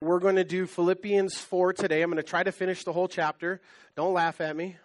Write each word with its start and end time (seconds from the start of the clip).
We're 0.00 0.20
going 0.20 0.36
to 0.36 0.44
do 0.44 0.68
Philippians 0.68 1.38
4 1.38 1.72
today. 1.72 2.02
I'm 2.02 2.10
going 2.10 2.18
to 2.18 2.22
try 2.22 2.44
to 2.44 2.52
finish 2.52 2.84
the 2.84 2.92
whole 2.92 3.08
chapter. 3.08 3.60
Don't 3.96 4.12
laugh 4.12 4.40
at 4.40 4.54
me. 4.54 4.76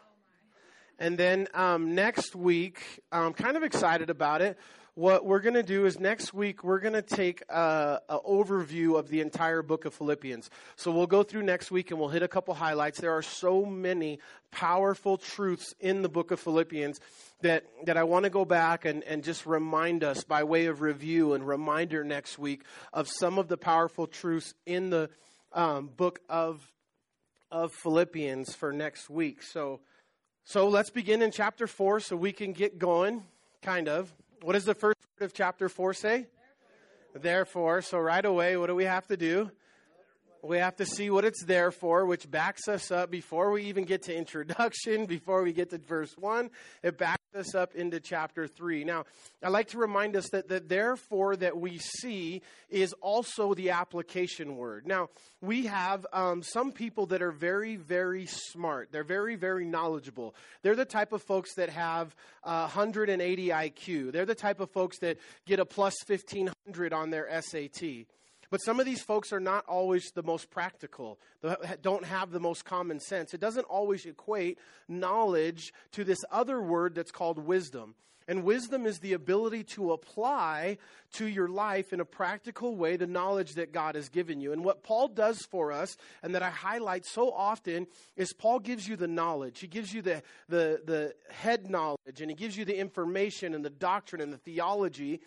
And 0.98 1.20
then 1.20 1.48
um, 1.54 1.94
next 1.94 2.36
week, 2.36 2.82
I'm 3.12 3.34
kind 3.34 3.56
of 3.56 3.62
excited 3.62 4.10
about 4.10 4.42
it. 4.42 4.58
What 4.96 5.26
we're 5.26 5.40
going 5.40 5.56
to 5.56 5.64
do 5.64 5.88
is 5.88 6.00
next 6.00 6.36
week, 6.36 6.64
we're 6.64 6.80
going 6.80 6.94
to 6.94 7.02
take 7.02 7.42
an 7.50 7.98
overview 8.10 9.00
of 9.00 9.10
the 9.10 9.22
entire 9.22 9.64
book 9.64 9.86
of 9.86 9.94
Philippians. 9.96 10.52
So 10.76 10.92
we'll 10.92 11.08
go 11.08 11.24
through 11.24 11.42
next 11.42 11.72
week 11.72 11.90
and 11.90 12.00
we'll 12.00 12.10
hit 12.10 12.22
a 12.22 12.28
couple 12.28 12.54
highlights. 12.54 13.00
There 13.00 13.12
are 13.12 13.24
so 13.24 13.66
many 13.66 14.20
powerful 14.52 15.18
truths 15.18 15.74
in 15.80 16.04
the 16.04 16.10
book 16.10 16.30
of 16.30 16.40
Philippians 16.40 17.00
that, 17.42 17.66
that 17.86 17.98
I 17.98 18.04
want 18.04 18.26
to 18.26 18.30
go 18.30 18.46
back 18.46 18.86
and, 18.86 19.04
and 19.06 19.24
just 19.24 19.48
remind 19.48 20.04
us 20.04 20.24
by 20.24 20.44
way 20.44 20.68
of 20.68 20.82
review 20.82 21.34
and 21.34 21.48
reminder 21.48 22.04
next 22.04 22.38
week 22.38 22.62
of 22.94 23.08
some 23.08 23.40
of 23.40 23.48
the 23.48 23.58
powerful 23.58 24.06
truths 24.06 24.54
in 24.68 24.92
the 24.92 25.10
um, 25.54 25.88
book 25.88 26.20
of, 26.30 26.72
of 27.50 27.74
Philippians 27.74 28.54
for 28.54 28.72
next 28.72 29.10
week. 29.10 29.42
So, 29.42 29.80
so 30.44 30.68
let's 30.68 30.92
begin 30.92 31.24
in 31.24 31.32
chapter 31.32 31.66
4 31.66 32.00
so 32.00 32.16
we 32.16 32.32
can 32.32 32.54
get 32.54 32.78
going, 32.78 33.24
kind 33.64 33.90
of. 33.90 34.14
What 34.44 34.58
is 34.58 34.66
the 34.66 34.76
first 34.76 34.93
of 35.24 35.34
chapter 35.34 35.70
4 35.70 35.94
say? 35.94 36.28
Therefore. 37.14 37.22
Therefore. 37.22 37.82
So 37.82 38.00
right 38.00 38.26
away, 38.26 38.58
what 38.58 38.68
do 38.68 38.76
we 38.76 38.86
have 38.86 39.08
to 39.08 39.18
do? 39.18 39.52
we 40.44 40.58
have 40.58 40.76
to 40.76 40.86
see 40.86 41.10
what 41.10 41.24
it's 41.24 41.44
there 41.46 41.72
for, 41.72 42.06
which 42.06 42.30
backs 42.30 42.68
us 42.68 42.92
up 42.92 43.10
before 43.10 43.52
we 43.52 43.64
even 43.64 43.86
get 43.86 44.04
to 44.04 44.16
introduction, 44.16 45.06
before 45.08 45.42
we 45.42 45.54
get 45.54 45.70
to 45.70 45.78
verse 45.78 46.14
1. 46.18 46.50
It 46.84 46.98
backs 46.98 47.23
us 47.36 47.56
up 47.56 47.76
into 47.76 48.00
chapter 48.00 48.48
3. 48.48 48.84
Now, 48.84 49.06
I 49.44 49.50
like 49.50 49.70
to 49.70 49.78
remind 49.78 50.16
us 50.16 50.30
that 50.30 50.48
the 50.48 50.60
therefore 50.60 51.36
that 51.36 51.58
we 51.58 51.78
see 51.78 52.42
is 52.70 52.94
also 53.02 53.54
the 53.54 53.72
application 53.72 54.56
word. 54.56 54.88
Now, 54.88 55.10
we 55.42 55.66
have 55.66 56.06
um, 56.14 56.44
some 56.44 56.72
people 56.72 57.08
that 57.08 57.22
are 57.22 57.32
very, 57.32 57.76
very 57.76 58.26
smart. 58.26 58.92
They're 58.92 59.04
very, 59.04 59.36
very 59.36 59.66
knowledgeable. 59.66 60.36
They're 60.62 60.76
the 60.76 60.86
type 60.86 61.14
of 61.14 61.22
folks 61.22 61.56
that 61.56 61.70
have 61.70 62.16
uh, 62.44 62.62
180 62.62 63.48
IQ. 63.50 64.12
They're 64.12 64.26
the 64.26 64.36
type 64.36 64.60
of 64.60 64.72
folks 64.72 65.00
that 65.00 65.18
get 65.46 65.60
a 65.60 65.66
plus 65.66 65.94
1500 66.08 66.94
on 66.94 67.10
their 67.10 67.30
SAT. 67.42 68.06
But 68.54 68.62
some 68.62 68.80
of 68.80 68.86
these 68.86 69.02
folks 69.02 69.34
are 69.34 69.40
not 69.40 69.66
always 69.66 70.12
the 70.12 70.22
most 70.22 70.52
practical, 70.52 71.18
don't 71.82 72.06
have 72.06 72.30
the 72.30 72.40
most 72.40 72.66
common 72.66 73.00
sense. 73.00 73.34
It 73.34 73.42
doesn't 73.42 73.64
always 73.64 74.06
equate 74.06 74.60
knowledge 74.88 75.74
to 75.94 76.04
this 76.04 76.24
other 76.32 76.62
word 76.62 76.94
that's 76.94 77.10
called 77.10 77.40
wisdom. 77.40 77.96
And 78.28 78.44
wisdom 78.44 78.86
is 78.86 79.00
the 79.00 79.14
ability 79.14 79.64
to 79.76 79.92
apply 79.92 80.78
to 81.14 81.26
your 81.26 81.48
life 81.48 81.94
in 81.94 82.00
a 82.00 82.06
practical 82.06 82.76
way 82.76 82.96
the 82.96 83.08
knowledge 83.08 83.56
that 83.56 83.74
God 83.74 83.96
has 83.96 84.08
given 84.08 84.40
you. 84.40 84.54
And 84.54 84.64
what 84.64 84.84
Paul 84.84 85.08
does 85.08 85.42
for 85.50 85.72
us, 85.72 85.98
and 86.22 86.36
that 86.36 86.44
I 86.44 86.52
highlight 86.52 87.08
so 87.08 87.32
often, 87.32 87.88
is 88.16 88.34
Paul 88.34 88.60
gives 88.60 88.88
you 88.88 88.96
the 88.96 89.08
knowledge. 89.08 89.62
He 89.62 89.68
gives 89.68 89.92
you 89.92 90.04
the, 90.04 90.22
the, 90.48 90.80
the 90.86 91.16
head 91.32 91.72
knowledge, 91.72 92.22
and 92.22 92.30
he 92.30 92.36
gives 92.36 92.56
you 92.56 92.66
the 92.66 92.78
information 92.78 93.56
and 93.56 93.66
the 93.66 93.72
doctrine 93.72 94.22
and 94.22 94.32
the 94.32 94.38
theology 94.38 95.22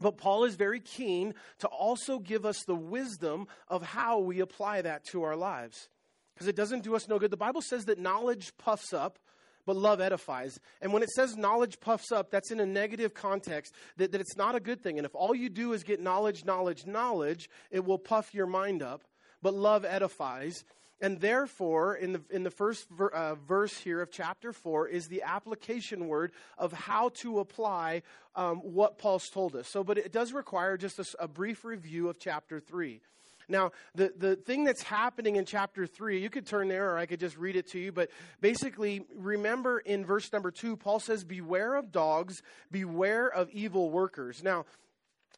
but 0.00 0.16
Paul 0.16 0.44
is 0.44 0.54
very 0.54 0.80
keen 0.80 1.34
to 1.58 1.68
also 1.68 2.18
give 2.18 2.46
us 2.46 2.62
the 2.64 2.74
wisdom 2.74 3.46
of 3.68 3.82
how 3.82 4.18
we 4.18 4.40
apply 4.40 4.82
that 4.82 5.04
to 5.06 5.22
our 5.22 5.36
lives. 5.36 5.88
Because 6.34 6.48
it 6.48 6.56
doesn't 6.56 6.84
do 6.84 6.96
us 6.96 7.08
no 7.08 7.18
good. 7.18 7.30
The 7.30 7.36
Bible 7.36 7.60
says 7.60 7.84
that 7.84 7.98
knowledge 7.98 8.52
puffs 8.56 8.94
up, 8.94 9.18
but 9.66 9.76
love 9.76 10.00
edifies. 10.00 10.58
And 10.80 10.92
when 10.92 11.02
it 11.02 11.10
says 11.10 11.36
knowledge 11.36 11.80
puffs 11.80 12.10
up, 12.10 12.30
that's 12.30 12.50
in 12.50 12.60
a 12.60 12.66
negative 12.66 13.12
context, 13.12 13.74
that, 13.98 14.12
that 14.12 14.20
it's 14.20 14.36
not 14.36 14.54
a 14.54 14.60
good 14.60 14.82
thing. 14.82 14.98
And 14.98 15.04
if 15.04 15.14
all 15.14 15.34
you 15.34 15.50
do 15.50 15.74
is 15.74 15.84
get 15.84 16.00
knowledge, 16.00 16.46
knowledge, 16.46 16.86
knowledge, 16.86 17.50
it 17.70 17.84
will 17.84 17.98
puff 17.98 18.34
your 18.34 18.46
mind 18.46 18.82
up. 18.82 19.04
But 19.42 19.54
love 19.54 19.84
edifies. 19.84 20.64
And 21.00 21.20
therefore, 21.20 21.94
in 21.94 22.12
the, 22.12 22.22
in 22.30 22.42
the 22.42 22.50
first 22.50 22.88
ver, 22.90 23.08
uh, 23.08 23.34
verse 23.34 23.76
here 23.78 24.02
of 24.02 24.10
chapter 24.10 24.52
4 24.52 24.88
is 24.88 25.08
the 25.08 25.22
application 25.22 26.08
word 26.08 26.32
of 26.58 26.72
how 26.72 27.08
to 27.20 27.38
apply 27.38 28.02
um, 28.36 28.58
what 28.58 28.98
Paul's 28.98 29.28
told 29.30 29.56
us. 29.56 29.66
So, 29.66 29.82
but 29.82 29.96
it 29.96 30.12
does 30.12 30.32
require 30.32 30.76
just 30.76 30.98
a, 30.98 31.06
a 31.18 31.28
brief 31.28 31.64
review 31.64 32.08
of 32.08 32.18
chapter 32.18 32.60
3. 32.60 33.00
Now, 33.48 33.72
the, 33.94 34.12
the 34.16 34.36
thing 34.36 34.64
that's 34.64 34.82
happening 34.82 35.36
in 35.36 35.44
chapter 35.44 35.86
3, 35.86 36.20
you 36.20 36.30
could 36.30 36.46
turn 36.46 36.68
there 36.68 36.92
or 36.92 36.98
I 36.98 37.06
could 37.06 37.18
just 37.18 37.36
read 37.36 37.56
it 37.56 37.66
to 37.68 37.78
you, 37.78 37.92
but 37.92 38.10
basically, 38.40 39.04
remember 39.16 39.80
in 39.80 40.04
verse 40.04 40.32
number 40.32 40.50
2, 40.50 40.76
Paul 40.76 41.00
says, 41.00 41.24
Beware 41.24 41.74
of 41.74 41.90
dogs, 41.90 42.42
beware 42.70 43.26
of 43.26 43.50
evil 43.50 43.90
workers. 43.90 44.42
Now, 44.42 44.66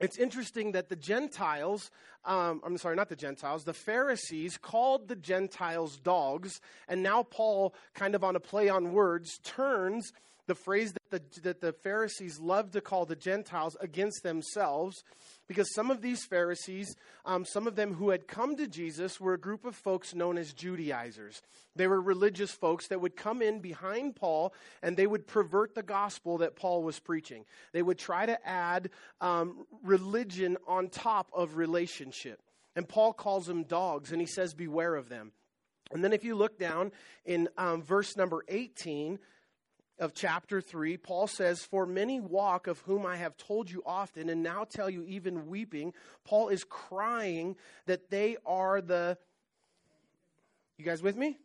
it's 0.00 0.18
interesting 0.18 0.72
that 0.72 0.88
the 0.88 0.96
Gentiles, 0.96 1.90
um, 2.24 2.60
I'm 2.64 2.76
sorry, 2.78 2.96
not 2.96 3.08
the 3.08 3.16
Gentiles, 3.16 3.64
the 3.64 3.74
Pharisees 3.74 4.56
called 4.56 5.08
the 5.08 5.16
Gentiles 5.16 5.98
dogs, 5.98 6.60
and 6.88 7.02
now 7.02 7.22
Paul, 7.22 7.74
kind 7.94 8.14
of 8.14 8.24
on 8.24 8.36
a 8.36 8.40
play 8.40 8.68
on 8.68 8.92
words, 8.92 9.38
turns 9.44 10.12
the 10.46 10.54
phrase 10.54 10.92
that 10.92 11.10
the, 11.10 11.40
that 11.42 11.60
the 11.60 11.72
Pharisees 11.72 12.40
love 12.40 12.72
to 12.72 12.80
call 12.80 13.06
the 13.06 13.16
Gentiles 13.16 13.76
against 13.80 14.22
themselves 14.22 15.04
because 15.46 15.72
some 15.74 15.90
of 15.90 16.00
these 16.00 16.24
Pharisees, 16.24 16.96
um, 17.24 17.44
some 17.44 17.66
of 17.66 17.76
them 17.76 17.94
who 17.94 18.10
had 18.10 18.26
come 18.26 18.56
to 18.56 18.66
Jesus, 18.66 19.20
were 19.20 19.34
a 19.34 19.38
group 19.38 19.64
of 19.64 19.76
folks 19.76 20.14
known 20.14 20.38
as 20.38 20.52
Judaizers. 20.52 21.42
They 21.76 21.86
were 21.86 22.00
religious 22.00 22.52
folks 22.52 22.88
that 22.88 23.00
would 23.00 23.16
come 23.16 23.42
in 23.42 23.60
behind 23.60 24.16
Paul 24.16 24.54
and 24.82 24.96
they 24.96 25.06
would 25.06 25.26
pervert 25.26 25.74
the 25.74 25.82
gospel 25.82 26.38
that 26.38 26.56
Paul 26.56 26.82
was 26.82 26.98
preaching. 26.98 27.44
They 27.72 27.82
would 27.82 27.98
try 27.98 28.26
to 28.26 28.48
add 28.48 28.90
um, 29.20 29.66
religion 29.82 30.56
on 30.66 30.88
top 30.88 31.30
of 31.34 31.56
relationship. 31.56 32.40
And 32.74 32.88
Paul 32.88 33.12
calls 33.12 33.46
them 33.46 33.64
dogs 33.64 34.12
and 34.12 34.20
he 34.20 34.26
says, 34.26 34.54
Beware 34.54 34.94
of 34.94 35.08
them. 35.08 35.32
And 35.92 36.02
then 36.02 36.12
if 36.12 36.24
you 36.24 36.34
look 36.34 36.58
down 36.58 36.92
in 37.24 37.48
um, 37.58 37.82
verse 37.82 38.16
number 38.16 38.44
18, 38.48 39.18
of 39.98 40.14
chapter 40.14 40.60
3, 40.60 40.96
Paul 40.96 41.26
says, 41.26 41.62
For 41.62 41.86
many 41.86 42.20
walk 42.20 42.66
of 42.66 42.80
whom 42.80 43.06
I 43.06 43.16
have 43.16 43.36
told 43.36 43.70
you 43.70 43.82
often, 43.86 44.28
and 44.28 44.42
now 44.42 44.64
tell 44.64 44.90
you 44.90 45.04
even 45.04 45.46
weeping. 45.46 45.92
Paul 46.24 46.48
is 46.48 46.64
crying 46.64 47.56
that 47.86 48.10
they 48.10 48.36
are 48.44 48.80
the. 48.80 49.18
You 50.78 50.84
guys 50.84 51.02
with 51.02 51.16
me? 51.16 51.38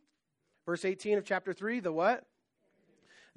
Verse 0.66 0.84
18 0.84 1.18
of 1.18 1.24
chapter 1.24 1.52
3, 1.52 1.80
the 1.80 1.92
what? 1.92 2.24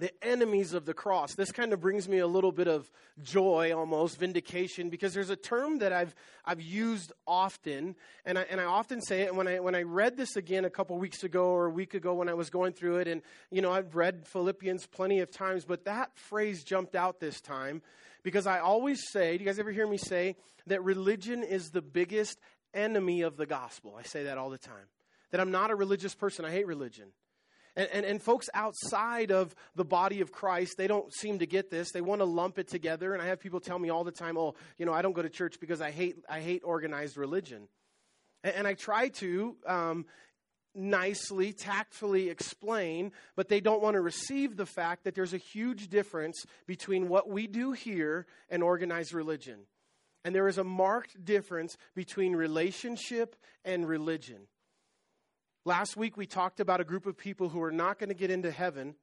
The 0.01 0.11
enemies 0.23 0.73
of 0.73 0.85
the 0.85 0.95
cross. 0.95 1.35
This 1.35 1.51
kind 1.51 1.73
of 1.73 1.79
brings 1.79 2.09
me 2.09 2.17
a 2.17 2.25
little 2.25 2.51
bit 2.51 2.67
of 2.67 2.89
joy, 3.21 3.71
almost 3.71 4.17
vindication, 4.17 4.89
because 4.89 5.13
there's 5.13 5.29
a 5.29 5.35
term 5.35 5.77
that 5.77 5.93
I've 5.93 6.15
I've 6.43 6.59
used 6.59 7.13
often, 7.27 7.95
and 8.25 8.39
I 8.39 8.41
and 8.49 8.59
I 8.59 8.63
often 8.63 8.99
say 8.99 9.21
it. 9.21 9.27
And 9.27 9.37
when 9.37 9.47
I 9.47 9.59
when 9.59 9.75
I 9.75 9.83
read 9.83 10.17
this 10.17 10.35
again 10.35 10.65
a 10.65 10.71
couple 10.71 10.97
weeks 10.97 11.23
ago 11.23 11.51
or 11.51 11.67
a 11.67 11.69
week 11.69 11.93
ago 11.93 12.15
when 12.15 12.29
I 12.29 12.33
was 12.33 12.49
going 12.49 12.73
through 12.73 12.97
it, 12.97 13.07
and 13.07 13.21
you 13.51 13.61
know 13.61 13.71
I've 13.71 13.95
read 13.95 14.25
Philippians 14.27 14.87
plenty 14.87 15.19
of 15.19 15.29
times, 15.29 15.65
but 15.65 15.85
that 15.85 16.17
phrase 16.17 16.63
jumped 16.63 16.95
out 16.95 17.19
this 17.19 17.39
time 17.39 17.83
because 18.23 18.47
I 18.47 18.57
always 18.57 18.99
say, 19.11 19.37
do 19.37 19.43
you 19.43 19.47
guys 19.47 19.59
ever 19.59 19.71
hear 19.71 19.87
me 19.87 19.97
say 19.97 20.35
that 20.65 20.83
religion 20.83 21.43
is 21.43 21.69
the 21.69 21.81
biggest 21.83 22.39
enemy 22.73 23.21
of 23.21 23.37
the 23.37 23.45
gospel? 23.45 23.95
I 23.99 24.01
say 24.01 24.23
that 24.23 24.39
all 24.39 24.49
the 24.49 24.57
time. 24.57 24.89
That 25.29 25.39
I'm 25.39 25.51
not 25.51 25.69
a 25.69 25.75
religious 25.75 26.15
person. 26.15 26.43
I 26.43 26.49
hate 26.49 26.65
religion. 26.65 27.09
And, 27.75 27.89
and, 27.93 28.05
and, 28.05 28.21
folks 28.21 28.49
outside 28.53 29.31
of 29.31 29.55
the 29.75 29.85
body 29.85 30.19
of 30.19 30.31
Christ, 30.31 30.75
they 30.77 30.87
don't 30.87 31.13
seem 31.13 31.39
to 31.39 31.45
get 31.45 31.69
this. 31.69 31.91
They 31.91 32.01
want 32.01 32.19
to 32.19 32.25
lump 32.25 32.59
it 32.59 32.67
together. 32.67 33.13
And 33.13 33.21
I 33.21 33.27
have 33.27 33.39
people 33.39 33.61
tell 33.61 33.79
me 33.79 33.89
all 33.89 34.03
the 34.03 34.11
time, 34.11 34.37
oh, 34.37 34.55
you 34.77 34.85
know, 34.85 34.93
I 34.93 35.01
don't 35.01 35.13
go 35.13 35.21
to 35.21 35.29
church 35.29 35.59
because 35.59 35.79
I 35.79 35.91
hate, 35.91 36.17
I 36.29 36.41
hate 36.41 36.63
organized 36.65 37.15
religion. 37.15 37.69
And, 38.43 38.55
and 38.55 38.67
I 38.67 38.73
try 38.73 39.07
to 39.07 39.55
um, 39.65 40.05
nicely, 40.75 41.53
tactfully 41.53 42.29
explain, 42.29 43.11
but 43.35 43.47
they 43.47 43.61
don't 43.61 43.81
want 43.81 43.95
to 43.95 44.01
receive 44.01 44.57
the 44.57 44.65
fact 44.65 45.03
that 45.03 45.15
there's 45.15 45.33
a 45.33 45.37
huge 45.37 45.89
difference 45.89 46.45
between 46.67 47.09
what 47.09 47.29
we 47.29 47.47
do 47.47 47.71
here 47.71 48.25
and 48.49 48.63
organized 48.63 49.13
religion. 49.13 49.59
And 50.23 50.35
there 50.35 50.47
is 50.47 50.57
a 50.57 50.63
marked 50.63 51.23
difference 51.25 51.77
between 51.95 52.35
relationship 52.35 53.35
and 53.65 53.87
religion. 53.87 54.47
Last 55.63 55.95
week 55.95 56.17
we 56.17 56.25
talked 56.25 56.59
about 56.59 56.81
a 56.81 56.83
group 56.85 57.05
of 57.05 57.17
people 57.17 57.49
who 57.49 57.61
are 57.61 57.71
not 57.71 57.99
going 57.99 58.09
to 58.09 58.15
get 58.15 58.31
into 58.31 58.49
heaven, 58.49 58.95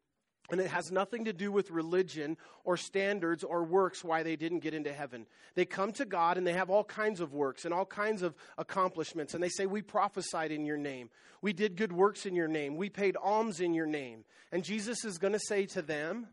and 0.51 0.61
it 0.61 0.71
has 0.71 0.91
nothing 0.91 1.27
to 1.27 1.33
do 1.33 1.53
with 1.53 1.71
religion 1.71 2.37
or 2.65 2.77
standards 2.77 3.45
or 3.45 3.63
works 3.63 4.03
why 4.03 4.25
they 4.25 4.35
didn't 4.35 4.61
get 4.61 4.75
into 4.75 4.93
heaven. 4.93 5.27
They 5.55 5.65
come 5.65 5.93
to 5.93 6.05
God 6.05 6.37
and 6.37 6.45
they 6.45 6.55
have 6.55 6.69
all 6.69 6.83
kinds 6.83 7.21
of 7.21 7.33
works 7.33 7.65
and 7.65 7.73
all 7.73 7.85
kinds 7.85 8.23
of 8.23 8.35
accomplishments, 8.57 9.35
and 9.35 9.43
they 9.43 9.51
say, 9.51 9.67
We 9.67 9.83
prophesied 9.83 10.51
in 10.51 10.65
your 10.65 10.77
name. 10.77 11.11
We 11.43 11.53
did 11.53 11.77
good 11.77 11.93
works 11.93 12.27
in 12.27 12.35
your 12.35 12.49
name. 12.49 12.77
We 12.77 12.89
paid 12.89 13.17
alms 13.17 13.61
in 13.61 13.73
your 13.73 13.87
name. 13.87 14.25
And 14.51 14.65
Jesus 14.65 15.05
is 15.05 15.19
going 15.19 15.35
to 15.35 15.39
say 15.39 15.67
to 15.67 15.83
them, 15.83 16.27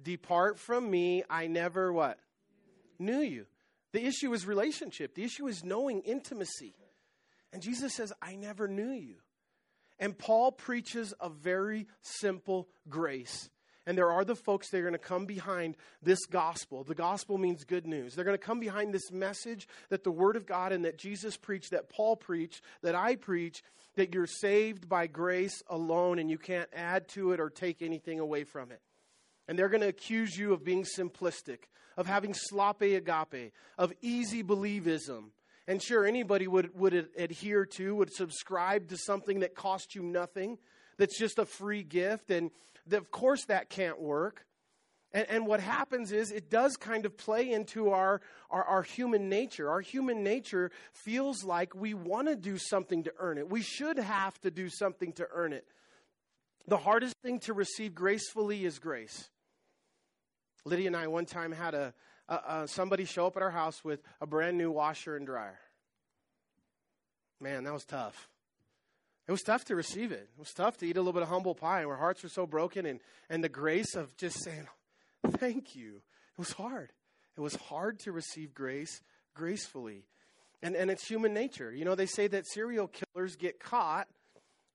Depart 0.00 0.60
from 0.60 0.88
me, 0.88 1.24
I 1.28 1.48
never 1.48 1.92
what? 1.92 2.20
Knew 3.00 3.20
you. 3.20 3.46
The 3.90 4.04
issue 4.04 4.32
is 4.32 4.46
relationship. 4.46 5.16
The 5.16 5.24
issue 5.24 5.48
is 5.48 5.64
knowing 5.64 6.02
intimacy. 6.02 6.74
And 7.54 7.62
Jesus 7.62 7.94
says, 7.94 8.12
I 8.20 8.34
never 8.34 8.66
knew 8.66 8.90
you. 8.90 9.14
And 10.00 10.18
Paul 10.18 10.50
preaches 10.50 11.14
a 11.20 11.28
very 11.28 11.86
simple 12.02 12.68
grace. 12.88 13.48
And 13.86 13.96
there 13.96 14.10
are 14.10 14.24
the 14.24 14.34
folks 14.34 14.70
that 14.70 14.78
are 14.78 14.82
going 14.82 14.94
to 14.94 14.98
come 14.98 15.24
behind 15.24 15.76
this 16.02 16.26
gospel. 16.26 16.82
The 16.82 16.96
gospel 16.96 17.38
means 17.38 17.62
good 17.62 17.86
news. 17.86 18.14
They're 18.14 18.24
going 18.24 18.36
to 18.36 18.44
come 18.44 18.58
behind 18.58 18.92
this 18.92 19.12
message 19.12 19.68
that 19.90 20.02
the 20.02 20.10
Word 20.10 20.34
of 20.34 20.46
God 20.46 20.72
and 20.72 20.84
that 20.84 20.98
Jesus 20.98 21.36
preached, 21.36 21.70
that 21.70 21.88
Paul 21.88 22.16
preached, 22.16 22.60
that 22.82 22.96
I 22.96 23.14
preach, 23.14 23.62
that 23.94 24.12
you're 24.12 24.26
saved 24.26 24.88
by 24.88 25.06
grace 25.06 25.62
alone 25.68 26.18
and 26.18 26.28
you 26.28 26.38
can't 26.38 26.68
add 26.74 27.06
to 27.10 27.30
it 27.30 27.38
or 27.38 27.50
take 27.50 27.82
anything 27.82 28.18
away 28.18 28.42
from 28.42 28.72
it. 28.72 28.80
And 29.46 29.56
they're 29.56 29.68
going 29.68 29.82
to 29.82 29.88
accuse 29.88 30.36
you 30.36 30.54
of 30.54 30.64
being 30.64 30.84
simplistic, 30.98 31.58
of 31.96 32.08
having 32.08 32.34
sloppy 32.34 32.96
agape, 32.96 33.52
of 33.78 33.92
easy 34.02 34.42
believism. 34.42 35.26
And 35.66 35.82
sure, 35.82 36.04
anybody 36.04 36.46
would, 36.46 36.78
would 36.78 37.08
adhere 37.16 37.64
to, 37.64 37.94
would 37.96 38.12
subscribe 38.12 38.88
to 38.88 38.98
something 38.98 39.40
that 39.40 39.54
cost 39.54 39.94
you 39.94 40.02
nothing, 40.02 40.58
that's 40.98 41.18
just 41.18 41.38
a 41.38 41.46
free 41.46 41.82
gift. 41.82 42.30
And 42.30 42.50
of 42.92 43.10
course, 43.10 43.46
that 43.46 43.70
can't 43.70 44.00
work. 44.00 44.44
And, 45.12 45.26
and, 45.30 45.46
what 45.46 45.60
happens 45.60 46.10
is 46.10 46.32
it 46.32 46.50
does 46.50 46.76
kind 46.76 47.06
of 47.06 47.16
play 47.16 47.52
into 47.52 47.90
our, 47.90 48.20
our, 48.50 48.64
our 48.64 48.82
human 48.82 49.28
nature. 49.28 49.70
Our 49.70 49.80
human 49.80 50.24
nature 50.24 50.72
feels 50.92 51.44
like 51.44 51.72
we 51.74 51.94
want 51.94 52.26
to 52.26 52.34
do 52.34 52.58
something 52.58 53.04
to 53.04 53.12
earn 53.18 53.38
it. 53.38 53.48
We 53.48 53.62
should 53.62 53.96
have 53.96 54.38
to 54.40 54.50
do 54.50 54.68
something 54.68 55.12
to 55.12 55.28
earn 55.32 55.52
it. 55.52 55.66
The 56.66 56.76
hardest 56.76 57.14
thing 57.22 57.38
to 57.40 57.52
receive 57.52 57.94
gracefully 57.94 58.64
is 58.64 58.80
grace. 58.80 59.30
Lydia 60.64 60.88
and 60.88 60.96
I 60.96 61.06
one 61.06 61.26
time 61.26 61.52
had 61.52 61.74
a, 61.74 61.94
a, 62.28 62.34
a 62.34 62.68
somebody 62.68 63.04
show 63.04 63.26
up 63.26 63.36
at 63.36 63.42
our 63.42 63.50
house 63.50 63.84
with 63.84 64.00
a 64.20 64.26
brand 64.26 64.58
new 64.58 64.70
washer 64.70 65.16
and 65.16 65.26
dryer. 65.26 65.58
Man, 67.40 67.64
that 67.64 67.72
was 67.72 67.84
tough. 67.84 68.28
It 69.26 69.32
was 69.32 69.42
tough 69.42 69.64
to 69.66 69.76
receive 69.76 70.12
it. 70.12 70.28
It 70.34 70.38
was 70.38 70.52
tough 70.52 70.76
to 70.78 70.86
eat 70.86 70.96
a 70.96 71.00
little 71.00 71.12
bit 71.12 71.22
of 71.22 71.28
humble 71.28 71.54
pie, 71.54 71.80
and 71.80 71.90
our 71.90 71.96
hearts 71.96 72.22
were 72.22 72.28
so 72.28 72.46
broken, 72.46 72.84
and, 72.84 73.00
and 73.30 73.42
the 73.42 73.48
grace 73.48 73.94
of 73.94 74.16
just 74.16 74.42
saying, 74.42 74.68
Thank 75.38 75.74
you. 75.74 75.96
It 75.96 76.38
was 76.38 76.52
hard. 76.52 76.92
It 77.36 77.40
was 77.40 77.56
hard 77.56 77.98
to 78.00 78.12
receive 78.12 78.54
grace 78.54 79.00
gracefully. 79.34 80.04
And, 80.62 80.76
and 80.76 80.90
it's 80.90 81.06
human 81.06 81.34
nature. 81.34 81.72
You 81.72 81.84
know, 81.84 81.94
they 81.94 82.06
say 82.06 82.26
that 82.28 82.46
serial 82.46 82.88
killers 82.88 83.36
get 83.36 83.60
caught 83.60 84.08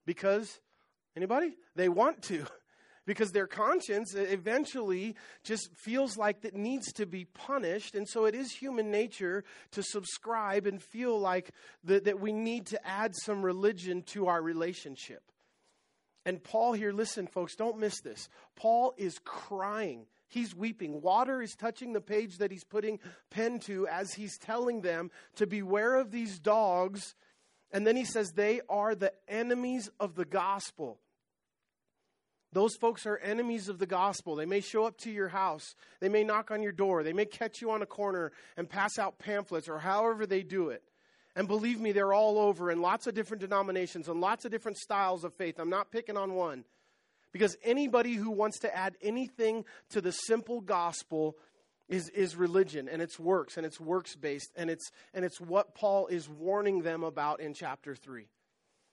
because, 0.06 0.60
anybody? 1.16 1.56
They 1.75 1.90
want 1.90 2.22
to 2.24 2.46
because 3.09 3.31
their 3.31 3.47
conscience 3.47 4.13
eventually 4.13 5.15
just 5.44 5.71
feels 5.75 6.15
like 6.15 6.45
it 6.45 6.53
needs 6.53 6.94
to 6.94 7.07
be 7.07 7.25
punished. 7.25 7.95
And 7.95 8.07
so 8.07 8.25
it 8.25 8.35
is 8.35 8.51
human 8.51 8.91
nature 8.91 9.44
to 9.71 9.81
subscribe 9.81 10.67
and 10.67 10.79
feel 10.79 11.19
like 11.19 11.50
that, 11.85 12.03
that 12.03 12.19
we 12.19 12.31
need 12.31 12.67
to 12.67 12.88
add 12.88 13.15
some 13.15 13.41
religion 13.41 14.03
to 14.09 14.27
our 14.27 14.39
relationship. 14.39 15.23
And 16.23 16.44
Paul 16.44 16.73
here, 16.73 16.91
listen, 16.91 17.25
folks, 17.25 17.56
don't 17.56 17.79
miss 17.79 18.00
this. 18.01 18.29
Paul 18.56 18.94
is 18.95 19.17
crying. 19.25 20.05
He's 20.27 20.53
weeping. 20.53 21.01
Water 21.01 21.41
is 21.41 21.55
touching 21.55 21.94
the 21.94 22.01
page 22.01 22.38
that 22.38 22.51
he's 22.51 22.63
putting 22.63 23.00
pen 23.31 23.57
to 23.62 23.88
as 23.88 24.13
he's 24.13 24.38
telling 24.38 24.81
them 24.81 25.09
to 25.38 25.47
beware 25.47 25.95
of 25.95 26.12
these 26.12 26.38
dogs. 26.38 27.15
And 27.71 27.88
then 27.88 27.95
he 27.95 28.05
says, 28.05 28.33
they 28.33 28.62
are 28.69 28.94
the 28.94 29.13
enemies 29.27 29.89
of 30.00 30.13
the 30.13 30.25
gospel. 30.25 31.00
Those 32.51 32.75
folks 32.75 33.06
are 33.06 33.18
enemies 33.18 33.69
of 33.69 33.78
the 33.78 33.86
gospel. 33.86 34.36
They 34.36 34.46
may 34.46 34.62
show 34.62 34.86
up 34.86 34.98
to 35.00 35.12
your 35.12 35.28
house. 35.28 35.75
They 36.00 36.10
may 36.10 36.24
knock 36.24 36.50
on 36.50 36.63
your 36.63 36.72
door. 36.72 37.04
They 37.04 37.13
may 37.13 37.25
catch 37.25 37.62
you 37.62 37.69
on 37.72 37.84
a 37.84 37.86
corner 37.86 38.31
and 38.57 38.68
pass 38.68 38.98
out 38.98 39.19
pamphlets 39.19 39.69
or 39.69 39.78
however 39.78 40.25
they 40.25 40.42
do 40.42 40.69
it. 40.69 40.84
And 41.36 41.48
believe 41.48 41.80
me, 41.80 41.92
they're 41.92 42.13
all 42.13 42.40
over 42.40 42.72
in 42.72 42.81
lots 42.81 43.06
of 43.06 43.13
different 43.13 43.42
denominations 43.42 44.07
and 44.07 44.19
lots 44.19 44.46
of 44.46 44.51
different 44.51 44.78
styles 44.78 45.24
of 45.24 45.34
faith. 45.36 45.60
I'm 45.60 45.69
not 45.69 45.92
picking 45.92 46.18
on 46.18 46.34
one. 46.34 46.66
Because 47.31 47.56
anybody 47.63 48.16
who 48.16 48.31
wants 48.31 48.60
to 48.60 48.75
add 48.75 48.96
anything 49.01 49.63
to 49.92 50.01
the 50.01 50.12
simple 50.12 50.62
gospel 50.62 51.38
is, 51.88 52.10
is 52.10 52.36
religion 52.36 52.90
and 52.90 53.01
it's 53.01 53.19
works 53.19 53.57
and 53.57 53.66
it's 53.66 53.80
works 53.80 54.16
based 54.16 54.51
and 54.56 54.72
it's, 54.72 54.90
and 55.13 55.24
it's 55.24 55.40
what 55.40 55.75
Paul 55.75 56.07
is 56.07 56.28
warning 56.28 56.81
them 56.81 57.04
about 57.04 57.40
in 57.40 57.54
chapter 57.54 57.96
3. 57.96 58.25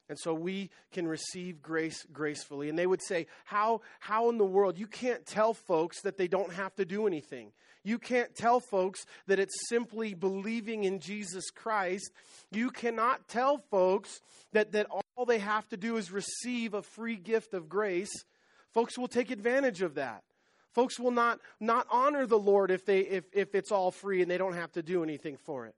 And 0.08 0.18
so 0.18 0.32
we 0.34 0.70
can 0.92 1.08
receive 1.08 1.60
grace 1.60 2.06
gracefully. 2.12 2.68
And 2.68 2.78
they 2.78 2.86
would 2.86 3.02
say, 3.02 3.26
how, 3.44 3.80
how 3.98 4.30
in 4.30 4.38
the 4.38 4.44
world? 4.44 4.78
You 4.78 4.86
can't 4.86 5.26
tell 5.26 5.52
folks 5.52 6.02
that 6.02 6.16
they 6.16 6.28
don't 6.28 6.52
have 6.52 6.74
to 6.76 6.84
do 6.84 7.06
anything. 7.06 7.52
You 7.82 7.98
can't 7.98 8.34
tell 8.34 8.60
folks 8.60 9.04
that 9.26 9.38
it's 9.38 9.68
simply 9.68 10.14
believing 10.14 10.84
in 10.84 11.00
Jesus 11.00 11.50
Christ. 11.50 12.10
You 12.50 12.70
cannot 12.70 13.28
tell 13.28 13.58
folks 13.70 14.20
that, 14.52 14.72
that 14.72 14.86
all 14.90 15.24
they 15.24 15.38
have 15.38 15.68
to 15.68 15.76
do 15.76 15.96
is 15.96 16.10
receive 16.10 16.74
a 16.74 16.82
free 16.82 17.16
gift 17.16 17.54
of 17.54 17.68
grace. 17.68 18.12
Folks 18.74 18.98
will 18.98 19.08
take 19.08 19.30
advantage 19.30 19.82
of 19.82 19.94
that. 19.94 20.22
Folks 20.72 21.00
will 21.00 21.10
not, 21.10 21.40
not 21.58 21.86
honor 21.90 22.26
the 22.26 22.38
Lord 22.38 22.70
if, 22.70 22.84
they, 22.84 23.00
if, 23.00 23.24
if 23.32 23.54
it's 23.54 23.72
all 23.72 23.90
free 23.90 24.20
and 24.20 24.30
they 24.30 24.36
don't 24.38 24.54
have 24.54 24.72
to 24.72 24.82
do 24.82 25.02
anything 25.02 25.36
for 25.38 25.66
it. 25.66 25.74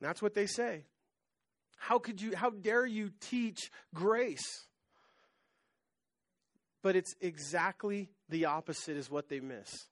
And 0.00 0.08
that's 0.08 0.22
what 0.22 0.34
they 0.34 0.46
say. 0.46 0.84
How 1.82 1.98
could 1.98 2.20
you, 2.20 2.36
how 2.36 2.50
dare 2.50 2.84
you 2.84 3.10
teach 3.20 3.70
grace? 3.94 4.66
But 6.82 6.94
it's 6.94 7.14
exactly 7.22 8.10
the 8.28 8.44
opposite 8.44 8.98
is 8.98 9.10
what 9.10 9.30
they 9.30 9.40
miss. 9.40 9.86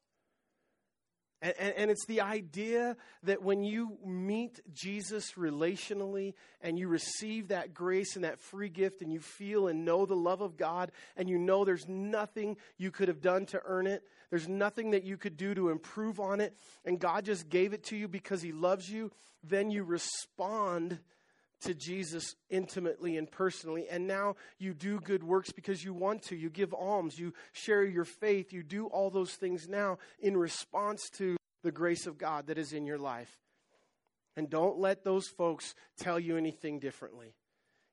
And, 1.41 1.55
and, 1.59 1.75
and, 1.77 1.91
it's 1.91 2.05
the 2.05 2.21
idea 2.21 2.97
that 3.23 3.43
when 3.43 3.63
you 3.63 3.97
meet 4.05 4.61
Jesus 4.75 5.33
relationally 5.39 6.35
and 6.61 6.77
you 6.77 6.89
receive 6.89 7.49
that 7.49 7.73
grace 7.73 8.17
and 8.17 8.25
that 8.25 8.41
free 8.41 8.69
gift 8.69 9.03
and 9.03 9.13
you 9.13 9.21
feel 9.21 9.69
and 9.69 9.85
know 9.85 10.05
the 10.05 10.17
love 10.17 10.41
of 10.41 10.57
God 10.57 10.91
and 11.17 11.29
you 11.29 11.39
know 11.39 11.65
there's 11.65 11.89
nothing 11.89 12.57
you 12.77 12.91
could 12.91 13.07
have 13.07 13.21
done 13.21 13.47
to 13.47 13.63
earn 13.65 13.87
it, 13.87 14.03
there's 14.31 14.49
nothing 14.49 14.91
that 14.91 15.05
you 15.05 15.17
could 15.17 15.37
do 15.37 15.55
to 15.55 15.71
improve 15.71 16.19
on 16.19 16.41
it, 16.41 16.55
and 16.85 16.99
God 16.99 17.25
just 17.25 17.49
gave 17.49 17.73
it 17.73 17.85
to 17.85 17.97
you 17.97 18.09
because 18.09 18.43
He 18.43 18.53
loves 18.53 18.91
you, 18.91 19.13
then 19.45 19.71
you 19.71 19.85
respond 19.85 20.99
to 21.63 21.75
Jesus 21.75 22.35
intimately 22.51 23.17
and 23.17 23.31
personally. 23.31 23.87
And 23.89 24.07
now 24.07 24.37
you 24.59 24.75
do 24.75 25.01
good 25.01 25.23
works 25.23 25.51
because 25.51 25.85
you 25.85 25.93
want 25.93 26.23
to. 26.25 26.37
You 26.37 26.51
give 26.51 26.73
alms, 26.73 27.19
you 27.19 27.33
share 27.53 27.85
your 27.85 28.05
faith, 28.05 28.53
you 28.53 28.63
do 28.63 28.87
all 28.87 29.11
those 29.11 29.33
things 29.33 29.69
now 29.69 29.99
in 30.21 30.37
response 30.37 31.11
to 31.19 31.37
the 31.63 31.73
grace 31.73 32.07
of 32.07 32.19
God 32.19 32.47
that 32.47 32.59
is 32.59 32.73
in 32.73 32.87
your 32.87 32.99
life. 32.99 33.37
And 34.37 34.49
don't 34.49 34.79
let 34.79 35.03
those 35.03 35.27
folks 35.27 35.75
tell 35.99 36.21
you 36.21 36.37
anything 36.37 36.79
differently. 36.79 37.35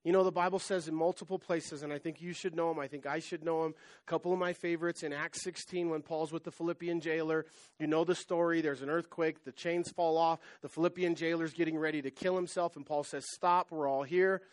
You 0.06 0.12
know, 0.12 0.24
the 0.24 0.32
Bible 0.32 0.60
says 0.60 0.88
in 0.88 0.94
multiple 0.94 1.40
places, 1.40 1.82
and 1.82 1.92
I 1.92 1.98
think 1.98 2.22
you 2.22 2.32
should 2.32 2.56
know 2.56 2.70
them. 2.70 2.78
I 2.78 2.88
think 2.88 3.08
I 3.08 3.18
should 3.18 3.44
know 3.44 3.64
them. 3.64 3.74
A 4.08 4.10
couple 4.10 4.32
of 4.32 4.38
my 4.38 4.54
favorites 4.54 5.02
in 5.02 5.12
Acts 5.12 5.44
16 5.44 5.90
when 5.90 6.04
Paul's 6.04 6.32
with 6.32 6.44
the 6.44 6.52
Philippian 6.52 7.02
jailer. 7.02 7.48
You 7.80 7.88
know 7.88 8.04
the 8.04 8.14
story. 8.14 8.62
There's 8.62 8.84
an 8.84 8.90
earthquake. 8.90 9.44
The 9.44 9.52
chains 9.52 9.90
fall 9.90 10.20
off. 10.20 10.40
The 10.62 10.70
Philippian 10.70 11.16
jailer's 11.16 11.54
getting 11.54 11.76
ready 11.76 12.04
to 12.04 12.12
kill 12.12 12.36
himself, 12.36 12.76
and 12.76 12.86
Paul 12.86 13.04
says, 13.04 13.26
Stop. 13.34 13.72
We're 13.72 13.90
all 13.90 14.04
here. 14.04 14.44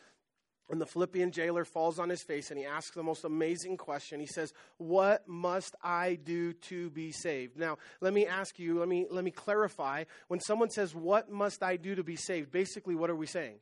And 0.71 0.81
the 0.81 0.87
Philippian 0.87 1.33
jailer 1.33 1.67
falls 1.67 1.99
on 1.99 2.09
his 2.09 2.23
face 2.23 2.51
and 2.51 2.59
he 2.59 2.65
asks 2.65 2.95
the 2.95 3.03
most 3.03 3.25
amazing 3.25 3.77
question. 3.77 4.21
He 4.21 4.27
says, 4.27 4.55
What 4.79 5.29
must 5.29 5.77
I 5.83 6.19
do 6.25 6.55
to 6.55 6.89
be 6.89 7.13
saved? 7.13 7.59
Now, 7.59 7.77
let 8.01 8.15
me 8.15 8.27
ask 8.27 8.59
you, 8.59 8.79
let 8.79 8.89
me, 8.89 9.07
let 9.11 9.23
me 9.23 9.31
clarify. 9.33 10.05
When 10.29 10.41
someone 10.41 10.71
says, 10.71 10.95
What 10.95 11.31
must 11.31 11.63
I 11.63 11.77
do 11.77 11.95
to 11.95 12.03
be 12.03 12.17
saved? 12.17 12.51
Basically, 12.51 12.95
what 12.95 13.11
are 13.11 13.17
we 13.17 13.27
saying? 13.27 13.57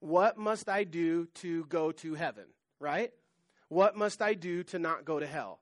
What 0.00 0.36
must 0.36 0.68
I 0.68 0.84
do 0.84 1.26
to 1.36 1.64
go 1.66 1.92
to 1.92 2.14
heaven? 2.14 2.44
Right? 2.78 3.12
What 3.68 3.96
must 3.96 4.20
I 4.20 4.34
do 4.34 4.62
to 4.64 4.78
not 4.78 5.04
go 5.04 5.20
to 5.20 5.26
hell? 5.26 5.60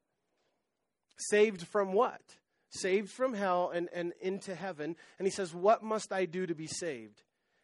Saved 1.19 1.67
from 1.67 1.93
what? 1.93 2.23
Saved 2.71 3.11
from 3.11 3.35
hell 3.35 3.71
and, 3.75 3.89
and 3.93 4.13
into 4.21 4.55
heaven. 4.55 4.97
And 5.19 5.27
he 5.27 5.31
says, 5.31 5.55
What 5.55 5.83
must 5.83 6.13
I 6.13 6.25
do 6.25 6.47
to 6.47 6.55
be 6.55 6.67
saved? 6.67 7.23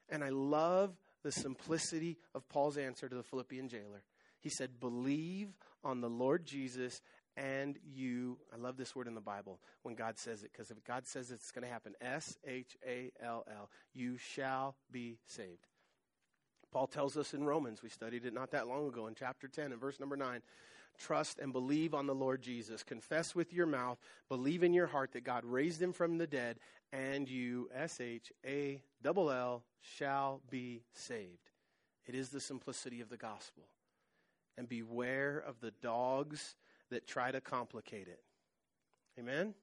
And 0.08 0.22
I 0.22 0.30
love 0.30 0.94
the 1.22 1.32
simplicity 1.32 2.18
of 2.34 2.48
Paul's 2.48 2.76
answer 2.76 3.08
to 3.08 3.14
the 3.14 3.22
Philippian 3.22 3.68
jailer. 3.68 4.02
He 4.40 4.50
said, 4.50 4.80
Believe 4.80 5.48
on 5.82 6.00
the 6.00 6.10
Lord 6.10 6.44
Jesus 6.44 7.00
and 7.36 7.78
you. 7.84 8.38
I 8.52 8.56
love 8.56 8.76
this 8.76 8.94
word 8.94 9.06
in 9.06 9.14
the 9.14 9.20
Bible 9.20 9.60
when 9.82 9.94
God 9.94 10.18
says 10.18 10.42
it, 10.42 10.50
because 10.52 10.70
if 10.70 10.82
God 10.84 11.06
says 11.06 11.30
it's 11.30 11.50
going 11.50 11.64
to 11.64 11.72
happen. 11.72 11.94
S 12.00 12.36
H 12.46 12.76
A 12.86 13.10
L 13.22 13.44
L. 13.50 13.70
You 13.92 14.16
shall 14.18 14.76
be 14.90 15.18
saved. 15.26 15.66
Paul 16.74 16.88
tells 16.88 17.16
us 17.16 17.34
in 17.34 17.44
Romans, 17.44 17.84
we 17.84 17.88
studied 17.88 18.26
it 18.26 18.34
not 18.34 18.50
that 18.50 18.66
long 18.66 18.88
ago 18.88 19.06
in 19.06 19.14
chapter 19.14 19.46
10 19.46 19.70
and 19.70 19.80
verse 19.80 20.00
number 20.00 20.16
9 20.16 20.42
trust 20.98 21.38
and 21.38 21.52
believe 21.52 21.94
on 21.94 22.06
the 22.06 22.14
Lord 22.14 22.42
Jesus. 22.42 22.82
Confess 22.82 23.32
with 23.32 23.52
your 23.52 23.66
mouth, 23.66 23.98
believe 24.28 24.64
in 24.64 24.74
your 24.74 24.88
heart 24.88 25.12
that 25.12 25.22
God 25.22 25.44
raised 25.44 25.80
him 25.80 25.92
from 25.92 26.18
the 26.18 26.26
dead, 26.26 26.58
and 26.92 27.28
you, 27.28 27.68
S 27.72 28.00
H 28.00 28.32
A 28.44 28.82
L 29.04 29.30
L, 29.30 29.62
shall 29.80 30.40
be 30.50 30.82
saved. 30.92 31.50
It 32.06 32.16
is 32.16 32.30
the 32.30 32.40
simplicity 32.40 33.00
of 33.00 33.08
the 33.08 33.16
gospel. 33.16 33.64
And 34.58 34.68
beware 34.68 35.42
of 35.46 35.60
the 35.60 35.72
dogs 35.82 36.56
that 36.90 37.06
try 37.06 37.30
to 37.30 37.40
complicate 37.40 38.08
it. 38.08 38.20
Amen? 39.18 39.54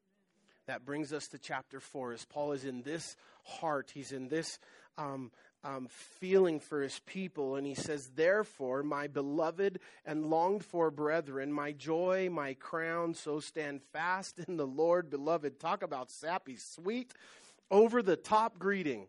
That 0.67 0.85
brings 0.85 1.11
us 1.11 1.27
to 1.29 1.37
chapter 1.37 1.81
4. 1.81 2.13
As 2.13 2.25
Paul 2.25 2.53
is 2.53 2.65
in 2.65 2.83
this 2.83 3.15
heart, 3.43 3.91
he's 3.93 4.11
in 4.11 4.27
this 4.27 4.59
um, 4.97 5.31
um, 5.63 5.87
feeling 5.89 6.59
for 6.59 6.81
his 6.81 6.99
people. 7.05 7.55
And 7.55 7.65
he 7.65 7.75
says, 7.75 8.11
Therefore, 8.15 8.83
my 8.83 9.07
beloved 9.07 9.79
and 10.05 10.25
longed 10.25 10.65
for 10.65 10.91
brethren, 10.91 11.51
my 11.51 11.71
joy, 11.71 12.29
my 12.31 12.53
crown, 12.55 13.13
so 13.13 13.39
stand 13.39 13.81
fast 13.93 14.39
in 14.39 14.57
the 14.57 14.67
Lord, 14.67 15.09
beloved. 15.09 15.59
Talk 15.59 15.83
about 15.83 16.09
sappy, 16.09 16.55
sweet, 16.55 17.13
over 17.69 18.01
the 18.01 18.15
top 18.15 18.57
greeting. 18.57 19.07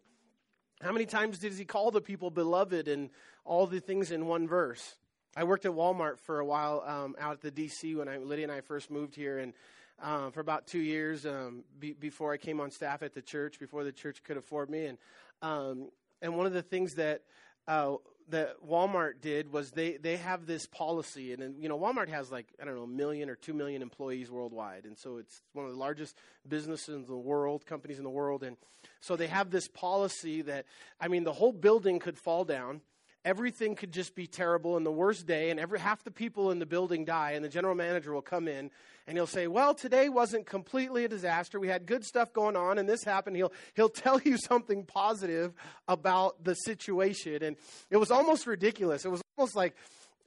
How 0.83 0.93
many 0.93 1.07
times 1.07 1.39
does 1.39 1.59
he 1.59 1.65
call 1.65 1.91
the 1.91 2.01
people 2.01 2.31
beloved 2.31 2.89
and 2.89 3.11
all 3.45 3.67
the 3.67 3.81
things 3.81 4.11
in 4.11 4.27
one 4.27 4.49
verse? 4.49 4.97
I 5.35 5.45
worked 5.45 5.65
at 5.65 5.73
Walmart 5.73 6.19
for 6.19 6.41
a 6.41 6.45
while 6.45 6.85
um, 6.87 7.17
out 7.19 7.33
at 7.33 7.41
the 7.41 7.51
DC 7.51 7.97
when 7.97 8.09
I, 8.09 8.19
Lydia 8.19 8.45
and 8.45 8.53
I 8.53 8.61
first 8.61 8.91
moved 8.91 9.15
here, 9.15 9.39
and 9.39 9.55
um, 10.03 10.33
for 10.33 10.41
about 10.41 10.67
two 10.67 10.81
years 10.81 11.25
um, 11.25 11.65
be, 11.79 11.93
before 11.93 12.33
I 12.33 12.37
came 12.37 12.61
on 12.61 12.71
staff 12.71 13.03
at 13.03 13.15
the 13.15 13.23
church, 13.23 13.59
before 13.59 13.85
the 13.85 13.93
church 13.93 14.23
could 14.23 14.37
afford 14.37 14.69
me. 14.69 14.87
And 14.87 14.99
um, 15.41 15.89
and 16.23 16.37
one 16.37 16.47
of 16.47 16.55
the 16.55 16.63
things 16.63 16.95
that 16.95 17.23
uh, 17.69 17.97
that 18.29 18.57
Walmart 18.67 19.21
did 19.21 19.53
was 19.53 19.71
they 19.73 19.97
they 19.99 20.17
have 20.17 20.47
this 20.47 20.67
policy, 20.67 21.33
and, 21.33 21.43
and 21.43 21.63
you 21.63 21.69
know 21.69 21.79
Walmart 21.79 22.09
has 22.09 22.31
like 22.31 22.47
I 22.61 22.65
don't 22.65 22.77
know 22.77 22.85
a 22.85 22.87
million 22.87 23.29
or 23.29 23.35
two 23.35 23.53
million 23.53 23.83
employees 23.83 24.31
worldwide, 24.31 24.85
and 24.85 24.97
so 24.97 25.19
it's 25.19 25.43
one 25.53 25.67
of 25.67 25.73
the 25.73 25.79
largest 25.79 26.17
businesses 26.49 26.95
in 26.95 27.05
the 27.05 27.17
world, 27.17 27.67
companies 27.67 27.99
in 27.99 28.05
the 28.05 28.11
world, 28.11 28.43
and 28.43 28.57
so 29.01 29.17
they 29.17 29.27
have 29.27 29.51
this 29.51 29.69
policy 29.69 30.43
that 30.43 30.65
I 31.01 31.09
mean 31.09 31.25
the 31.25 31.33
whole 31.33 31.53
building 31.53 31.99
could 31.99 32.17
fall 32.19 32.45
down 32.45 32.81
everything 33.25 33.75
could 33.75 33.93
just 33.93 34.15
be 34.15 34.27
terrible 34.27 34.77
and 34.77 34.85
the 34.85 34.93
worst 34.93 35.27
day 35.27 35.51
and 35.51 35.61
every 35.61 35.79
half 35.79 36.03
the 36.03 36.11
people 36.11 36.51
in 36.51 36.59
the 36.59 36.67
building 36.67 37.05
die 37.05 37.33
and 37.33 37.45
the 37.45 37.49
general 37.49 37.75
manager 37.75 38.13
will 38.13 38.23
come 38.23 38.49
in 38.49 38.71
and 39.07 39.17
he'll 39.17 39.27
say 39.27 39.47
well 39.47 39.75
today 39.75 40.09
wasn't 40.09 40.47
completely 40.47 41.05
a 41.05 41.09
disaster. 41.09 41.61
We 41.61 41.69
had 41.69 41.87
good 41.87 42.05
stuff 42.05 42.33
going 42.33 42.57
on 42.57 42.79
and 42.79 42.89
this 42.89 43.05
happened. 43.05 43.37
He'll 43.37 43.53
he'll 43.75 43.89
tell 44.05 44.21
you 44.21 44.37
something 44.37 44.85
positive 44.85 45.53
about 45.89 46.43
the 46.45 46.55
situation 46.55 47.43
and 47.43 47.57
it 47.91 47.97
was 47.97 48.11
almost 48.11 48.47
ridiculous. 48.47 49.05
It 49.05 49.11
was 49.11 49.23
almost 49.37 49.57
like 49.57 49.75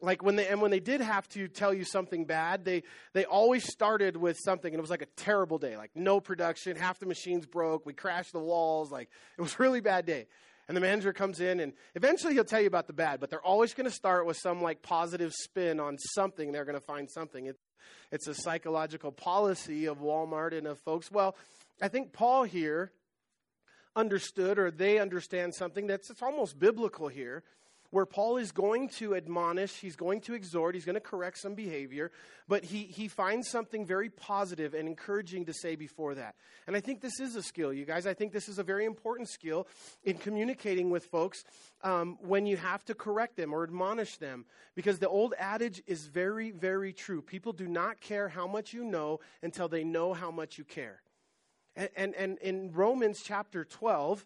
like 0.02 0.24
when 0.24 0.36
they 0.36 0.48
and 0.48 0.62
when 0.62 0.72
they 0.72 0.80
did 0.80 1.02
have 1.02 1.28
to 1.30 1.48
tell 1.48 1.74
you 1.74 1.84
something 1.84 2.26
bad 2.26 2.66
they 2.66 2.84
they 3.14 3.26
always 3.26 3.64
started 3.72 4.18
with 4.18 4.38
something 4.44 4.74
and 4.74 4.80
it 4.80 4.82
was 4.82 4.90
like 4.90 5.02
a 5.02 5.08
terrible 5.18 5.58
day 5.58 5.78
like 5.78 5.92
no 5.96 6.20
production 6.20 6.76
half 6.76 7.00
the 7.00 7.06
machines 7.06 7.46
broke 7.46 7.86
we 7.86 7.94
crashed 7.94 8.34
the 8.34 8.40
walls 8.40 8.92
like 8.92 9.10
it 9.38 9.42
was 9.42 9.60
really 9.60 9.82
bad 9.82 10.06
day 10.06 10.28
and 10.68 10.76
the 10.76 10.82
manager 10.82 11.14
comes 11.14 11.40
in 11.40 11.60
and 11.60 11.74
eventually 11.94 12.34
he'll 12.34 12.44
tell 12.44 12.62
you 12.62 12.68
about 12.68 12.88
the 12.88 12.94
bad, 12.94 13.20
but 13.20 13.30
they're 13.30 13.42
always 13.42 13.74
going 13.74 13.90
to 13.90 13.96
start 13.96 14.26
with 14.26 14.38
some 14.38 14.62
like 14.62 14.82
positive 14.82 15.34
spin 15.34 15.80
on 15.80 15.98
something. 15.98 16.52
They're 16.52 16.66
going 16.66 16.80
to 16.80 16.86
find 16.86 17.10
something. 17.10 17.46
It, 17.46 17.58
it's 18.12 18.28
a 18.28 18.34
psychological 18.34 19.12
policy 19.12 19.86
of 19.86 20.00
Walmart 20.00 20.58
and 20.58 20.68
of 20.68 20.80
folks. 20.80 21.12
Well, 21.12 21.36
I 21.82 21.88
think 21.88 22.14
Paul 22.14 22.44
here 22.44 22.92
understood 23.96 24.60
or 24.60 24.72
they 24.72 25.00
understand 25.00 25.56
something 25.56 25.88
that's 25.88 26.10
it's 26.10 26.22
almost 26.22 26.60
biblical 26.60 27.08
here 27.08 27.44
where 27.96 28.06
Paul 28.06 28.36
is 28.36 28.52
going 28.52 28.90
to 28.90 29.16
admonish, 29.16 29.72
he's 29.80 29.96
going 29.96 30.20
to 30.22 30.34
exhort, 30.34 30.76
he's 30.76 30.84
going 30.84 30.96
to 30.96 31.00
correct 31.00 31.38
some 31.38 31.56
behavior, 31.56 32.12
but 32.46 32.66
he, 32.66 32.84
he 32.84 33.08
finds 33.08 33.50
something 33.50 33.86
very 33.86 34.10
positive 34.10 34.74
and 34.74 34.86
encouraging 34.86 35.46
to 35.46 35.54
say 35.54 35.78
before 35.78 36.14
that. 36.16 36.36
And 36.68 36.76
I 36.76 36.82
think 36.82 37.00
this 37.00 37.22
is 37.22 37.38
a 37.38 37.42
skill, 37.42 37.72
you 37.72 37.86
guys. 37.86 38.06
I 38.06 38.14
think 38.14 38.34
this 38.34 38.50
is 38.50 38.60
a 38.60 38.64
very 38.64 38.84
important 38.84 39.30
skill 39.30 39.66
in 40.04 40.18
communicating 40.18 40.90
with 40.90 41.06
folks 41.06 41.46
um, 41.86 42.18
when 42.20 42.46
you 42.46 42.58
have 42.58 42.84
to 42.84 42.94
correct 42.94 43.38
them 43.38 43.54
or 43.54 43.64
admonish 43.64 44.18
them. 44.18 44.44
Because 44.76 45.00
the 45.00 45.08
old 45.08 45.34
adage 45.40 45.82
is 45.88 46.08
very, 46.08 46.52
very 46.52 46.92
true. 46.92 47.22
People 47.22 47.54
do 47.54 47.66
not 47.66 48.02
care 48.02 48.28
how 48.28 48.46
much 48.46 48.74
you 48.74 48.84
know 48.84 49.22
until 49.42 49.70
they 49.70 49.86
know 49.86 50.14
how 50.14 50.32
much 50.32 50.58
you 50.58 50.66
care. 50.66 51.02
And, 51.78 51.90
and, 51.96 52.14
and 52.16 52.38
in 52.40 52.74
Romans 52.74 53.22
chapter 53.24 53.64
12, 53.64 54.26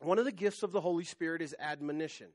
one 0.00 0.18
of 0.18 0.24
the 0.24 0.32
gifts 0.32 0.64
of 0.64 0.72
the 0.72 0.80
Holy 0.80 1.04
Spirit 1.04 1.40
is 1.40 1.54
admonition. 1.60 2.30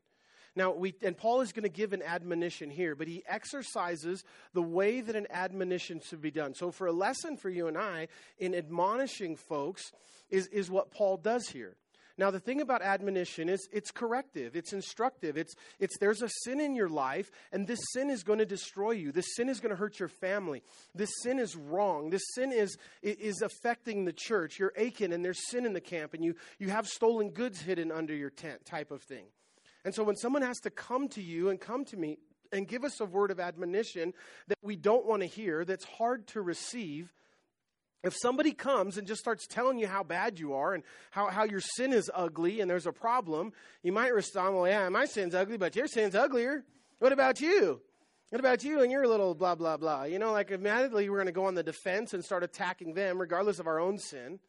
Now, 0.56 0.72
we, 0.72 0.94
and 1.02 1.18
Paul 1.18 1.42
is 1.42 1.54
going 1.54 1.64
to 1.64 1.70
give 1.70 1.94
an 1.94 2.02
admonition 2.02 2.70
here, 2.70 2.94
but 2.94 3.08
he 3.08 3.24
exercises 3.26 4.24
the 4.54 4.62
way 4.62 5.00
that 5.00 5.16
an 5.16 5.28
admonition 5.30 6.02
should 6.04 6.22
be 6.22 6.32
done. 6.32 6.54
So, 6.56 6.72
for 6.72 6.88
a 6.88 6.92
lesson 6.92 7.38
for 7.38 7.50
you 7.50 7.68
and 7.68 7.78
I 7.78 8.10
in 8.38 8.54
admonishing 8.54 9.38
folks, 9.38 9.92
is, 10.32 10.48
is 10.48 10.72
what 10.72 10.92
Paul 10.92 11.18
does 11.18 11.48
here. 11.50 11.76
Now, 12.18 12.30
the 12.30 12.40
thing 12.40 12.62
about 12.62 12.82
admonition 12.82 13.50
is 13.50 13.68
it's 13.72 13.90
corrective, 13.90 14.56
it's 14.56 14.74
instructive. 14.74 15.38
It's, 15.38 15.56
it's 15.80 15.98
there's 15.98 16.22
a 16.22 16.30
sin 16.44 16.60
in 16.60 16.76
your 16.76 16.90
life, 16.90 17.32
and 17.52 17.66
this 17.66 17.80
sin 17.94 18.10
is 18.10 18.24
going 18.24 18.40
to 18.40 18.46
destroy 18.46 18.92
you. 18.92 19.12
This 19.12 19.36
sin 19.36 19.50
is 19.50 19.60
going 19.60 19.72
to 19.72 19.76
hurt 19.76 20.00
your 20.00 20.10
family. 20.10 20.62
This 20.94 21.10
sin 21.24 21.40
is 21.40 21.56
wrong. 21.56 22.10
This 22.10 22.22
sin 22.36 22.52
is, 22.52 22.78
is 23.02 23.42
affecting 23.42 24.06
the 24.06 24.14
church. 24.14 24.60
You're 24.60 24.74
aching, 24.76 25.14
and 25.14 25.24
there's 25.24 25.50
sin 25.50 25.66
in 25.66 25.74
the 25.74 25.82
camp, 25.82 26.14
and 26.14 26.24
you, 26.24 26.36
you 26.60 26.70
have 26.70 26.88
stolen 26.88 27.30
goods 27.30 27.62
hidden 27.62 27.92
under 27.92 28.14
your 28.14 28.30
tent, 28.30 28.66
type 28.66 28.92
of 28.92 29.02
thing. 29.02 29.26
And 29.84 29.94
so 29.96 30.04
when 30.04 30.16
someone 30.16 30.42
has 30.42 30.60
to 30.60 30.70
come 30.70 31.08
to 31.10 31.22
you 31.22 31.50
and 31.50 31.60
come 31.60 31.86
to 31.86 31.98
me 31.98 32.18
and 32.52 32.68
give 32.68 32.84
us 32.84 33.00
a 33.00 33.06
word 33.06 33.32
of 33.32 33.40
admonition 33.40 34.14
that 34.48 34.58
we 34.62 34.76
don't 34.76 35.06
want 35.06 35.22
to 35.22 35.28
hear, 35.28 35.66
that's 35.66 35.86
hard 35.86 36.28
to 36.28 36.42
receive, 36.42 37.12
if 38.04 38.16
somebody 38.16 38.52
comes 38.52 38.98
and 38.98 39.08
just 39.08 39.22
starts 39.22 39.46
telling 39.48 39.78
you 39.78 39.88
how 39.88 40.04
bad 40.04 40.40
you 40.40 40.54
are 40.54 40.74
and 40.74 40.84
how, 41.12 41.28
how 41.28 41.44
your 41.44 41.62
sin 41.62 41.94
is 41.94 42.10
ugly 42.14 42.60
and 42.60 42.70
there's 42.70 42.88
a 42.88 42.92
problem, 42.92 43.54
you 43.84 43.92
might 43.92 44.14
respond, 44.14 44.56
Well, 44.56 44.68
yeah, 44.68 44.90
my 44.90 45.06
sin's 45.06 45.36
ugly, 45.36 45.58
but 45.58 45.76
your 45.76 45.88
sin's 45.88 46.16
uglier. 46.16 46.64
What 47.00 47.12
about 47.12 47.42
you? 47.42 47.82
What 48.30 48.40
about 48.40 48.64
you 48.64 48.82
and 48.82 48.92
your 48.92 49.08
little 49.08 49.36
blah, 49.36 49.56
blah, 49.56 49.78
blah? 49.78 50.04
You 50.04 50.18
know, 50.18 50.32
like 50.32 50.52
immediately 50.52 51.10
we're 51.10 51.18
going 51.18 51.26
to 51.28 51.32
go 51.32 51.46
on 51.46 51.56
the 51.56 51.64
defense 51.64 52.14
and 52.14 52.24
start 52.24 52.44
attacking 52.44 52.94
them, 52.94 53.20
regardless 53.20 53.60
of 53.60 53.68
our 53.68 53.80
own 53.80 53.98
sin. 53.98 54.40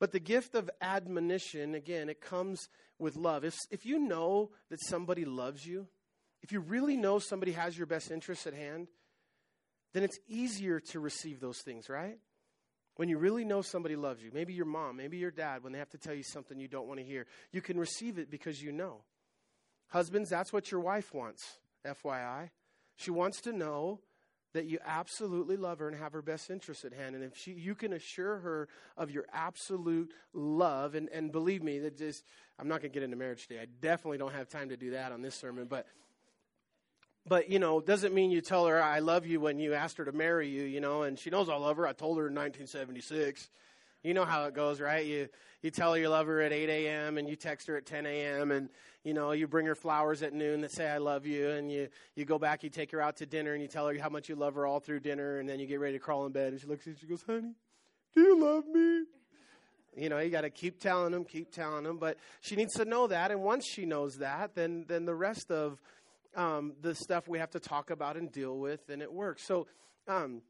But 0.00 0.12
the 0.12 0.20
gift 0.20 0.54
of 0.54 0.68
admonition, 0.80 1.74
again, 1.74 2.08
it 2.08 2.20
comes 2.20 2.68
with 2.98 3.16
love. 3.16 3.44
If, 3.44 3.54
if 3.70 3.84
you 3.86 3.98
know 3.98 4.50
that 4.70 4.80
somebody 4.84 5.24
loves 5.24 5.66
you, 5.66 5.86
if 6.42 6.52
you 6.52 6.60
really 6.60 6.96
know 6.96 7.18
somebody 7.18 7.52
has 7.52 7.76
your 7.76 7.86
best 7.86 8.10
interests 8.10 8.46
at 8.46 8.54
hand, 8.54 8.88
then 9.92 10.02
it's 10.02 10.18
easier 10.28 10.80
to 10.80 11.00
receive 11.00 11.40
those 11.40 11.58
things, 11.64 11.88
right? 11.88 12.18
When 12.96 13.08
you 13.08 13.18
really 13.18 13.44
know 13.44 13.62
somebody 13.62 13.96
loves 13.96 14.22
you, 14.22 14.30
maybe 14.32 14.52
your 14.52 14.66
mom, 14.66 14.96
maybe 14.96 15.16
your 15.16 15.30
dad, 15.30 15.64
when 15.64 15.72
they 15.72 15.78
have 15.78 15.90
to 15.90 15.98
tell 15.98 16.14
you 16.14 16.22
something 16.22 16.60
you 16.60 16.68
don't 16.68 16.86
want 16.86 17.00
to 17.00 17.06
hear, 17.06 17.26
you 17.50 17.60
can 17.60 17.78
receive 17.78 18.18
it 18.18 18.30
because 18.30 18.62
you 18.62 18.72
know. 18.72 19.02
Husbands, 19.88 20.30
that's 20.30 20.52
what 20.52 20.70
your 20.70 20.80
wife 20.80 21.14
wants, 21.14 21.58
FYI. 21.86 22.50
She 22.96 23.10
wants 23.10 23.40
to 23.42 23.52
know 23.52 24.00
that 24.54 24.66
you 24.66 24.78
absolutely 24.86 25.56
love 25.56 25.80
her 25.80 25.88
and 25.88 25.96
have 25.96 26.12
her 26.12 26.22
best 26.22 26.48
interests 26.48 26.84
at 26.84 26.92
hand. 26.92 27.14
And 27.14 27.22
if 27.22 27.36
she, 27.36 27.52
you 27.52 27.74
can 27.74 27.92
assure 27.92 28.38
her 28.38 28.68
of 28.96 29.10
your 29.10 29.26
absolute 29.32 30.12
love, 30.32 30.94
and, 30.94 31.08
and 31.10 31.30
believe 31.30 31.62
me, 31.62 31.80
that 31.80 31.98
just, 31.98 32.24
I'm 32.58 32.68
not 32.68 32.80
going 32.80 32.90
to 32.90 32.94
get 32.94 33.02
into 33.02 33.16
marriage 33.16 33.46
today. 33.46 33.60
I 33.60 33.66
definitely 33.82 34.18
don't 34.18 34.32
have 34.32 34.48
time 34.48 34.70
to 34.70 34.76
do 34.76 34.92
that 34.92 35.12
on 35.12 35.20
this 35.20 35.34
sermon, 35.34 35.66
but 35.68 35.86
but 37.26 37.50
you 37.50 37.58
know 37.58 37.80
doesn't 37.80 38.14
mean 38.14 38.30
you 38.30 38.42
tell 38.42 38.66
her 38.66 38.82
i 38.82 38.98
love 38.98 39.24
you 39.24 39.40
when 39.40 39.58
you 39.58 39.72
asked 39.72 39.96
her 39.96 40.04
to 40.04 40.12
marry 40.12 40.46
you 40.46 40.64
you 40.64 40.78
know 40.78 41.04
and 41.04 41.18
she 41.18 41.30
knows 41.30 41.48
i 41.48 41.56
love 41.56 41.78
her 41.78 41.86
i 41.86 41.92
told 41.94 42.18
her 42.18 42.28
in 42.28 42.34
1976 42.34 43.48
you 44.04 44.14
know 44.14 44.24
how 44.24 44.44
it 44.44 44.54
goes 44.54 44.80
right 44.80 45.06
you 45.06 45.28
you 45.62 45.70
tell 45.70 45.94
her 45.94 45.98
you 45.98 46.08
love 46.08 46.26
her 46.26 46.40
at 46.40 46.52
8 46.52 46.68
a.m 46.68 47.18
and 47.18 47.28
you 47.28 47.34
text 47.34 47.66
her 47.66 47.76
at 47.76 47.86
10 47.86 48.06
a.m 48.06 48.52
and 48.52 48.68
you 49.04 49.12
know, 49.12 49.32
you 49.32 49.46
bring 49.46 49.66
her 49.66 49.74
flowers 49.74 50.22
at 50.22 50.32
noon 50.32 50.62
that 50.62 50.72
say 50.72 50.88
I 50.88 50.96
love 50.96 51.26
you, 51.26 51.50
and 51.50 51.70
you 51.70 51.88
you 52.16 52.24
go 52.24 52.38
back, 52.38 52.64
you 52.64 52.70
take 52.70 52.90
her 52.92 53.02
out 53.02 53.18
to 53.18 53.26
dinner, 53.26 53.52
and 53.52 53.60
you 53.60 53.68
tell 53.68 53.86
her 53.86 53.96
how 53.98 54.08
much 54.08 54.30
you 54.30 54.34
love 54.34 54.54
her 54.54 54.66
all 54.66 54.80
through 54.80 55.00
dinner, 55.00 55.38
and 55.38 55.48
then 55.48 55.60
you 55.60 55.66
get 55.66 55.78
ready 55.78 55.92
to 55.92 55.98
crawl 55.98 56.24
in 56.24 56.32
bed, 56.32 56.52
and 56.52 56.60
she 56.60 56.66
looks 56.66 56.82
at 56.82 56.86
you, 56.86 56.92
and 56.92 57.00
she 57.00 57.06
goes, 57.06 57.22
"Honey, 57.22 57.52
do 58.14 58.20
you 58.22 58.40
love 58.40 58.66
me?" 58.66 59.04
You 59.96 60.08
know, 60.08 60.18
you 60.18 60.30
got 60.30 60.40
to 60.40 60.50
keep 60.50 60.80
telling 60.80 61.12
them, 61.12 61.24
keep 61.24 61.52
telling 61.52 61.84
them, 61.84 61.98
but 61.98 62.16
she 62.40 62.56
needs 62.56 62.72
to 62.74 62.84
know 62.86 63.06
that, 63.06 63.30
and 63.30 63.42
once 63.42 63.66
she 63.70 63.84
knows 63.84 64.16
that, 64.16 64.54
then 64.54 64.86
then 64.88 65.04
the 65.04 65.14
rest 65.14 65.50
of 65.50 65.82
um, 66.34 66.72
the 66.80 66.94
stuff 66.94 67.28
we 67.28 67.38
have 67.38 67.50
to 67.50 67.60
talk 67.60 67.90
about 67.90 68.16
and 68.16 68.32
deal 68.32 68.56
with, 68.56 68.88
and 68.88 69.02
it 69.02 69.12
works. 69.12 69.46
So. 69.46 69.66
Um, 70.06 70.42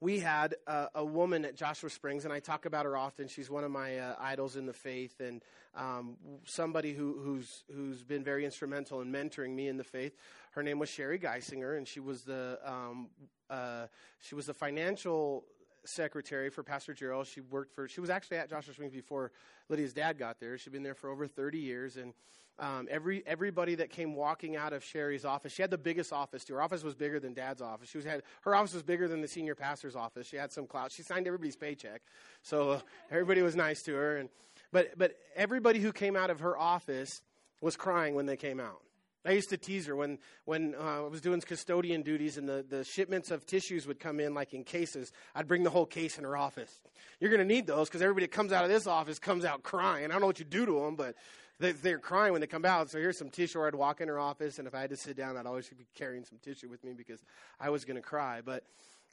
we 0.00 0.20
had 0.20 0.54
a, 0.66 0.88
a, 0.96 1.04
woman 1.04 1.44
at 1.44 1.56
Joshua 1.56 1.88
Springs, 1.88 2.24
and 2.24 2.32
I 2.32 2.38
talk 2.38 2.66
about 2.66 2.84
her 2.84 2.96
often. 2.96 3.28
She's 3.28 3.48
one 3.48 3.64
of 3.64 3.70
my 3.70 3.98
uh, 3.98 4.14
idols 4.18 4.56
in 4.56 4.66
the 4.66 4.72
faith, 4.72 5.20
and 5.20 5.42
um, 5.74 6.16
somebody 6.44 6.92
who, 6.92 7.18
who's 7.22 7.64
who's 7.74 8.02
been 8.02 8.22
very 8.22 8.44
instrumental 8.44 9.00
in 9.00 9.10
mentoring 9.10 9.54
me 9.54 9.68
in 9.68 9.78
the 9.78 9.84
faith. 9.84 10.14
Her 10.52 10.62
name 10.62 10.78
was 10.78 10.90
Sherry 10.90 11.18
Geisinger, 11.18 11.78
and 11.78 11.88
she 11.88 12.00
was 12.00 12.22
the 12.22 12.58
um, 12.64 13.08
uh, 13.48 13.86
she 14.20 14.34
was 14.34 14.46
the 14.46 14.54
financial 14.54 15.44
secretary 15.84 16.50
for 16.50 16.62
Pastor 16.62 16.92
Gerald. 16.92 17.26
She 17.26 17.40
worked 17.40 17.74
for. 17.74 17.88
She 17.88 18.00
was 18.02 18.10
actually 18.10 18.36
at 18.36 18.50
Joshua 18.50 18.74
Springs 18.74 18.92
before 18.92 19.32
Lydia's 19.70 19.94
dad 19.94 20.18
got 20.18 20.40
there. 20.40 20.58
She'd 20.58 20.72
been 20.72 20.82
there 20.82 20.94
for 20.94 21.08
over 21.08 21.26
thirty 21.26 21.58
years, 21.58 21.96
and 21.96 22.12
um, 22.58 22.88
every 22.90 23.22
everybody 23.26 23.74
that 23.76 23.90
came 23.90 24.14
walking 24.14 24.56
out 24.56 24.72
of 24.72 24.82
Sherry's 24.82 25.24
office, 25.24 25.52
she 25.52 25.62
had 25.62 25.70
the 25.70 25.78
biggest 25.78 26.12
office 26.12 26.44
too. 26.44 26.54
Her 26.54 26.62
office 26.62 26.82
was 26.82 26.94
bigger 26.94 27.20
than 27.20 27.34
Dad's 27.34 27.60
office. 27.60 27.90
She 27.90 27.98
was 27.98 28.04
had 28.04 28.22
her 28.42 28.54
office 28.54 28.72
was 28.72 28.82
bigger 28.82 29.08
than 29.08 29.20
the 29.20 29.28
senior 29.28 29.54
pastor's 29.54 29.96
office. 29.96 30.26
She 30.26 30.36
had 30.36 30.52
some 30.52 30.66
clout. 30.66 30.92
She 30.92 31.02
signed 31.02 31.26
everybody's 31.26 31.56
paycheck, 31.56 32.02
so 32.42 32.70
uh, 32.70 32.80
everybody 33.10 33.42
was 33.42 33.56
nice 33.56 33.82
to 33.82 33.94
her. 33.94 34.16
And 34.16 34.28
but 34.72 34.96
but 34.96 35.14
everybody 35.34 35.80
who 35.80 35.92
came 35.92 36.16
out 36.16 36.30
of 36.30 36.40
her 36.40 36.56
office 36.56 37.22
was 37.60 37.76
crying 37.76 38.14
when 38.14 38.26
they 38.26 38.36
came 38.36 38.60
out. 38.60 38.80
I 39.26 39.32
used 39.32 39.50
to 39.50 39.56
tease 39.56 39.86
her 39.86 39.96
when, 39.96 40.18
when 40.44 40.74
uh, 40.78 41.04
I 41.04 41.08
was 41.08 41.20
doing 41.20 41.40
custodian 41.40 42.02
duties 42.02 42.38
and 42.38 42.48
the, 42.48 42.64
the 42.68 42.84
shipments 42.84 43.30
of 43.30 43.44
tissues 43.44 43.86
would 43.86 43.98
come 43.98 44.20
in 44.20 44.34
like 44.34 44.54
in 44.54 44.62
cases. 44.62 45.10
I'd 45.34 45.48
bring 45.48 45.64
the 45.64 45.70
whole 45.70 45.86
case 45.86 46.16
in 46.16 46.24
her 46.24 46.36
office. 46.36 46.70
You're 47.18 47.30
going 47.30 47.46
to 47.46 47.54
need 47.54 47.66
those 47.66 47.88
because 47.88 48.02
everybody 48.02 48.26
that 48.26 48.32
comes 48.32 48.52
out 48.52 48.64
of 48.64 48.70
this 48.70 48.86
office 48.86 49.18
comes 49.18 49.44
out 49.44 49.62
crying. 49.62 50.04
I 50.04 50.08
don't 50.08 50.20
know 50.20 50.28
what 50.28 50.38
you 50.38 50.44
do 50.44 50.64
to 50.66 50.80
them, 50.80 50.94
but 50.94 51.16
they, 51.58 51.72
they're 51.72 51.98
crying 51.98 52.32
when 52.32 52.40
they 52.40 52.46
come 52.46 52.64
out. 52.64 52.90
So 52.90 52.98
here's 52.98 53.18
some 53.18 53.30
tissue. 53.30 53.58
Or 53.58 53.66
I'd 53.66 53.74
walk 53.74 54.00
in 54.00 54.08
her 54.08 54.18
office, 54.18 54.58
and 54.58 54.68
if 54.68 54.74
I 54.74 54.80
had 54.80 54.90
to 54.90 54.96
sit 54.96 55.16
down, 55.16 55.36
I'd 55.36 55.46
always 55.46 55.68
be 55.68 55.86
carrying 55.94 56.24
some 56.24 56.38
tissue 56.38 56.68
with 56.68 56.84
me 56.84 56.92
because 56.92 57.20
I 57.58 57.70
was 57.70 57.84
going 57.84 57.96
to 57.96 58.02
cry. 58.02 58.40
But 58.44 58.64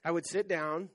I 0.03 0.11
would 0.11 0.25
sit 0.27 0.47
down, 0.47 0.89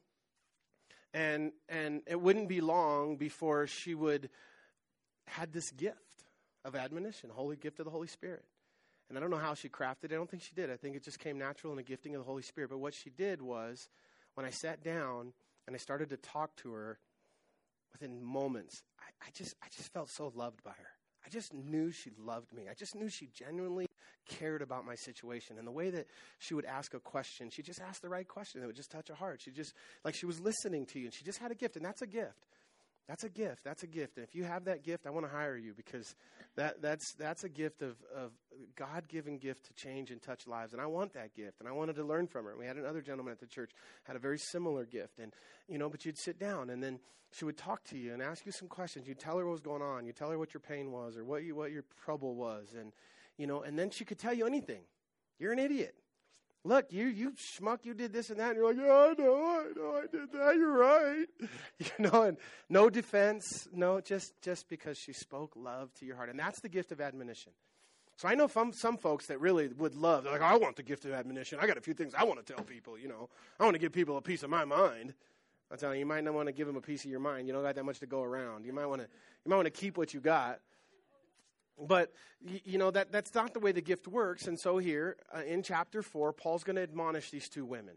and 1.15 1.53
and 1.69 2.03
it 2.07 2.21
wouldn't 2.21 2.49
be 2.49 2.61
long 2.61 3.17
before 3.17 3.67
she 3.67 3.95
would 3.95 4.29
had 5.27 5.53
this 5.53 5.71
gift 5.73 5.97
of 6.65 6.75
admonition, 6.75 7.31
holy 7.31 7.57
gift 7.57 7.79
of 7.79 7.85
the 7.85 7.91
Holy 7.91 8.09
Spirit. 8.09 8.45
And 9.09 9.17
I 9.17 9.21
don't 9.21 9.31
know 9.31 9.39
how 9.39 9.55
she 9.55 9.71
crafted 9.71 10.05
it. 10.05 10.13
I 10.13 10.17
don't 10.17 10.31
think 10.31 10.43
she 10.43 10.55
did. 10.55 10.71
I 10.71 10.77
think 10.77 10.97
it 10.97 11.03
just 11.03 11.19
came 11.19 11.39
natural 11.39 11.73
in 11.73 11.79
the 11.79 11.83
gifting 11.83 12.15
of 12.15 12.21
the 12.21 12.27
Holy 12.27 12.43
Spirit. 12.43 12.69
But 12.69 12.79
what 12.79 12.93
she 12.93 13.09
did 13.09 13.41
was, 13.41 13.89
when 14.35 14.45
I 14.45 14.51
sat 14.51 14.83
down 14.85 15.33
and 15.67 15.75
I 15.75 15.79
started 15.79 16.11
to 16.11 16.19
talk 16.19 16.55
to 16.57 16.73
her, 16.73 16.99
within 17.93 18.23
moments, 18.23 18.83
I, 19.01 19.27
I 19.27 19.31
just 19.35 19.55
I 19.63 19.69
just 19.75 19.93
felt 19.93 20.11
so 20.11 20.31
loved 20.35 20.63
by 20.63 20.73
her. 20.73 20.98
I 21.29 21.31
just 21.31 21.53
knew 21.53 21.91
she 21.91 22.11
loved 22.25 22.55
me. 22.55 22.69
I 22.71 22.75
just 22.75 22.95
knew 22.95 23.11
she 23.11 23.29
genuinely 23.35 23.87
cared 24.27 24.63
about 24.63 24.87
my 24.87 24.95
situation. 24.95 25.59
And 25.59 25.67
the 25.67 25.71
way 25.71 25.91
that 25.91 26.07
she 26.39 26.55
would 26.55 26.65
ask 26.65 26.95
a 26.95 27.01
question, 27.01 27.51
she 27.51 27.63
just 27.63 27.83
asked 27.83 28.01
the 28.01 28.09
right 28.09 28.27
question 28.27 28.63
that 28.63 28.67
would 28.67 28.77
just 28.77 28.91
touch 28.91 29.11
a 29.11 29.15
heart. 29.15 29.43
She 29.43 29.51
just, 29.51 29.75
like 30.07 30.15
she 30.15 30.25
was 30.25 30.41
listening 30.41 30.87
to 30.87 30.99
you, 30.99 31.05
and 31.05 31.13
she 31.13 31.25
just 31.25 31.39
had 31.39 31.51
a 31.51 31.55
gift, 31.55 31.77
and 31.77 31.85
that's 31.85 32.01
a 32.01 32.07
gift. 32.07 32.47
That's 33.09 33.25
a 33.25 33.31
gift. 33.31 33.65
That's 33.65 33.83
a 33.83 33.87
gift. 33.87 34.19
And 34.19 34.25
if 34.25 34.35
you 34.35 34.45
have 34.45 34.67
that 34.67 34.85
gift, 34.85 35.07
I 35.07 35.11
want 35.11 35.25
to 35.25 35.33
hire 35.33 35.57
you 35.57 35.73
because 35.75 36.15
that, 36.57 36.83
that's, 36.83 37.15
that's 37.15 37.43
a 37.43 37.49
gift 37.49 37.81
of, 37.81 37.97
of 38.15 38.33
God 38.77 39.09
given 39.09 39.39
gift 39.39 39.65
to 39.67 39.73
change 39.73 40.11
and 40.11 40.21
touch 40.21 40.47
lives. 40.47 40.75
And 40.75 40.83
I 40.83 40.87
want 40.87 41.15
that 41.15 41.35
gift. 41.35 41.61
And 41.61 41.69
I 41.69 41.73
wanted 41.73 41.97
to 41.97 42.05
learn 42.05 42.27
from 42.27 42.45
her. 42.45 42.55
We 42.55 42.67
had 42.67 42.77
another 42.77 43.01
gentleman 43.01 43.33
at 43.33 43.41
the 43.41 43.47
church 43.47 43.71
had 44.05 44.15
a 44.15 44.19
very 44.19 44.39
similar 44.39 44.85
gift. 44.85 45.19
And, 45.19 45.33
you 45.69 45.79
know, 45.79 45.89
but 45.89 46.05
you'd 46.05 46.19
sit 46.19 46.39
down 46.39 46.69
and 46.69 46.83
then 46.83 47.01
she 47.33 47.47
would 47.47 47.57
talk 47.57 47.83
to 47.85 47.99
you 47.99 48.13
and 48.13 48.21
ask 48.21 48.45
you 48.45 48.53
some 48.53 48.69
questions. 48.69 49.09
You'd 49.09 49.19
tell 49.19 49.39
her 49.39 49.45
what 49.47 49.53
was 49.53 49.61
going 49.63 49.83
on. 49.83 50.05
You'd 50.05 50.17
tell 50.17 50.31
her 50.31 50.39
what 50.39 50.53
your 50.53 50.61
pain 50.61 50.93
was 50.93 51.17
or 51.17 51.25
what, 51.25 51.45
you, 51.45 51.55
what 51.55 51.73
your 51.73 51.85
trouble 52.05 52.35
was. 52.35 52.75
And, 52.79 52.93
you 53.39 53.47
know, 53.47 53.63
and 53.63 53.79
then 53.79 53.89
she 53.89 54.05
could 54.05 54.19
tell 54.19 54.35
you 54.35 54.47
anything. 54.47 54.83
You're 55.39 55.53
an 55.53 55.59
idiot. 55.59 55.95
Look, 56.69 56.93
you 56.93 57.07
you 57.07 57.33
schmuck, 57.33 57.87
you 57.87 57.95
did 57.95 58.13
this 58.13 58.29
and 58.29 58.39
that, 58.39 58.51
and 58.51 58.59
you're 58.59 58.69
like, 58.69 58.77
yeah, 58.77 58.93
I 58.93 59.15
know, 59.15 59.37
I 59.43 59.73
know, 59.75 59.97
I 59.97 60.01
did 60.03 60.31
that. 60.33 60.55
You're 60.55 60.77
right, 60.77 61.27
you 61.79 61.91
know. 61.99 62.25
And 62.25 62.37
no 62.69 62.91
defense, 62.91 63.67
no, 63.73 64.03
just 64.03 64.35
just 64.43 64.69
because 64.69 64.99
she 64.99 65.15
spoke 65.15 65.55
love 65.57 65.95
to 65.95 66.05
your 66.05 66.17
heart, 66.17 66.29
and 66.29 66.39
that's 66.39 66.61
the 66.61 66.69
gift 66.69 66.93
of 66.93 67.01
admonition. 67.01 67.53
So 68.17 68.29
I 68.29 68.35
know 68.35 68.49
some 68.49 68.75
some 68.75 68.99
folks 68.99 69.29
that 69.29 69.41
really 69.41 69.69
would 69.79 69.95
love. 69.95 70.25
They're 70.25 70.33
like, 70.35 70.43
I 70.43 70.59
want 70.59 70.77
the 70.77 70.83
gift 70.83 71.07
of 71.07 71.13
admonition. 71.13 71.59
I 71.59 71.67
got 71.67 71.79
a 71.79 71.81
few 71.81 71.95
things 71.95 72.13
I 72.15 72.25
want 72.25 72.45
to 72.45 72.53
tell 72.53 72.63
people. 72.63 72.99
You 72.99 73.09
know, 73.09 73.31
I 73.59 73.65
want 73.65 73.75
to 73.75 73.81
give 73.81 73.93
people 73.93 74.19
a 74.19 74.23
piece 74.23 74.43
of 74.43 74.51
my 74.51 74.67
mind. 74.67 75.15
I 75.73 75.77
tell 75.77 75.95
you, 75.95 76.01
you 76.01 76.07
might 76.07 76.23
not 76.23 76.35
want 76.35 76.49
to 76.49 76.53
give 76.53 76.67
them 76.67 76.77
a 76.77 76.83
piece 76.83 77.03
of 77.03 77.11
your 77.11 77.21
mind. 77.21 77.47
You 77.47 77.55
don't 77.55 77.63
got 77.63 77.77
that 77.77 77.85
much 77.85 78.01
to 78.01 78.07
go 78.07 78.23
around. 78.23 78.67
You 78.67 78.75
might 78.75 78.87
want 78.87 79.01
to 79.01 79.09
you 79.47 79.49
might 79.49 79.57
want 79.57 79.67
to 79.67 79.71
keep 79.71 79.97
what 79.97 80.13
you 80.13 80.21
got. 80.21 80.61
But, 81.81 82.13
you 82.65 82.79
know, 82.79 82.91
that, 82.91 83.13
that's 83.13 83.35
not 83.35 83.55
the 83.55 83.61
way 83.61 83.73
the 83.73 83.81
gift 83.81 84.09
works. 84.09 84.47
And 84.47 84.59
so 84.59 84.79
here 84.79 85.17
uh, 85.35 85.43
in 85.43 85.63
chapter 85.63 86.03
4, 86.03 86.33
Paul's 86.33 86.65
going 86.65 86.77
to 86.77 86.83
admonish 86.83 87.31
these 87.31 87.49
two 87.49 87.65
women. 87.65 87.95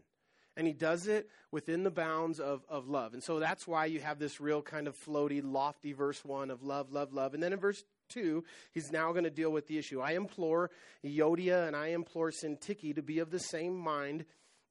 And 0.56 0.66
he 0.66 0.72
does 0.74 1.06
it 1.06 1.28
within 1.50 1.82
the 1.82 1.90
bounds 1.90 2.38
of, 2.38 2.62
of 2.68 2.86
love. 2.86 3.14
And 3.14 3.22
so 3.22 3.38
that's 3.38 3.66
why 3.66 3.86
you 3.86 4.00
have 4.00 4.18
this 4.18 4.40
real 4.40 4.60
kind 4.60 4.86
of 4.86 4.96
floaty, 4.96 5.40
lofty 5.42 5.94
verse 5.94 6.22
1 6.24 6.50
of 6.50 6.62
love, 6.62 6.92
love, 6.92 7.12
love. 7.12 7.32
And 7.34 7.42
then 7.42 7.54
in 7.54 7.58
verse 7.58 7.82
2, 8.10 8.44
he's 8.72 8.92
now 8.92 9.12
going 9.12 9.24
to 9.24 9.30
deal 9.30 9.50
with 9.50 9.66
the 9.66 9.78
issue. 9.78 10.00
I 10.00 10.12
implore 10.12 10.70
Euodia 11.04 11.66
and 11.66 11.74
I 11.74 11.88
implore 11.88 12.30
Syntyche 12.30 12.94
to 12.94 13.02
be 13.02 13.18
of 13.18 13.30
the 13.30 13.38
same 13.38 13.76
mind 13.76 14.26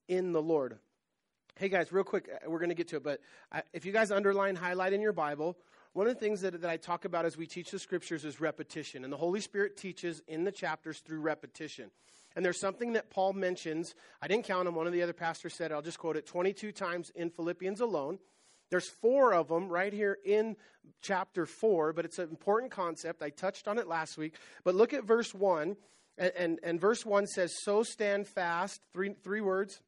in 0.07 0.33
the 0.33 0.41
Lord. 0.41 0.77
Hey 1.57 1.69
guys, 1.69 1.91
real 1.91 2.03
quick, 2.03 2.29
uh, 2.33 2.49
we're 2.49 2.59
going 2.59 2.69
to 2.69 2.75
get 2.75 2.87
to 2.89 2.97
it, 2.97 3.03
but 3.03 3.19
uh, 3.51 3.61
if 3.73 3.85
you 3.85 3.91
guys 3.91 4.09
underline, 4.11 4.55
highlight 4.55 4.93
in 4.93 5.01
your 5.01 5.13
Bible, 5.13 5.57
one 5.93 6.07
of 6.07 6.13
the 6.13 6.19
things 6.19 6.41
that, 6.41 6.59
that 6.61 6.69
I 6.69 6.77
talk 6.77 7.05
about 7.05 7.25
as 7.25 7.37
we 7.37 7.45
teach 7.45 7.71
the 7.71 7.79
scriptures 7.79 8.23
is 8.23 8.39
repetition. 8.39 9.03
And 9.03 9.11
the 9.11 9.17
Holy 9.17 9.41
Spirit 9.41 9.75
teaches 9.75 10.21
in 10.27 10.43
the 10.43 10.51
chapters 10.51 10.99
through 10.99 11.19
repetition. 11.19 11.91
And 12.35 12.45
there's 12.45 12.61
something 12.61 12.93
that 12.93 13.09
Paul 13.09 13.33
mentions. 13.33 13.93
I 14.21 14.27
didn't 14.27 14.45
count 14.45 14.65
them. 14.65 14.75
One 14.75 14.87
of 14.87 14.93
the 14.93 15.01
other 15.01 15.13
pastors 15.13 15.53
said, 15.53 15.71
I'll 15.71 15.81
just 15.81 15.99
quote 15.99 16.15
it 16.15 16.25
22 16.25 16.71
times 16.71 17.11
in 17.13 17.29
Philippians 17.29 17.81
alone. 17.81 18.19
There's 18.69 18.87
four 18.87 19.33
of 19.33 19.49
them 19.49 19.67
right 19.67 19.91
here 19.91 20.17
in 20.23 20.55
chapter 21.01 21.45
4, 21.45 21.91
but 21.91 22.05
it's 22.05 22.19
an 22.19 22.29
important 22.29 22.71
concept. 22.71 23.21
I 23.21 23.29
touched 23.29 23.67
on 23.67 23.77
it 23.77 23.87
last 23.87 24.17
week. 24.17 24.35
But 24.63 24.75
look 24.75 24.93
at 24.93 25.03
verse 25.03 25.33
1. 25.33 25.75
And, 26.17 26.31
and, 26.37 26.59
and 26.63 26.79
verse 26.79 27.05
1 27.05 27.27
says, 27.27 27.53
So 27.63 27.83
stand 27.83 28.27
fast. 28.27 28.79
Three, 28.93 29.13
three 29.23 29.41
words 29.41 29.81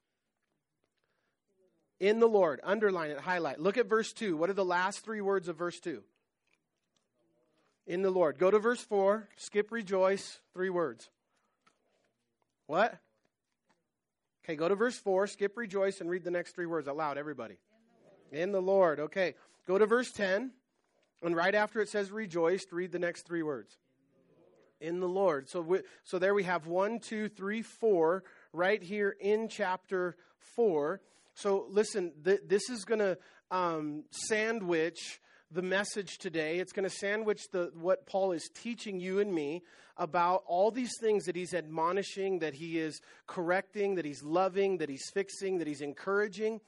in 2.00 2.20
the 2.20 2.28
Lord. 2.28 2.60
Underline 2.64 3.12
it, 3.12 3.20
highlight. 3.20 3.60
Look 3.60 3.78
at 3.78 3.88
verse 3.88 4.14
2. 4.14 4.38
What 4.38 4.50
are 4.50 4.54
the 4.54 4.66
last 4.66 5.00
three 5.00 5.22
words 5.22 5.48
of 5.48 5.58
verse 5.58 5.80
2? 5.80 6.04
In 7.86 8.02
the 8.02 8.10
Lord. 8.10 8.38
Go 8.38 8.52
to 8.52 8.60
verse 8.60 8.82
4. 8.82 9.28
Skip 9.38 9.72
rejoice. 9.72 10.40
Three 10.54 10.70
words. 10.70 11.10
What? 12.68 12.98
Okay, 14.44 14.56
go 14.56 14.68
to 14.68 14.76
verse 14.76 14.98
4. 14.98 15.28
Skip 15.28 15.58
rejoice 15.58 16.02
and 16.02 16.10
read 16.10 16.24
the 16.24 16.32
next 16.32 16.56
three 16.56 16.66
words 16.66 16.88
out 16.88 16.98
loud, 16.98 17.18
everybody. 17.18 17.56
In 17.56 17.62
the 17.62 18.02
Lord. 18.02 18.44
In 18.44 18.52
the 18.52 18.62
Lord. 18.62 19.00
Okay. 19.00 19.36
Go 19.68 19.78
to 19.78 19.86
verse 19.86 20.12
10. 20.12 20.52
And 21.22 21.36
right 21.36 21.56
after 21.56 21.80
it 21.80 21.88
says 21.88 22.12
rejoiced, 22.12 22.72
read 22.74 22.92
the 22.92 23.00
next 23.00 23.22
three 23.22 23.44
words. 23.44 23.78
In 24.82 25.00
the 25.00 25.08
Lord. 25.08 25.48
So, 25.48 25.62
we, 25.62 25.80
so 26.04 26.20
there 26.20 26.34
we 26.34 26.44
have 26.44 26.68
one, 26.68 27.00
two, 27.00 27.30
three, 27.30 27.62
four 27.62 28.26
right 28.52 28.84
here 28.84 29.16
in 29.20 29.48
chapter 29.48 30.18
4. 30.40 31.00
So, 31.36 31.66
listen, 31.70 32.14
th- 32.24 32.42
this 32.48 32.70
is 32.70 32.86
going 32.86 33.00
to 33.00 33.18
um, 33.52 34.04
sandwich 34.12 35.20
the 35.52 35.62
message 35.62 36.18
today. 36.18 36.60
It's 36.60 36.74
going 36.74 36.90
to 36.90 36.96
sandwich 36.96 37.42
the, 37.52 37.72
what 37.76 38.08
Paul 38.08 38.32
is 38.32 38.50
teaching 38.54 39.00
you 39.00 39.20
and 39.20 39.34
me 39.34 39.64
about 39.98 40.44
all 40.48 40.72
these 40.72 40.94
things 41.00 41.26
that 41.26 41.36
he's 41.36 41.54
admonishing, 41.54 42.40
that 42.40 42.56
he 42.56 42.80
is 42.80 43.00
correcting, 43.28 43.96
that 43.96 44.06
he's 44.06 44.24
loving, 44.24 44.80
that 44.80 44.90
he's 44.90 45.10
fixing, 45.14 45.60
that 45.60 45.68
he's 45.68 45.82
encouraging. 45.82 46.60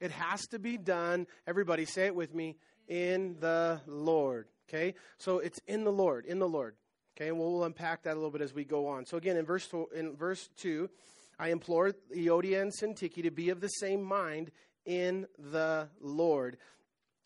It 0.00 0.10
has 0.10 0.46
to 0.48 0.58
be 0.58 0.76
done. 0.76 1.26
Everybody 1.46 1.86
say 1.86 2.06
it 2.06 2.14
with 2.14 2.34
me 2.34 2.56
in 2.88 3.36
the 3.40 3.80
Lord. 3.86 4.48
Okay? 4.68 4.94
So 5.18 5.38
it's 5.38 5.60
in 5.66 5.84
the 5.84 5.92
Lord, 5.92 6.26
in 6.26 6.38
the 6.38 6.48
Lord. 6.48 6.76
Okay, 7.16 7.28
and 7.28 7.38
we'll, 7.38 7.52
we'll 7.52 7.64
unpack 7.64 8.02
that 8.02 8.14
a 8.14 8.16
little 8.16 8.30
bit 8.30 8.40
as 8.40 8.52
we 8.52 8.64
go 8.64 8.88
on. 8.88 9.06
So 9.06 9.16
again, 9.16 9.36
in 9.36 9.46
verse 9.46 9.68
in 9.94 10.16
verse 10.16 10.48
two, 10.56 10.90
I 11.38 11.48
implore 11.48 11.92
Euodia 12.14 12.62
and 12.62 12.72
Syntyche 12.72 13.22
to 13.22 13.30
be 13.30 13.50
of 13.50 13.60
the 13.60 13.68
same 13.68 14.02
mind 14.02 14.50
in 14.84 15.26
the 15.38 15.88
Lord. 16.00 16.56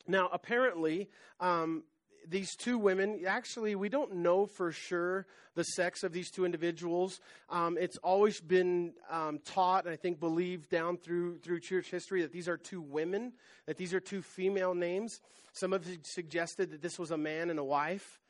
Now, 0.06 0.28
apparently, 0.32 1.10
um, 1.40 1.84
these 2.26 2.54
two 2.56 2.78
women, 2.78 3.22
actually, 3.26 3.74
we 3.74 3.88
don't 3.88 4.16
know 4.16 4.46
for 4.46 4.72
sure 4.72 5.26
the 5.54 5.64
sex 5.64 6.02
of 6.02 6.12
these 6.12 6.30
two 6.30 6.44
individuals. 6.44 7.20
Um, 7.48 7.76
it's 7.78 7.96
always 7.98 8.40
been 8.40 8.92
um, 9.10 9.40
taught, 9.44 9.84
and 9.84 9.92
I 9.92 9.96
think 9.96 10.20
believed 10.20 10.68
down 10.68 10.98
through, 10.98 11.38
through 11.38 11.60
church 11.60 11.90
history, 11.90 12.22
that 12.22 12.32
these 12.32 12.48
are 12.48 12.56
two 12.56 12.80
women, 12.80 13.32
that 13.66 13.76
these 13.76 13.94
are 13.94 14.00
two 14.00 14.22
female 14.22 14.74
names. 14.74 15.20
Some 15.52 15.72
have 15.72 15.86
suggested 16.04 16.70
that 16.70 16.82
this 16.82 16.98
was 16.98 17.10
a 17.10 17.18
man 17.18 17.50
and 17.50 17.58
a 17.58 17.64
wife. 17.64 18.20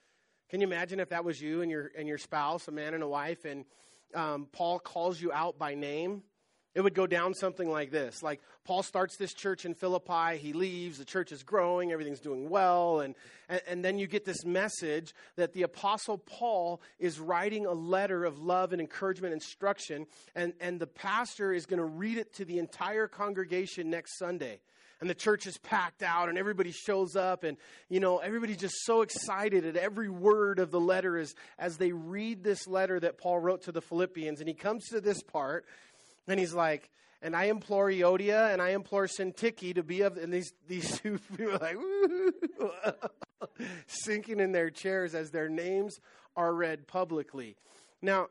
Can 0.48 0.60
you 0.60 0.66
imagine 0.66 1.00
if 1.00 1.10
that 1.10 1.24
was 1.24 1.40
you 1.40 1.62
and 1.62 1.70
your, 1.70 1.90
and 1.96 2.08
your 2.08 2.18
spouse, 2.18 2.68
a 2.68 2.72
man 2.72 2.94
and 2.94 3.02
a 3.02 3.08
wife, 3.08 3.44
and 3.44 3.64
um, 4.14 4.48
Paul 4.52 4.78
calls 4.78 5.20
you 5.20 5.32
out 5.32 5.58
by 5.58 5.74
name, 5.74 6.22
it 6.74 6.82
would 6.82 6.94
go 6.94 7.06
down 7.06 7.34
something 7.34 7.68
like 7.68 7.90
this. 7.90 8.22
Like, 8.22 8.40
Paul 8.64 8.82
starts 8.82 9.16
this 9.16 9.34
church 9.34 9.64
in 9.64 9.74
Philippi, 9.74 10.36
he 10.36 10.52
leaves, 10.52 10.98
the 10.98 11.04
church 11.04 11.32
is 11.32 11.42
growing, 11.42 11.90
everything's 11.90 12.20
doing 12.20 12.48
well, 12.48 13.00
and, 13.00 13.16
and, 13.48 13.60
and, 13.66 13.84
then 13.84 13.98
you 13.98 14.06
get 14.06 14.24
this 14.24 14.44
message 14.44 15.14
that 15.36 15.54
the 15.54 15.62
Apostle 15.62 16.18
Paul 16.18 16.80
is 16.98 17.18
writing 17.18 17.66
a 17.66 17.72
letter 17.72 18.24
of 18.24 18.38
love 18.38 18.72
and 18.72 18.80
encouragement, 18.80 19.32
instruction, 19.32 20.06
and, 20.36 20.52
and 20.60 20.78
the 20.78 20.86
pastor 20.86 21.52
is 21.52 21.66
going 21.66 21.80
to 21.80 21.84
read 21.84 22.18
it 22.18 22.34
to 22.34 22.44
the 22.44 22.58
entire 22.58 23.08
congregation 23.08 23.90
next 23.90 24.18
Sunday 24.18 24.60
and 25.00 25.08
the 25.08 25.14
church 25.14 25.46
is 25.46 25.58
packed 25.58 26.02
out 26.02 26.28
and 26.28 26.38
everybody 26.38 26.72
shows 26.72 27.16
up 27.16 27.44
and 27.44 27.56
you 27.88 28.00
know 28.00 28.18
everybody's 28.18 28.56
just 28.56 28.76
so 28.84 29.02
excited 29.02 29.64
at 29.64 29.76
every 29.76 30.08
word 30.08 30.58
of 30.58 30.70
the 30.70 30.80
letter 30.80 31.16
as 31.16 31.34
as 31.58 31.76
they 31.76 31.92
read 31.92 32.42
this 32.42 32.66
letter 32.66 32.98
that 33.00 33.18
Paul 33.18 33.38
wrote 33.38 33.62
to 33.62 33.72
the 33.72 33.82
Philippians 33.82 34.40
and 34.40 34.48
he 34.48 34.54
comes 34.54 34.86
to 34.88 35.00
this 35.00 35.22
part 35.22 35.64
and 36.26 36.38
he's 36.38 36.54
like 36.54 36.90
and 37.20 37.34
I 37.34 37.44
implore 37.44 37.90
Euodia 37.90 38.52
and 38.52 38.62
I 38.62 38.70
implore 38.70 39.06
Syntyche 39.06 39.74
to 39.74 39.82
be 39.82 40.02
of 40.02 40.16
and 40.16 40.32
these 40.32 40.52
these 40.66 40.98
two 41.02 41.18
people 41.36 41.58
like 41.60 41.76
sinking 43.86 44.40
in 44.40 44.52
their 44.52 44.70
chairs 44.70 45.14
as 45.14 45.30
their 45.30 45.48
names 45.48 46.00
are 46.36 46.54
read 46.54 46.86
publicly. 46.86 47.56
Now, 48.00 48.28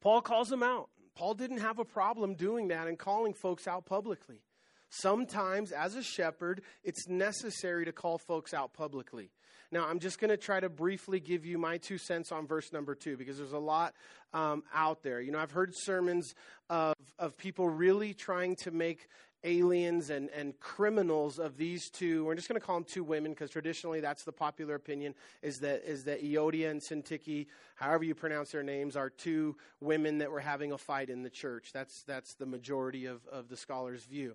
Paul 0.00 0.22
calls 0.22 0.48
them 0.48 0.62
out. 0.62 0.88
Paul 1.14 1.34
didn't 1.34 1.58
have 1.58 1.78
a 1.78 1.84
problem 1.84 2.34
doing 2.34 2.68
that 2.68 2.88
and 2.88 2.98
calling 2.98 3.34
folks 3.34 3.66
out 3.66 3.84
publicly. 3.86 4.40
Sometimes, 4.88 5.72
as 5.72 5.94
a 5.94 6.02
shepherd, 6.02 6.62
it's 6.84 7.08
necessary 7.08 7.84
to 7.84 7.92
call 7.92 8.18
folks 8.18 8.54
out 8.54 8.72
publicly. 8.72 9.30
Now, 9.72 9.86
I'm 9.88 9.98
just 9.98 10.20
going 10.20 10.30
to 10.30 10.36
try 10.36 10.60
to 10.60 10.68
briefly 10.68 11.18
give 11.18 11.44
you 11.44 11.58
my 11.58 11.78
two 11.78 11.98
cents 11.98 12.30
on 12.30 12.46
verse 12.46 12.72
number 12.72 12.94
two 12.94 13.16
because 13.16 13.36
there's 13.36 13.52
a 13.52 13.58
lot 13.58 13.94
um, 14.32 14.62
out 14.72 15.02
there. 15.02 15.20
You 15.20 15.32
know, 15.32 15.38
I've 15.38 15.50
heard 15.50 15.72
sermons 15.74 16.34
of, 16.70 16.94
of 17.18 17.36
people 17.36 17.68
really 17.68 18.14
trying 18.14 18.56
to 18.56 18.70
make 18.70 19.08
aliens 19.44 20.10
and, 20.10 20.28
and 20.30 20.58
criminals 20.60 21.38
of 21.38 21.56
these 21.56 21.90
two. 21.90 22.24
We're 22.24 22.34
just 22.34 22.48
going 22.48 22.60
to 22.60 22.66
call 22.66 22.76
them 22.76 22.86
two 22.88 23.04
women 23.04 23.32
because 23.32 23.50
traditionally 23.50 24.00
that's 24.00 24.24
the 24.24 24.32
popular 24.32 24.74
opinion 24.74 25.14
is 25.42 25.58
that 25.58 25.88
is 25.88 26.04
that 26.04 26.22
Euodia 26.24 26.70
and 26.70 26.80
Syntyche, 26.80 27.46
however 27.76 28.04
you 28.04 28.14
pronounce 28.14 28.50
their 28.50 28.62
names, 28.62 28.96
are 28.96 29.10
two 29.10 29.56
women 29.80 30.18
that 30.18 30.30
were 30.30 30.40
having 30.40 30.72
a 30.72 30.78
fight 30.78 31.10
in 31.10 31.22
the 31.22 31.30
church. 31.30 31.70
That's 31.72 32.02
that's 32.02 32.34
the 32.34 32.46
majority 32.46 33.06
of, 33.06 33.20
of 33.30 33.48
the 33.48 33.56
scholars' 33.56 34.04
view. 34.04 34.34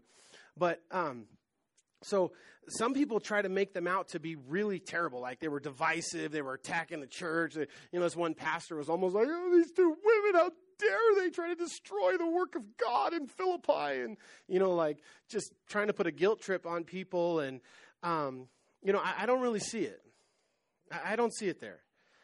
But 0.58 0.82
um, 0.92 1.26
so 2.04 2.32
some 2.70 2.94
people 2.94 3.20
try 3.20 3.42
to 3.42 3.50
make 3.50 3.74
them 3.74 3.88
out 3.88 4.10
to 4.10 4.20
be 4.20 4.36
really 4.36 4.80
terrible, 4.80 5.22
like 5.22 5.40
they 5.40 5.48
were 5.48 5.60
divisive, 5.60 6.32
they 6.32 6.42
were 6.42 6.54
attacking 6.54 7.00
the 7.00 7.08
church. 7.08 7.56
You 7.56 7.68
know, 7.94 8.02
this 8.02 8.16
one 8.16 8.34
pastor 8.34 8.76
was 8.76 8.90
almost 8.90 9.16
like, 9.16 9.28
"Oh, 9.30 9.52
these 9.54 9.72
two 9.72 9.90
women, 10.04 10.42
how 10.42 10.52
dare 10.80 11.24
they 11.24 11.30
try 11.30 11.50
to 11.50 11.56
destroy 11.56 12.18
the 12.18 12.28
work 12.28 12.56
of 12.56 12.64
God 12.78 13.14
in 13.14 13.28
Philippi?" 13.28 14.02
And 14.02 14.18
you 14.48 14.60
know, 14.60 14.72
like 14.72 15.00
just 15.30 15.54
trying 15.68 15.88
to 15.88 15.94
put 15.94 16.08
a 16.08 16.12
guilt 16.12 16.42
trip 16.42 16.66
on 16.66 16.84
people. 16.84 17.40
And 17.40 17.62
um, 18.04 18.48
you 18.84 18.94
know, 18.94 19.00
I, 19.00 19.24
I, 19.24 19.26
don't 19.26 19.42
really 19.42 19.60
see 19.60 19.84
it. 19.84 20.02
I, 20.92 21.14
I 21.14 21.16
don't 21.16 21.34
see 21.34 21.48
it 21.48 21.60
there. 21.60 21.80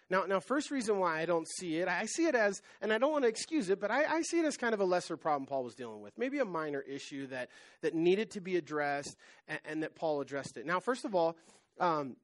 Now, 0.10 0.24
now, 0.24 0.39
first 0.39 0.72
reason 0.72 1.00
why 1.00 1.20
I 1.20 1.26
don't 1.26 1.48
see 1.48 1.78
it, 1.78 1.89
I 1.89 2.06
see 2.06 2.28
it 2.28 2.36
as, 2.36 2.62
and 2.82 2.93
I 2.93 2.98
don't 2.98 3.12
want 3.12 3.26
to 3.26 3.30
excuse 3.30 3.70
it, 3.70 3.82
but 3.82 3.91
I, 3.91 4.06
I, 4.06 4.22
see 4.22 4.39
it 4.39 4.46
as 4.46 4.56
kind 4.56 4.74
of 4.74 4.80
a 4.80 4.86
lesser 4.86 5.17
problem 5.17 5.46
Paul 5.46 5.65
was 5.65 5.76
dealing 5.76 6.02
with, 6.02 6.17
maybe 6.17 6.39
a 6.39 6.46
minor 6.46 6.80
issue 6.80 7.28
that 7.28 7.50
that 7.82 7.93
needed 7.93 8.32
to 8.32 8.41
be 8.41 8.56
addressed, 8.56 9.17
and, 9.50 9.60
and 9.65 9.84
that 9.84 9.96
Paul 9.96 10.22
addressed 10.22 10.56
it. 10.56 10.65
Now, 10.65 10.80
first 10.80 11.04
of 11.04 11.13
all, 11.13 11.36
um, 11.80 12.15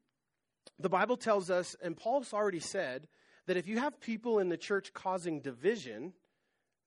the 0.80 0.90
Bible 0.90 1.18
tells 1.18 1.52
us, 1.52 1.76
and 1.84 1.98
Paul's 1.98 2.34
already 2.34 2.62
said 2.62 3.08
that 3.48 3.58
if 3.58 3.68
you 3.68 3.80
have 3.80 4.00
people 4.00 4.40
in 4.40 4.48
the 4.48 4.58
church 4.58 4.94
causing 4.94 5.42
division, 5.42 6.14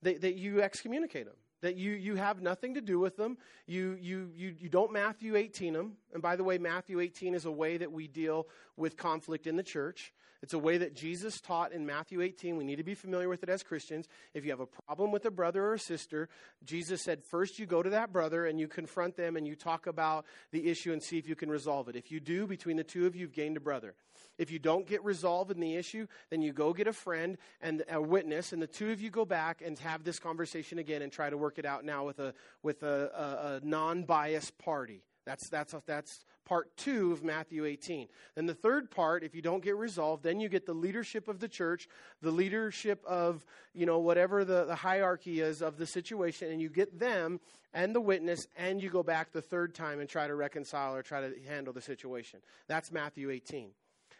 that, 0.01 0.21
that 0.21 0.35
you 0.35 0.61
excommunicate 0.61 1.25
them 1.25 1.35
that 1.61 1.75
you, 1.75 1.91
you 1.91 2.15
have 2.15 2.41
nothing 2.41 2.75
to 2.75 2.81
do 2.81 2.99
with 2.99 3.17
them. 3.17 3.37
You, 3.65 3.97
you, 3.99 4.29
you, 4.35 4.55
you 4.59 4.69
don't 4.69 4.91
Matthew 4.91 5.35
18 5.35 5.73
them. 5.73 5.93
And 6.13 6.21
by 6.21 6.35
the 6.35 6.43
way, 6.43 6.57
Matthew 6.57 6.99
18 6.99 7.33
is 7.33 7.45
a 7.45 7.51
way 7.51 7.77
that 7.77 7.91
we 7.91 8.07
deal 8.07 8.47
with 8.75 8.95
conflict 8.95 9.47
in 9.47 9.55
the 9.55 9.63
church. 9.63 10.13
It's 10.41 10.53
a 10.53 10.59
way 10.59 10.77
that 10.79 10.95
Jesus 10.95 11.39
taught 11.39 11.71
in 11.71 11.85
Matthew 11.85 12.21
18. 12.21 12.57
We 12.57 12.63
need 12.63 12.77
to 12.77 12.83
be 12.83 12.95
familiar 12.95 13.29
with 13.29 13.43
it 13.43 13.49
as 13.49 13.61
Christians. 13.61 14.07
If 14.33 14.45
you 14.45 14.51
have 14.51 14.59
a 14.59 14.65
problem 14.65 15.11
with 15.11 15.25
a 15.25 15.31
brother 15.31 15.63
or 15.63 15.73
a 15.75 15.79
sister, 15.79 16.27
Jesus 16.65 17.03
said, 17.03 17.23
first 17.23 17.59
you 17.59 17.67
go 17.67 17.83
to 17.83 17.91
that 17.91 18.11
brother 18.11 18.47
and 18.47 18.59
you 18.59 18.67
confront 18.67 19.15
them 19.15 19.35
and 19.35 19.45
you 19.45 19.55
talk 19.55 19.85
about 19.85 20.25
the 20.51 20.69
issue 20.69 20.91
and 20.91 21.03
see 21.03 21.17
if 21.17 21.27
you 21.27 21.35
can 21.35 21.49
resolve 21.49 21.87
it. 21.87 21.95
If 21.95 22.11
you 22.11 22.19
do, 22.19 22.47
between 22.47 22.77
the 22.77 22.83
two 22.83 23.05
of 23.05 23.15
you, 23.15 23.27
you've 23.27 23.33
gained 23.33 23.57
a 23.57 23.59
brother. 23.59 23.93
If 24.37 24.51
you 24.51 24.59
don't 24.59 24.87
get 24.87 25.03
resolved 25.03 25.51
in 25.51 25.59
the 25.59 25.75
issue, 25.75 26.07
then 26.29 26.41
you 26.41 26.53
go 26.53 26.73
get 26.73 26.87
a 26.87 26.93
friend 26.93 27.37
and 27.61 27.83
a 27.89 28.01
witness, 28.01 28.53
and 28.53 28.61
the 28.61 28.67
two 28.67 28.91
of 28.91 29.01
you 29.01 29.09
go 29.09 29.25
back 29.25 29.61
and 29.63 29.77
have 29.79 30.03
this 30.03 30.17
conversation 30.17 30.79
again 30.79 31.01
and 31.01 31.11
try 31.11 31.29
to 31.29 31.37
work 31.37 31.59
it 31.59 31.65
out 31.65 31.83
now 31.83 32.05
with 32.05 32.19
a 32.19 32.33
with 32.63 32.83
a, 32.83 32.87
a, 32.87 33.55
a 33.55 33.65
non-biased 33.65 34.57
party. 34.57 35.03
That's 35.27 35.49
that's 35.49 35.75
that's 35.85 36.23
part 36.45 36.75
two 36.77 37.11
of 37.11 37.21
Matthew 37.21 37.65
18. 37.65 38.07
Then 38.35 38.45
the 38.45 38.53
third 38.53 38.89
part, 38.89 39.25
if 39.25 39.35
you 39.35 39.41
don't 39.41 39.61
get 39.61 39.75
resolved, 39.75 40.23
then 40.23 40.39
you 40.39 40.47
get 40.47 40.65
the 40.65 40.73
leadership 40.73 41.27
of 41.27 41.41
the 41.41 41.49
church, 41.49 41.89
the 42.21 42.31
leadership 42.31 43.03
of, 43.05 43.45
you 43.73 43.85
know, 43.85 43.99
whatever 43.99 44.45
the, 44.45 44.63
the 44.63 44.75
hierarchy 44.75 45.41
is 45.41 45.61
of 45.61 45.77
the 45.77 45.85
situation, 45.85 46.49
and 46.49 46.61
you 46.61 46.69
get 46.69 46.97
them 46.97 47.41
and 47.73 47.93
the 47.93 47.99
witness, 47.99 48.47
and 48.55 48.81
you 48.81 48.89
go 48.89 49.03
back 49.03 49.33
the 49.33 49.41
third 49.41 49.75
time 49.75 49.99
and 49.99 50.07
try 50.07 50.27
to 50.27 50.33
reconcile 50.33 50.95
or 50.95 51.03
try 51.03 51.19
to 51.19 51.33
handle 51.45 51.73
the 51.73 51.81
situation. 51.81 52.39
That's 52.69 52.89
Matthew 52.89 53.29
18 53.29 53.71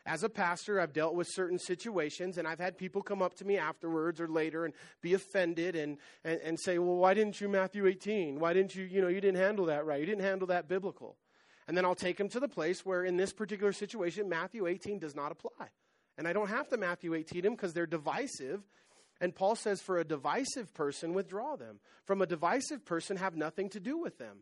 as 0.07 0.23
a 0.23 0.29
pastor, 0.29 0.79
I've 0.79 0.93
dealt 0.93 1.15
with 1.15 1.27
certain 1.27 1.59
situations, 1.59 2.37
and 2.37 2.47
I've 2.47 2.59
had 2.59 2.77
people 2.77 3.01
come 3.01 3.21
up 3.21 3.35
to 3.35 3.45
me 3.45 3.57
afterwards 3.57 4.21
or 4.21 4.29
later 4.29 4.63
and 4.63 4.73
be 5.01 5.13
offended 5.13 5.75
and, 5.75 5.97
and, 6.23 6.39
and 6.41 6.59
say, 6.59 6.79
Well, 6.79 6.95
why 6.95 7.13
didn't 7.13 7.41
you 7.41 7.49
Matthew 7.49 7.85
18? 7.85 8.39
Why 8.39 8.53
didn't 8.53 8.73
you, 8.73 8.85
you 8.85 9.01
know, 9.01 9.09
you 9.09 9.19
didn't 9.19 9.39
handle 9.39 9.65
that 9.65 9.85
right? 9.85 9.99
You 9.99 10.05
didn't 10.05 10.23
handle 10.23 10.47
that 10.47 10.69
biblical. 10.69 11.17
And 11.67 11.75
then 11.75 11.83
I'll 11.83 11.95
take 11.95 12.17
them 12.17 12.29
to 12.29 12.39
the 12.39 12.47
place 12.47 12.85
where, 12.85 13.03
in 13.03 13.17
this 13.17 13.33
particular 13.33 13.73
situation, 13.73 14.29
Matthew 14.29 14.65
18 14.65 14.99
does 14.99 15.13
not 15.13 15.33
apply. 15.33 15.67
And 16.17 16.25
I 16.25 16.31
don't 16.31 16.49
have 16.49 16.69
to 16.69 16.77
Matthew 16.77 17.13
18 17.13 17.41
them 17.41 17.55
because 17.55 17.73
they're 17.73 17.85
divisive. 17.85 18.63
And 19.19 19.35
Paul 19.35 19.55
says, 19.55 19.81
for 19.81 19.97
a 19.97 20.05
divisive 20.05 20.73
person, 20.73 21.13
withdraw 21.13 21.57
them. 21.57 21.79
From 22.05 22.21
a 22.21 22.25
divisive 22.25 22.85
person, 22.85 23.17
have 23.17 23.35
nothing 23.35 23.69
to 23.71 23.81
do 23.81 23.97
with 23.97 24.17
them. 24.17 24.37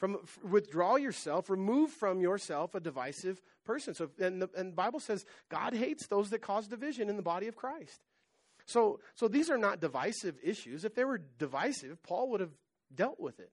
From 0.00 0.16
withdraw 0.42 0.96
yourself, 0.96 1.50
remove 1.50 1.90
from 1.90 2.22
yourself 2.22 2.74
a 2.74 2.80
divisive 2.80 3.42
person. 3.66 3.92
So, 3.92 4.08
and 4.18 4.40
the, 4.40 4.48
and 4.56 4.72
the 4.72 4.76
Bible 4.76 4.98
says 4.98 5.26
God 5.50 5.74
hates 5.74 6.06
those 6.06 6.30
that 6.30 6.40
cause 6.40 6.66
division 6.66 7.10
in 7.10 7.16
the 7.16 7.22
body 7.22 7.48
of 7.48 7.54
Christ. 7.54 8.00
So, 8.64 9.00
so 9.14 9.28
these 9.28 9.50
are 9.50 9.58
not 9.58 9.78
divisive 9.78 10.38
issues. 10.42 10.86
If 10.86 10.94
they 10.94 11.04
were 11.04 11.20
divisive, 11.38 12.02
Paul 12.02 12.30
would 12.30 12.40
have 12.40 12.56
dealt 12.94 13.20
with 13.20 13.40
it. 13.40 13.52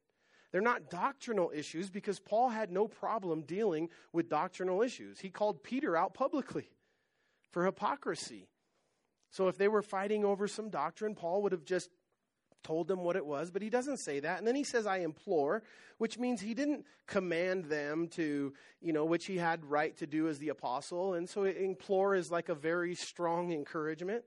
They're 0.53 0.61
not 0.61 0.89
doctrinal 0.89 1.51
issues 1.53 1.89
because 1.89 2.19
Paul 2.19 2.47
had 2.47 2.71
no 2.71 2.87
problem 2.87 3.41
dealing 3.41 3.89
with 4.13 4.29
doctrinal 4.29 4.81
issues. 4.81 5.19
He 5.19 5.29
called 5.29 5.63
Peter 5.63 5.97
out 5.97 6.13
publicly 6.13 6.69
for 7.51 7.65
hypocrisy. 7.65 8.47
So 9.31 9.49
if 9.49 9.57
they 9.57 9.67
were 9.67 9.81
fighting 9.81 10.23
over 10.23 10.47
some 10.47 10.69
doctrine, 10.69 11.13
Paul 11.13 11.41
would 11.43 11.51
have 11.51 11.65
just 11.65 11.89
told 12.67 12.87
them 12.89 13.03
what 13.03 13.15
it 13.15 13.25
was, 13.25 13.49
but 13.49 13.61
he 13.61 13.69
doesn't 13.69 13.97
say 13.97 14.19
that. 14.19 14.39
And 14.39 14.47
then 14.47 14.55
he 14.55 14.65
says, 14.65 14.85
I 14.85 14.97
implore, 14.97 15.63
which 15.97 16.19
means 16.19 16.41
he 16.41 16.53
didn't 16.53 16.85
command 17.05 17.65
them 17.65 18.09
to, 18.09 18.53
you 18.81 18.93
know, 18.93 19.05
which 19.05 19.25
he 19.25 19.37
had 19.37 19.63
right 19.63 19.95
to 19.97 20.05
do 20.05 20.27
as 20.27 20.37
the 20.37 20.49
apostle. 20.49 21.13
And 21.13 21.29
so 21.29 21.45
implore 21.45 22.13
is 22.13 22.29
like 22.29 22.49
a 22.49 22.55
very 22.55 22.93
strong 22.93 23.53
encouragement. 23.53 24.23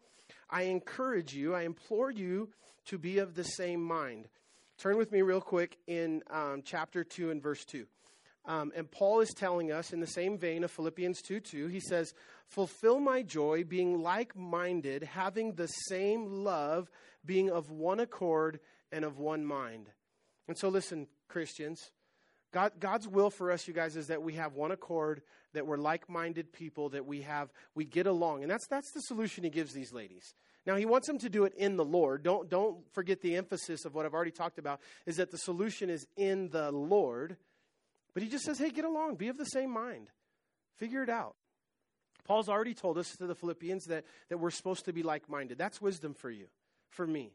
I 0.49 0.63
encourage 0.63 1.35
you, 1.35 1.55
I 1.55 1.63
implore 1.63 2.11
you 2.11 2.49
to 2.87 2.99
be 2.99 3.19
of 3.19 3.35
the 3.35 3.45
same 3.45 3.83
mind. 3.83 4.29
Turn 4.79 4.97
with 4.97 5.13
me 5.13 5.21
real 5.21 5.43
quick 5.43 5.77
in 5.87 6.23
um, 6.31 6.63
chapter 6.65 7.05
2 7.05 7.31
and 7.31 7.43
verse 7.43 7.65
2. 7.67 7.87
Um, 8.47 8.73
and 8.75 8.91
Paul 8.91 9.21
is 9.21 9.31
telling 9.31 9.71
us 9.71 9.93
in 9.93 10.01
the 10.01 10.07
same 10.07 10.39
vein 10.39 10.65
of 10.65 10.71
Philippians 10.71 11.21
2 11.23 11.41
2, 11.41 11.67
he 11.69 11.81
says, 11.81 12.15
Fulfill 12.49 13.01
my 13.01 13.23
joy, 13.23 13.65
being 13.65 14.03
like 14.03 14.35
minded, 14.37 15.03
having 15.03 15.53
the 15.53 15.67
same 15.67 16.27
love, 16.27 16.91
being 17.25 17.51
of 17.51 17.71
one 17.71 18.01
accord 18.01 18.61
and 18.91 19.05
of 19.05 19.19
one 19.19 19.45
mind. 19.45 19.89
And 20.49 20.57
so, 20.59 20.69
listen, 20.69 21.07
Christians, 21.29 21.93
God, 22.53 22.73
God's 22.81 23.07
will 23.07 23.31
for 23.31 23.53
us, 23.53 23.69
you 23.69 23.75
guys, 23.75 23.95
is 23.95 24.09
that 24.09 24.23
we 24.23 24.35
have 24.35 24.55
one 24.55 24.73
accord, 24.73 25.23
that 25.53 25.67
we're 25.67 25.77
like 25.77 26.09
minded 26.09 26.53
people, 26.53 26.89
that 26.91 27.07
we 27.07 27.23
have, 27.23 27.53
we 27.75 27.85
get 27.85 28.07
along. 28.07 28.43
And 28.43 28.51
that's, 28.51 28.67
that's 28.67 28.91
the 28.93 29.03
solution 29.03 29.45
he 29.45 29.51
gives 29.51 29.73
these 29.73 29.93
ladies. 29.93 30.35
Now 30.67 30.77
he 30.77 30.87
wants 30.87 31.07
them 31.07 31.19
to 31.19 31.29
do 31.29 31.45
it 31.45 31.55
in 31.57 31.77
the 31.77 31.85
Lord. 31.85 32.23
Don't 32.23 32.49
don't 32.49 32.79
forget 32.93 33.21
the 33.21 33.37
emphasis 33.37 33.85
of 33.85 33.95
what 33.95 34.05
I've 34.05 34.15
already 34.15 34.31
talked 34.31 34.59
about 34.59 34.81
is 35.07 35.17
that 35.17 35.31
the 35.31 35.39
solution 35.39 35.89
is 35.89 36.07
in 36.17 36.51
the 36.51 36.71
Lord. 36.71 37.37
But 38.15 38.23
he 38.23 38.29
just 38.29 38.45
says, 38.45 38.59
"Hey, 38.59 38.71
get 38.71 38.85
along, 38.85 39.17
be 39.17 39.29
of 39.29 39.39
the 39.39 39.45
same 39.45 39.71
mind. 39.71 40.09
Figure 40.77 41.03
it 41.03 41.11
out." 41.11 41.37
Paul's 42.25 42.49
already 42.49 42.75
told 42.75 42.99
us 42.99 43.17
to 43.17 43.27
the 43.27 43.35
Philippians 43.35 43.87
that 43.87 44.05
that 44.29 44.39
we're 44.39 44.51
supposed 44.51 44.85
to 44.85 44.93
be 44.93 45.03
like-minded. 45.03 45.59
That's 45.59 45.81
wisdom 45.81 46.15
for 46.15 46.31
you, 46.31 46.47
for 46.89 47.07
me. 47.07 47.33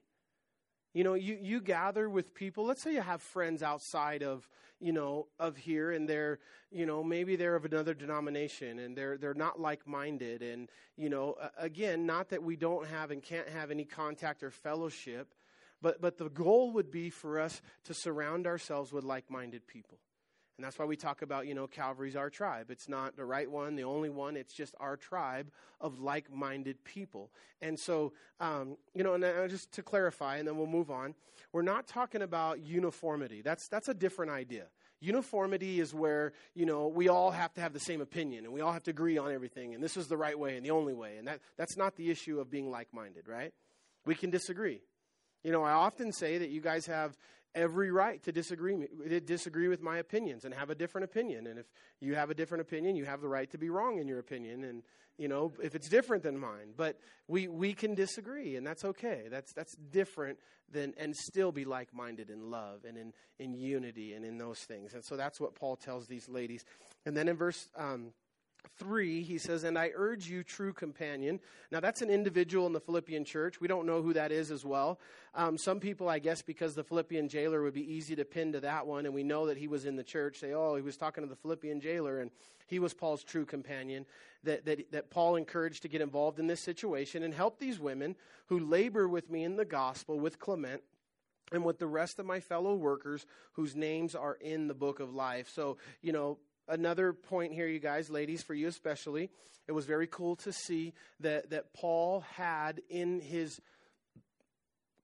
You 0.96 1.04
know, 1.04 1.14
you, 1.14 1.38
you 1.42 1.60
gather 1.60 2.10
with 2.10 2.34
people. 2.34 2.64
Let's 2.66 2.82
say 2.82 2.94
you 2.94 3.02
have 3.02 3.22
friends 3.22 3.62
outside 3.62 4.24
of, 4.24 4.48
you 4.80 4.94
know, 4.94 5.28
of 5.38 5.58
here 5.58 5.92
and 5.92 6.08
they're, 6.08 6.40
you 6.72 6.86
know, 6.86 7.04
maybe 7.04 7.36
they're 7.36 7.58
of 7.58 7.66
another 7.66 7.94
denomination 7.94 8.80
and 8.80 8.98
they're 8.98 9.18
they're 9.18 9.34
not 9.34 9.60
like-minded 9.60 10.42
and, 10.42 10.70
you 10.96 11.10
know, 11.10 11.36
again, 11.58 12.06
not 12.06 12.30
that 12.30 12.44
we 12.44 12.56
don't 12.56 12.88
have 12.88 13.12
and 13.12 13.22
can't 13.22 13.50
have 13.50 13.72
any 13.72 13.84
contact 13.84 14.42
or 14.42 14.52
fellowship, 14.52 15.34
but 15.82 16.00
but 16.00 16.18
the 16.18 16.30
goal 16.30 16.72
would 16.72 16.92
be 16.92 17.10
for 17.10 17.42
us 17.42 17.62
to 17.84 17.94
surround 17.94 18.48
ourselves 18.48 18.94
with 18.94 19.04
like-minded 19.04 19.68
people. 19.68 20.00
And 20.58 20.65
that's 20.65 20.80
why 20.80 20.86
we 20.86 20.96
talk 20.96 21.22
about, 21.22 21.48
you 21.48 21.54
know, 21.54 21.68
Calvary's 21.68 22.15
our 22.15 22.30
tribe. 22.30 22.72
It's 22.72 22.88
not 22.88 23.18
the 23.18 23.26
right 23.26 23.50
one, 23.50 23.76
the 23.76 23.84
only 23.84 24.10
one. 24.10 24.38
It's 24.38 24.54
just 24.54 24.74
our 24.80 24.96
tribe 24.96 25.52
of 25.82 26.00
like 26.00 26.32
minded 26.34 26.84
people. 26.86 27.30
And 27.62 27.78
so, 27.78 28.13
um, 28.39 28.78
you 28.94 29.04
know, 29.04 29.15
and 29.15 29.50
just 29.50 29.74
to 29.74 29.84
clarify, 29.84 30.38
and 30.38 30.48
then 30.48 30.58
we'll 30.58 30.68
move 30.68 30.89
on, 30.89 31.13
we're 31.52 31.62
not 31.62 31.88
talking 31.88 32.22
about 32.22 32.62
uniformity. 32.62 33.41
That's, 33.41 33.68
that's 33.68 33.89
a 33.89 33.94
different 33.94 34.32
idea. 34.32 34.68
Uniformity 35.02 35.82
is 35.82 35.94
where, 35.94 36.32
you 36.54 36.65
know, 36.65 36.88
we 36.88 37.10
all 37.10 37.32
have 37.32 37.54
to 37.56 37.62
have 37.62 37.74
the 37.74 37.80
same 37.80 38.00
opinion 38.00 38.46
and 38.46 38.54
we 38.54 38.62
all 38.62 38.72
have 38.72 38.84
to 38.84 38.91
agree 38.91 39.18
on 39.18 39.34
everything 39.34 39.74
and 39.76 39.84
this 39.84 39.98
is 39.98 40.08
the 40.08 40.18
right 40.18 40.39
way 40.39 40.56
and 40.56 40.65
the 40.65 40.72
only 40.72 40.94
way. 40.94 41.18
And 41.18 41.28
that, 41.28 41.41
that's 41.58 41.76
not 41.76 41.98
the 41.98 42.10
issue 42.10 42.39
of 42.39 42.50
being 42.50 42.72
like 42.72 42.88
minded, 42.94 43.28
right? 43.28 43.54
We 44.06 44.15
can 44.15 44.30
disagree. 44.30 44.82
You 45.44 45.52
know, 45.52 45.63
I 45.63 45.74
often 45.74 46.12
say 46.12 46.38
that 46.38 46.50
you 46.50 46.62
guys 46.62 46.88
have 46.88 47.15
every 47.56 47.89
right 47.89 48.22
to 48.24 48.32
disagree 48.32 48.88
to 49.08 49.20
disagree 49.20 49.68
with 49.68 49.82
my 49.82 49.98
opinions 49.98 50.46
and 50.46 50.54
have 50.54 50.70
a 50.70 50.76
different 50.76 51.06
opinion. 51.06 51.48
And 51.48 51.58
if 51.58 51.65
you 52.02 52.15
have 52.15 52.30
a 52.30 52.36
different 52.36 52.62
opinion 52.62 52.96
you 52.96 53.06
have 53.06 53.22
the 53.22 53.28
right 53.28 53.50
to 53.52 53.58
be 53.58 53.70
wrong 53.70 53.98
in 53.98 54.08
your 54.08 54.20
opinion. 54.20 54.63
And 54.63 54.84
you 55.18 55.28
know 55.28 55.54
if 55.63 55.74
it's 55.74 55.88
different 55.88 56.24
than 56.24 56.38
mine 56.38 56.74
but 56.76 57.00
we 57.28 57.48
we 57.48 57.74
can 57.74 57.96
disagree 57.96 58.58
and 58.58 58.68
that's 58.68 58.86
okay. 58.86 59.24
That's 59.32 59.54
that's 59.54 59.76
different 59.91 60.38
than 60.72 60.94
and 60.98 61.15
still 61.15 61.52
be 61.52 61.65
like-minded 61.65 62.30
in 62.30 62.52
love 62.52 62.86
and 62.86 62.98
in 62.98 63.13
in 63.39 63.54
unity 63.54 64.13
and 64.13 64.26
in 64.26 64.38
those 64.38 64.60
things. 64.60 64.94
And 64.94 65.04
so 65.04 65.15
that's 65.15 65.39
what 65.39 65.56
paul 65.56 65.78
tells 65.78 66.08
these 66.08 66.28
ladies. 66.28 66.65
And 67.06 67.15
then 67.15 67.28
in 67.28 67.38
verse 67.38 67.70
um, 67.78 68.12
3, 68.78 69.23
he 69.23 69.38
says, 69.38 69.63
And 69.63 69.78
I 69.78 69.91
urge 69.95 70.28
you, 70.28 70.43
true 70.43 70.73
companion. 70.73 71.39
Now, 71.71 71.80
that's 71.80 72.01
an 72.01 72.10
individual 72.10 72.67
in 72.67 72.73
the 72.73 72.80
Philippian 72.80 73.25
church. 73.25 73.60
We 73.60 73.67
don't 73.67 73.86
know 73.86 74.01
who 74.01 74.13
that 74.13 74.32
is 74.32 74.51
as 74.51 74.65
well. 74.65 74.99
Um, 75.34 75.58
some 75.58 75.80
people, 75.80 76.10
I 76.10 76.19
guess, 76.19 76.41
because 76.41 76.75
the 76.75 76.84
Philippian 76.84 77.28
jailer 77.28 77.62
would 77.62 77.73
be 77.73 77.93
easy 77.93 78.15
to 78.15 78.25
pin 78.25 78.54
to 78.54 78.60
that 78.62 78.88
one, 78.88 79.06
and 79.06 79.13
we 79.13 79.23
know 79.23 79.47
that 79.47 79.58
he 79.58 79.67
was 79.67 79.86
in 79.86 79.95
the 79.95 80.04
church, 80.04 80.39
say, 80.39 80.54
Oh, 80.54 80.75
he 80.75 80.82
was 80.82 80.97
talking 80.97 81.23
to 81.23 81.30
the 81.30 81.36
Philippian 81.36 81.80
jailer, 81.82 82.19
and 82.19 82.32
he 82.67 82.80
was 82.80 82.93
Paul's 82.93 83.23
true 83.23 83.45
companion. 83.45 84.06
That, 84.43 84.65
that, 84.65 84.91
that 84.91 85.10
Paul 85.10 85.38
encouraged 85.38 85.82
to 85.82 85.88
get 85.88 86.01
involved 86.01 86.39
in 86.39 86.47
this 86.47 86.62
situation 86.62 87.23
and 87.23 87.34
help 87.34 87.60
these 87.60 87.80
women 87.80 88.15
who 88.47 88.60
labor 88.60 89.08
with 89.08 89.30
me 89.30 89.43
in 89.43 89.56
the 89.56 89.65
gospel 89.65 90.19
with 90.19 90.39
Clement 90.39 90.84
and 91.51 91.63
with 91.63 91.80
the 91.80 91.88
rest 91.88 92.19
of 92.19 92.25
my 92.25 92.39
fellow 92.39 92.75
workers 92.75 93.25
whose 93.54 93.75
names 93.75 94.15
are 94.15 94.36
in 94.36 94.67
the 94.67 94.73
book 94.73 94.99
of 94.99 95.13
life. 95.13 95.49
So, 95.49 95.78
you 96.01 96.12
know, 96.12 96.38
another 96.67 97.13
point 97.13 97.54
here, 97.54 97.67
you 97.67 97.80
guys, 97.80 98.10
ladies, 98.10 98.43
for 98.43 98.54
you 98.54 98.67
especially, 98.67 99.30
it 99.67 99.71
was 99.71 99.86
very 99.86 100.08
cool 100.08 100.36
to 100.38 100.51
see 100.51 100.93
that, 101.19 101.49
that 101.49 101.73
Paul 101.73 102.23
had 102.36 102.82
in 102.89 103.19
his 103.19 103.62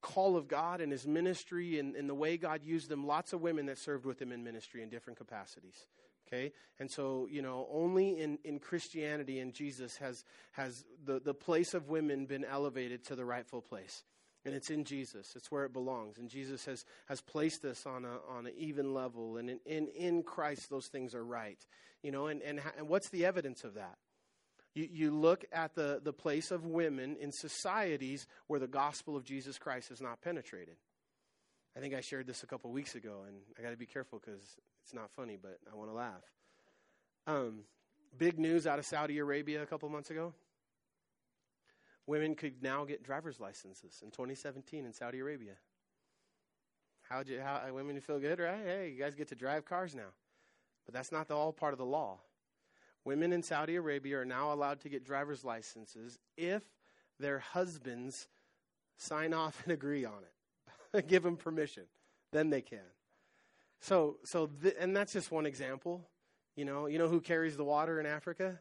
call 0.01 0.35
of 0.35 0.47
God 0.47 0.81
and 0.81 0.91
his 0.91 1.05
ministry 1.05 1.79
and, 1.79 1.95
and 1.95 2.09
the 2.09 2.15
way 2.15 2.37
God 2.37 2.61
used 2.63 2.89
them, 2.89 3.05
lots 3.05 3.33
of 3.33 3.41
women 3.41 3.67
that 3.67 3.77
served 3.77 4.05
with 4.05 4.21
him 4.21 4.31
in 4.31 4.43
ministry 4.43 4.81
in 4.81 4.89
different 4.89 5.17
capacities. 5.17 5.87
Okay? 6.27 6.51
And 6.79 6.89
so, 6.89 7.27
you 7.29 7.41
know, 7.41 7.67
only 7.71 8.19
in, 8.19 8.39
in 8.43 8.59
Christianity 8.59 9.39
and 9.39 9.53
Jesus 9.53 9.97
has, 9.97 10.23
has 10.51 10.85
the, 11.05 11.19
the 11.19 11.33
place 11.33 11.73
of 11.73 11.89
women 11.89 12.25
been 12.25 12.45
elevated 12.45 13.03
to 13.05 13.15
the 13.15 13.25
rightful 13.25 13.61
place 13.61 14.03
and 14.45 14.55
it's 14.55 14.69
in 14.69 14.83
Jesus. 14.83 15.33
It's 15.35 15.51
where 15.51 15.65
it 15.65 15.73
belongs. 15.73 16.17
And 16.17 16.29
Jesus 16.29 16.65
has, 16.65 16.85
has 17.07 17.21
placed 17.21 17.63
us 17.63 17.85
on, 17.85 18.05
a, 18.05 18.17
on 18.29 18.47
an 18.47 18.53
even 18.57 18.93
level. 18.93 19.37
And 19.37 19.49
in, 19.49 19.59
in, 19.65 19.87
in 19.89 20.23
Christ, 20.23 20.69
those 20.69 20.87
things 20.87 21.13
are 21.13 21.23
right. 21.23 21.59
You 22.01 22.11
know, 22.11 22.27
and, 22.27 22.41
and, 22.41 22.59
and 22.77 22.87
what's 22.87 23.09
the 23.09 23.25
evidence 23.25 23.63
of 23.63 23.75
that? 23.75 23.97
You, 24.73 24.87
you 24.91 25.11
look 25.11 25.45
at 25.51 25.75
the, 25.75 26.01
the 26.03 26.13
place 26.13 26.49
of 26.49 26.65
women 26.65 27.17
in 27.19 27.31
societies 27.31 28.25
where 28.47 28.59
the 28.59 28.67
gospel 28.67 29.15
of 29.15 29.23
Jesus 29.23 29.59
Christ 29.59 29.89
has 29.89 30.01
not 30.01 30.21
penetrated. 30.21 30.77
I 31.75 31.79
think 31.79 31.93
I 31.93 32.01
shared 32.01 32.25
this 32.25 32.43
a 32.43 32.47
couple 32.47 32.71
weeks 32.71 32.95
ago, 32.95 33.23
and 33.27 33.37
I 33.57 33.61
got 33.61 33.71
to 33.71 33.77
be 33.77 33.85
careful 33.85 34.19
because 34.23 34.41
it's 34.83 34.93
not 34.93 35.09
funny, 35.15 35.37
but 35.41 35.59
I 35.71 35.75
want 35.75 35.89
to 35.89 35.95
laugh. 35.95 36.23
Um, 37.27 37.59
big 38.17 38.39
news 38.39 38.65
out 38.65 38.79
of 38.79 38.85
Saudi 38.85 39.19
Arabia 39.19 39.61
a 39.61 39.65
couple 39.65 39.87
months 39.89 40.09
ago 40.09 40.33
women 42.07 42.35
could 42.35 42.61
now 42.61 42.85
get 42.85 43.03
driver's 43.03 43.39
licenses 43.39 44.01
in 44.03 44.11
2017 44.11 44.85
in 44.85 44.93
Saudi 44.93 45.19
Arabia. 45.19 45.53
How'd 47.09 47.27
you, 47.27 47.41
how, 47.41 47.61
uh, 47.67 47.73
women 47.73 47.99
feel 47.99 48.19
good, 48.19 48.39
right? 48.39 48.63
Hey, 48.63 48.89
you 48.95 48.99
guys 48.99 49.15
get 49.15 49.27
to 49.29 49.35
drive 49.35 49.65
cars 49.65 49.93
now. 49.93 50.13
But 50.85 50.93
that's 50.93 51.11
not 51.11 51.27
the, 51.27 51.35
all 51.35 51.51
part 51.51 51.73
of 51.73 51.77
the 51.77 51.85
law. 51.85 52.19
Women 53.03 53.33
in 53.33 53.43
Saudi 53.43 53.75
Arabia 53.75 54.19
are 54.19 54.25
now 54.25 54.53
allowed 54.53 54.81
to 54.81 54.89
get 54.89 55.03
driver's 55.03 55.43
licenses 55.43 56.19
if 56.37 56.63
their 57.19 57.39
husbands 57.39 58.27
sign 58.97 59.33
off 59.33 59.61
and 59.63 59.73
agree 59.73 60.05
on 60.05 60.19
it, 60.93 61.07
give 61.07 61.23
them 61.23 61.35
permission. 61.35 61.83
Then 62.31 62.49
they 62.49 62.61
can. 62.61 62.79
So, 63.81 64.17
so, 64.23 64.47
th- 64.61 64.75
and 64.79 64.95
that's 64.95 65.13
just 65.13 65.31
one 65.31 65.45
example. 65.45 66.07
You 66.55 66.65
know, 66.65 66.85
you 66.85 66.99
know 66.99 67.07
who 67.07 67.19
carries 67.19 67.57
the 67.57 67.63
water 67.63 67.99
in 67.99 68.05
Africa? 68.05 68.59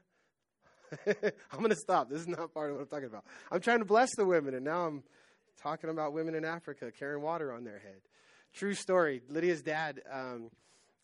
I'm 1.52 1.58
going 1.58 1.70
to 1.70 1.76
stop. 1.76 2.08
This 2.10 2.20
is 2.20 2.28
not 2.28 2.52
part 2.52 2.70
of 2.70 2.76
what 2.76 2.82
I'm 2.82 2.88
talking 2.88 3.06
about. 3.06 3.24
I'm 3.50 3.60
trying 3.60 3.78
to 3.80 3.84
bless 3.84 4.14
the 4.16 4.24
women, 4.24 4.54
and 4.54 4.64
now 4.64 4.86
I'm 4.86 5.02
talking 5.62 5.90
about 5.90 6.12
women 6.12 6.34
in 6.34 6.44
Africa 6.44 6.90
carrying 6.96 7.22
water 7.22 7.52
on 7.52 7.64
their 7.64 7.78
head. 7.78 8.00
True 8.54 8.74
story. 8.74 9.22
Lydia's 9.28 9.62
dad, 9.62 10.00
um, 10.10 10.50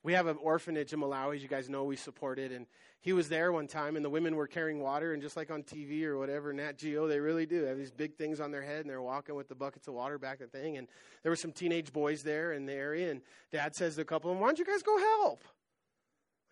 we 0.02 0.14
have 0.14 0.26
an 0.26 0.36
orphanage 0.40 0.92
in 0.92 1.00
Malawi, 1.00 1.40
you 1.40 1.48
guys 1.48 1.68
know, 1.68 1.84
we 1.84 1.96
support 1.96 2.38
it. 2.38 2.52
And 2.52 2.66
he 3.00 3.12
was 3.12 3.28
there 3.28 3.52
one 3.52 3.68
time, 3.68 3.94
and 3.94 4.04
the 4.04 4.10
women 4.10 4.34
were 4.34 4.48
carrying 4.48 4.80
water, 4.80 5.12
and 5.12 5.22
just 5.22 5.36
like 5.36 5.50
on 5.50 5.62
TV 5.62 6.02
or 6.04 6.18
whatever, 6.18 6.52
Nat 6.52 6.78
Geo, 6.78 7.06
they 7.06 7.20
really 7.20 7.46
do. 7.46 7.64
Have 7.64 7.76
these 7.76 7.92
big 7.92 8.16
things 8.16 8.40
on 8.40 8.50
their 8.50 8.62
head, 8.62 8.80
and 8.80 8.90
they're 8.90 9.02
walking 9.02 9.36
with 9.36 9.48
the 9.48 9.54
buckets 9.54 9.86
of 9.86 9.94
water 9.94 10.18
back 10.18 10.40
and 10.40 10.50
thing. 10.50 10.76
And 10.76 10.88
there 11.22 11.30
were 11.30 11.36
some 11.36 11.52
teenage 11.52 11.92
boys 11.92 12.22
there 12.22 12.52
in 12.52 12.66
the 12.66 12.72
area, 12.72 13.10
and 13.10 13.20
dad 13.52 13.74
says 13.76 13.94
to 13.96 14.02
a 14.02 14.04
couple 14.04 14.30
of 14.30 14.36
them, 14.36 14.42
Why 14.42 14.48
don't 14.48 14.58
you 14.58 14.64
guys 14.64 14.82
go 14.82 14.98
help? 14.98 15.44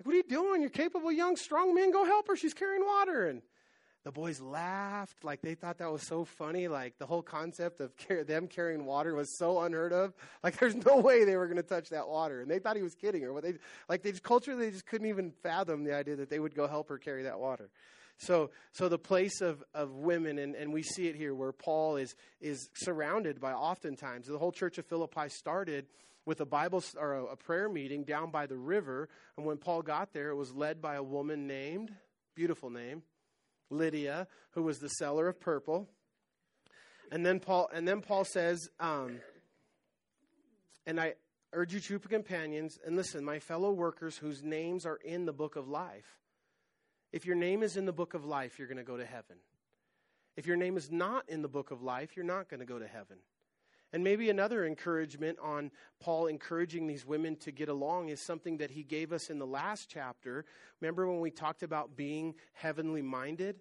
What 0.05 0.12
are 0.12 0.17
you 0.17 0.23
doing? 0.23 0.61
You're 0.61 0.71
capable, 0.71 1.11
young, 1.11 1.37
strong 1.37 1.75
men. 1.75 1.90
Go 1.90 2.05
help 2.05 2.29
her. 2.29 2.37
She's 2.37 2.55
carrying 2.55 2.85
water. 2.85 3.27
And 3.27 3.40
the 4.05 4.12
boys 4.12 4.38
laughed. 4.38 5.25
Like, 5.25 5.40
they 5.40 5.55
thought 5.55 5.79
that 5.79 5.90
was 5.90 6.07
so 6.07 6.27
funny. 6.27 6.69
Like, 6.69 6.99
the 6.99 7.07
whole 7.07 7.23
concept 7.23 7.81
of 7.81 7.97
car- 7.97 8.23
them 8.23 8.47
carrying 8.47 8.85
water 8.85 9.14
was 9.14 9.38
so 9.38 9.62
unheard 9.62 9.95
of. 9.95 10.12
Like, 10.43 10.59
there's 10.59 10.77
no 10.77 10.99
way 10.99 11.25
they 11.25 11.37
were 11.37 11.47
going 11.47 11.57
to 11.57 11.62
touch 11.62 11.88
that 11.88 12.07
water. 12.07 12.43
And 12.43 12.51
they 12.51 12.59
thought 12.59 12.77
he 12.77 12.83
was 12.83 12.95
kidding. 12.95 13.25
Or 13.25 13.33
what 13.33 13.45
they, 13.45 13.55
like, 13.88 14.03
they 14.03 14.11
just, 14.11 14.23
culturally, 14.23 14.67
they 14.67 14.71
just 14.71 14.85
couldn't 14.85 15.09
even 15.09 15.33
fathom 15.43 15.85
the 15.85 15.95
idea 15.95 16.17
that 16.17 16.29
they 16.29 16.38
would 16.38 16.55
go 16.55 16.69
help 16.69 16.90
her 16.90 16.99
carry 16.99 17.23
that 17.23 17.40
water. 17.40 17.71
So, 18.19 18.51
so 18.73 18.88
the 18.88 18.99
place 18.99 19.40
of, 19.40 19.64
of 19.75 19.90
women, 19.93 20.38
and, 20.38 20.55
and 20.55 20.73
we 20.73 20.83
see 20.83 21.09
it 21.09 21.17
here 21.17 21.35
where 21.35 21.53
Paul 21.53 21.97
is, 21.97 22.14
is 22.40 22.69
surrounded 22.75 23.40
by 23.40 23.53
oftentimes, 23.53 24.29
the 24.29 24.38
whole 24.38 24.53
church 24.53 24.77
of 24.79 24.87
Philippi 24.87 25.29
started 25.31 25.87
with 26.26 26.40
a 26.40 26.46
Bible 26.46 26.82
or 26.98 27.14
a, 27.14 27.37
prayer 27.37 27.68
meeting 27.68 28.04
down 28.04 28.30
by 28.30 28.46
the 28.46 28.56
river. 28.56 29.08
And 29.37 29.46
when 29.46 29.58
Paul 29.58 29.82
got 29.82 30.12
there, 30.12 30.30
it 30.30 30.37
was 30.37 30.54
led 30.54 30.80
by 30.80 30.94
a 30.94 31.02
woman 31.02 31.46
named, 31.46 31.92
beautiful 32.34 32.70
name, 32.70 33.02
Lydia, 33.70 34.26
who 34.52 34.62
was 34.62 34.78
the 34.78 34.88
seller 34.88 35.28
of 35.28 35.40
purple. 35.40 35.88
And 37.10 37.24
then 37.24 37.40
Paul, 37.40 37.68
and 37.72 37.87
then 37.87 38.00
Paul 38.00 38.24
says, 38.24 38.68
um, 38.80 39.20
and 40.87 41.00
I 41.00 41.14
urge 41.52 41.74
you, 41.74 41.80
true 41.80 41.98
companions, 41.98 42.78
and 42.84 42.96
listen, 42.96 43.24
my 43.24 43.38
fellow 43.38 43.70
workers 43.70 44.16
whose 44.16 44.42
names 44.42 44.87
are 44.87 44.96
in 44.96 45.24
the 45.24 45.32
book 45.32 45.56
of 45.56 45.68
life. 45.68 46.18
If 47.12 47.26
your 47.26 47.37
name 47.37 47.62
is 47.62 47.76
in 47.76 47.84
the 47.87 47.92
book 47.92 48.14
of 48.14 48.24
life, 48.24 48.58
you're 48.58 48.66
going 48.66 48.78
to 48.78 48.84
go 48.84 48.96
to 48.96 49.06
heaven. 49.06 49.37
If 50.37 50.46
your 50.46 50.56
name 50.56 50.76
is 50.76 50.90
not 50.90 51.28
in 51.28 51.42
the 51.42 51.48
book 51.48 51.70
of 51.70 51.80
life, 51.80 52.16
you're 52.16 52.24
not 52.24 52.48
going 52.48 52.60
to 52.60 52.66
go 52.66 52.78
to 52.78 52.88
heaven. 52.88 53.18
And 53.94 54.02
maybe 54.02 54.28
another 54.28 54.66
encouragement 54.66 55.38
on 55.40 55.70
Paul 56.00 56.26
encouraging 56.26 56.88
these 56.88 57.07
women 57.07 57.37
to 57.37 57.52
get 57.52 57.68
along 57.68 58.09
is 58.09 58.20
something 58.20 58.57
that 58.57 58.72
he 58.72 58.83
gave 58.83 59.12
us 59.12 59.30
in 59.30 59.38
the 59.38 59.46
last 59.46 59.88
chapter. 59.88 60.44
Remember 60.80 61.07
when 61.07 61.20
we 61.20 61.30
talked 61.30 61.62
about 61.62 61.94
being 61.94 62.35
heavenly 62.54 63.02
minded? 63.02 63.61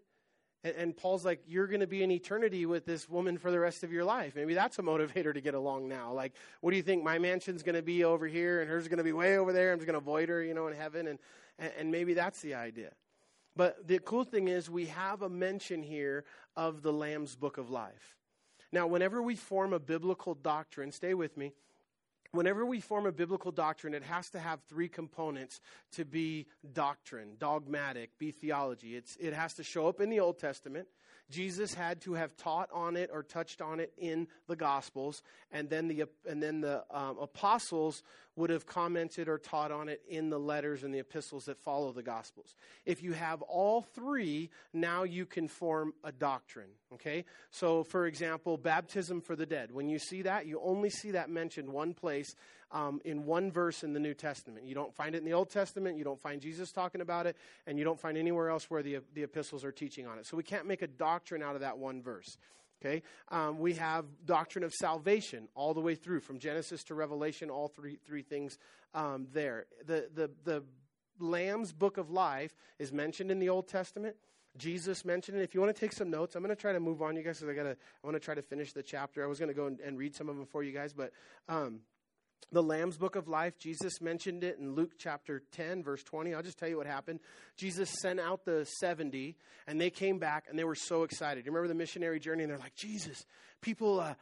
And, 0.63 0.75
and 0.75 0.97
Paul's 0.97 1.23
like, 1.23 1.43
You're 1.45 1.67
going 1.67 1.81
to 1.81 1.87
be 1.87 2.01
in 2.01 2.09
eternity 2.09 2.65
with 2.65 2.83
this 2.83 3.07
woman 3.07 3.37
for 3.37 3.51
the 3.51 3.59
rest 3.59 3.83
of 3.83 3.91
your 3.91 4.03
life. 4.03 4.35
Maybe 4.35 4.55
that's 4.55 4.79
a 4.79 4.81
motivator 4.81 5.35
to 5.35 5.39
get 5.39 5.53
along 5.53 5.87
now. 5.87 6.11
Like, 6.11 6.33
what 6.61 6.71
do 6.71 6.77
you 6.77 6.83
think? 6.83 7.03
My 7.03 7.19
mansion's 7.19 7.61
going 7.61 7.75
to 7.75 7.83
be 7.83 8.03
over 8.03 8.25
here 8.25 8.61
and 8.61 8.67
hers 8.67 8.85
is 8.85 8.89
going 8.89 8.97
to 8.97 9.03
be 9.03 9.13
way 9.13 9.37
over 9.37 9.53
there. 9.53 9.71
I'm 9.71 9.77
just 9.77 9.85
going 9.85 9.93
to 9.93 10.03
avoid 10.03 10.29
her, 10.29 10.41
you 10.41 10.55
know, 10.55 10.65
in 10.65 10.75
heaven. 10.75 11.05
And, 11.09 11.19
and, 11.59 11.71
and 11.77 11.91
maybe 11.91 12.15
that's 12.15 12.41
the 12.41 12.55
idea. 12.55 12.89
But 13.55 13.87
the 13.87 13.99
cool 13.99 14.23
thing 14.23 14.47
is, 14.47 14.67
we 14.67 14.87
have 14.87 15.21
a 15.21 15.29
mention 15.29 15.83
here 15.83 16.25
of 16.55 16.81
the 16.81 16.91
Lamb's 16.91 17.35
book 17.35 17.59
of 17.59 17.69
life. 17.69 18.17
Now, 18.73 18.87
whenever 18.87 19.21
we 19.21 19.35
form 19.35 19.71
a 19.71 19.79
biblical 19.79 20.33
doctrine, 20.33 20.91
stay 20.91 21.13
with 21.13 21.37
me. 21.37 21.53
Whenever 22.31 22.65
we 22.65 22.79
form 22.79 23.05
a 23.05 23.11
biblical 23.11 23.51
doctrine, 23.51 23.93
it 23.93 24.01
has 24.01 24.31
to 24.31 24.39
have 24.39 24.61
three 24.67 24.89
components 24.89 25.61
to 25.91 26.03
be 26.03 26.47
doctrine, 26.73 27.33
dogmatic, 27.37 28.17
be 28.17 28.31
theology. 28.31 28.95
It's, 28.95 29.15
it 29.17 29.33
has 29.33 29.53
to 29.53 29.63
show 29.63 29.87
up 29.87 30.01
in 30.01 30.09
the 30.09 30.19
Old 30.19 30.39
Testament. 30.39 30.87
Jesus 31.29 31.73
had 31.73 32.01
to 32.01 32.13
have 32.13 32.35
taught 32.35 32.69
on 32.73 32.95
it 32.95 33.09
or 33.11 33.23
touched 33.23 33.61
on 33.61 33.79
it 33.79 33.93
in 33.97 34.27
the 34.47 34.55
Gospels, 34.55 35.21
and 35.51 35.69
then 35.69 35.87
the 35.87 36.05
and 36.29 36.41
then 36.41 36.61
the 36.61 36.83
um, 36.91 37.17
apostles 37.19 38.03
would 38.35 38.49
have 38.49 38.65
commented 38.65 39.27
or 39.27 39.37
taught 39.37 39.71
on 39.71 39.89
it 39.89 40.01
in 40.09 40.29
the 40.29 40.39
letters 40.39 40.83
and 40.83 40.93
the 40.93 40.99
epistles 40.99 41.45
that 41.45 41.57
follow 41.59 41.91
the 41.91 42.01
Gospels. 42.01 42.55
If 42.85 43.03
you 43.03 43.13
have 43.13 43.41
all 43.43 43.83
three, 43.83 44.49
now 44.73 45.03
you 45.03 45.25
can 45.25 45.47
form 45.47 45.93
a 46.03 46.11
doctrine. 46.11 46.69
Okay? 46.93 47.25
So, 47.51 47.83
for 47.83 48.07
example, 48.07 48.57
baptism 48.57 49.21
for 49.21 49.35
the 49.35 49.45
dead. 49.45 49.71
When 49.71 49.87
you 49.87 49.99
see 49.99 50.23
that, 50.23 50.47
you 50.47 50.59
only 50.63 50.89
see 50.89 51.11
that 51.11 51.29
mentioned 51.29 51.69
one 51.69 51.93
place 51.93 52.35
um, 52.73 52.99
in 53.05 53.25
one 53.25 53.51
verse 53.51 53.83
in 53.83 53.93
the 53.93 53.99
New 53.99 54.13
Testament. 54.13 54.65
You 54.65 54.75
don't 54.75 54.93
find 54.93 55.15
it 55.15 55.19
in 55.19 55.25
the 55.25 55.33
Old 55.33 55.49
Testament, 55.49 55.97
you 55.97 56.03
don't 56.03 56.19
find 56.19 56.41
Jesus 56.41 56.71
talking 56.71 56.99
about 56.99 57.27
it, 57.27 57.37
and 57.65 57.77
you 57.77 57.85
don't 57.85 57.99
find 57.99 58.17
anywhere 58.17 58.49
else 58.49 58.69
where 58.69 58.83
the, 58.83 58.99
the 59.13 59.23
epistles 59.23 59.63
are 59.63 59.71
teaching 59.71 60.07
on 60.07 60.17
it. 60.17 60.25
So, 60.25 60.35
we 60.35 60.43
can't 60.43 60.65
make 60.65 60.81
a 60.81 60.87
doctrine 60.87 61.41
out 61.41 61.55
of 61.55 61.61
that 61.61 61.77
one 61.77 62.01
verse. 62.01 62.37
Okay, 62.83 63.01
um, 63.29 63.59
we 63.59 63.75
have 63.75 64.03
doctrine 64.25 64.65
of 64.65 64.73
salvation 64.73 65.47
all 65.55 65.73
the 65.73 65.79
way 65.79 65.95
through 65.95 66.19
from 66.19 66.37
Genesis 66.37 66.83
to 66.85 66.95
Revelation, 66.95 67.49
all 67.49 67.69
three 67.69 67.97
three 68.05 68.23
things 68.23 68.57
um, 68.93 69.27
there. 69.31 69.67
The 69.85 70.09
the 70.13 70.31
the 70.43 70.63
Lamb's 71.17 71.71
Book 71.71 71.97
of 71.97 72.09
Life 72.09 72.53
is 72.79 72.91
mentioned 72.91 73.31
in 73.31 73.39
the 73.39 73.47
Old 73.47 73.69
Testament. 73.69 74.17
Jesus 74.57 75.03
mentioned 75.03 75.37
it. 75.39 75.43
If 75.43 75.55
you 75.55 75.61
want 75.61 75.75
to 75.75 75.79
take 75.79 75.93
some 75.93 76.11
notes, 76.11 76.35
I'm 76.35 76.43
going 76.43 76.55
to 76.55 76.61
try 76.61 76.73
to 76.73 76.79
move 76.79 77.01
on, 77.01 77.15
you 77.15 77.23
guys, 77.23 77.39
because 77.39 77.51
I 77.51 77.55
got 77.55 77.63
to. 77.63 77.71
I 77.71 78.07
want 78.07 78.15
to 78.15 78.19
try 78.19 78.35
to 78.35 78.41
finish 78.41 78.73
the 78.73 78.83
chapter. 78.83 79.23
I 79.23 79.27
was 79.27 79.39
going 79.39 79.49
to 79.49 79.55
go 79.55 79.65
and, 79.65 79.79
and, 79.79 79.97
read 79.97 80.15
some 80.15 80.29
of 80.29 80.35
them 80.35 80.45
for 80.45 80.61
you 80.61 80.71
guys, 80.71 80.93
but 80.93 81.11
um, 81.49 81.79
the 82.51 82.63
Lamb's 82.63 82.97
Book 82.97 83.15
of 83.15 83.27
Life, 83.27 83.57
Jesus 83.57 84.01
mentioned 84.01 84.43
it 84.43 84.57
in 84.59 84.75
Luke 84.75 84.93
chapter 84.97 85.43
10, 85.53 85.83
verse 85.83 86.03
20. 86.03 86.33
I'll 86.33 86.43
just 86.43 86.57
tell 86.57 86.69
you 86.69 86.77
what 86.77 86.87
happened. 86.87 87.19
Jesus 87.57 87.89
sent 88.01 88.19
out 88.19 88.45
the 88.45 88.65
70, 88.79 89.35
and 89.67 89.79
they 89.79 89.89
came 89.89 90.19
back, 90.19 90.45
and 90.49 90.57
they 90.57 90.63
were 90.63 90.75
so 90.75 91.03
excited. 91.03 91.45
You 91.45 91.51
remember 91.51 91.67
the 91.67 91.75
missionary 91.75 92.19
journey? 92.19 92.43
And 92.43 92.51
they're 92.51 92.59
like, 92.59 92.75
Jesus, 92.75 93.25
people, 93.61 93.99
uh, 93.99 94.15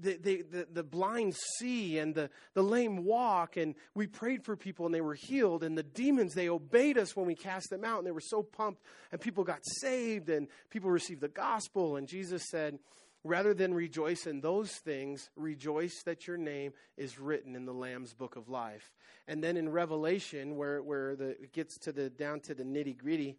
the, 0.00 0.16
the, 0.16 0.42
the, 0.50 0.68
the 0.72 0.82
blind 0.82 1.34
see, 1.58 1.98
and 1.98 2.14
the, 2.14 2.30
the 2.54 2.62
lame 2.62 3.04
walk, 3.04 3.56
and 3.56 3.74
we 3.94 4.06
prayed 4.06 4.44
for 4.44 4.56
people, 4.56 4.86
and 4.86 4.94
they 4.94 5.00
were 5.00 5.14
healed. 5.14 5.62
And 5.62 5.76
the 5.76 5.82
demons, 5.82 6.34
they 6.34 6.48
obeyed 6.48 6.98
us 6.98 7.16
when 7.16 7.26
we 7.26 7.34
cast 7.34 7.70
them 7.70 7.84
out, 7.84 7.98
and 7.98 8.06
they 8.06 8.12
were 8.12 8.20
so 8.20 8.42
pumped, 8.42 8.82
and 9.12 9.20
people 9.20 9.44
got 9.44 9.60
saved, 9.80 10.28
and 10.28 10.48
people 10.70 10.90
received 10.90 11.20
the 11.20 11.28
gospel. 11.28 11.96
And 11.96 12.06
Jesus 12.06 12.44
said, 12.50 12.78
Rather 13.24 13.52
than 13.52 13.74
rejoice 13.74 14.26
in 14.26 14.40
those 14.40 14.70
things, 14.70 15.28
rejoice 15.36 16.02
that 16.04 16.26
your 16.26 16.36
name 16.36 16.72
is 16.96 17.18
written 17.18 17.56
in 17.56 17.64
the 17.64 17.72
Lamb's 17.72 18.14
book 18.14 18.36
of 18.36 18.48
life. 18.48 18.92
And 19.26 19.42
then 19.42 19.56
in 19.56 19.68
Revelation, 19.68 20.56
where, 20.56 20.82
where 20.82 21.16
the, 21.16 21.30
it 21.30 21.52
gets 21.52 21.78
to 21.80 21.92
the 21.92 22.10
down 22.10 22.40
to 22.40 22.54
the 22.54 22.64
nitty 22.64 22.96
gritty, 22.96 23.36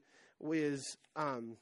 is 0.51 0.97
um, 1.15 1.57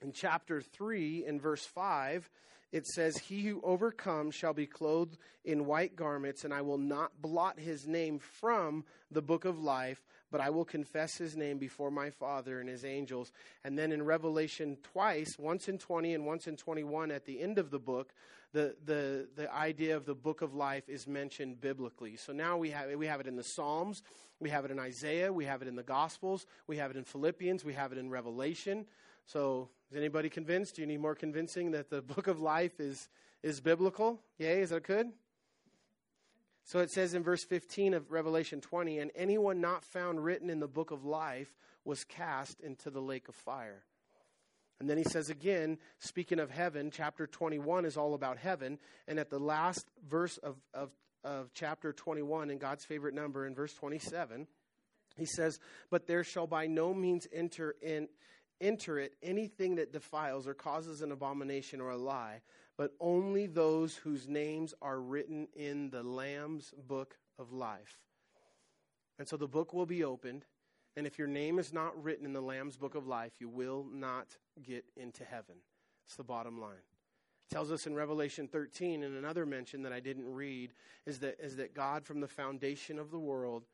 in 0.00 0.12
chapter 0.12 0.62
3 0.62 1.26
in 1.26 1.40
verse 1.40 1.64
5 1.64 2.30
it 2.72 2.86
says, 2.86 3.16
He 3.16 3.42
who 3.42 3.60
overcomes 3.62 4.34
shall 4.34 4.54
be 4.54 4.66
clothed 4.66 5.18
in 5.44 5.66
white 5.66 5.96
garments, 5.96 6.44
and 6.44 6.54
I 6.54 6.62
will 6.62 6.78
not 6.78 7.20
blot 7.20 7.58
his 7.58 7.86
name 7.86 8.18
from 8.18 8.84
the 9.10 9.22
book 9.22 9.44
of 9.44 9.58
life, 9.58 10.02
but 10.30 10.40
I 10.40 10.50
will 10.50 10.64
confess 10.64 11.16
his 11.16 11.36
name 11.36 11.58
before 11.58 11.90
my 11.90 12.10
Father 12.10 12.60
and 12.60 12.68
his 12.68 12.84
angels. 12.84 13.32
And 13.64 13.78
then 13.78 13.92
in 13.92 14.02
Revelation, 14.02 14.78
twice, 14.82 15.36
once 15.38 15.68
in 15.68 15.78
20 15.78 16.14
and 16.14 16.26
once 16.26 16.46
in 16.46 16.56
21, 16.56 17.10
at 17.10 17.24
the 17.24 17.40
end 17.40 17.58
of 17.58 17.70
the 17.70 17.78
book, 17.78 18.12
the, 18.52 18.76
the, 18.84 19.28
the 19.36 19.52
idea 19.52 19.96
of 19.96 20.06
the 20.06 20.14
book 20.14 20.42
of 20.42 20.54
life 20.54 20.88
is 20.88 21.06
mentioned 21.06 21.60
biblically. 21.60 22.16
So 22.16 22.32
now 22.32 22.56
we 22.56 22.70
have, 22.70 22.92
we 22.96 23.06
have 23.06 23.20
it 23.20 23.26
in 23.26 23.36
the 23.36 23.44
Psalms, 23.44 24.02
we 24.40 24.50
have 24.50 24.64
it 24.64 24.70
in 24.70 24.78
Isaiah, 24.78 25.32
we 25.32 25.44
have 25.44 25.62
it 25.62 25.68
in 25.68 25.76
the 25.76 25.82
Gospels, 25.82 26.46
we 26.66 26.76
have 26.78 26.90
it 26.90 26.96
in 26.96 27.04
Philippians, 27.04 27.64
we 27.64 27.74
have 27.74 27.92
it 27.92 27.98
in 27.98 28.10
Revelation. 28.10 28.86
So, 29.26 29.68
is 29.90 29.96
anybody 29.96 30.28
convinced? 30.28 30.76
Do 30.76 30.82
you 30.82 30.88
need 30.88 31.00
more 31.00 31.14
convincing 31.14 31.72
that 31.72 31.90
the 31.90 32.02
book 32.14 32.26
of 32.26 32.40
life 32.40 32.80
is, 32.80 33.08
is 33.42 33.60
biblical? 33.60 34.20
Yay, 34.38 34.60
is 34.62 34.70
that 34.70 34.82
good? 34.82 35.12
So 36.70 36.78
it 36.78 36.92
says 36.92 37.14
in 37.14 37.24
verse 37.24 37.42
15 37.42 37.94
of 37.94 38.12
Revelation 38.12 38.60
20, 38.60 39.00
and 39.00 39.10
anyone 39.16 39.60
not 39.60 39.84
found 39.84 40.22
written 40.22 40.48
in 40.48 40.60
the 40.60 40.68
book 40.68 40.92
of 40.92 41.04
life 41.04 41.52
was 41.84 42.04
cast 42.04 42.60
into 42.60 42.90
the 42.90 43.00
lake 43.00 43.26
of 43.28 43.34
fire. 43.34 43.82
And 44.78 44.88
then 44.88 44.96
he 44.96 45.02
says 45.02 45.30
again, 45.30 45.78
speaking 45.98 46.38
of 46.38 46.48
heaven, 46.48 46.92
chapter 46.92 47.26
21 47.26 47.86
is 47.86 47.96
all 47.96 48.14
about 48.14 48.38
heaven. 48.38 48.78
And 49.08 49.18
at 49.18 49.30
the 49.30 49.40
last 49.40 49.84
verse 50.08 50.36
of, 50.36 50.58
of, 50.72 50.90
of 51.24 51.50
chapter 51.54 51.92
21, 51.92 52.50
in 52.50 52.58
God's 52.58 52.84
favorite 52.84 53.14
number, 53.14 53.48
in 53.48 53.54
verse 53.56 53.74
27, 53.74 54.46
he 55.16 55.26
says, 55.26 55.58
But 55.90 56.06
there 56.06 56.22
shall 56.22 56.46
by 56.46 56.68
no 56.68 56.94
means 56.94 57.26
enter 57.32 57.74
in 57.82 58.06
enter 58.60 58.98
it 58.98 59.14
anything 59.22 59.76
that 59.76 59.92
defiles 59.92 60.46
or 60.46 60.54
causes 60.54 61.00
an 61.00 61.10
abomination 61.10 61.80
or 61.80 61.90
a 61.90 61.96
lie, 61.96 62.42
but 62.80 62.94
only 62.98 63.44
those 63.46 63.96
whose 63.96 64.26
names 64.26 64.72
are 64.80 65.02
written 65.02 65.46
in 65.54 65.90
the 65.90 66.02
Lamb's 66.02 66.72
book 66.88 67.18
of 67.38 67.52
life. 67.52 67.98
And 69.18 69.28
so 69.28 69.36
the 69.36 69.46
book 69.46 69.74
will 69.74 69.84
be 69.84 70.02
opened, 70.02 70.46
and 70.96 71.06
if 71.06 71.18
your 71.18 71.28
name 71.28 71.58
is 71.58 71.74
not 71.74 72.02
written 72.02 72.24
in 72.24 72.32
the 72.32 72.40
Lamb's 72.40 72.78
book 72.78 72.94
of 72.94 73.06
life, 73.06 73.32
you 73.38 73.50
will 73.50 73.84
not 73.92 74.28
get 74.62 74.86
into 74.96 75.24
heaven. 75.24 75.56
It's 76.06 76.16
the 76.16 76.24
bottom 76.24 76.58
line. 76.58 76.72
It 77.50 77.52
tells 77.52 77.70
us 77.70 77.86
in 77.86 77.94
Revelation 77.94 78.48
13, 78.48 79.02
and 79.02 79.14
another 79.14 79.44
mention 79.44 79.82
that 79.82 79.92
I 79.92 80.00
didn't 80.00 80.32
read, 80.32 80.72
is 81.04 81.18
that, 81.18 81.36
is 81.38 81.56
that 81.56 81.74
God 81.74 82.06
from 82.06 82.20
the 82.20 82.28
foundation 82.28 82.98
of 82.98 83.10
the 83.10 83.18
world 83.18 83.64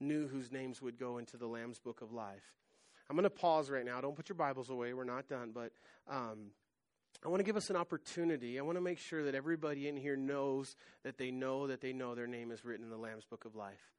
knew 0.00 0.26
whose 0.26 0.50
names 0.50 0.82
would 0.82 0.98
go 0.98 1.18
into 1.18 1.36
the 1.36 1.46
Lamb's 1.46 1.78
book 1.78 2.02
of 2.02 2.12
life. 2.12 2.56
I'm 3.08 3.14
going 3.14 3.22
to 3.22 3.30
pause 3.30 3.70
right 3.70 3.84
now. 3.84 4.00
Don't 4.00 4.16
put 4.16 4.28
your 4.28 4.34
Bibles 4.34 4.70
away. 4.70 4.92
We're 4.92 5.04
not 5.04 5.28
done. 5.28 5.52
But 5.54 5.70
um, 6.10 6.50
I 7.26 7.28
want 7.28 7.40
to 7.40 7.44
give 7.44 7.56
us 7.56 7.70
an 7.70 7.76
opportunity. 7.76 8.56
I 8.56 8.62
want 8.62 8.76
to 8.76 8.82
make 8.82 9.00
sure 9.00 9.24
that 9.24 9.34
everybody 9.34 9.88
in 9.88 9.96
here 9.96 10.16
knows 10.16 10.76
that 11.02 11.18
they 11.18 11.32
know 11.32 11.66
that 11.66 11.80
they 11.80 11.92
know 11.92 12.14
their 12.14 12.28
name 12.28 12.52
is 12.52 12.64
written 12.64 12.84
in 12.84 12.90
the 12.90 12.96
Lamb's 12.96 13.24
Book 13.24 13.44
of 13.44 13.56
Life. 13.56 13.92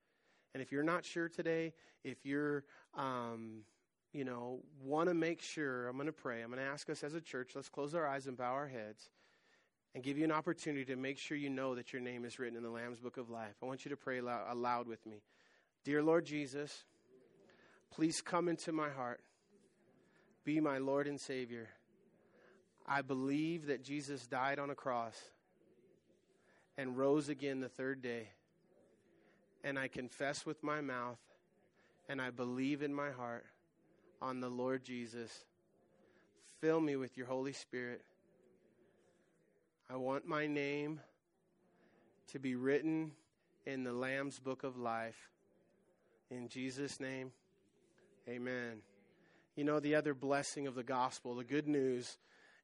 And 0.54 0.64
if 0.64 0.72
you're 0.72 0.82
not 0.82 1.04
sure 1.04 1.28
today, 1.28 1.74
if 2.06 2.26
you're, 2.26 2.64
um, 2.96 3.64
you 4.14 4.24
know, 4.24 4.62
want 4.82 5.10
to 5.10 5.14
make 5.14 5.42
sure, 5.42 5.90
I'm 5.90 5.98
going 5.98 6.08
to 6.08 6.14
pray. 6.14 6.42
I'm 6.42 6.50
going 6.50 6.64
to 6.64 6.72
ask 6.72 6.90
us 6.90 7.04
as 7.04 7.16
a 7.16 7.22
church, 7.22 7.52
let's 7.54 7.68
close 7.68 7.94
our 7.94 8.08
eyes 8.08 8.28
and 8.28 8.38
bow 8.38 8.54
our 8.54 8.70
heads 8.70 9.10
and 9.94 10.02
give 10.02 10.18
you 10.18 10.24
an 10.24 10.32
opportunity 10.32 10.86
to 10.86 10.96
make 10.96 11.18
sure 11.18 11.36
you 11.36 11.50
know 11.50 11.76
that 11.76 11.92
your 11.92 12.02
name 12.02 12.24
is 12.24 12.40
written 12.40 12.56
in 12.56 12.64
the 12.64 12.70
Lamb's 12.70 13.00
Book 13.00 13.18
of 13.18 13.30
Life. 13.30 13.56
I 13.62 13.66
want 13.66 13.84
you 13.84 13.90
to 13.90 13.98
pray 13.98 14.20
aloud 14.20 14.88
with 14.88 15.06
me. 15.06 15.22
Dear 15.84 16.02
Lord 16.02 16.26
Jesus, 16.26 16.86
Please 17.92 18.22
come 18.22 18.48
into 18.48 18.72
my 18.72 18.90
heart. 18.90 19.22
Be 20.44 20.60
my 20.60 20.78
Lord 20.78 21.08
and 21.08 21.20
Savior. 21.20 21.70
I 22.88 23.02
believe 23.02 23.68
that 23.68 23.84
Jesus 23.84 24.28
died 24.28 24.60
on 24.60 24.70
a 24.70 24.76
cross 24.76 25.20
and 26.78 26.98
rose 26.98 27.28
again 27.28 27.60
the 27.60 27.70
third 27.70 28.02
day. 28.02 28.30
And 29.64 29.78
I 29.78 29.88
confess 29.88 30.46
with 30.46 30.64
my 30.64 30.80
mouth 30.80 31.20
and 32.08 32.22
I 32.22 32.30
believe 32.30 32.82
in 32.82 32.94
my 32.94 33.12
heart 33.12 33.46
on 34.22 34.40
the 34.40 34.50
Lord 34.50 34.84
Jesus. 34.84 35.46
Fill 36.62 36.80
me 36.80 36.96
with 36.96 37.18
your 37.18 37.28
Holy 37.28 37.54
Spirit. 37.54 38.02
I 39.90 39.98
want 39.98 40.26
my 40.26 40.48
name 40.48 41.02
to 42.32 42.40
be 42.40 42.56
written 42.56 43.12
in 43.66 43.84
the 43.84 43.94
Lamb's 43.94 44.40
book 44.40 44.64
of 44.64 44.78
life. 44.78 45.30
In 46.30 46.48
Jesus' 46.48 47.00
name. 47.00 47.32
Amen. 48.28 48.82
You 49.56 49.64
know, 49.64 49.80
the 49.80 49.96
other 49.96 50.14
blessing 50.14 50.68
of 50.68 50.76
the 50.76 50.84
gospel, 50.84 51.36
the 51.36 51.44
good 51.44 51.68
news, 51.68 52.18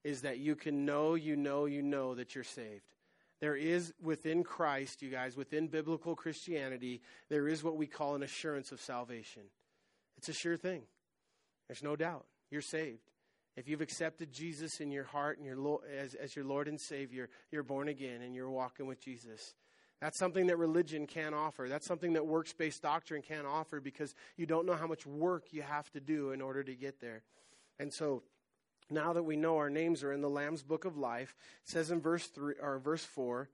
is 0.04 0.22
that 0.22 0.40
you 0.40 0.56
can 0.56 0.86
know, 0.86 1.16
you 1.16 1.36
know, 1.36 1.66
you 1.66 1.82
know 1.82 2.16
that 2.16 2.36
you're 2.36 2.44
saved. 2.44 2.84
There 3.40 3.56
is 3.56 3.94
within 4.02 4.44
Christ, 4.44 5.02
you 5.02 5.10
guys, 5.10 5.36
within 5.36 5.68
biblical 5.68 6.16
Christianity, 6.16 7.02
there 7.30 7.48
is 7.48 7.64
what 7.64 7.76
we 7.76 7.88
call 7.88 8.16
an 8.16 8.24
assurance 8.24 8.72
of 8.72 8.80
salvation. 8.80 9.44
It's 10.18 10.30
a 10.30 10.34
sure 10.34 10.56
thing. 10.56 10.84
There's 11.68 11.84
no 11.84 11.96
doubt. 11.96 12.26
You're 12.50 12.62
saved. 12.62 13.10
If 13.56 13.68
you've 13.68 13.82
accepted 13.82 14.32
Jesus 14.32 14.80
in 14.80 14.92
your 14.92 15.04
heart 15.04 15.38
and 15.38 15.46
your 15.46 15.80
as, 16.00 16.16
as 16.16 16.36
your 16.36 16.46
Lord 16.46 16.68
and 16.68 16.80
Savior, 16.80 17.30
you're 17.52 17.64
born 17.64 17.88
again 17.88 18.22
and 18.22 18.34
you're 18.34 18.50
walking 18.50 18.88
with 18.88 19.00
Jesus. 19.00 19.54
That's 20.02 20.18
something 20.18 20.48
that 20.48 20.58
religion 20.58 21.08
can't 21.08 21.36
offer. 21.36 21.68
That's 21.70 21.86
something 21.86 22.14
that 22.14 22.26
works 22.26 22.52
based 22.52 22.82
doctrine 22.82 23.22
can't 23.22 23.46
offer 23.46 23.80
because 23.80 24.16
you 24.38 24.46
don't 24.46 24.66
know 24.66 24.74
how 24.74 24.88
much 24.88 25.06
work 25.06 25.46
you 25.52 25.62
have 25.62 25.90
to 25.92 26.00
do 26.00 26.32
in 26.32 26.42
order 26.42 26.64
to 26.64 26.76
get 26.76 27.00
there. 27.00 27.24
And 27.80 27.94
so 27.94 28.24
now 28.90 29.14
that 29.14 29.24
we 29.24 29.36
know 29.36 29.58
our 29.58 29.70
names 29.70 30.04
are 30.04 30.14
in 30.14 30.22
the 30.22 30.30
Lamb's 30.30 30.64
book 30.64 30.86
of 30.86 30.98
life, 30.98 31.36
it 31.64 31.70
says 31.70 31.92
in 31.92 32.02
verse 32.02 32.28
3 32.28 32.56
or 32.62 32.80
verse 32.80 33.04
4, 33.04 33.50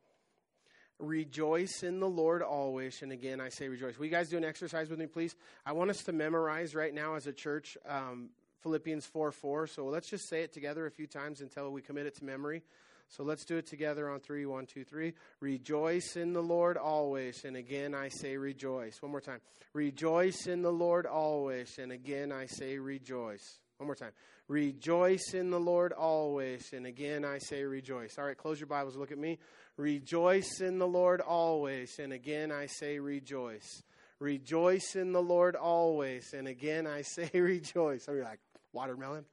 rejoice 0.99 1.83
in 1.83 1.99
the 1.99 2.09
Lord 2.09 2.41
always. 2.41 3.01
And 3.01 3.11
again, 3.11 3.39
I 3.39 3.49
say 3.49 3.67
rejoice. 3.67 3.97
Will 3.97 4.05
you 4.05 4.11
guys 4.11 4.29
do 4.29 4.37
an 4.37 4.45
exercise 4.45 4.89
with 4.89 4.99
me, 4.99 5.07
please? 5.07 5.35
I 5.65 5.71
want 5.71 5.89
us 5.89 6.03
to 6.03 6.11
memorize 6.11 6.75
right 6.75 6.93
now 6.93 7.15
as 7.15 7.27
a 7.27 7.33
church 7.33 7.77
um, 7.87 8.29
Philippians 8.61 9.05
4 9.05 9.31
4. 9.31 9.67
So 9.67 9.85
let's 9.85 10.09
just 10.09 10.29
say 10.29 10.41
it 10.41 10.53
together 10.53 10.85
a 10.85 10.91
few 10.91 11.07
times 11.07 11.41
until 11.41 11.71
we 11.71 11.81
commit 11.81 12.05
it 12.05 12.15
to 12.17 12.25
memory. 12.25 12.63
So 13.09 13.23
let's 13.23 13.43
do 13.43 13.57
it 13.57 13.65
together 13.65 14.07
on 14.09 14.19
three. 14.19 14.45
One, 14.45 14.67
two, 14.67 14.83
three. 14.83 15.13
Rejoice 15.39 16.15
in 16.15 16.33
the 16.33 16.43
Lord 16.43 16.77
always. 16.77 17.43
And 17.43 17.57
again, 17.57 17.95
I 17.95 18.09
say 18.09 18.37
rejoice. 18.37 19.01
One 19.01 19.11
more 19.11 19.21
time. 19.21 19.41
Rejoice 19.73 20.45
in 20.45 20.61
the 20.61 20.71
Lord 20.71 21.07
always. 21.07 21.79
And 21.79 21.91
again, 21.91 22.31
I 22.31 22.45
say 22.45 22.77
rejoice. 22.77 23.59
One 23.79 23.87
more 23.87 23.95
time. 23.95 24.11
Rejoice 24.47 25.33
in 25.33 25.51
the 25.51 25.59
Lord 25.59 25.93
always. 25.93 26.73
And 26.73 26.85
again, 26.85 27.25
I 27.25 27.39
say 27.39 27.63
rejoice. 27.63 28.19
All 28.19 28.25
right, 28.25 28.37
close 28.37 28.59
your 28.59 28.67
Bibles. 28.67 28.95
Look 28.95 29.11
at 29.11 29.17
me. 29.17 29.39
Rejoice 29.77 30.61
in 30.61 30.79
the 30.79 30.87
Lord 30.87 31.21
always. 31.21 31.97
And 31.97 32.13
again, 32.13 32.51
I 32.51 32.67
say 32.67 32.99
rejoice. 32.99 33.81
Rejoice 34.19 34.95
in 34.95 35.13
the 35.13 35.21
Lord 35.21 35.55
always. 35.55 36.33
And 36.33 36.47
again, 36.47 36.85
I 36.85 37.03
say 37.03 37.29
rejoice. 37.39 38.07
Are 38.07 38.15
you 38.15 38.23
like, 38.23 38.39
watermelon? 38.73 39.25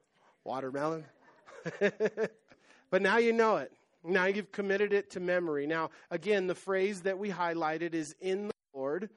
Watermelon? 0.44 1.04
But 2.90 3.02
now 3.02 3.18
you 3.18 3.32
know 3.32 3.56
it. 3.56 3.72
Now 4.04 4.26
you've 4.26 4.52
committed 4.52 4.92
it 4.92 5.10
to 5.12 5.20
memory. 5.20 5.66
Now, 5.66 5.90
again, 6.10 6.46
the 6.46 6.54
phrase 6.54 7.02
that 7.02 7.18
we 7.18 7.30
highlighted 7.30 7.94
is 7.94 8.14
in 8.20 8.48
the 8.48 8.54
Lord. 8.72 9.10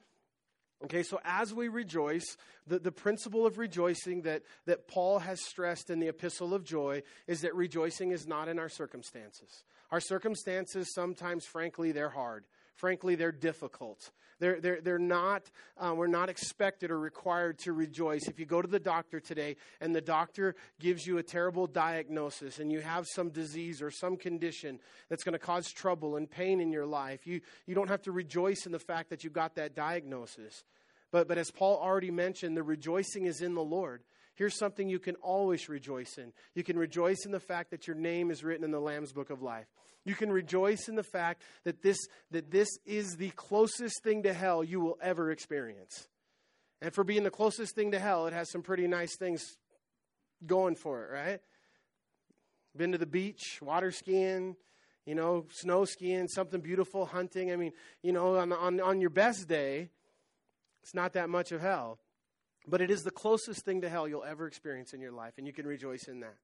Okay, 0.82 1.02
so 1.02 1.20
as 1.24 1.52
we 1.52 1.68
rejoice, 1.68 2.24
the, 2.66 2.78
the 2.78 2.92
principle 2.92 3.44
of 3.44 3.58
rejoicing 3.58 4.22
that, 4.22 4.42
that 4.64 4.88
Paul 4.88 5.18
has 5.18 5.44
stressed 5.44 5.90
in 5.90 6.00
the 6.00 6.08
Epistle 6.08 6.54
of 6.54 6.64
Joy 6.64 7.02
is 7.26 7.42
that 7.42 7.54
rejoicing 7.54 8.12
is 8.12 8.26
not 8.26 8.48
in 8.48 8.58
our 8.58 8.70
circumstances. 8.70 9.64
Our 9.90 10.00
circumstances, 10.00 10.94
sometimes, 10.94 11.44
frankly, 11.44 11.92
they're 11.92 12.08
hard. 12.08 12.44
Frankly, 12.80 13.14
they're 13.14 13.30
difficult. 13.30 14.10
They're, 14.40 14.58
they're, 14.58 14.80
they're 14.80 14.98
not, 14.98 15.50
uh, 15.78 15.94
we're 15.94 16.06
not 16.06 16.30
expected 16.30 16.90
or 16.90 16.98
required 16.98 17.58
to 17.60 17.74
rejoice. 17.74 18.26
If 18.26 18.40
you 18.40 18.46
go 18.46 18.62
to 18.62 18.68
the 18.68 18.80
doctor 18.80 19.20
today 19.20 19.56
and 19.82 19.94
the 19.94 20.00
doctor 20.00 20.54
gives 20.80 21.06
you 21.06 21.18
a 21.18 21.22
terrible 21.22 21.66
diagnosis 21.66 22.58
and 22.58 22.72
you 22.72 22.80
have 22.80 23.06
some 23.06 23.28
disease 23.28 23.82
or 23.82 23.90
some 23.90 24.16
condition 24.16 24.80
that's 25.10 25.22
going 25.22 25.34
to 25.34 25.38
cause 25.38 25.70
trouble 25.70 26.16
and 26.16 26.28
pain 26.28 26.60
in 26.60 26.72
your 26.72 26.86
life, 26.86 27.26
you, 27.26 27.42
you 27.66 27.74
don't 27.74 27.88
have 27.88 28.02
to 28.02 28.12
rejoice 28.12 28.64
in 28.64 28.72
the 28.72 28.78
fact 28.78 29.10
that 29.10 29.22
you 29.22 29.30
got 29.30 29.56
that 29.56 29.74
diagnosis. 29.74 30.64
But, 31.12 31.28
but 31.28 31.36
as 31.36 31.50
Paul 31.50 31.78
already 31.78 32.10
mentioned, 32.10 32.56
the 32.56 32.62
rejoicing 32.62 33.26
is 33.26 33.42
in 33.42 33.54
the 33.54 33.62
Lord. 33.62 34.02
Here's 34.40 34.56
something 34.56 34.88
you 34.88 34.98
can 34.98 35.16
always 35.16 35.68
rejoice 35.68 36.16
in. 36.16 36.32
You 36.54 36.64
can 36.64 36.78
rejoice 36.78 37.26
in 37.26 37.30
the 37.30 37.38
fact 37.38 37.72
that 37.72 37.86
your 37.86 37.94
name 37.94 38.30
is 38.30 38.42
written 38.42 38.64
in 38.64 38.70
the 38.70 38.80
Lamb's 38.80 39.12
book 39.12 39.28
of 39.28 39.42
life. 39.42 39.66
You 40.06 40.14
can 40.14 40.32
rejoice 40.32 40.88
in 40.88 40.94
the 40.94 41.02
fact 41.02 41.42
that 41.64 41.82
this, 41.82 41.98
that 42.30 42.50
this 42.50 42.70
is 42.86 43.18
the 43.18 43.28
closest 43.32 44.02
thing 44.02 44.22
to 44.22 44.32
hell 44.32 44.64
you 44.64 44.80
will 44.80 44.96
ever 45.02 45.30
experience. 45.30 46.08
And 46.80 46.94
for 46.94 47.04
being 47.04 47.22
the 47.22 47.30
closest 47.30 47.74
thing 47.74 47.90
to 47.90 47.98
hell, 47.98 48.28
it 48.28 48.32
has 48.32 48.50
some 48.50 48.62
pretty 48.62 48.86
nice 48.88 49.14
things 49.14 49.58
going 50.46 50.74
for 50.74 51.04
it, 51.04 51.12
right? 51.12 51.40
Been 52.74 52.92
to 52.92 52.98
the 52.98 53.04
beach, 53.04 53.58
water 53.60 53.90
skiing, 53.90 54.56
you 55.04 55.14
know, 55.14 55.44
snow 55.52 55.84
skiing, 55.84 56.28
something 56.28 56.62
beautiful, 56.62 57.04
hunting. 57.04 57.52
I 57.52 57.56
mean, 57.56 57.72
you 58.02 58.12
know, 58.12 58.36
on, 58.36 58.54
on, 58.54 58.80
on 58.80 59.02
your 59.02 59.10
best 59.10 59.48
day, 59.48 59.90
it's 60.82 60.94
not 60.94 61.12
that 61.12 61.28
much 61.28 61.52
of 61.52 61.60
hell. 61.60 61.98
But 62.66 62.80
it 62.80 62.90
is 62.90 63.02
the 63.02 63.10
closest 63.10 63.64
thing 63.64 63.80
to 63.80 63.88
hell 63.88 64.06
you'll 64.06 64.24
ever 64.24 64.46
experience 64.46 64.92
in 64.92 65.00
your 65.00 65.12
life, 65.12 65.34
and 65.38 65.46
you 65.46 65.52
can 65.52 65.66
rejoice 65.66 66.04
in 66.08 66.20
that. 66.20 66.36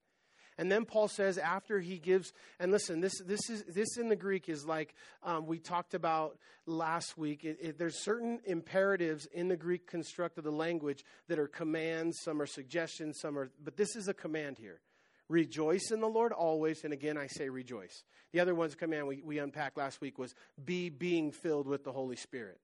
And 0.58 0.72
then 0.72 0.86
Paul 0.86 1.08
says, 1.08 1.36
after 1.36 1.80
he 1.80 1.98
gives, 1.98 2.32
and 2.58 2.72
listen, 2.72 3.00
this 3.00 3.20
this 3.26 3.50
is 3.50 3.62
this 3.64 3.98
in 3.98 4.08
the 4.08 4.16
Greek 4.16 4.48
is 4.48 4.64
like 4.64 4.94
um, 5.22 5.46
we 5.46 5.58
talked 5.58 5.92
about 5.92 6.38
last 6.64 7.18
week. 7.18 7.44
It, 7.44 7.58
it, 7.60 7.78
there's 7.78 8.02
certain 8.02 8.40
imperatives 8.46 9.26
in 9.26 9.48
the 9.48 9.56
Greek 9.56 9.86
construct 9.86 10.38
of 10.38 10.44
the 10.44 10.50
language 10.50 11.04
that 11.28 11.38
are 11.38 11.46
commands. 11.46 12.20
Some 12.22 12.40
are 12.40 12.46
suggestions. 12.46 13.18
Some 13.20 13.38
are, 13.38 13.50
but 13.62 13.76
this 13.76 13.96
is 13.96 14.08
a 14.08 14.14
command 14.14 14.56
here. 14.58 14.80
Rejoice 15.28 15.90
in 15.90 16.00
the 16.00 16.08
Lord 16.08 16.32
always, 16.32 16.84
and 16.84 16.92
again 16.92 17.18
I 17.18 17.26
say 17.26 17.50
rejoice. 17.50 18.04
The 18.32 18.40
other 18.40 18.54
one's 18.54 18.74
command 18.74 19.08
we, 19.08 19.20
we 19.22 19.38
unpacked 19.38 19.76
last 19.76 20.00
week 20.00 20.18
was 20.18 20.34
be 20.64 20.88
being 20.88 21.32
filled 21.32 21.66
with 21.66 21.84
the 21.84 21.92
Holy 21.92 22.16
Spirit. 22.16 22.60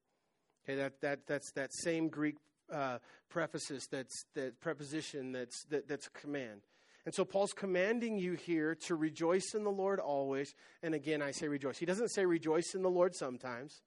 Okay, 0.64 0.76
that, 0.76 1.00
that 1.02 1.26
that's 1.26 1.50
that 1.52 1.74
same 1.74 2.08
Greek 2.08 2.36
uh, 2.72 2.98
prefaces 3.28 3.86
that's 3.90 4.24
that 4.34 4.60
preposition 4.60 5.32
that's 5.32 5.64
that, 5.70 5.88
that's 5.88 6.06
a 6.06 6.10
command. 6.10 6.62
And 7.04 7.14
so 7.14 7.24
Paul's 7.24 7.52
commanding 7.52 8.16
you 8.16 8.34
here 8.34 8.76
to 8.86 8.94
rejoice 8.94 9.54
in 9.54 9.64
the 9.64 9.70
Lord 9.70 9.98
always. 9.98 10.54
And 10.82 10.94
again, 10.94 11.20
I 11.20 11.32
say 11.32 11.48
rejoice. 11.48 11.78
He 11.78 11.86
doesn't 11.86 12.10
say 12.10 12.24
rejoice 12.24 12.74
in 12.74 12.82
the 12.82 12.90
Lord 12.90 13.16
sometimes. 13.16 13.82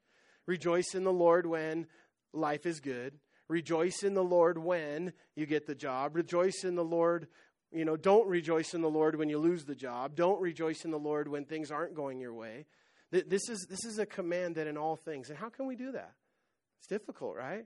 Rejoice 0.46 0.94
in 0.94 1.06
the 1.06 1.14
Lord 1.14 1.46
when 1.46 1.88
life 2.34 2.66
is 2.66 2.82
good. 2.82 3.14
Rejoice 3.48 4.04
in 4.04 4.16
the 4.16 4.24
Lord 4.24 4.58
when 4.58 5.14
you 5.36 5.46
get 5.46 5.66
the 5.66 5.76
job. 5.76 6.16
Rejoice 6.16 6.64
in 6.64 6.76
the 6.76 6.84
Lord. 6.84 7.28
You 7.72 7.86
know, 7.86 7.96
don't 7.96 8.28
rejoice 8.28 8.74
in 8.74 8.82
the 8.82 8.90
Lord 8.90 9.16
when 9.16 9.30
you 9.30 9.38
lose 9.38 9.64
the 9.64 9.76
job. 9.76 10.16
Don't 10.16 10.42
rejoice 10.42 10.84
in 10.84 10.92
the 10.92 11.00
Lord 11.00 11.28
when 11.28 11.46
things 11.46 11.72
aren't 11.72 11.96
going 11.96 12.20
your 12.20 12.34
way. 12.34 12.66
This 13.12 13.50
is, 13.50 13.66
this 13.70 13.86
is 13.86 13.98
a 13.98 14.06
command 14.06 14.56
that 14.56 14.68
in 14.68 14.78
all 14.78 14.96
things. 14.96 15.30
And 15.30 15.38
how 15.38 15.50
can 15.50 15.68
we 15.68 15.76
do 15.76 15.92
that? 15.94 16.14
It's 16.80 16.88
difficult, 16.88 17.36
right? 17.36 17.66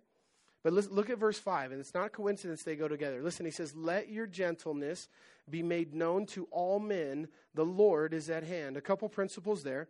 But 0.63 0.73
look 0.73 1.09
at 1.09 1.17
verse 1.17 1.39
5, 1.39 1.71
and 1.71 1.79
it's 1.79 1.93
not 1.93 2.07
a 2.07 2.09
coincidence 2.09 2.63
they 2.63 2.75
go 2.75 2.89
together. 2.89 3.21
Listen, 3.23 3.45
he 3.45 3.51
says, 3.51 3.73
Let 3.75 4.09
your 4.09 4.27
gentleness 4.27 5.07
be 5.49 5.63
made 5.63 5.93
known 5.93 6.25
to 6.27 6.47
all 6.51 6.79
men. 6.79 7.29
The 7.55 7.63
Lord 7.63 8.13
is 8.13 8.29
at 8.29 8.43
hand. 8.43 8.75
A 8.75 8.81
couple 8.81 9.07
principles 9.07 9.63
there. 9.63 9.87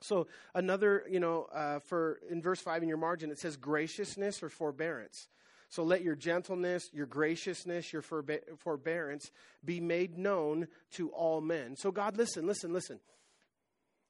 So, 0.00 0.26
another, 0.54 1.04
you 1.10 1.20
know, 1.20 1.46
uh, 1.52 1.80
for 1.80 2.20
in 2.30 2.40
verse 2.40 2.60
5 2.60 2.82
in 2.82 2.88
your 2.88 2.96
margin, 2.96 3.30
it 3.30 3.38
says 3.38 3.56
graciousness 3.56 4.42
or 4.42 4.48
forbearance. 4.48 5.28
So, 5.68 5.82
let 5.82 6.02
your 6.02 6.16
gentleness, 6.16 6.88
your 6.94 7.04
graciousness, 7.04 7.92
your 7.92 8.00
forbe- 8.00 8.56
forbearance 8.56 9.30
be 9.62 9.80
made 9.80 10.16
known 10.16 10.68
to 10.92 11.10
all 11.10 11.42
men. 11.42 11.76
So, 11.76 11.90
God, 11.90 12.16
listen, 12.16 12.46
listen, 12.46 12.72
listen. 12.72 13.00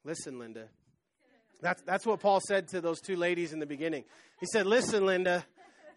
Listen, 0.05 0.39
Linda. 0.39 0.69
That's, 1.61 1.83
that's 1.83 2.07
what 2.07 2.21
Paul 2.21 2.41
said 2.47 2.69
to 2.69 2.81
those 2.81 3.01
two 3.01 3.17
ladies 3.17 3.53
in 3.53 3.59
the 3.59 3.67
beginning. 3.67 4.05
He 4.39 4.47
said, 4.53 4.67
Listen, 4.67 5.05
Linda. 5.05 5.45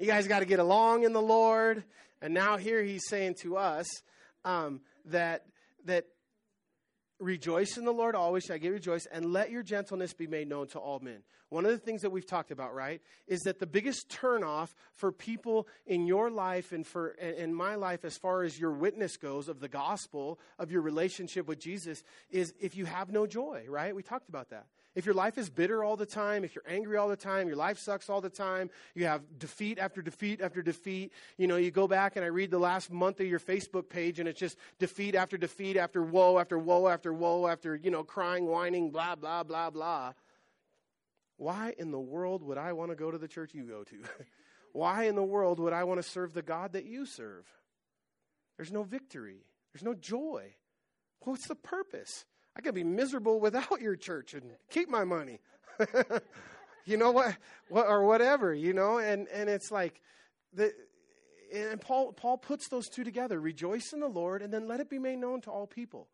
You 0.04 0.10
guys 0.10 0.28
got 0.28 0.40
to 0.40 0.46
get 0.46 0.60
along 0.60 1.04
in 1.04 1.14
the 1.14 1.22
Lord. 1.22 1.82
And 2.22 2.34
now 2.34 2.58
here 2.58 2.84
he's 2.84 3.08
saying 3.08 3.36
to 3.36 3.56
us 3.56 3.86
um, 4.44 4.82
that 5.06 5.46
that 5.86 6.08
rejoice 7.22 7.78
in 7.78 7.86
the 7.86 7.94
Lord 7.94 8.14
always. 8.14 8.52
I 8.52 8.58
get 8.58 8.74
rejoice, 8.74 9.06
and 9.06 9.32
let 9.32 9.50
your 9.50 9.64
gentleness 9.64 10.12
be 10.12 10.28
made 10.28 10.50
known 10.50 10.68
to 10.68 10.78
all 10.78 11.00
men. 11.00 11.20
One 11.48 11.64
of 11.64 11.72
the 11.72 11.78
things 11.78 12.02
that 12.02 12.10
we've 12.10 12.28
talked 12.28 12.52
about, 12.52 12.76
right, 12.76 13.02
is 13.28 13.40
that 13.44 13.60
the 13.60 13.66
biggest 13.66 14.10
turnoff 14.10 14.74
for 14.94 15.14
people 15.14 15.70
in 15.86 16.06
your 16.06 16.30
life 16.30 16.74
and 16.74 16.86
for 16.86 17.12
in 17.12 17.54
my 17.54 17.76
life, 17.76 18.04
as 18.04 18.18
far 18.18 18.44
as 18.44 18.60
your 18.60 18.74
witness 18.74 19.16
goes 19.16 19.48
of 19.48 19.62
the 19.62 19.70
gospel 19.70 20.38
of 20.60 20.70
your 20.70 20.82
relationship 20.82 21.48
with 21.48 21.62
Jesus, 21.62 22.04
is 22.30 22.54
if 22.60 22.76
you 22.76 22.84
have 22.84 23.10
no 23.10 23.26
joy. 23.26 23.64
Right? 23.70 23.96
We 23.96 24.04
talked 24.04 24.28
about 24.28 24.50
that. 24.50 24.66
If 24.96 25.08
your 25.08 25.16
life 25.16 25.40
is 25.40 25.50
bitter 25.50 25.84
all 25.84 25.98
the 25.98 26.06
time, 26.06 26.44
if 26.44 26.54
you're 26.54 26.64
angry 26.68 26.98
all 26.98 27.08
the 27.08 27.16
time, 27.16 27.48
your 27.48 27.58
life 27.58 27.80
sucks 27.80 28.10
all 28.10 28.22
the 28.22 28.30
time, 28.30 28.70
you 28.94 29.06
have 29.06 29.22
defeat 29.40 29.80
after 29.80 30.04
defeat 30.04 30.40
after 30.40 30.62
defeat. 30.62 31.12
You 31.38 31.48
know, 31.48 31.56
you 31.56 31.72
go 31.72 31.88
back 31.88 32.16
and 32.16 32.24
I 32.24 32.28
read 32.28 32.52
the 32.52 32.60
last 32.60 32.92
month 32.92 33.20
of 33.20 33.26
your 33.26 33.40
Facebook 33.40 33.90
page 33.90 34.20
and 34.20 34.30
it's 34.30 34.40
just 34.40 34.58
defeat 34.78 35.16
after 35.16 35.36
defeat 35.36 35.78
after 35.78 36.04
woe 36.04 36.38
after 36.38 36.60
woe 36.60 36.88
after 36.88 37.12
woe 37.12 37.48
after, 37.48 37.76
you 37.76 37.90
know, 37.90 38.04
crying, 38.04 38.46
whining, 38.46 38.92
blah, 38.92 39.16
blah, 39.16 39.42
blah, 39.42 39.72
blah. 39.72 40.14
Why 41.38 41.74
in 41.78 41.90
the 41.90 42.00
world 42.00 42.44
would 42.44 42.60
I 42.60 42.74
want 42.74 42.92
to 42.92 42.96
go 42.96 43.10
to 43.10 43.18
the 43.18 43.28
church 43.28 43.56
you 43.56 43.64
go 43.64 43.84
to? 43.84 44.04
Why 44.74 45.06
in 45.06 45.16
the 45.16 45.24
world 45.24 45.60
would 45.60 45.74
I 45.74 45.86
want 45.86 46.02
to 46.04 46.08
serve 46.08 46.34
the 46.34 46.42
God 46.42 46.74
that 46.74 46.86
you 46.86 47.06
serve? 47.06 47.48
There's 48.58 48.72
no 48.72 48.84
victory, 48.84 49.46
there's 49.74 49.84
no 49.84 49.96
joy. 49.96 50.54
What's 51.22 51.48
the 51.48 51.56
purpose? 51.56 52.26
I 52.56 52.62
could 52.62 52.76
be 52.76 52.84
miserable 52.84 53.40
without 53.40 53.82
your 53.82 53.96
church 53.96 54.34
and 54.34 54.44
keep 54.70 54.90
my 54.90 55.04
money. 55.04 55.40
you 56.86 56.98
know 56.98 57.12
what, 57.12 57.36
what 57.70 57.88
or 57.88 58.06
whatever, 58.06 58.54
you 58.54 58.74
know, 58.74 59.00
and 59.00 59.28
and 59.30 59.50
it's 59.50 59.72
like 59.72 60.02
the 60.54 60.74
and 61.54 61.82
Paul 61.82 62.14
Paul 62.14 62.38
puts 62.38 62.68
those 62.68 62.88
two 62.88 63.04
together. 63.04 63.40
Rejoice 63.40 63.94
in 63.94 64.00
the 64.00 64.08
Lord 64.08 64.42
and 64.42 64.54
then 64.54 64.68
let 64.68 64.80
it 64.80 64.90
be 64.90 65.00
made 65.00 65.18
known 65.18 65.42
to 65.42 65.52
all 65.52 65.68
people. 65.68 66.08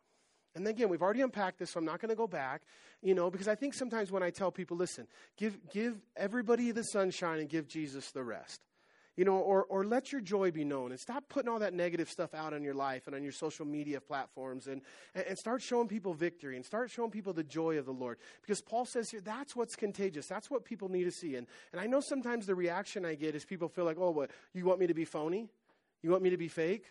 And 0.56 0.68
again, 0.68 0.90
we've 0.90 1.02
already 1.02 1.22
unpacked 1.22 1.60
this, 1.60 1.72
so 1.72 1.80
I'm 1.80 1.86
not 1.86 2.02
going 2.02 2.10
to 2.10 2.16
go 2.16 2.26
back, 2.26 2.64
you 3.04 3.14
know, 3.14 3.30
because 3.30 3.48
I 3.48 3.54
think 3.54 3.76
sometimes 3.76 4.12
when 4.12 4.24
I 4.24 4.32
tell 4.32 4.52
people, 4.52 4.78
listen, 4.78 5.08
give 5.38 5.58
give 5.72 5.98
everybody 6.16 6.72
the 6.72 6.84
sunshine 6.84 7.40
and 7.40 7.50
give 7.50 7.68
Jesus 7.68 8.12
the 8.12 8.24
rest 8.24 8.62
you 9.20 9.26
know, 9.26 9.36
or, 9.36 9.66
or 9.66 9.84
let 9.84 10.14
your 10.14 10.22
joy 10.22 10.50
be 10.50 10.64
known 10.64 10.92
and 10.92 11.00
stop 11.00 11.28
putting 11.28 11.50
all 11.50 11.60
that 11.60 11.74
negative 11.74 12.10
stuff 12.10 12.34
out 12.34 12.54
on 12.54 12.64
your 12.64 12.74
life 12.74 13.06
and 13.06 13.14
on 13.14 13.22
your 13.22 13.34
social 13.34 13.66
media 13.66 14.00
platforms 14.00 14.68
and, 14.68 14.82
and 15.14 15.38
start 15.38 15.62
showing 15.62 15.90
people 15.90 16.14
victory 16.14 16.56
and 16.56 16.66
start 16.66 16.90
showing 16.90 17.12
people 17.12 17.34
the 17.34 17.44
joy 17.44 17.78
of 17.78 17.86
the 17.86 17.92
Lord. 17.92 18.18
Because 18.42 18.62
Paul 18.62 18.86
says 18.86 19.10
here, 19.10 19.20
that's 19.20 19.58
what's 19.58 19.76
contagious. 19.76 20.26
That's 20.26 20.50
what 20.50 20.64
people 20.64 20.88
need 20.88 21.04
to 21.04 21.12
see. 21.12 21.36
And, 21.36 21.48
and 21.74 21.82
I 21.82 21.86
know 21.86 22.00
sometimes 22.00 22.46
the 22.46 22.56
reaction 22.56 23.04
I 23.04 23.16
get 23.16 23.36
is 23.36 23.44
people 23.44 23.68
feel 23.68 23.84
like, 23.84 23.98
oh, 24.00 24.12
what, 24.12 24.32
you 24.54 24.64
want 24.64 24.80
me 24.80 24.88
to 24.88 24.94
be 24.94 25.04
phony? 25.04 25.50
You 26.02 26.12
want 26.12 26.24
me 26.24 26.30
to 26.30 26.38
be 26.38 26.48
fake? 26.48 26.86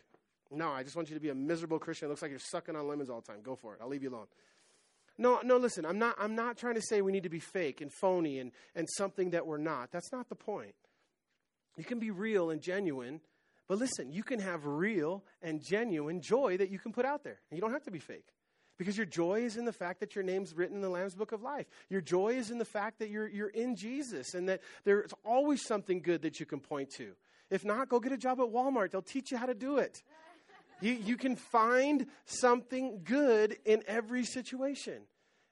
No, 0.51 0.69
I 0.69 0.83
just 0.83 0.97
want 0.97 1.09
you 1.09 1.15
to 1.15 1.23
be 1.23 1.31
a 1.31 1.35
miserable 1.35 1.79
Christian. 1.79 2.09
It 2.09 2.11
looks 2.11 2.21
like 2.21 2.31
you're 2.31 2.41
sucking 2.41 2.77
on 2.77 2.87
lemons 2.87 3.09
all 3.09 3.23
the 3.23 3.27
time. 3.27 3.41
Go 3.43 3.57
for 3.57 3.73
it. 3.73 3.79
I'll 3.81 3.89
leave 3.89 4.03
you 4.03 4.11
alone. 4.11 4.27
No, 5.17 5.41
no, 5.43 5.57
listen, 5.57 5.87
I'm 5.87 5.99
not, 5.99 6.15
I'm 6.19 6.35
not 6.35 6.59
trying 6.59 6.75
to 6.75 6.83
say 6.83 7.01
we 7.01 7.11
need 7.11 7.23
to 7.23 7.31
be 7.31 7.41
fake 7.41 7.81
and 7.81 7.91
phony 7.91 8.39
and, 8.39 8.53
and 8.75 8.87
something 8.99 9.31
that 9.31 9.47
we're 9.47 9.57
not. 9.57 9.93
That's 9.93 10.13
not 10.13 10.29
the 10.29 10.35
point. 10.35 10.75
You 11.79 11.85
can 11.85 12.01
be 12.01 12.11
real 12.11 12.51
and 12.51 12.61
genuine, 12.61 13.21
but 13.69 13.79
listen, 13.79 14.13
you 14.13 14.25
can 14.25 14.41
have 14.41 14.67
real 14.67 15.25
and 15.41 15.65
genuine 15.65 16.21
joy 16.21 16.57
that 16.57 16.71
you 16.71 16.79
can 16.79 16.93
put 16.93 17.05
out 17.05 17.23
there. 17.23 17.41
You 17.53 17.61
don't 17.61 17.73
have 17.73 17.85
to 17.85 17.91
be 17.91 18.01
fake. 18.01 18.27
Because 18.79 18.97
your 18.97 19.07
joy 19.07 19.43
is 19.43 19.57
in 19.57 19.65
the 19.65 19.73
fact 19.73 20.01
that 20.01 20.15
your 20.15 20.23
name's 20.23 20.55
written 20.55 20.77
in 20.77 20.83
the 20.83 20.89
Lamb's 20.89 21.15
Book 21.15 21.33
of 21.33 21.43
Life. 21.43 21.67
Your 21.89 22.01
joy 22.01 22.35
is 22.35 22.51
in 22.51 22.59
the 22.59 22.65
fact 22.65 22.99
that 23.01 23.11
you're, 23.11 23.29
you're 23.29 23.49
in 23.49 23.75
Jesus 23.75 24.35
and 24.35 24.49
that 24.49 24.61
there's 24.85 25.13
always 25.25 25.65
something 25.65 26.01
good 26.01 26.23
that 26.23 26.39
you 26.39 26.47
can 26.47 26.61
point 26.61 26.91
to. 26.97 27.13
If 27.51 27.65
not, 27.65 27.89
go 27.89 27.99
get 27.99 28.13
a 28.13 28.17
job 28.17 28.41
at 28.41 28.47
Walmart. 28.47 28.91
They'll 28.93 29.03
teach 29.03 29.33
you 29.33 29.37
how 29.37 29.47
to 29.47 29.55
do 29.55 29.79
it. 29.79 30.03
You, 30.81 30.93
you 30.93 31.17
can 31.17 31.35
find 31.35 32.07
something 32.27 33.01
good 33.05 33.57
in 33.65 33.83
every 33.89 34.25
situation 34.25 35.03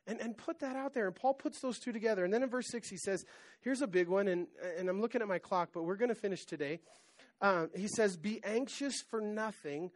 and, 0.07 0.21
and 0.21 0.37
put 0.37 0.61
that 0.61 0.77
out 0.77 0.95
there. 0.95 1.07
And 1.07 1.15
Paul 1.15 1.35
puts 1.35 1.61
those 1.61 1.79
two 1.79 1.93
together. 1.93 2.25
And 2.25 2.33
then 2.33 2.43
in 2.43 2.49
verse 2.49 2.69
6, 2.71 2.89
he 2.89 2.97
says, 2.97 3.25
Here's 3.61 3.83
a 3.83 3.87
big 3.87 4.09
one, 4.09 4.29
and, 4.29 4.47
and 4.79 4.89
I'm 4.89 5.01
looking 5.01 5.23
at 5.23 5.29
my 5.29 5.39
clock, 5.39 5.71
but 5.73 5.83
we're 5.83 5.97
going 5.97 6.09
to 6.09 6.15
finish 6.15 6.45
today. 6.45 6.81
Uh, 7.41 7.67
he 7.75 7.89
says, 7.89 8.17
Be 8.17 8.41
anxious 8.45 9.03
for 9.11 9.21
nothing, 9.21 9.91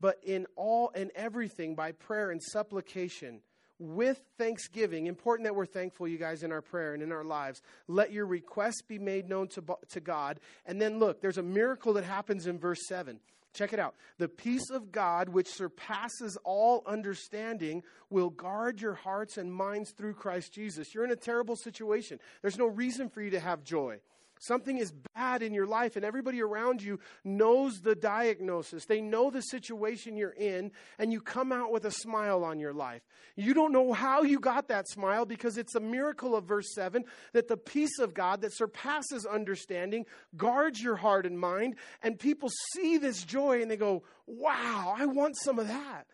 but 0.00 0.18
in 0.24 0.46
all 0.56 0.90
and 0.94 1.10
everything 1.14 1.74
by 1.74 1.92
prayer 1.92 2.30
and 2.30 2.42
supplication 2.42 3.40
with 3.78 4.20
thanksgiving. 4.38 5.06
Important 5.06 5.46
that 5.46 5.54
we're 5.54 5.66
thankful, 5.66 6.06
you 6.06 6.18
guys, 6.18 6.42
in 6.42 6.52
our 6.52 6.62
prayer 6.62 6.94
and 6.94 7.02
in 7.02 7.12
our 7.12 7.24
lives. 7.24 7.60
Let 7.88 8.12
your 8.12 8.26
requests 8.26 8.82
be 8.82 8.98
made 8.98 9.28
known 9.28 9.48
to, 9.48 9.64
to 9.90 10.00
God. 10.00 10.40
And 10.66 10.80
then 10.80 10.98
look, 10.98 11.20
there's 11.20 11.38
a 11.38 11.42
miracle 11.42 11.94
that 11.94 12.04
happens 12.04 12.46
in 12.46 12.58
verse 12.58 12.86
7. 12.88 13.18
Check 13.54 13.72
it 13.72 13.78
out. 13.78 13.94
The 14.18 14.28
peace 14.28 14.68
of 14.70 14.90
God, 14.90 15.28
which 15.28 15.48
surpasses 15.48 16.36
all 16.44 16.82
understanding, 16.86 17.84
will 18.10 18.30
guard 18.30 18.80
your 18.80 18.94
hearts 18.94 19.38
and 19.38 19.52
minds 19.52 19.92
through 19.92 20.14
Christ 20.14 20.52
Jesus. 20.52 20.92
You're 20.92 21.04
in 21.04 21.12
a 21.12 21.16
terrible 21.16 21.54
situation. 21.54 22.18
There's 22.42 22.58
no 22.58 22.66
reason 22.66 23.08
for 23.08 23.22
you 23.22 23.30
to 23.30 23.40
have 23.40 23.62
joy. 23.62 24.00
Something 24.40 24.78
is 24.78 24.92
bad 25.14 25.42
in 25.42 25.54
your 25.54 25.66
life, 25.66 25.96
and 25.96 26.04
everybody 26.04 26.42
around 26.42 26.82
you 26.82 26.98
knows 27.24 27.80
the 27.80 27.94
diagnosis. 27.94 28.84
They 28.84 29.00
know 29.00 29.30
the 29.30 29.40
situation 29.40 30.16
you're 30.16 30.30
in, 30.30 30.72
and 30.98 31.12
you 31.12 31.20
come 31.20 31.52
out 31.52 31.72
with 31.72 31.84
a 31.86 31.90
smile 31.90 32.44
on 32.44 32.58
your 32.58 32.72
life. 32.72 33.02
You 33.36 33.54
don't 33.54 33.72
know 33.72 33.92
how 33.92 34.22
you 34.22 34.40
got 34.40 34.68
that 34.68 34.88
smile 34.88 35.24
because 35.24 35.56
it's 35.56 35.74
a 35.74 35.80
miracle 35.80 36.36
of 36.36 36.44
verse 36.44 36.74
7 36.74 37.04
that 37.32 37.48
the 37.48 37.56
peace 37.56 37.98
of 38.00 38.12
God 38.14 38.42
that 38.42 38.54
surpasses 38.54 39.24
understanding 39.24 40.04
guards 40.36 40.82
your 40.82 40.96
heart 40.96 41.26
and 41.26 41.38
mind, 41.38 41.76
and 42.02 42.18
people 42.18 42.50
see 42.72 42.98
this 42.98 43.24
joy 43.24 43.62
and 43.62 43.70
they 43.70 43.76
go, 43.76 44.02
Wow, 44.26 44.94
I 44.96 45.06
want 45.06 45.36
some 45.36 45.58
of 45.58 45.68
that. 45.68 46.06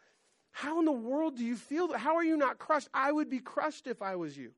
How 0.52 0.78
in 0.78 0.84
the 0.84 0.92
world 0.92 1.36
do 1.36 1.44
you 1.44 1.56
feel 1.56 1.88
that? 1.88 1.98
How 1.98 2.16
are 2.16 2.24
you 2.24 2.36
not 2.36 2.58
crushed? 2.58 2.88
I 2.92 3.12
would 3.12 3.30
be 3.30 3.38
crushed 3.38 3.86
if 3.86 4.02
I 4.02 4.16
was 4.16 4.36
you. 4.36 4.52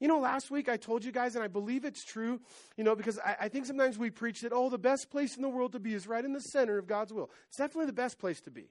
You 0.00 0.06
know, 0.06 0.20
last 0.20 0.50
week 0.50 0.68
I 0.68 0.76
told 0.76 1.04
you 1.04 1.10
guys, 1.10 1.34
and 1.34 1.42
I 1.42 1.48
believe 1.48 1.84
it's 1.84 2.04
true, 2.04 2.40
you 2.76 2.84
know, 2.84 2.94
because 2.94 3.18
I, 3.18 3.36
I, 3.42 3.48
think 3.48 3.66
sometimes 3.66 3.98
we 3.98 4.10
preach 4.10 4.42
that, 4.42 4.52
oh, 4.52 4.70
the 4.70 4.78
best 4.78 5.10
place 5.10 5.36
in 5.36 5.42
the 5.42 5.48
world 5.48 5.72
to 5.72 5.80
be 5.80 5.92
is 5.92 6.06
right 6.06 6.24
in 6.24 6.32
the 6.32 6.40
center 6.40 6.78
of 6.78 6.86
God's 6.86 7.12
will. 7.12 7.30
It's 7.48 7.58
definitely 7.58 7.86
the 7.86 7.94
best 7.94 8.18
place 8.18 8.40
to 8.42 8.50
be. 8.50 8.70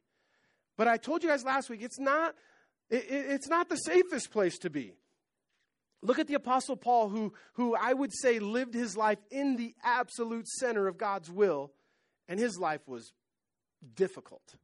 But 0.77 0.87
I 0.87 0.95
told 0.95 1.23
you 1.23 1.29
guys 1.29 1.43
last 1.43 1.69
week, 1.69 1.81
it's 1.81 1.99
not, 1.99 2.33
it, 2.89 3.05
it's 3.09 3.49
not 3.49 3.67
the 3.67 3.75
safest 3.75 4.31
place 4.31 4.57
to 4.59 4.69
be. 4.69 4.93
Look 6.01 6.19
at 6.19 6.27
the 6.27 6.35
Apostle 6.35 6.77
Paul, 6.77 7.09
who, 7.09 7.33
who 7.53 7.75
I 7.75 7.91
would 7.91 8.13
say 8.13 8.39
lived 8.39 8.73
his 8.73 8.95
life 8.95 9.19
in 9.29 9.57
the 9.57 9.73
absolute 9.83 10.47
center 10.47 10.87
of 10.87 10.97
God's 10.97 11.29
will, 11.29 11.71
and 12.29 12.39
his 12.39 12.57
life 12.57 12.87
was 12.87 13.11
difficult. 13.95 14.55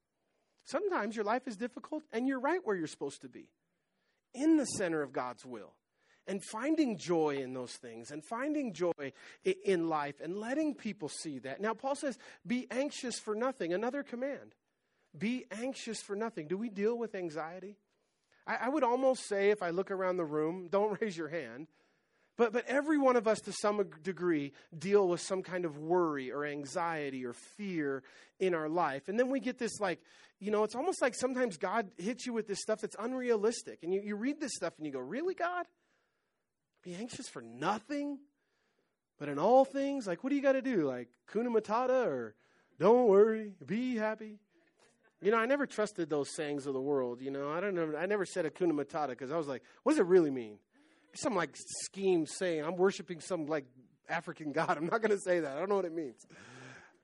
Sometimes 0.64 1.16
your 1.16 1.26
life 1.26 1.46
is 1.46 1.58
difficult, 1.58 2.04
and 2.14 2.26
you're 2.26 2.40
right 2.40 2.62
where 2.64 2.76
you're 2.76 2.88
supposed 2.88 3.22
to 3.24 3.30
be 3.30 3.50
in 4.34 4.56
the 4.56 4.66
center 4.66 5.02
of 5.02 5.12
God's 5.12 5.46
will 5.46 5.74
and 6.28 6.44
finding 6.44 6.98
joy 6.98 7.38
in 7.38 7.54
those 7.54 7.74
things 7.74 8.12
and 8.12 8.24
finding 8.24 8.74
joy 8.74 9.12
in 9.44 9.90
life 9.90 10.16
and 10.22 10.38
letting 10.38 10.74
people 10.74 11.10
see 11.10 11.40
that. 11.40 11.60
Now, 11.62 11.74
Paul 11.74 11.96
says, 11.96 12.18
be 12.46 12.68
anxious 12.72 13.20
for 13.20 13.36
nothing. 13.36 13.74
Another 13.74 14.04
command 14.04 14.56
be 15.18 15.46
anxious 15.52 16.02
for 16.02 16.16
nothing. 16.16 16.48
Do 16.48 16.58
we 16.58 16.70
deal 16.70 16.98
with 16.98 17.16
anxiety? 17.16 17.78
I, 18.48 18.58
I 18.62 18.70
would 18.70 18.84
almost 18.84 19.28
say, 19.28 19.52
if 19.52 19.62
I 19.62 19.70
look 19.70 19.92
around 19.92 20.18
the 20.18 20.26
room, 20.26 20.68
don't 20.70 21.00
raise 21.02 21.18
your 21.18 21.30
hand. 21.30 21.68
But, 22.36 22.52
but 22.52 22.66
every 22.68 22.98
one 22.98 23.16
of 23.16 23.28
us, 23.28 23.40
to 23.42 23.54
some 23.54 23.84
degree, 24.02 24.54
deal 24.78 25.08
with 25.08 25.22
some 25.22 25.44
kind 25.44 25.66
of 25.66 25.78
worry 25.78 26.32
or 26.32 26.46
anxiety 26.46 27.26
or 27.26 27.34
fear 27.34 28.02
in 28.40 28.56
our 28.56 28.68
life. 28.68 29.04
And 29.08 29.20
then 29.20 29.30
we 29.30 29.40
get 29.40 29.60
this, 29.60 29.80
like, 29.80 30.00
you 30.40 30.50
know, 30.50 30.64
it's 30.64 30.74
almost 30.74 31.00
like 31.00 31.14
sometimes 31.14 31.58
God 31.58 31.92
hits 31.98 32.26
you 32.26 32.34
with 32.34 32.48
this 32.48 32.60
stuff 32.60 32.82
that's 32.82 32.96
unrealistic. 32.98 33.84
And 33.84 33.94
you, 33.94 34.02
you 34.04 34.16
read 34.16 34.42
this 34.42 34.56
stuff 34.56 34.74
and 34.78 34.88
you 34.88 34.92
go, 34.92 35.00
Really, 35.00 35.36
God? 35.36 35.68
Be 36.84 36.96
anxious 36.96 37.30
for 37.30 37.42
nothing, 37.42 38.20
but 39.18 39.30
in 39.30 39.40
all 39.40 39.64
things, 39.64 40.06
like, 40.06 40.24
what 40.24 40.32
do 40.32 40.36
you 40.36 40.42
got 40.42 40.54
to 40.54 40.62
do? 40.62 40.86
Like, 40.88 41.08
kuna 41.32 41.50
matata 41.50 42.06
or 42.06 42.36
don't 42.80 43.08
worry, 43.08 43.54
be 43.66 43.96
happy? 43.96 44.40
You 45.22 45.32
know, 45.32 45.38
I 45.38 45.46
never 45.46 45.66
trusted 45.66 46.10
those 46.10 46.36
sayings 46.36 46.66
of 46.66 46.74
the 46.74 46.82
world. 46.82 47.22
You 47.22 47.32
know, 47.32 47.50
I 47.50 47.62
don't 47.62 47.76
know. 47.76 47.96
I 47.98 48.06
never 48.06 48.26
said 48.26 48.46
hakuna 48.46 48.74
matata 48.74 49.10
because 49.10 49.32
I 49.32 49.38
was 49.38 49.48
like, 49.48 49.64
what 49.84 49.94
does 49.94 50.00
it 50.00 50.06
really 50.06 50.32
mean? 50.32 50.58
Some 51.16 51.36
like 51.36 51.56
scheme 51.84 52.26
saying 52.26 52.66
I'm 52.66 52.76
worshiping 52.76 53.22
some 53.22 53.46
like 53.46 53.66
African 54.10 54.52
god. 54.54 54.78
I'm 54.78 54.88
not 54.88 55.02
going 55.02 55.16
to 55.16 55.22
say 55.22 55.40
that. 55.40 55.56
I 55.56 55.60
don't 55.60 55.70
know 55.70 55.78
what 55.78 55.86
it 55.86 55.94
means. 55.94 56.26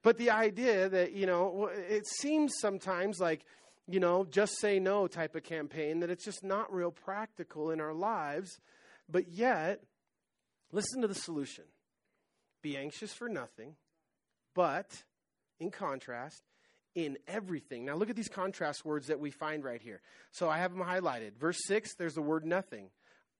But 0.01 0.17
the 0.17 0.31
idea 0.31 0.89
that, 0.89 1.13
you 1.13 1.25
know, 1.25 1.69
it 1.73 2.05
seems 2.07 2.53
sometimes 2.59 3.19
like, 3.19 3.45
you 3.87 4.01
know, 4.01 4.25
just 4.25 4.59
say 4.59 4.79
no 4.79 5.07
type 5.07 5.35
of 5.35 5.43
campaign 5.43 6.01
that 6.01 6.09
it's 6.09 6.25
just 6.25 6.43
not 6.43 6.73
real 6.73 6.91
practical 6.91 7.71
in 7.71 7.79
our 7.79 7.93
lives 7.93 8.59
but 9.09 9.29
yet, 9.29 9.81
listen 10.71 11.01
to 11.01 11.07
the 11.07 11.15
solution 11.15 11.65
be 12.61 12.75
anxious 12.75 13.13
for 13.13 13.29
nothing, 13.29 13.75
but 14.53 15.03
in 15.59 15.71
contrast, 15.71 16.43
in 16.95 17.17
everything. 17.27 17.85
Now, 17.85 17.95
look 17.95 18.09
at 18.09 18.15
these 18.15 18.27
contrast 18.27 18.83
words 18.83 19.07
that 19.07 19.19
we 19.19 19.31
find 19.31 19.63
right 19.63 19.81
here. 19.81 20.01
So 20.31 20.49
I 20.49 20.57
have 20.57 20.73
them 20.73 20.83
highlighted. 20.83 21.37
Verse 21.39 21.59
6, 21.67 21.95
there's 21.95 22.15
the 22.15 22.21
word 22.21 22.45
nothing. 22.45 22.89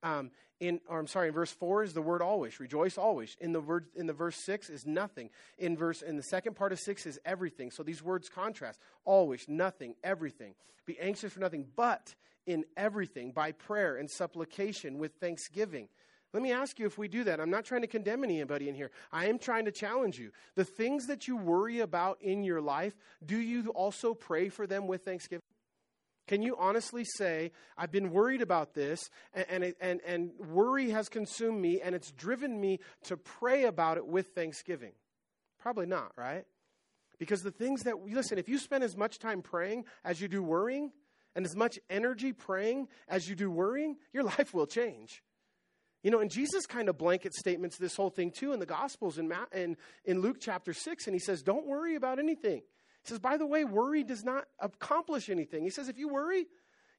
Um, 0.04 0.32
in, 0.60 0.82
or 0.88 1.00
I'm 1.00 1.08
sorry, 1.08 1.30
in 1.30 1.34
verse 1.34 1.52
four 1.52 1.84
is 1.84 1.94
the 1.94 2.02
word 2.02 2.22
always. 2.22 2.60
Rejoice 2.60 2.98
always. 2.98 3.38
In 3.40 3.54
the 3.54 3.62
word 3.62 3.88
in 3.96 4.08
the 4.08 4.14
verse 4.14 4.36
six 4.36 4.70
is 4.70 4.86
nothing. 4.86 5.30
In 5.58 5.78
verse 5.78 6.02
in 6.02 6.18
the 6.18 6.24
second 6.24 6.56
part 6.56 6.72
of 6.72 6.80
six 6.80 7.06
is 7.06 7.20
everything. 7.26 7.72
So 7.72 7.84
these 7.84 8.04
words 8.04 8.30
contrast. 8.30 8.80
Always, 9.06 9.48
nothing, 9.48 9.96
everything. 10.04 10.56
Be 10.86 11.00
anxious 11.00 11.34
for 11.34 11.40
nothing, 11.40 11.68
but 11.76 12.16
in 12.46 12.66
everything 12.76 13.32
by 13.32 13.52
prayer 13.52 13.98
and 13.98 14.10
supplication 14.10 14.98
with 14.98 15.14
thanksgiving. 15.20 15.88
Let 16.34 16.44
me 16.44 16.52
ask 16.52 16.78
you 16.78 16.86
if 16.86 16.98
we 16.98 17.08
do 17.08 17.24
that. 17.24 17.40
I'm 17.40 17.50
not 17.50 17.66
trying 17.66 17.82
to 17.82 17.88
condemn 17.88 18.24
anybody 18.24 18.70
in 18.70 18.76
here. 18.76 18.92
I 19.12 19.28
am 19.28 19.40
trying 19.40 19.66
to 19.66 19.72
challenge 19.72 20.20
you. 20.20 20.32
The 20.56 20.66
things 20.66 21.08
that 21.08 21.28
you 21.28 21.36
worry 21.38 21.80
about 21.80 22.22
in 22.22 22.44
your 22.44 22.62
life, 22.62 22.96
do 23.26 23.38
you 23.38 23.70
also 23.70 24.14
pray 24.14 24.50
for 24.50 24.68
them 24.68 24.88
with 24.88 25.06
thanksgiving? 25.06 25.42
Can 26.30 26.44
you 26.44 26.56
honestly 26.60 27.04
say, 27.04 27.52
I've 27.76 27.92
been 27.92 28.12
worried 28.12 28.44
about 28.44 28.76
this, 28.76 29.10
and, 29.34 29.64
and, 29.64 29.74
and, 29.82 30.00
and 30.06 30.32
worry 30.38 30.92
has 30.92 31.10
consumed 31.10 31.60
me, 31.60 31.82
and 31.82 31.96
it's 31.96 32.12
driven 32.12 32.62
me 32.62 32.82
to 33.06 33.18
pray 33.18 33.64
about 33.64 33.98
it 33.98 34.06
with 34.06 34.28
thanksgiving? 34.36 34.92
Probably 35.58 35.88
not, 35.88 36.12
right? 36.16 36.46
Because 37.18 37.42
the 37.42 37.50
things 37.50 37.82
that, 37.82 37.96
listen, 38.06 38.38
if 38.38 38.48
you 38.48 38.60
spend 38.60 38.84
as 38.84 38.96
much 38.96 39.18
time 39.18 39.42
praying 39.42 39.86
as 40.06 40.22
you 40.22 40.28
do 40.28 40.44
worrying, 40.44 40.92
and 41.36 41.48
as 41.48 41.56
much 41.56 41.80
energy 41.90 42.32
praying 42.32 42.90
as 43.08 43.28
you 43.28 43.34
do 43.34 43.50
worrying, 43.50 43.96
your 44.14 44.24
life 44.38 44.54
will 44.54 44.68
change. 44.68 45.24
You 46.04 46.12
know, 46.12 46.20
and 46.20 46.30
Jesus 46.30 46.68
kind 46.68 46.90
of 46.90 46.98
blanket 47.00 47.34
statements 47.34 47.80
this 47.80 47.96
whole 47.96 48.12
thing 48.12 48.30
too 48.30 48.54
in 48.54 48.60
the 48.60 48.68
Gospels 48.68 49.18
in, 49.18 49.30
Ma- 49.30 49.46
in, 49.52 49.78
in 50.06 50.22
Luke 50.22 50.38
chapter 50.40 50.74
6, 50.74 51.08
and 51.08 51.16
he 51.16 51.20
says, 51.20 51.42
Don't 51.42 51.66
worry 51.66 51.96
about 51.96 52.20
anything. 52.20 52.62
Says, 53.10 53.20
By 53.20 53.38
the 53.38 53.46
way, 53.46 53.66
worry 53.66 54.04
does 54.04 54.24
not 54.24 54.46
accomplish 54.60 55.30
anything. 55.30 55.64
He 55.64 55.72
says, 55.72 55.90
If 55.90 55.98
you 55.98 56.10
worry, 56.10 56.46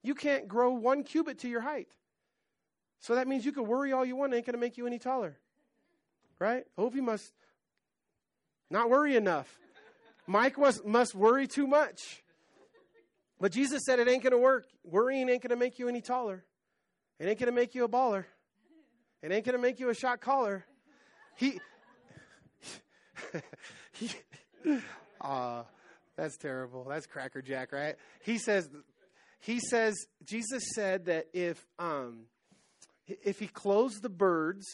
you 0.03 0.15
can't 0.15 0.49
grow 0.49 0.73
one 0.73 1.05
cubit 1.05 1.39
to 1.41 1.49
your 1.49 1.61
height. 1.61 1.89
So 2.99 3.15
that 3.15 3.29
means 3.29 3.45
you 3.45 3.53
can 3.53 3.67
worry 3.67 3.93
all 3.93 4.05
you 4.05 4.17
want, 4.17 4.33
it 4.35 4.37
ain't 4.37 4.47
going 4.47 4.55
to 4.55 4.61
make 4.61 4.77
you 4.77 4.87
any 4.87 4.99
taller. 4.99 5.39
Right? 6.39 6.65
Ovi 6.77 7.01
must 7.01 7.33
not 8.71 8.91
worry 8.91 9.15
enough. 9.15 9.59
Mike 10.27 10.59
must, 10.59 10.85
must 10.85 11.15
worry 11.15 11.47
too 11.47 11.67
much. 11.67 12.23
But 13.41 13.53
Jesus 13.53 13.83
said 13.87 14.01
it 14.01 14.09
ain't 14.09 14.23
going 14.23 14.33
to 14.33 14.39
work. 14.39 14.67
Worrying 14.85 15.29
ain't 15.29 15.43
going 15.43 15.51
to 15.51 15.57
make 15.57 15.79
you 15.79 15.89
any 15.89 16.01
taller. 16.01 16.45
It 17.19 17.27
ain't 17.27 17.39
going 17.39 17.47
to 17.47 17.55
make 17.55 17.75
you 17.75 17.85
a 17.85 17.89
baller. 17.89 18.25
It 19.23 19.33
ain't 19.33 19.45
going 19.45 19.57
to 19.57 19.63
make 19.63 19.79
you 19.79 19.91
a 19.91 19.95
shot 19.95 20.21
caller. 20.21 20.65
He, 21.37 21.61
he 23.93 24.11
uh, 25.21 25.63
that's 26.21 26.37
terrible. 26.37 26.85
That's 26.85 27.07
Cracker 27.07 27.41
Jack, 27.41 27.73
right? 27.73 27.97
He 28.23 28.37
says, 28.37 28.69
he 29.41 29.59
says, 29.59 29.97
Jesus 30.23 30.63
said 30.75 31.07
that 31.07 31.29
if, 31.33 31.67
um, 31.79 32.25
if 33.07 33.39
he 33.39 33.47
clothes 33.47 34.01
the 34.01 34.11
birds 34.11 34.67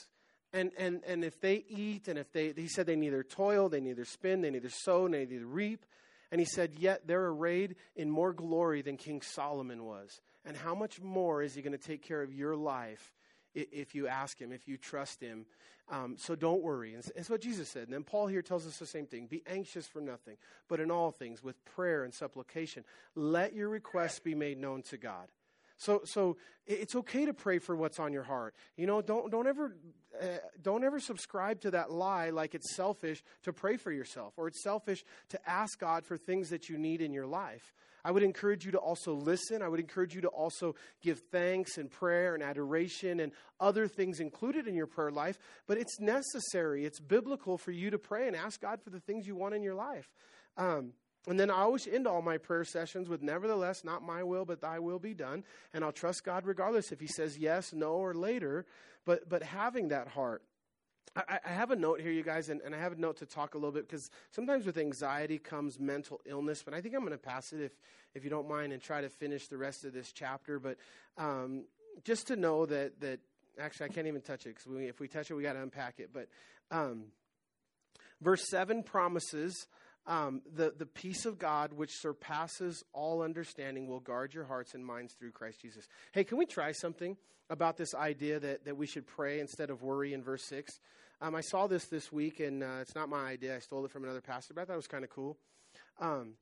and, 0.52 0.72
and, 0.76 1.02
and 1.06 1.24
if 1.24 1.40
they 1.40 1.64
eat 1.68 2.08
and 2.08 2.18
if 2.18 2.32
they, 2.32 2.52
he 2.52 2.66
said 2.66 2.86
they 2.86 2.96
neither 2.96 3.22
toil, 3.22 3.68
they 3.68 3.80
neither 3.80 4.04
spin, 4.04 4.40
they 4.40 4.50
neither 4.50 4.70
sow, 4.70 5.06
they 5.06 5.24
neither 5.24 5.46
reap, 5.46 5.86
and 6.32 6.40
he 6.40 6.44
said, 6.44 6.72
Yet 6.78 7.06
they're 7.06 7.26
arrayed 7.26 7.76
in 7.94 8.10
more 8.10 8.32
glory 8.32 8.82
than 8.82 8.96
King 8.96 9.22
Solomon 9.22 9.84
was. 9.84 10.20
And 10.44 10.56
how 10.56 10.74
much 10.74 11.00
more 11.00 11.42
is 11.42 11.54
he 11.54 11.62
going 11.62 11.78
to 11.78 11.78
take 11.78 12.02
care 12.02 12.22
of 12.22 12.34
your 12.34 12.56
life 12.56 13.12
if 13.56 13.94
you 13.94 14.06
ask 14.06 14.38
him, 14.38 14.52
if 14.52 14.68
you 14.68 14.76
trust 14.76 15.20
him? 15.20 15.46
Um, 15.88 16.16
so 16.18 16.34
don't 16.34 16.62
worry. 16.62 16.94
And 16.94 17.04
it's 17.14 17.30
what 17.30 17.40
Jesus 17.40 17.68
said. 17.68 17.84
And 17.84 17.92
then 17.92 18.02
Paul 18.02 18.26
here 18.26 18.42
tells 18.42 18.66
us 18.66 18.78
the 18.78 18.86
same 18.86 19.06
thing 19.06 19.26
Be 19.26 19.42
anxious 19.46 19.86
for 19.86 20.00
nothing, 20.00 20.36
but 20.68 20.80
in 20.80 20.90
all 20.90 21.10
things, 21.10 21.42
with 21.42 21.64
prayer 21.64 22.04
and 22.04 22.12
supplication, 22.12 22.84
let 23.14 23.54
your 23.54 23.68
requests 23.68 24.18
be 24.18 24.34
made 24.34 24.58
known 24.58 24.82
to 24.82 24.96
God. 24.96 25.28
So, 25.78 26.02
so 26.04 26.36
it's 26.66 26.94
okay 26.96 27.26
to 27.26 27.34
pray 27.34 27.58
for 27.58 27.76
what's 27.76 27.98
on 27.98 28.12
your 28.12 28.22
heart. 28.22 28.54
You 28.76 28.86
know, 28.86 29.02
don't 29.02 29.30
don't 29.30 29.46
ever 29.46 29.76
uh, 30.20 30.26
don't 30.62 30.84
ever 30.84 31.00
subscribe 31.00 31.60
to 31.62 31.70
that 31.72 31.90
lie 31.90 32.30
like 32.30 32.54
it's 32.54 32.74
selfish 32.74 33.22
to 33.42 33.52
pray 33.52 33.76
for 33.76 33.92
yourself 33.92 34.34
or 34.36 34.48
it's 34.48 34.62
selfish 34.62 35.04
to 35.30 35.48
ask 35.48 35.78
God 35.78 36.04
for 36.04 36.16
things 36.16 36.48
that 36.50 36.68
you 36.68 36.78
need 36.78 37.02
in 37.02 37.12
your 37.12 37.26
life. 37.26 37.72
I 38.04 38.12
would 38.12 38.22
encourage 38.22 38.64
you 38.64 38.70
to 38.70 38.78
also 38.78 39.14
listen. 39.14 39.62
I 39.62 39.68
would 39.68 39.80
encourage 39.80 40.14
you 40.14 40.20
to 40.20 40.28
also 40.28 40.76
give 41.02 41.20
thanks 41.32 41.76
and 41.76 41.90
prayer 41.90 42.34
and 42.34 42.42
adoration 42.42 43.18
and 43.18 43.32
other 43.58 43.88
things 43.88 44.20
included 44.20 44.68
in 44.68 44.76
your 44.76 44.86
prayer 44.86 45.10
life. 45.10 45.40
But 45.66 45.78
it's 45.78 45.98
necessary, 45.98 46.84
it's 46.84 47.00
biblical 47.00 47.58
for 47.58 47.72
you 47.72 47.90
to 47.90 47.98
pray 47.98 48.28
and 48.28 48.36
ask 48.36 48.60
God 48.60 48.80
for 48.80 48.90
the 48.90 49.00
things 49.00 49.26
you 49.26 49.34
want 49.34 49.54
in 49.54 49.62
your 49.62 49.74
life. 49.74 50.08
Um, 50.56 50.92
And 51.26 51.40
then 51.40 51.50
I 51.50 51.62
always 51.62 51.86
end 51.86 52.06
all 52.06 52.22
my 52.22 52.38
prayer 52.38 52.64
sessions 52.64 53.08
with, 53.08 53.22
Nevertheless, 53.22 53.84
not 53.84 54.02
my 54.02 54.22
will, 54.22 54.44
but 54.44 54.60
thy 54.60 54.78
will 54.78 54.98
be 54.98 55.14
done. 55.14 55.44
And 55.74 55.84
I'll 55.84 55.92
trust 55.92 56.24
God 56.24 56.46
regardless 56.46 56.92
if 56.92 57.00
he 57.00 57.08
says 57.08 57.36
yes, 57.36 57.72
no, 57.72 57.94
or 57.94 58.14
later. 58.14 58.64
But, 59.04 59.28
but 59.28 59.42
having 59.42 59.88
that 59.88 60.08
heart. 60.08 60.42
I, 61.16 61.40
I 61.44 61.48
have 61.50 61.70
a 61.70 61.76
note 61.76 62.00
here, 62.00 62.12
you 62.12 62.22
guys, 62.22 62.48
and, 62.48 62.60
and 62.60 62.74
I 62.74 62.78
have 62.78 62.92
a 62.92 62.96
note 62.96 63.16
to 63.18 63.26
talk 63.26 63.54
a 63.54 63.58
little 63.58 63.72
bit 63.72 63.88
because 63.88 64.10
sometimes 64.30 64.66
with 64.66 64.76
anxiety 64.76 65.38
comes 65.38 65.80
mental 65.80 66.20
illness. 66.26 66.62
But 66.62 66.74
I 66.74 66.80
think 66.80 66.94
I'm 66.94 67.00
going 67.00 67.12
to 67.12 67.18
pass 67.18 67.52
it 67.52 67.60
if, 67.60 67.72
if 68.14 68.22
you 68.22 68.30
don't 68.30 68.48
mind 68.48 68.72
and 68.72 68.82
try 68.82 69.00
to 69.00 69.08
finish 69.08 69.48
the 69.48 69.56
rest 69.56 69.84
of 69.84 69.92
this 69.92 70.12
chapter. 70.12 70.58
But 70.58 70.76
um, 71.16 71.64
just 72.04 72.28
to 72.28 72.36
know 72.36 72.66
that, 72.66 73.00
that 73.00 73.20
actually, 73.58 73.86
I 73.86 73.88
can't 73.88 74.06
even 74.06 74.20
touch 74.20 74.46
it 74.46 74.56
because 74.56 74.66
if 74.80 75.00
we 75.00 75.08
touch 75.08 75.30
it, 75.30 75.34
we 75.34 75.42
got 75.42 75.54
to 75.54 75.62
unpack 75.62 75.98
it. 75.98 76.10
But 76.12 76.28
um, 76.70 77.06
verse 78.20 78.48
7 78.48 78.82
promises 78.82 79.66
um, 80.06 80.42
the, 80.54 80.72
the 80.76 80.86
peace 80.86 81.26
of 81.26 81.38
God, 81.38 81.72
which 81.72 81.90
surpasses 81.92 82.84
all 82.92 83.22
understanding, 83.22 83.88
will 83.88 84.00
guard 84.00 84.34
your 84.34 84.44
hearts 84.44 84.74
and 84.74 84.84
minds 84.84 85.14
through 85.14 85.32
Christ 85.32 85.60
Jesus. 85.60 85.86
Hey, 86.12 86.24
can 86.24 86.38
we 86.38 86.46
try 86.46 86.72
something 86.72 87.16
about 87.50 87.76
this 87.76 87.94
idea 87.94 88.38
that, 88.38 88.64
that 88.64 88.76
we 88.76 88.86
should 88.86 89.06
pray 89.06 89.40
instead 89.40 89.70
of 89.70 89.82
worry 89.82 90.12
in 90.12 90.22
verse 90.22 90.44
6? 90.44 90.78
Um, 91.20 91.34
I 91.34 91.40
saw 91.40 91.66
this 91.66 91.86
this 91.86 92.12
week, 92.12 92.40
and 92.40 92.62
uh, 92.62 92.78
it's 92.82 92.94
not 92.94 93.08
my 93.08 93.24
idea. 93.24 93.56
I 93.56 93.58
stole 93.58 93.84
it 93.84 93.90
from 93.90 94.04
another 94.04 94.20
pastor, 94.20 94.54
but 94.54 94.62
I 94.62 94.64
thought 94.66 94.74
it 94.74 94.76
was 94.76 94.86
kind 94.86 95.04
of 95.04 95.10
cool. 95.10 95.38
Um, 95.98 96.34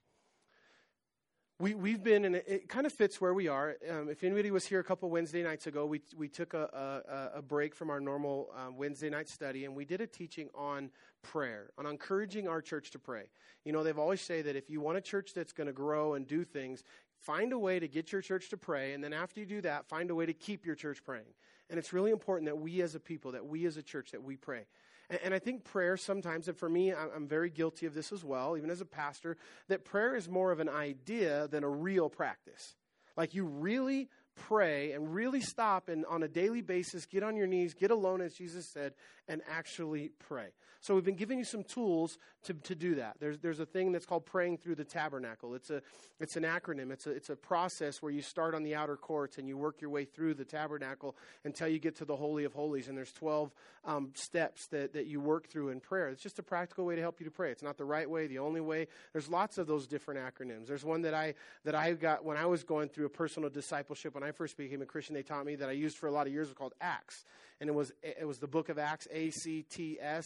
we, 1.61 1.74
we've 1.74 2.02
been, 2.02 2.24
and 2.24 2.34
it 2.34 2.68
kind 2.68 2.84
of 2.84 2.92
fits 2.92 3.20
where 3.20 3.32
we 3.32 3.46
are. 3.46 3.76
Um, 3.88 4.09
if 4.09 4.24
anybody 4.24 4.50
was 4.50 4.66
here 4.66 4.80
a 4.80 4.84
couple 4.84 5.09
Wednesday 5.09 5.42
nights 5.44 5.68
ago, 5.68 5.86
we, 5.86 6.00
we 6.16 6.28
took 6.28 6.52
a, 6.52 7.30
a, 7.34 7.38
a 7.38 7.42
break 7.42 7.76
from 7.76 7.90
our 7.90 8.00
normal 8.00 8.50
um, 8.57 8.76
Wednesday 8.76 9.09
night 9.09 9.28
study 9.28 9.64
and 9.64 9.74
we 9.74 9.84
did 9.84 10.00
a 10.00 10.07
teaching 10.07 10.48
on 10.52 10.90
prayer, 11.22 11.70
on 11.78 11.86
encouraging 11.86 12.48
our 12.48 12.61
church 12.61 12.90
to 12.90 12.98
pray. 12.98 13.24
You 13.64 13.72
know, 13.72 13.84
they've 13.84 13.98
always 13.98 14.20
say 14.20 14.42
that 14.42 14.57
if 14.57 14.68
you 14.68 14.80
want 14.80 14.98
a 14.98 15.00
church 15.00 15.32
that's 15.32 15.52
going 15.52 15.68
to 15.68 15.72
grow 15.72 16.14
and 16.14 16.26
do 16.26 16.44
things, 16.44 16.82
find 17.20 17.52
a 17.52 17.59
way 17.59 17.78
to 17.78 17.86
get 17.86 18.11
your 18.11 18.20
church 18.20 18.48
to 18.50 18.57
pray. 18.57 18.92
And 18.92 19.02
then 19.02 19.12
after 19.12 19.38
you 19.38 19.46
do 19.46 19.61
that, 19.61 19.86
find 19.86 20.11
a 20.11 20.14
way 20.14 20.26
to 20.26 20.34
keep 20.34 20.66
your 20.66 20.74
church 20.74 21.05
praying. 21.05 21.34
And 21.70 21.78
it's 21.78 21.92
really 21.92 22.11
important 22.11 22.46
that 22.48 22.59
we 22.59 22.82
as 22.82 22.96
a 22.96 23.00
people, 23.00 23.32
that 23.32 23.46
we 23.46 23.64
as 23.64 23.76
a 23.76 23.82
church, 23.82 24.11
that 24.11 24.22
we 24.22 24.36
pray. 24.36 24.66
And, 25.11 25.20
and 25.24 25.34
I 25.34 25.38
think 25.38 25.64
prayer 25.64 25.96
sometimes, 25.96 26.48
and 26.48 26.57
for 26.57 26.68
me, 26.68 26.92
I'm, 26.92 27.09
I'm 27.14 27.28
very 27.28 27.50
guilty 27.50 27.86
of 27.86 27.94
this 27.94 28.12
as 28.12 28.24
well, 28.24 28.57
even 28.57 28.70
as 28.70 28.80
a 28.80 28.86
pastor, 28.86 29.36
that 29.68 29.84
prayer 29.84 30.16
is 30.16 30.28
more 30.28 30.52
of 30.52 30.61
an 30.61 30.68
idea 30.68 31.48
than 31.48 31.64
a 31.64 31.68
real 31.68 32.09
practice. 32.09 32.74
Like 33.16 33.34
you 33.34 33.44
really 33.44 34.09
pray 34.37 34.93
and 34.93 35.14
really 35.14 35.41
stop 35.41 35.89
and 35.89 36.05
on 36.07 36.22
a 36.22 36.28
daily 36.28 36.61
basis 36.61 37.07
get 37.07 37.22
on 37.22 37.37
your 37.37 37.47
knees, 37.47 37.74
get 37.74 37.91
alone, 37.91 38.20
as 38.20 38.35
Jesus 38.35 38.68
said, 38.68 38.95
and 39.28 39.43
actually 39.51 40.11
pray. 40.18 40.49
So 40.85 40.95
we've 40.95 41.05
been 41.05 41.14
giving 41.14 41.39
you 41.39 41.47
some 41.47 41.64
tools 41.64 42.18
to, 42.43 42.53
to 42.53 42.74
do 42.74 42.97
that. 42.97 43.16
There's, 43.18 43.39
there's 43.39 43.59
a 43.59 43.64
thing 43.64 43.93
that's 43.93 44.05
called 44.05 44.26
praying 44.26 44.59
through 44.59 44.74
the 44.74 44.85
tabernacle. 44.85 45.55
It's, 45.55 45.70
a, 45.70 45.80
it's 46.20 46.37
an 46.37 46.43
acronym. 46.43 46.91
It's 46.91 47.07
a, 47.07 47.11
it's 47.11 47.30
a 47.30 47.37
process 47.37 48.03
where 48.03 48.12
you 48.12 48.20
start 48.20 48.55
on 48.55 48.64
the 48.64 48.74
outer 48.74 48.99
courts 48.99 49.39
and 49.39 49.49
you 49.49 49.57
work 49.57 49.80
your 49.80 49.89
way 49.89 50.05
through 50.05 50.35
the 50.35 50.45
tabernacle 50.45 51.16
until 51.45 51.68
you 51.68 51.78
get 51.78 51.97
to 51.97 52.05
the 52.05 52.16
Holy 52.16 52.45
of 52.45 52.53
Holies. 52.53 52.89
And 52.89 52.99
there's 52.99 53.12
12 53.12 53.55
um, 53.87 54.11
steps 54.14 54.66
that, 54.66 54.93
that 54.93 55.07
you 55.07 55.20
work 55.20 55.49
through 55.49 55.70
in 55.70 55.80
prayer. 55.80 56.09
It's 56.09 56.22
just 56.22 56.39
a 56.39 56.43
practical 56.43 56.85
way 56.85 56.97
to 56.97 57.01
help 57.01 57.18
you 57.18 57.24
to 57.24 57.32
pray. 57.32 57.51
It's 57.51 57.62
not 57.62 57.78
the 57.78 57.87
right 57.87 58.09
way, 58.09 58.26
the 58.26 58.41
only 58.41 58.61
way. 58.61 58.89
There's 59.14 59.30
lots 59.30 59.57
of 59.57 59.66
those 59.66 59.87
different 59.87 60.20
acronyms. 60.20 60.66
There's 60.66 60.85
one 60.85 61.01
that 61.03 61.14
I, 61.14 61.32
that 61.64 61.74
I 61.74 61.93
got 61.95 62.26
when 62.26 62.37
I 62.37 62.45
was 62.45 62.62
going 62.62 62.91
through 62.91 63.07
a 63.07 63.11
personal 63.11 63.49
discipleship. 63.49 64.14
When 64.14 64.24
I 64.25 64.33
first 64.33 64.57
became 64.57 64.83
a 64.83 64.87
Christian, 64.87 65.14
they 65.14 65.22
taught 65.22 65.47
me 65.47 65.57
that 65.57 65.68
I 65.68 65.72
used 65.72 65.99
for 65.99 66.07
a 66.07 66.12
lot 66.12 66.27
of 66.27 66.33
years 66.33 66.49
was 66.49 66.57
called 66.57 66.75
Acts. 66.81 67.25
And 67.61 67.68
it 67.68 67.72
was, 67.72 67.93
it 68.03 68.27
was 68.27 68.39
the 68.39 68.49
book 68.49 68.68
of 68.68 68.79
Acts, 68.79 69.07
A 69.12 69.31
C 69.31 69.64
T 69.70 69.99
S 70.01 70.25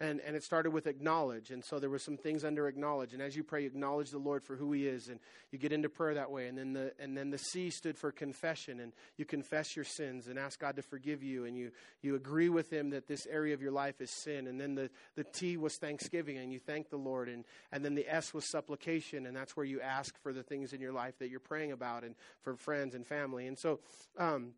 and, 0.00 0.20
and 0.20 0.36
it 0.36 0.44
started 0.44 0.70
with 0.70 0.86
acknowledge. 0.86 1.50
And 1.50 1.64
so 1.64 1.78
there 1.78 1.90
were 1.90 1.98
some 1.98 2.16
things 2.16 2.44
under 2.44 2.68
acknowledge. 2.68 3.12
And 3.12 3.22
as 3.22 3.36
you 3.36 3.42
pray, 3.42 3.62
you 3.62 3.66
acknowledge 3.66 4.10
the 4.10 4.18
Lord 4.18 4.44
for 4.44 4.54
who 4.54 4.72
He 4.72 4.86
is, 4.86 5.08
and 5.08 5.18
you 5.50 5.58
get 5.58 5.72
into 5.72 5.88
prayer 5.88 6.14
that 6.14 6.30
way. 6.30 6.46
And 6.46 6.56
then 6.56 6.72
the 6.72 6.92
and 6.98 7.16
then 7.16 7.30
the 7.30 7.38
C 7.38 7.70
stood 7.70 7.98
for 7.98 8.12
confession, 8.12 8.80
and 8.80 8.92
you 9.16 9.24
confess 9.24 9.74
your 9.74 9.84
sins 9.84 10.28
and 10.28 10.38
ask 10.38 10.60
God 10.60 10.76
to 10.76 10.82
forgive 10.82 11.22
you, 11.22 11.44
and 11.44 11.56
you 11.56 11.72
you 12.00 12.14
agree 12.14 12.48
with 12.48 12.72
Him 12.72 12.90
that 12.90 13.08
this 13.08 13.26
area 13.26 13.54
of 13.54 13.62
your 13.62 13.72
life 13.72 14.00
is 14.00 14.10
sin. 14.10 14.46
And 14.46 14.60
then 14.60 14.74
the 14.74 14.90
the 15.16 15.24
T 15.24 15.56
was 15.56 15.76
thanksgiving, 15.80 16.38
and 16.38 16.52
you 16.52 16.60
thank 16.60 16.90
the 16.90 16.96
Lord. 16.96 17.28
And 17.28 17.44
and 17.72 17.84
then 17.84 17.94
the 17.94 18.06
S 18.08 18.32
was 18.32 18.48
supplication, 18.50 19.26
and 19.26 19.36
that's 19.36 19.56
where 19.56 19.66
you 19.66 19.80
ask 19.80 20.16
for 20.22 20.32
the 20.32 20.42
things 20.42 20.72
in 20.72 20.80
your 20.80 20.92
life 20.92 21.18
that 21.18 21.28
you're 21.28 21.40
praying 21.40 21.72
about, 21.72 22.04
and 22.04 22.14
for 22.42 22.54
friends 22.56 22.94
and 22.94 23.06
family. 23.06 23.46
And 23.46 23.58
so. 23.58 23.80
Um, 24.16 24.52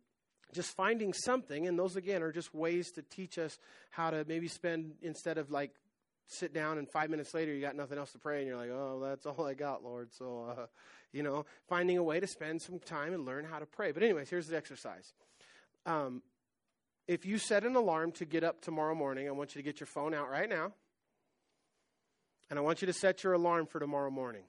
just 0.53 0.75
finding 0.75 1.13
something, 1.13 1.67
and 1.67 1.77
those 1.77 1.95
again 1.95 2.23
are 2.23 2.31
just 2.31 2.53
ways 2.53 2.91
to 2.91 3.01
teach 3.01 3.37
us 3.37 3.57
how 3.89 4.09
to 4.09 4.25
maybe 4.27 4.47
spend 4.47 4.93
instead 5.01 5.37
of 5.37 5.51
like 5.51 5.71
sit 6.31 6.53
down 6.53 6.77
and 6.77 6.89
five 6.89 7.09
minutes 7.09 7.33
later 7.33 7.53
you 7.53 7.61
got 7.61 7.75
nothing 7.75 7.97
else 7.97 8.11
to 8.13 8.17
pray 8.17 8.39
and 8.39 8.47
you're 8.47 8.57
like, 8.57 8.69
oh, 8.69 9.01
that's 9.03 9.25
all 9.25 9.45
I 9.45 9.53
got, 9.53 9.83
Lord. 9.83 10.13
So, 10.13 10.55
uh, 10.57 10.65
you 11.11 11.23
know, 11.23 11.45
finding 11.67 11.97
a 11.97 12.03
way 12.03 12.19
to 12.19 12.27
spend 12.27 12.61
some 12.61 12.79
time 12.79 13.13
and 13.13 13.25
learn 13.25 13.43
how 13.43 13.59
to 13.59 13.65
pray. 13.65 13.91
But, 13.91 14.03
anyways, 14.03 14.29
here's 14.29 14.47
the 14.47 14.55
exercise. 14.55 15.13
Um, 15.85 16.21
if 17.07 17.25
you 17.25 17.37
set 17.37 17.65
an 17.65 17.75
alarm 17.75 18.13
to 18.13 18.25
get 18.25 18.43
up 18.43 18.61
tomorrow 18.61 18.95
morning, 18.95 19.27
I 19.27 19.31
want 19.31 19.55
you 19.55 19.61
to 19.61 19.65
get 19.65 19.79
your 19.79 19.87
phone 19.87 20.13
out 20.13 20.29
right 20.29 20.47
now. 20.47 20.71
And 22.49 22.57
I 22.57 22.61
want 22.61 22.81
you 22.81 22.85
to 22.85 22.93
set 22.93 23.23
your 23.23 23.33
alarm 23.33 23.65
for 23.65 23.79
tomorrow 23.79 24.11
morning. 24.11 24.43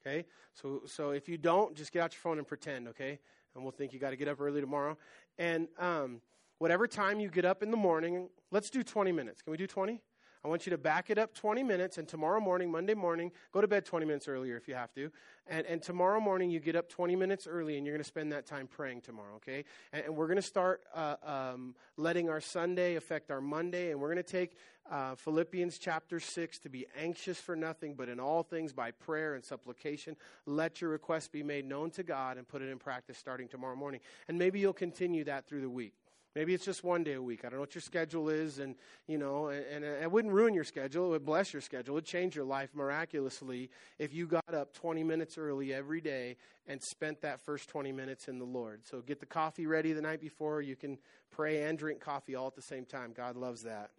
Okay? 0.00 0.24
So, 0.54 0.82
so 0.86 1.10
if 1.10 1.28
you 1.28 1.36
don't, 1.36 1.76
just 1.76 1.92
get 1.92 2.02
out 2.02 2.12
your 2.12 2.20
phone 2.20 2.38
and 2.38 2.46
pretend, 2.46 2.88
okay? 2.88 3.18
and 3.54 3.64
we'll 3.64 3.72
think 3.72 3.92
you 3.92 3.98
got 3.98 4.10
to 4.10 4.16
get 4.16 4.28
up 4.28 4.40
early 4.40 4.60
tomorrow. 4.60 4.96
And 5.38 5.68
um, 5.78 6.20
whatever 6.58 6.86
time 6.86 7.20
you 7.20 7.28
get 7.28 7.44
up 7.44 7.62
in 7.62 7.70
the 7.70 7.76
morning, 7.76 8.28
let's 8.50 8.70
do 8.70 8.82
20 8.82 9.12
minutes. 9.12 9.42
Can 9.42 9.50
we 9.50 9.56
do 9.56 9.66
20? 9.66 10.00
I 10.42 10.48
want 10.48 10.64
you 10.64 10.70
to 10.70 10.78
back 10.78 11.10
it 11.10 11.18
up 11.18 11.34
20 11.34 11.62
minutes, 11.62 11.98
and 11.98 12.08
tomorrow 12.08 12.40
morning, 12.40 12.70
Monday 12.70 12.94
morning, 12.94 13.30
go 13.52 13.60
to 13.60 13.68
bed 13.68 13.84
20 13.84 14.06
minutes 14.06 14.26
earlier 14.26 14.56
if 14.56 14.68
you 14.68 14.74
have 14.74 14.92
to. 14.94 15.10
And, 15.46 15.66
and 15.66 15.82
tomorrow 15.82 16.18
morning, 16.18 16.50
you 16.50 16.60
get 16.60 16.76
up 16.76 16.88
20 16.88 17.14
minutes 17.14 17.46
early, 17.46 17.76
and 17.76 17.86
you're 17.86 17.94
going 17.94 18.02
to 18.02 18.08
spend 18.08 18.32
that 18.32 18.46
time 18.46 18.66
praying 18.66 19.02
tomorrow, 19.02 19.34
okay? 19.36 19.64
And, 19.92 20.06
and 20.06 20.16
we're 20.16 20.28
going 20.28 20.36
to 20.36 20.42
start 20.42 20.80
uh, 20.94 21.16
um, 21.22 21.74
letting 21.98 22.30
our 22.30 22.40
Sunday 22.40 22.96
affect 22.96 23.30
our 23.30 23.42
Monday, 23.42 23.90
and 23.90 24.00
we're 24.00 24.12
going 24.12 24.16
to 24.16 24.22
take 24.22 24.56
uh, 24.90 25.14
Philippians 25.14 25.76
chapter 25.76 26.18
6 26.18 26.58
to 26.60 26.70
be 26.70 26.86
anxious 26.98 27.38
for 27.38 27.54
nothing, 27.54 27.94
but 27.94 28.08
in 28.08 28.18
all 28.18 28.42
things 28.42 28.72
by 28.72 28.92
prayer 28.92 29.34
and 29.34 29.44
supplication, 29.44 30.16
let 30.46 30.80
your 30.80 30.88
requests 30.88 31.28
be 31.28 31.42
made 31.42 31.66
known 31.66 31.90
to 31.90 32.02
God 32.02 32.38
and 32.38 32.48
put 32.48 32.62
it 32.62 32.70
in 32.70 32.78
practice 32.78 33.18
starting 33.18 33.46
tomorrow 33.46 33.76
morning. 33.76 34.00
And 34.26 34.38
maybe 34.38 34.58
you'll 34.58 34.72
continue 34.72 35.24
that 35.24 35.46
through 35.46 35.60
the 35.60 35.70
week. 35.70 35.94
Maybe 36.36 36.54
it's 36.54 36.64
just 36.64 36.84
one 36.84 37.02
day 37.02 37.14
a 37.14 37.22
week. 37.22 37.40
I 37.40 37.48
don't 37.48 37.54
know 37.54 37.60
what 37.60 37.74
your 37.74 37.82
schedule 37.82 38.28
is, 38.28 38.60
and 38.60 38.76
you 39.08 39.18
know, 39.18 39.48
and, 39.48 39.84
and 39.84 39.84
it 39.84 40.10
wouldn't 40.10 40.32
ruin 40.32 40.54
your 40.54 40.64
schedule. 40.64 41.06
It 41.06 41.10
would 41.10 41.26
bless 41.26 41.52
your 41.52 41.60
schedule. 41.60 41.94
It 41.94 41.96
would 41.96 42.04
change 42.04 42.36
your 42.36 42.44
life 42.44 42.70
miraculously 42.72 43.68
if 43.98 44.14
you 44.14 44.28
got 44.28 44.54
up 44.54 44.72
20 44.74 45.02
minutes 45.02 45.36
early 45.38 45.74
every 45.74 46.00
day 46.00 46.36
and 46.68 46.80
spent 46.80 47.20
that 47.22 47.40
first 47.40 47.68
20 47.68 47.90
minutes 47.90 48.28
in 48.28 48.38
the 48.38 48.44
Lord. 48.44 48.82
So 48.88 49.00
get 49.00 49.18
the 49.18 49.26
coffee 49.26 49.66
ready 49.66 49.92
the 49.92 50.02
night 50.02 50.20
before. 50.20 50.62
You 50.62 50.76
can 50.76 50.98
pray 51.32 51.64
and 51.64 51.76
drink 51.76 52.00
coffee 52.00 52.36
all 52.36 52.46
at 52.46 52.54
the 52.54 52.62
same 52.62 52.84
time. 52.84 53.12
God 53.12 53.36
loves 53.36 53.62
that. 53.62 53.90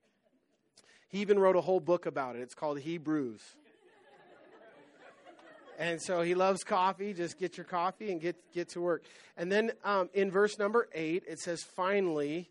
He 1.09 1.19
even 1.19 1.37
wrote 1.37 1.57
a 1.57 1.61
whole 1.61 1.81
book 1.81 2.05
about 2.05 2.37
it. 2.37 2.41
It's 2.41 2.55
called 2.55 2.79
Hebrews. 2.79 3.41
And 5.79 6.01
so 6.01 6.21
he 6.21 6.35
loves 6.35 6.63
coffee. 6.63 7.13
Just 7.13 7.39
get 7.39 7.57
your 7.57 7.65
coffee 7.65 8.11
and 8.11 8.21
get, 8.21 8.35
get 8.53 8.69
to 8.69 8.81
work. 8.81 9.03
And 9.37 9.51
then 9.51 9.71
um, 9.83 10.09
in 10.13 10.31
verse 10.31 10.57
number 10.59 10.87
eight, 10.93 11.23
it 11.27 11.39
says, 11.39 11.63
finally. 11.63 12.49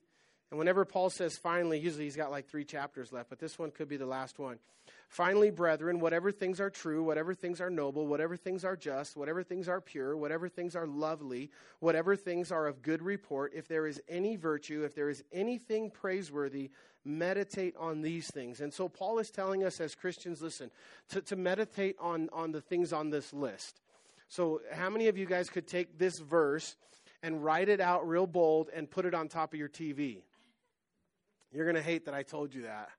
And 0.50 0.58
whenever 0.58 0.84
Paul 0.84 1.10
says 1.10 1.38
finally, 1.38 1.78
usually 1.78 2.04
he's 2.04 2.16
got 2.16 2.30
like 2.30 2.48
three 2.48 2.64
chapters 2.64 3.12
left, 3.12 3.30
but 3.30 3.38
this 3.38 3.58
one 3.58 3.70
could 3.70 3.88
be 3.88 3.96
the 3.96 4.06
last 4.06 4.38
one. 4.38 4.58
Finally, 5.08 5.50
brethren, 5.50 5.98
whatever 5.98 6.30
things 6.30 6.60
are 6.60 6.70
true, 6.70 7.02
whatever 7.02 7.34
things 7.34 7.60
are 7.60 7.70
noble, 7.70 8.06
whatever 8.06 8.36
things 8.36 8.64
are 8.64 8.76
just, 8.76 9.16
whatever 9.16 9.42
things 9.42 9.68
are 9.68 9.80
pure, 9.80 10.16
whatever 10.16 10.48
things 10.48 10.76
are 10.76 10.86
lovely, 10.86 11.50
whatever 11.80 12.14
things 12.14 12.52
are 12.52 12.68
of 12.68 12.80
good 12.80 13.02
report, 13.02 13.52
if 13.54 13.66
there 13.66 13.86
is 13.86 14.00
any 14.08 14.36
virtue, 14.36 14.84
if 14.84 14.94
there 14.94 15.08
is 15.08 15.24
anything 15.32 15.90
praiseworthy, 15.90 16.70
meditate 17.04 17.74
on 17.76 18.02
these 18.02 18.28
things. 18.30 18.60
And 18.60 18.72
so 18.72 18.88
Paul 18.88 19.18
is 19.18 19.30
telling 19.30 19.64
us 19.64 19.80
as 19.80 19.96
Christians, 19.96 20.42
listen, 20.42 20.70
to, 21.08 21.20
to 21.22 21.34
meditate 21.34 21.96
on, 21.98 22.28
on 22.32 22.52
the 22.52 22.60
things 22.60 22.92
on 22.92 23.10
this 23.10 23.32
list. 23.32 23.80
So, 24.28 24.60
how 24.72 24.90
many 24.90 25.08
of 25.08 25.18
you 25.18 25.26
guys 25.26 25.50
could 25.50 25.66
take 25.66 25.98
this 25.98 26.20
verse 26.20 26.76
and 27.20 27.44
write 27.44 27.68
it 27.68 27.80
out 27.80 28.06
real 28.06 28.28
bold 28.28 28.68
and 28.72 28.88
put 28.88 29.04
it 29.04 29.12
on 29.12 29.26
top 29.26 29.52
of 29.52 29.58
your 29.58 29.68
TV? 29.68 30.18
You're 31.52 31.64
going 31.64 31.76
to 31.76 31.82
hate 31.82 32.04
that 32.04 32.14
I 32.14 32.22
told 32.22 32.54
you 32.54 32.62
that. 32.62 32.90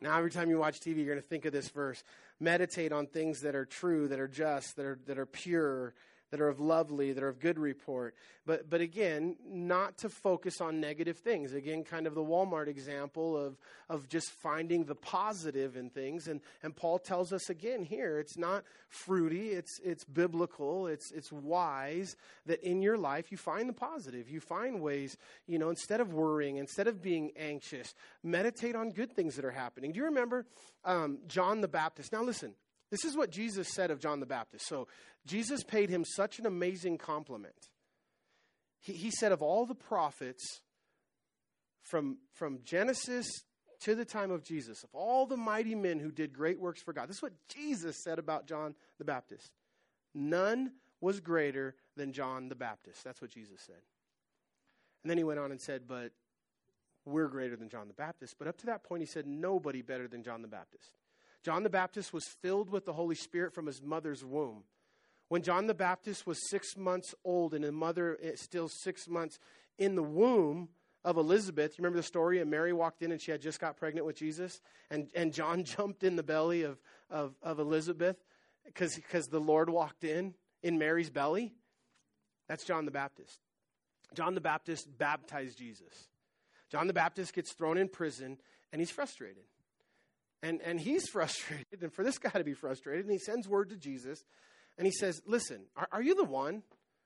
Now, 0.00 0.18
every 0.18 0.30
time 0.30 0.50
you 0.50 0.58
watch 0.58 0.80
TV, 0.80 0.96
you're 0.96 1.06
going 1.06 1.20
to 1.20 1.26
think 1.26 1.44
of 1.44 1.52
this 1.52 1.68
verse. 1.68 2.02
Meditate 2.40 2.92
on 2.92 3.06
things 3.06 3.42
that 3.42 3.54
are 3.54 3.64
true, 3.64 4.08
that 4.08 4.18
are 4.18 4.26
just, 4.26 4.76
that 4.76 4.84
are, 4.84 4.98
that 5.06 5.18
are 5.18 5.26
pure, 5.26 5.94
that 6.32 6.40
are 6.40 6.48
of 6.48 6.60
lovely, 6.60 7.12
that 7.12 7.22
are 7.22 7.28
of 7.28 7.38
good 7.38 7.58
report. 7.58 8.14
But, 8.46 8.68
but 8.70 8.80
again, 8.80 9.36
not 9.46 9.98
to 9.98 10.08
focus 10.08 10.62
on 10.62 10.80
negative 10.80 11.18
things. 11.18 11.52
Again, 11.52 11.84
kind 11.84 12.06
of 12.06 12.14
the 12.14 12.24
Walmart 12.24 12.68
example 12.68 13.36
of, 13.36 13.58
of 13.90 14.08
just 14.08 14.30
finding 14.30 14.84
the 14.84 14.94
positive 14.94 15.76
in 15.76 15.90
things. 15.90 16.28
And, 16.28 16.40
and 16.62 16.74
Paul 16.74 16.98
tells 16.98 17.34
us 17.34 17.50
again 17.50 17.84
here 17.84 18.18
it's 18.18 18.38
not 18.38 18.64
fruity, 18.88 19.50
it's, 19.50 19.78
it's 19.84 20.04
biblical, 20.04 20.86
it's, 20.86 21.12
it's 21.12 21.30
wise 21.30 22.16
that 22.46 22.62
in 22.62 22.80
your 22.80 22.96
life 22.96 23.30
you 23.30 23.36
find 23.36 23.68
the 23.68 23.74
positive. 23.74 24.30
You 24.30 24.40
find 24.40 24.80
ways, 24.80 25.18
you 25.46 25.58
know, 25.58 25.68
instead 25.68 26.00
of 26.00 26.14
worrying, 26.14 26.56
instead 26.56 26.88
of 26.88 27.02
being 27.02 27.32
anxious, 27.36 27.94
meditate 28.22 28.74
on 28.74 28.88
good 28.88 29.12
things 29.12 29.36
that 29.36 29.44
are 29.44 29.50
happening. 29.50 29.92
Do 29.92 29.98
you 29.98 30.06
remember 30.06 30.46
um, 30.86 31.18
John 31.26 31.60
the 31.60 31.68
Baptist? 31.68 32.10
Now, 32.10 32.22
listen 32.22 32.54
This 32.92 33.06
is 33.06 33.16
what 33.16 33.30
Jesus 33.30 33.68
said 33.68 33.90
of 33.90 34.00
John 34.00 34.20
the 34.20 34.26
Baptist. 34.26 34.68
So 34.68 34.86
Jesus 35.24 35.64
paid 35.64 35.88
him 35.88 36.04
such 36.04 36.38
an 36.38 36.44
amazing 36.44 36.98
compliment. 36.98 37.70
He, 38.80 38.92
he 38.92 39.10
said, 39.10 39.32
of 39.32 39.40
all 39.40 39.64
the 39.64 39.74
prophets 39.74 40.60
from, 41.80 42.18
from 42.34 42.58
Genesis 42.64 43.26
to 43.80 43.94
the 43.94 44.04
time 44.04 44.30
of 44.30 44.44
Jesus, 44.44 44.84
of 44.84 44.90
all 44.92 45.24
the 45.24 45.38
mighty 45.38 45.74
men 45.74 46.00
who 46.00 46.12
did 46.12 46.34
great 46.34 46.60
works 46.60 46.82
for 46.82 46.92
God, 46.92 47.08
this 47.08 47.16
is 47.16 47.22
what 47.22 47.32
Jesus 47.48 47.96
said 48.04 48.18
about 48.18 48.46
John 48.46 48.74
the 48.98 49.06
Baptist. 49.06 49.50
None 50.14 50.72
was 51.00 51.18
greater 51.18 51.74
than 51.96 52.12
John 52.12 52.50
the 52.50 52.54
Baptist. 52.54 53.02
That's 53.04 53.22
what 53.22 53.30
Jesus 53.30 53.62
said. 53.66 53.80
And 55.02 55.10
then 55.10 55.16
he 55.16 55.24
went 55.24 55.40
on 55.40 55.50
and 55.50 55.60
said, 55.60 55.88
But 55.88 56.12
we're 57.06 57.28
greater 57.28 57.56
than 57.56 57.70
John 57.70 57.88
the 57.88 57.94
Baptist. 57.94 58.36
But 58.38 58.48
up 58.48 58.58
to 58.58 58.66
that 58.66 58.84
point, 58.84 59.00
he 59.00 59.06
said, 59.06 59.26
Nobody 59.26 59.80
better 59.80 60.08
than 60.08 60.22
John 60.22 60.42
the 60.42 60.48
Baptist. 60.48 60.90
John 61.42 61.62
the 61.62 61.70
Baptist 61.70 62.12
was 62.12 62.24
filled 62.40 62.70
with 62.70 62.84
the 62.84 62.92
Holy 62.92 63.14
Spirit 63.14 63.54
from 63.54 63.66
his 63.66 63.82
mother's 63.82 64.24
womb. 64.24 64.64
When 65.28 65.42
John 65.42 65.66
the 65.66 65.74
Baptist 65.74 66.26
was 66.26 66.38
six 66.50 66.76
months 66.76 67.14
old 67.24 67.54
and 67.54 67.64
his 67.64 67.72
mother 67.72 68.18
still 68.34 68.68
six 68.68 69.08
months 69.08 69.38
in 69.78 69.96
the 69.96 70.02
womb 70.02 70.68
of 71.04 71.16
Elizabeth, 71.16 71.72
you 71.72 71.82
remember 71.82 71.98
the 71.98 72.02
story? 72.02 72.40
And 72.40 72.50
Mary 72.50 72.72
walked 72.72 73.02
in 73.02 73.10
and 73.10 73.20
she 73.20 73.30
had 73.30 73.40
just 73.40 73.58
got 73.58 73.76
pregnant 73.76 74.06
with 74.06 74.16
Jesus. 74.16 74.60
And, 74.90 75.08
and 75.14 75.32
John 75.32 75.64
jumped 75.64 76.04
in 76.04 76.16
the 76.16 76.22
belly 76.22 76.62
of, 76.62 76.78
of, 77.10 77.34
of 77.42 77.58
Elizabeth 77.58 78.16
because 78.64 79.26
the 79.28 79.40
Lord 79.40 79.70
walked 79.70 80.04
in 80.04 80.34
in 80.62 80.78
Mary's 80.78 81.10
belly. 81.10 81.54
That's 82.46 82.64
John 82.64 82.84
the 82.84 82.90
Baptist. 82.90 83.40
John 84.14 84.34
the 84.34 84.40
Baptist 84.40 84.86
baptized 84.98 85.58
Jesus. 85.58 86.08
John 86.70 86.86
the 86.86 86.92
Baptist 86.92 87.34
gets 87.34 87.52
thrown 87.52 87.78
in 87.78 87.88
prison 87.88 88.38
and 88.72 88.80
he's 88.80 88.90
frustrated. 88.90 89.44
And, 90.42 90.60
and 90.62 90.80
he's 90.80 91.08
frustrated, 91.12 91.82
and 91.82 91.92
for 91.92 92.04
this 92.04 92.18
guy 92.18 92.30
to 92.30 92.44
be 92.44 92.54
frustrated, 92.54 93.04
and 93.04 93.12
he 93.12 93.18
sends 93.18 93.48
word 93.48 93.70
to 93.70 93.76
Jesus 93.76 94.24
and 94.78 94.86
he 94.86 94.92
says, 94.92 95.20
Listen, 95.26 95.62
are, 95.76 95.88
are 95.92 96.02
you 96.02 96.14
the 96.14 96.24
one? 96.24 96.62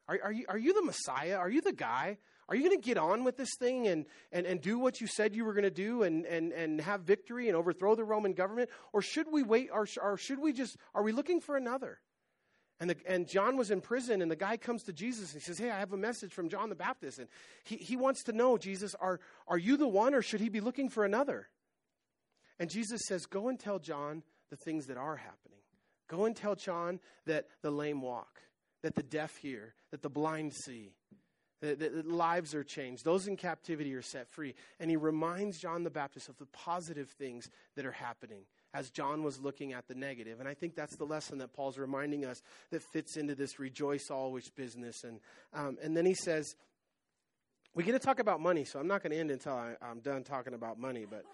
Are, 0.09 0.19
are, 0.25 0.33
you, 0.33 0.45
are 0.49 0.59
you 0.59 0.73
the 0.73 0.83
Messiah? 0.83 1.37
Are 1.37 1.51
you 1.51 1.61
the 1.61 1.73
guy? 1.73 2.19
Are 2.49 2.55
you 2.55 2.63
going 2.63 2.81
to 2.81 2.87
get 2.87 2.97
on 2.97 3.25
with 3.25 3.37
this 3.37 3.51
thing 3.59 3.89
and, 3.89 4.07
and, 4.31 4.47
and 4.47 4.61
do 4.61 4.79
what 4.79 5.01
you 5.01 5.09
said 5.09 5.35
you 5.35 5.45
were 5.45 5.53
going 5.53 5.65
to 5.65 5.71
do 5.71 6.05
and, 6.05 6.25
and, 6.27 6.53
and 6.53 6.81
have 6.81 7.01
victory 7.01 7.49
and 7.49 7.57
overthrow 7.57 7.97
the 7.97 8.05
Roman 8.05 8.35
government? 8.35 8.71
Or 8.93 9.03
should 9.03 9.27
we 9.33 9.43
wait? 9.43 9.71
Or, 9.73 9.89
or 10.01 10.17
should 10.17 10.39
we 10.39 10.53
just, 10.53 10.77
are 10.95 11.03
we 11.03 11.11
looking 11.11 11.41
for 11.41 11.57
another? 11.57 11.99
And, 12.79 12.91
the, 12.91 12.97
and 13.09 13.27
John 13.27 13.57
was 13.57 13.73
in 13.73 13.81
prison, 13.81 14.23
and 14.23 14.31
the 14.31 14.37
guy 14.37 14.59
comes 14.59 14.85
to 14.85 14.93
Jesus 14.93 15.33
and 15.33 15.43
he 15.43 15.45
says, 15.45 15.59
Hey, 15.59 15.71
I 15.71 15.79
have 15.81 15.93
a 15.93 15.97
message 15.97 16.33
from 16.33 16.49
John 16.49 16.69
the 16.69 16.77
Baptist. 16.77 17.19
And 17.19 17.27
he, 17.65 17.77
he 17.77 17.97
wants 17.97 18.23
to 18.25 18.33
know, 18.33 18.59
Jesus, 18.59 18.95
are, 19.01 19.19
are 19.49 19.59
you 19.59 19.77
the 19.77 19.89
one, 19.89 20.15
or 20.15 20.23
should 20.23 20.41
he 20.41 20.49
be 20.49 20.61
looking 20.61 20.89
for 20.89 21.05
another? 21.05 21.49
And 22.59 22.71
Jesus 22.71 23.03
says, 23.07 23.27
Go 23.27 23.49
and 23.49 23.59
tell 23.59 23.79
John 23.79 24.23
the 24.51 24.57
things 24.57 24.87
that 24.87 24.97
are 24.97 25.17
happening. 25.17 25.61
Go 26.09 26.25
and 26.25 26.37
tell 26.37 26.55
John 26.55 27.01
that 27.27 27.47
the 27.63 27.71
lame 27.71 28.01
walk, 28.01 28.41
that 28.83 28.95
the 28.95 29.03
deaf 29.03 29.37
hear, 29.37 29.75
that 29.91 30.03
the 30.03 30.09
blind 30.09 30.55
see, 30.55 30.93
that, 31.61 31.81
that, 31.81 31.95
that 31.95 32.07
lives 32.09 32.55
are 32.55 32.63
changed, 32.63 33.05
those 33.05 33.27
in 33.27 33.37
captivity 33.37 33.95
are 33.95 34.03
set 34.03 34.31
free. 34.31 34.55
And 34.79 34.91
he 34.91 34.97
reminds 34.97 35.59
John 35.59 35.83
the 35.83 35.91
Baptist 35.91 36.29
of 36.29 36.37
the 36.39 36.47
positive 36.47 37.09
things 37.19 37.49
that 37.75 37.87
are 37.87 37.93
happening 37.93 38.43
as 38.75 38.91
John 38.91 39.23
was 39.23 39.41
looking 39.41 39.73
at 39.73 39.89
the 39.89 39.95
negative. 39.95 40.39
And 40.39 40.49
I 40.49 40.55
think 40.55 40.75
that's 40.75 40.97
the 40.97 41.05
lesson 41.05 41.39
that 41.39 41.55
Paul's 41.55 41.79
reminding 41.79 42.25
us 42.25 42.43
that 42.71 42.83
fits 42.83 43.17
into 43.17 43.35
this 43.35 43.59
rejoice 43.59 44.11
always 44.11 44.51
business. 44.51 45.03
And, 45.03 45.19
um, 45.55 45.79
and 45.83 45.97
then 45.97 46.05
he 46.05 46.15
says, 46.15 46.55
we 47.75 47.85
get 47.85 47.93
to 47.93 47.99
talk 47.99 48.21
about 48.21 48.41
money, 48.41 48.65
so 48.65 48.79
I'm 48.79 48.87
not 48.87 49.03
going 49.03 49.13
to 49.13 49.19
end 49.19 49.31
until 49.31 49.53
I, 49.53 49.75
am 49.83 50.01
done 50.01 50.25
talking 50.25 50.55
about 50.55 50.79
money. 50.79 51.07
But 51.09 51.25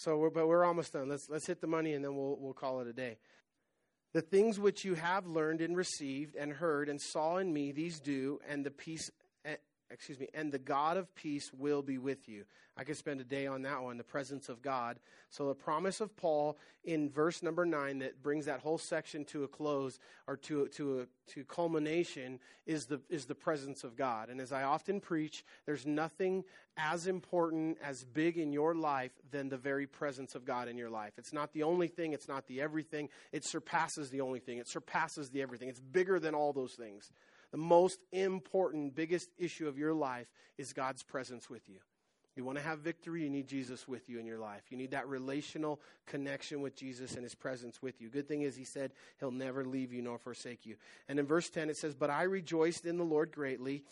so, 0.00 0.16
we're, 0.16 0.30
but 0.30 0.48
we're 0.48 0.64
almost 0.64 0.94
done. 0.94 1.10
Let's 1.10 1.28
let's 1.28 1.46
hit 1.46 1.60
the 1.60 1.66
money, 1.66 1.92
and 1.92 2.02
then 2.02 2.16
we'll 2.16 2.38
we'll 2.40 2.54
call 2.54 2.80
it 2.80 2.86
a 2.86 2.92
day. 2.94 3.18
The 4.14 4.22
things 4.22 4.58
which 4.58 4.82
you 4.82 4.94
have 4.94 5.26
learned 5.26 5.60
and 5.60 5.76
received 5.76 6.36
and 6.36 6.54
heard 6.54 6.88
and 6.88 6.98
saw 6.98 7.36
in 7.36 7.52
me, 7.52 7.70
these 7.70 8.00
do, 8.00 8.40
and 8.48 8.64
the 8.64 8.70
peace 8.70 9.10
excuse 9.90 10.18
me, 10.18 10.28
and 10.34 10.52
the 10.52 10.58
God 10.58 10.96
of 10.96 11.14
peace 11.14 11.52
will 11.52 11.82
be 11.82 11.98
with 11.98 12.28
you. 12.28 12.44
I 12.76 12.84
could 12.84 12.96
spend 12.96 13.20
a 13.20 13.24
day 13.24 13.46
on 13.46 13.62
that 13.62 13.82
one, 13.82 13.98
the 13.98 14.04
presence 14.04 14.48
of 14.48 14.62
God. 14.62 14.98
So 15.28 15.48
the 15.48 15.54
promise 15.54 16.00
of 16.00 16.16
Paul 16.16 16.56
in 16.82 17.10
verse 17.10 17.42
number 17.42 17.66
nine 17.66 17.98
that 17.98 18.22
brings 18.22 18.46
that 18.46 18.60
whole 18.60 18.78
section 18.78 19.24
to 19.26 19.44
a 19.44 19.48
close 19.48 19.98
or 20.26 20.36
to 20.38 20.68
to 20.68 21.00
a 21.00 21.32
to 21.32 21.44
culmination 21.44 22.38
is 22.64 22.86
the 22.86 23.00
is 23.10 23.26
the 23.26 23.34
presence 23.34 23.84
of 23.84 23.96
God. 23.96 24.30
And 24.30 24.40
as 24.40 24.50
I 24.50 24.62
often 24.62 25.00
preach, 25.00 25.44
there's 25.66 25.84
nothing 25.84 26.44
as 26.76 27.06
important 27.06 27.76
as 27.84 28.04
big 28.04 28.38
in 28.38 28.52
your 28.52 28.74
life 28.74 29.12
than 29.30 29.50
the 29.50 29.58
very 29.58 29.86
presence 29.86 30.34
of 30.34 30.46
God 30.46 30.68
in 30.68 30.78
your 30.78 30.90
life. 30.90 31.12
It's 31.18 31.32
not 31.32 31.52
the 31.52 31.64
only 31.64 31.88
thing, 31.88 32.12
it's 32.14 32.28
not 32.28 32.46
the 32.46 32.62
everything. 32.62 33.10
It 33.32 33.44
surpasses 33.44 34.08
the 34.10 34.22
only 34.22 34.40
thing. 34.40 34.58
It 34.58 34.68
surpasses 34.68 35.30
the 35.30 35.42
everything. 35.42 35.68
It's 35.68 35.80
bigger 35.80 36.18
than 36.18 36.34
all 36.34 36.52
those 36.52 36.74
things 36.74 37.10
the 37.50 37.58
most 37.58 37.98
important, 38.12 38.94
biggest 38.94 39.28
issue 39.38 39.68
of 39.68 39.78
your 39.78 39.94
life 39.94 40.28
is 40.58 40.72
God's 40.72 41.02
presence 41.02 41.50
with 41.50 41.68
you. 41.68 41.78
You 42.36 42.44
want 42.44 42.58
to 42.58 42.64
have 42.64 42.78
victory, 42.78 43.24
you 43.24 43.30
need 43.30 43.48
Jesus 43.48 43.88
with 43.88 44.08
you 44.08 44.18
in 44.18 44.24
your 44.24 44.38
life. 44.38 44.62
You 44.70 44.76
need 44.76 44.92
that 44.92 45.08
relational 45.08 45.80
connection 46.06 46.60
with 46.60 46.76
Jesus 46.76 47.14
and 47.14 47.24
his 47.24 47.34
presence 47.34 47.82
with 47.82 48.00
you. 48.00 48.08
Good 48.08 48.28
thing 48.28 48.42
is, 48.42 48.56
he 48.56 48.64
said, 48.64 48.92
he'll 49.18 49.32
never 49.32 49.64
leave 49.64 49.92
you 49.92 50.00
nor 50.00 50.16
forsake 50.16 50.64
you. 50.64 50.76
And 51.08 51.18
in 51.18 51.26
verse 51.26 51.50
10, 51.50 51.68
it 51.68 51.76
says, 51.76 51.94
But 51.94 52.08
I 52.08 52.22
rejoiced 52.22 52.86
in 52.86 52.98
the 52.98 53.04
Lord 53.04 53.32
greatly 53.32 53.82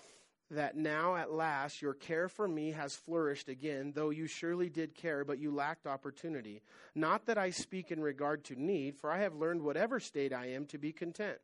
that 0.50 0.76
now 0.76 1.16
at 1.16 1.32
last 1.32 1.82
your 1.82 1.92
care 1.92 2.28
for 2.28 2.48
me 2.48 2.70
has 2.70 2.94
flourished 2.96 3.48
again, 3.48 3.92
though 3.94 4.10
you 4.10 4.26
surely 4.26 4.70
did 4.70 4.94
care, 4.94 5.24
but 5.24 5.38
you 5.38 5.50
lacked 5.50 5.86
opportunity. 5.86 6.62
Not 6.94 7.26
that 7.26 7.38
I 7.38 7.50
speak 7.50 7.90
in 7.90 8.00
regard 8.00 8.44
to 8.44 8.60
need, 8.60 8.96
for 8.96 9.10
I 9.10 9.18
have 9.18 9.34
learned 9.34 9.62
whatever 9.62 10.00
state 10.00 10.32
I 10.32 10.46
am 10.52 10.64
to 10.66 10.78
be 10.78 10.92
content. 10.92 11.38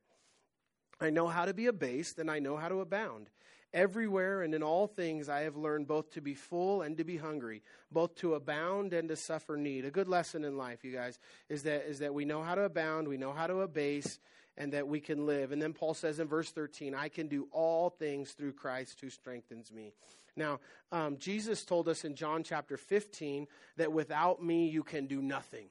I 1.01 1.11
know 1.11 1.27
how 1.27 1.45
to 1.45 1.55
be 1.55 1.67
abased, 1.67 2.19
and 2.19 2.31
I 2.31 2.39
know 2.39 2.57
how 2.57 2.69
to 2.69 2.81
abound. 2.81 3.31
Everywhere 3.73 4.43
and 4.43 4.55
in 4.55 4.63
all 4.63 4.87
things 4.87 5.29
I 5.29 5.41
have 5.41 5.57
learned 5.57 5.89
both 5.89 6.13
to 6.13 6.21
be 6.21 6.35
full 6.35 6.83
and 6.83 6.97
to 6.97 7.05
be 7.05 7.17
hungry, 7.17 7.63
both 7.91 8.15
to 8.17 8.35
abound 8.35 8.93
and 8.93 9.09
to 9.09 9.17
suffer 9.17 9.57
need. 9.57 9.85
A 9.85 9.91
good 9.91 10.07
lesson 10.07 10.45
in 10.45 10.57
life, 10.57 10.85
you 10.85 10.93
guys, 10.93 11.19
is 11.49 11.65
that 11.65 11.89
is 11.89 11.99
that 11.99 12.15
we 12.15 12.25
know 12.25 12.41
how 12.41 12.55
to 12.55 12.63
abound, 12.63 13.09
we 13.09 13.17
know 13.17 13.33
how 13.33 13.49
to 13.49 13.63
abase, 13.63 14.21
and 14.57 14.73
that 14.73 14.87
we 14.87 15.01
can 15.01 15.27
live. 15.27 15.51
And 15.51 15.61
then 15.61 15.73
Paul 15.73 15.95
says 15.95 16.21
in 16.21 16.29
verse 16.29 16.51
13, 16.51 16.95
I 16.95 17.09
can 17.09 17.27
do 17.27 17.49
all 17.51 17.91
things 17.91 18.33
through 18.33 18.53
Christ 18.53 19.01
who 19.01 19.11
strengthens 19.11 19.73
me. 19.73 19.93
Now, 20.37 20.61
um, 20.93 21.17
Jesus 21.19 21.65
told 21.65 21.89
us 21.89 22.05
in 22.05 22.15
John 22.15 22.43
chapter 22.43 22.77
15 22.77 23.47
that 23.77 23.93
without 23.93 24.43
me 24.43 24.69
you 24.69 24.83
can 24.83 25.07
do 25.07 25.23
nothing. 25.23 25.67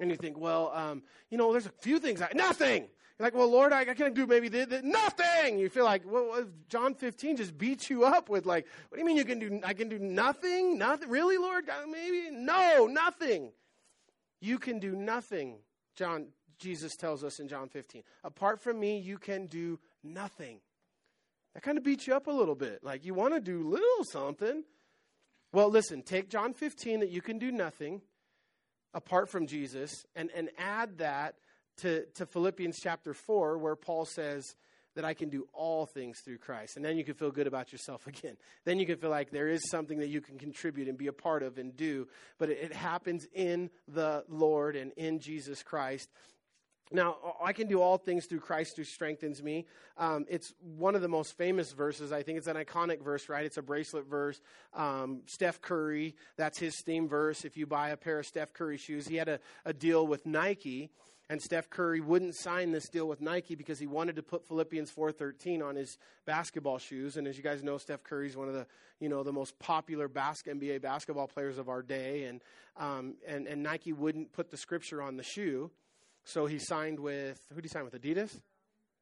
And 0.00 0.10
you 0.10 0.16
think, 0.16 0.38
well, 0.38 0.70
um, 0.74 1.02
you 1.30 1.38
know, 1.38 1.50
there's 1.50 1.66
a 1.66 1.70
few 1.70 1.98
things 1.98 2.22
I, 2.22 2.30
nothing. 2.34 2.88
Like, 3.20 3.34
well, 3.34 3.50
Lord, 3.50 3.72
I, 3.72 3.80
I 3.80 3.94
can't 3.94 4.14
do 4.14 4.26
maybe 4.26 4.48
nothing. 4.84 5.58
You 5.58 5.68
feel 5.68 5.84
like, 5.84 6.02
well, 6.06 6.44
John 6.68 6.94
15 6.94 7.36
just 7.36 7.58
beats 7.58 7.90
you 7.90 8.04
up 8.04 8.28
with 8.28 8.46
like, 8.46 8.66
what 8.88 8.96
do 8.96 9.00
you 9.00 9.06
mean 9.06 9.16
you 9.16 9.24
can 9.24 9.40
do, 9.40 9.60
I 9.64 9.74
can 9.74 9.88
do 9.88 9.98
nothing? 9.98 10.78
Nothing? 10.78 11.08
Really, 11.08 11.36
Lord? 11.36 11.68
Maybe? 11.90 12.30
No, 12.30 12.86
nothing. 12.86 13.50
You 14.40 14.58
can 14.58 14.78
do 14.78 14.94
nothing. 14.94 15.58
John, 15.96 16.28
Jesus 16.58 16.94
tells 16.94 17.24
us 17.24 17.40
in 17.40 17.48
John 17.48 17.68
15. 17.68 18.04
Apart 18.22 18.60
from 18.60 18.78
me, 18.78 18.98
you 18.98 19.18
can 19.18 19.46
do 19.46 19.80
nothing. 20.04 20.60
That 21.54 21.64
kind 21.64 21.76
of 21.76 21.82
beats 21.82 22.06
you 22.06 22.14
up 22.14 22.28
a 22.28 22.32
little 22.32 22.54
bit. 22.54 22.84
Like 22.84 23.04
you 23.04 23.14
want 23.14 23.34
to 23.34 23.40
do 23.40 23.68
little 23.68 24.04
something. 24.12 24.62
Well, 25.52 25.70
listen, 25.70 26.02
take 26.02 26.28
John 26.28 26.52
15 26.52 27.00
that 27.00 27.10
you 27.10 27.20
can 27.20 27.38
do 27.38 27.50
nothing 27.50 28.02
apart 28.94 29.28
from 29.28 29.46
Jesus 29.48 30.04
and, 30.14 30.30
and 30.36 30.50
add 30.56 30.98
that 30.98 31.34
to, 31.78 32.04
to 32.14 32.26
Philippians 32.26 32.78
chapter 32.82 33.14
4, 33.14 33.58
where 33.58 33.76
Paul 33.76 34.04
says 34.04 34.44
that 34.94 35.04
I 35.04 35.14
can 35.14 35.28
do 35.28 35.46
all 35.52 35.86
things 35.86 36.18
through 36.24 36.38
Christ. 36.38 36.76
And 36.76 36.84
then 36.84 36.96
you 36.96 37.04
can 37.04 37.14
feel 37.14 37.30
good 37.30 37.46
about 37.46 37.70
yourself 37.70 38.06
again. 38.08 38.36
Then 38.64 38.78
you 38.78 38.86
can 38.86 38.96
feel 38.96 39.10
like 39.10 39.30
there 39.30 39.48
is 39.48 39.60
something 39.70 39.98
that 40.00 40.08
you 40.08 40.20
can 40.20 40.38
contribute 40.38 40.88
and 40.88 40.98
be 40.98 41.06
a 41.06 41.12
part 41.12 41.42
of 41.42 41.58
and 41.58 41.76
do. 41.76 42.08
But 42.38 42.50
it, 42.50 42.58
it 42.58 42.72
happens 42.72 43.26
in 43.32 43.70
the 43.86 44.24
Lord 44.28 44.76
and 44.76 44.92
in 44.96 45.20
Jesus 45.20 45.62
Christ. 45.62 46.08
Now, 46.90 47.16
I 47.44 47.52
can 47.52 47.68
do 47.68 47.82
all 47.82 47.98
things 47.98 48.26
through 48.26 48.40
Christ 48.40 48.72
who 48.76 48.84
strengthens 48.84 49.42
me. 49.42 49.66
Um, 49.98 50.24
it's 50.28 50.54
one 50.60 50.94
of 50.94 51.02
the 51.02 51.08
most 51.08 51.36
famous 51.36 51.72
verses. 51.72 52.12
I 52.12 52.22
think 52.22 52.38
it's 52.38 52.46
an 52.46 52.56
iconic 52.56 53.04
verse, 53.04 53.28
right? 53.28 53.44
It's 53.44 53.58
a 53.58 53.62
bracelet 53.62 54.08
verse. 54.08 54.40
Um, 54.72 55.20
Steph 55.26 55.60
Curry, 55.60 56.16
that's 56.36 56.58
his 56.58 56.74
theme 56.84 57.06
verse. 57.06 57.44
If 57.44 57.56
you 57.56 57.66
buy 57.66 57.90
a 57.90 57.96
pair 57.96 58.18
of 58.18 58.26
Steph 58.26 58.54
Curry 58.54 58.78
shoes, 58.78 59.06
he 59.06 59.16
had 59.16 59.28
a, 59.28 59.38
a 59.66 59.74
deal 59.74 60.06
with 60.06 60.24
Nike 60.24 60.90
and 61.30 61.42
Steph 61.42 61.68
Curry 61.68 62.00
wouldn't 62.00 62.34
sign 62.34 62.72
this 62.72 62.88
deal 62.88 63.06
with 63.06 63.20
Nike 63.20 63.54
because 63.54 63.78
he 63.78 63.86
wanted 63.86 64.16
to 64.16 64.22
put 64.22 64.46
Philippians 64.48 64.90
4:13 64.90 65.62
on 65.62 65.76
his 65.76 65.98
basketball 66.24 66.78
shoes. 66.78 67.16
And 67.16 67.26
as 67.26 67.36
you 67.36 67.42
guys 67.42 67.62
know, 67.62 67.78
Steph 67.78 68.02
Curry 68.02 68.28
is 68.28 68.36
one 68.36 68.48
of 68.48 68.54
the 68.54 68.66
you 69.00 69.08
know 69.08 69.22
the 69.22 69.32
most 69.32 69.58
popular 69.58 70.08
NBA 70.08 70.80
basketball 70.80 71.28
players 71.28 71.58
of 71.58 71.68
our 71.68 71.82
day, 71.82 72.24
and 72.24 72.42
um, 72.76 73.14
and 73.26 73.46
and 73.46 73.62
Nike 73.62 73.92
wouldn't 73.92 74.32
put 74.32 74.50
the 74.50 74.56
scripture 74.56 75.02
on 75.02 75.16
the 75.16 75.22
shoe, 75.22 75.70
so 76.24 76.46
he 76.46 76.58
signed 76.58 76.98
with 76.98 77.40
who 77.50 77.56
did 77.56 77.64
he 77.64 77.68
sign 77.68 77.84
with? 77.84 78.00
Adidas. 78.00 78.40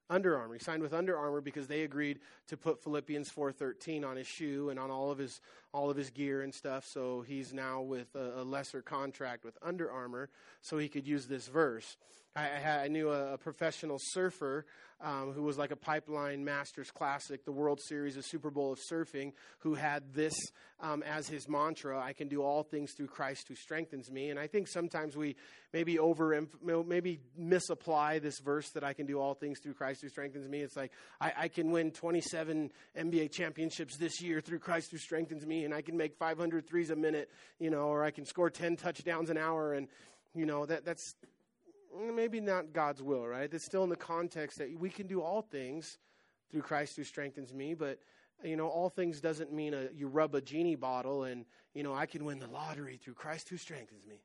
Under 0.09 0.39
Armour. 0.39 0.55
He 0.55 0.61
signed 0.61 0.83
with 0.83 0.95
Under 0.95 1.19
Armour 1.19 1.41
because 1.41 1.67
they 1.67 1.83
agreed 1.83 2.21
to 2.47 2.57
put 2.57 2.81
Philippians 2.81 3.29
4:13 3.29 4.05
on 4.05 4.17
his 4.17 4.29
shoe 4.29 4.71
and 4.71 4.79
on 4.79 4.89
all 4.89 5.11
of 5.11 5.19
his 5.19 5.41
all 5.73 5.91
of 5.91 5.97
his 5.97 6.11
gear 6.11 6.43
and 6.43 6.55
stuff. 6.55 6.85
So 6.87 7.23
he's 7.27 7.53
now 7.53 7.83
with 7.83 8.15
a, 8.15 8.41
a 8.41 8.45
lesser 8.45 8.83
contract 8.83 9.45
with 9.45 9.57
Under 9.63 9.91
Armour, 9.91 10.29
so 10.63 10.79
he 10.79 10.89
could 10.89 11.07
use 11.07 11.27
this 11.27 11.49
verse. 11.49 11.97
I, 12.37 12.49
I, 12.65 12.71
I 12.85 12.89
knew 12.89 13.11
a, 13.11 13.35
a, 13.35 13.39
professional 13.39 13.99
surfer 13.99 14.67
um, 15.01 15.33
who 15.33 15.43
was 15.43 15.59
like 15.59 15.71
a 15.71 15.77
Pipeline 15.77 16.45
Masters 16.45 16.91
Classic, 16.91 17.45
the 17.45 17.53
World 17.53 17.81
Series, 17.81 18.17
a 18.17 18.23
Super 18.23 18.51
Bowl 18.51 18.73
of 18.73 18.79
surfing, 18.91 19.33
who 19.59 19.75
had 19.75 20.15
this 20.15 20.35
um, 20.81 21.03
as 21.03 21.29
his 21.29 21.49
mantra: 21.49 22.01
"I 22.01 22.13
can 22.13 22.29
do 22.29 22.43
all 22.43 22.63
things 22.63 22.93
through 22.97 23.09
Christ 23.09 23.47
who 23.49 23.55
strengthens 23.55 24.11
me." 24.11 24.31
And 24.31 24.39
I 24.39 24.47
think 24.47 24.69
sometimes 24.69 25.17
we 25.17 25.37
maybe 25.73 25.99
over 25.99 26.47
maybe 26.63 27.21
misapply 27.37 28.19
this 28.19 28.39
verse 28.41 28.71
that 28.71 28.85
I 28.85 28.95
can 28.95 29.07
do 29.07 29.21
all 29.21 29.35
things 29.35 29.59
through 29.63 29.75
Christ 29.75 30.01
who 30.03 30.09
strengthens 30.09 30.49
me. 30.49 30.61
It's 30.61 30.77
like 30.77 30.93
I, 31.21 31.33
I 31.37 31.49
can 31.49 31.71
win 31.71 31.91
27 31.91 32.71
NBA 32.99 33.33
championships 33.33 33.97
this 33.99 34.23
year 34.23 34.41
through 34.41 34.61
Christ 34.61 34.91
who 34.91 34.99
strengthens 34.99 35.47
me, 35.47 35.56
and 35.65 35.75
I 35.75 35.83
can 35.83 35.97
make 35.97 36.17
500 36.17 36.67
threes 36.67 36.91
a 36.91 36.97
minute, 36.97 37.31
you 37.59 37.71
know, 37.71 37.89
or 37.89 38.05
I 38.05 38.11
can 38.11 38.25
score 38.25 38.51
10 38.51 38.77
touchdowns 38.77 39.31
an 39.31 39.37
hour, 39.37 39.75
and 39.75 39.89
you 40.35 40.47
know 40.47 40.67
that 40.67 40.85
that's 40.85 41.15
mm, 41.97 42.15
maybe 42.15 42.41
not 42.41 42.73
God's 42.73 43.03
will, 43.03 43.27
right? 43.27 43.53
It's 43.53 43.65
still 43.65 43.85
in 43.85 43.91
the 43.91 43.97
context 43.97 44.59
that 44.59 44.79
we 44.79 44.91
can 44.91 45.07
do 45.07 45.21
all 45.21 45.43
things 45.43 45.99
through 46.51 46.63
Christ 46.63 46.97
who 46.97 47.05
strengthens 47.05 47.53
me, 47.53 47.75
but 47.75 47.99
you 48.45 48.57
know, 48.57 48.69
all 48.69 48.91
things 48.91 49.21
doesn't 49.21 49.53
mean 49.53 49.75
a, 49.75 49.89
you 49.95 50.09
rub 50.09 50.35
a 50.35 50.41
genie 50.41 50.77
bottle 50.77 51.25
and 51.25 51.47
you 51.75 51.83
know 51.83 51.95
I 51.95 52.07
can 52.07 52.25
win 52.25 52.39
the 52.39 52.49
lottery 52.49 52.99
through 53.03 53.15
Christ 53.15 53.49
who 53.49 53.57
strengthens 53.57 54.07
me. 54.07 54.17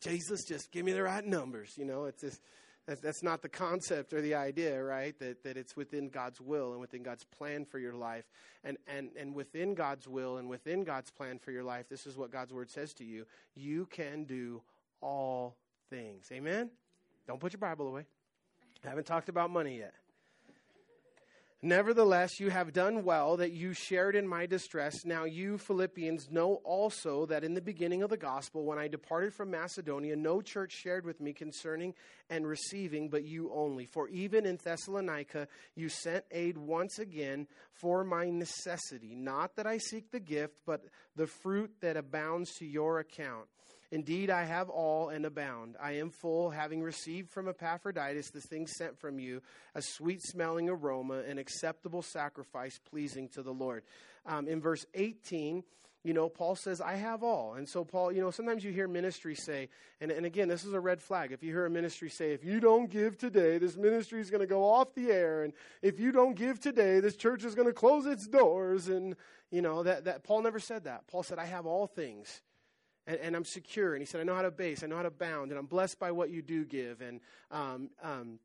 Jesus, 0.00 0.44
just 0.44 0.70
give 0.70 0.84
me 0.84 0.92
the 0.92 1.02
right 1.02 1.24
numbers. 1.24 1.74
You 1.76 1.84
know, 1.84 2.04
it's 2.04 2.20
just 2.20 2.40
that's, 2.88 3.02
that's 3.02 3.22
not 3.22 3.42
the 3.42 3.50
concept 3.50 4.14
or 4.14 4.22
the 4.22 4.34
idea, 4.34 4.82
right? 4.82 5.16
That 5.18 5.44
that 5.44 5.58
it's 5.58 5.76
within 5.76 6.08
God's 6.08 6.40
will 6.40 6.72
and 6.72 6.80
within 6.80 7.02
God's 7.02 7.24
plan 7.24 7.66
for 7.66 7.78
your 7.78 7.92
life, 7.92 8.24
and 8.64 8.78
and 8.86 9.10
and 9.14 9.34
within 9.34 9.74
God's 9.74 10.08
will 10.08 10.38
and 10.38 10.48
within 10.48 10.84
God's 10.84 11.10
plan 11.10 11.38
for 11.38 11.50
your 11.50 11.62
life. 11.62 11.90
This 11.90 12.06
is 12.06 12.16
what 12.16 12.32
God's 12.32 12.54
word 12.54 12.70
says 12.70 12.94
to 12.94 13.04
you: 13.04 13.26
you 13.54 13.84
can 13.86 14.24
do 14.24 14.62
all 15.02 15.58
things. 15.90 16.30
Amen. 16.32 16.70
Don't 17.26 17.38
put 17.38 17.52
your 17.52 17.60
Bible 17.60 17.88
away. 17.88 18.06
I 18.84 18.88
haven't 18.88 19.06
talked 19.06 19.28
about 19.28 19.50
money 19.50 19.78
yet. 19.78 19.92
Nevertheless, 21.60 22.38
you 22.38 22.50
have 22.50 22.72
done 22.72 23.02
well 23.02 23.36
that 23.38 23.50
you 23.50 23.72
shared 23.72 24.14
in 24.14 24.28
my 24.28 24.46
distress. 24.46 25.04
Now, 25.04 25.24
you 25.24 25.58
Philippians 25.58 26.30
know 26.30 26.60
also 26.62 27.26
that 27.26 27.42
in 27.42 27.54
the 27.54 27.60
beginning 27.60 28.04
of 28.04 28.10
the 28.10 28.16
gospel, 28.16 28.64
when 28.64 28.78
I 28.78 28.86
departed 28.86 29.34
from 29.34 29.50
Macedonia, 29.50 30.14
no 30.14 30.40
church 30.40 30.70
shared 30.70 31.04
with 31.04 31.20
me 31.20 31.32
concerning 31.32 31.94
and 32.30 32.46
receiving, 32.46 33.08
but 33.08 33.24
you 33.24 33.50
only. 33.52 33.86
For 33.86 34.08
even 34.08 34.46
in 34.46 34.60
Thessalonica, 34.62 35.48
you 35.74 35.88
sent 35.88 36.24
aid 36.30 36.56
once 36.56 37.00
again 37.00 37.48
for 37.72 38.04
my 38.04 38.30
necessity. 38.30 39.16
Not 39.16 39.56
that 39.56 39.66
I 39.66 39.78
seek 39.78 40.12
the 40.12 40.20
gift, 40.20 40.54
but 40.64 40.84
the 41.16 41.26
fruit 41.26 41.72
that 41.80 41.96
abounds 41.96 42.54
to 42.58 42.66
your 42.66 43.00
account. 43.00 43.48
Indeed, 43.90 44.28
I 44.28 44.44
have 44.44 44.68
all 44.68 45.08
and 45.08 45.24
abound. 45.24 45.76
I 45.80 45.92
am 45.92 46.10
full, 46.10 46.50
having 46.50 46.82
received 46.82 47.30
from 47.30 47.48
Epaphroditus 47.48 48.30
the 48.30 48.40
things 48.40 48.72
sent 48.76 48.98
from 48.98 49.18
you, 49.18 49.40
a 49.74 49.80
sweet 49.80 50.22
smelling 50.22 50.68
aroma, 50.68 51.20
an 51.20 51.38
acceptable 51.38 52.02
sacrifice 52.02 52.78
pleasing 52.90 53.28
to 53.30 53.42
the 53.42 53.52
Lord. 53.52 53.84
Um, 54.26 54.46
in 54.46 54.60
verse 54.60 54.84
18, 54.94 55.64
you 56.04 56.12
know, 56.12 56.28
Paul 56.28 56.54
says, 56.54 56.82
I 56.82 56.96
have 56.96 57.22
all. 57.22 57.54
And 57.54 57.66
so, 57.66 57.82
Paul, 57.82 58.12
you 58.12 58.20
know, 58.20 58.30
sometimes 58.30 58.62
you 58.62 58.72
hear 58.72 58.86
ministry 58.86 59.34
say, 59.34 59.68
and, 60.02 60.10
and 60.10 60.26
again, 60.26 60.48
this 60.48 60.64
is 60.64 60.74
a 60.74 60.80
red 60.80 61.00
flag. 61.00 61.32
If 61.32 61.42
you 61.42 61.52
hear 61.52 61.64
a 61.64 61.70
ministry 61.70 62.10
say, 62.10 62.32
if 62.32 62.44
you 62.44 62.60
don't 62.60 62.90
give 62.90 63.16
today, 63.16 63.56
this 63.56 63.76
ministry 63.76 64.20
is 64.20 64.30
going 64.30 64.40
to 64.42 64.46
go 64.46 64.64
off 64.64 64.94
the 64.94 65.10
air. 65.10 65.44
And 65.44 65.54
if 65.80 65.98
you 65.98 66.12
don't 66.12 66.34
give 66.34 66.60
today, 66.60 67.00
this 67.00 67.16
church 67.16 67.42
is 67.42 67.54
going 67.54 67.68
to 67.68 67.74
close 67.74 68.04
its 68.04 68.28
doors. 68.28 68.88
And, 68.88 69.16
you 69.50 69.62
know, 69.62 69.82
that, 69.82 70.04
that 70.04 70.24
Paul 70.24 70.42
never 70.42 70.60
said 70.60 70.84
that. 70.84 71.06
Paul 71.08 71.22
said, 71.22 71.38
I 71.38 71.46
have 71.46 71.66
all 71.66 71.86
things 71.86 72.42
and, 73.08 73.18
and, 73.18 73.34
I'm 73.34 73.44
secure. 73.44 73.94
And 73.94 74.02
he 74.02 74.06
said, 74.06 74.20
I 74.20 74.24
know 74.24 74.34
how 74.34 74.42
to 74.42 74.50
base, 74.52 74.84
I 74.84 74.86
know 74.86 74.96
how 74.96 75.02
to 75.02 75.10
bound, 75.10 75.50
and 75.50 75.58
I'm 75.58 75.66
blessed 75.66 75.98
by 75.98 76.12
what 76.12 76.30
you 76.30 76.42
do 76.42 76.64
give. 76.64 77.00
And 77.00 77.20
um, 77.50 77.90
um, 78.02 78.38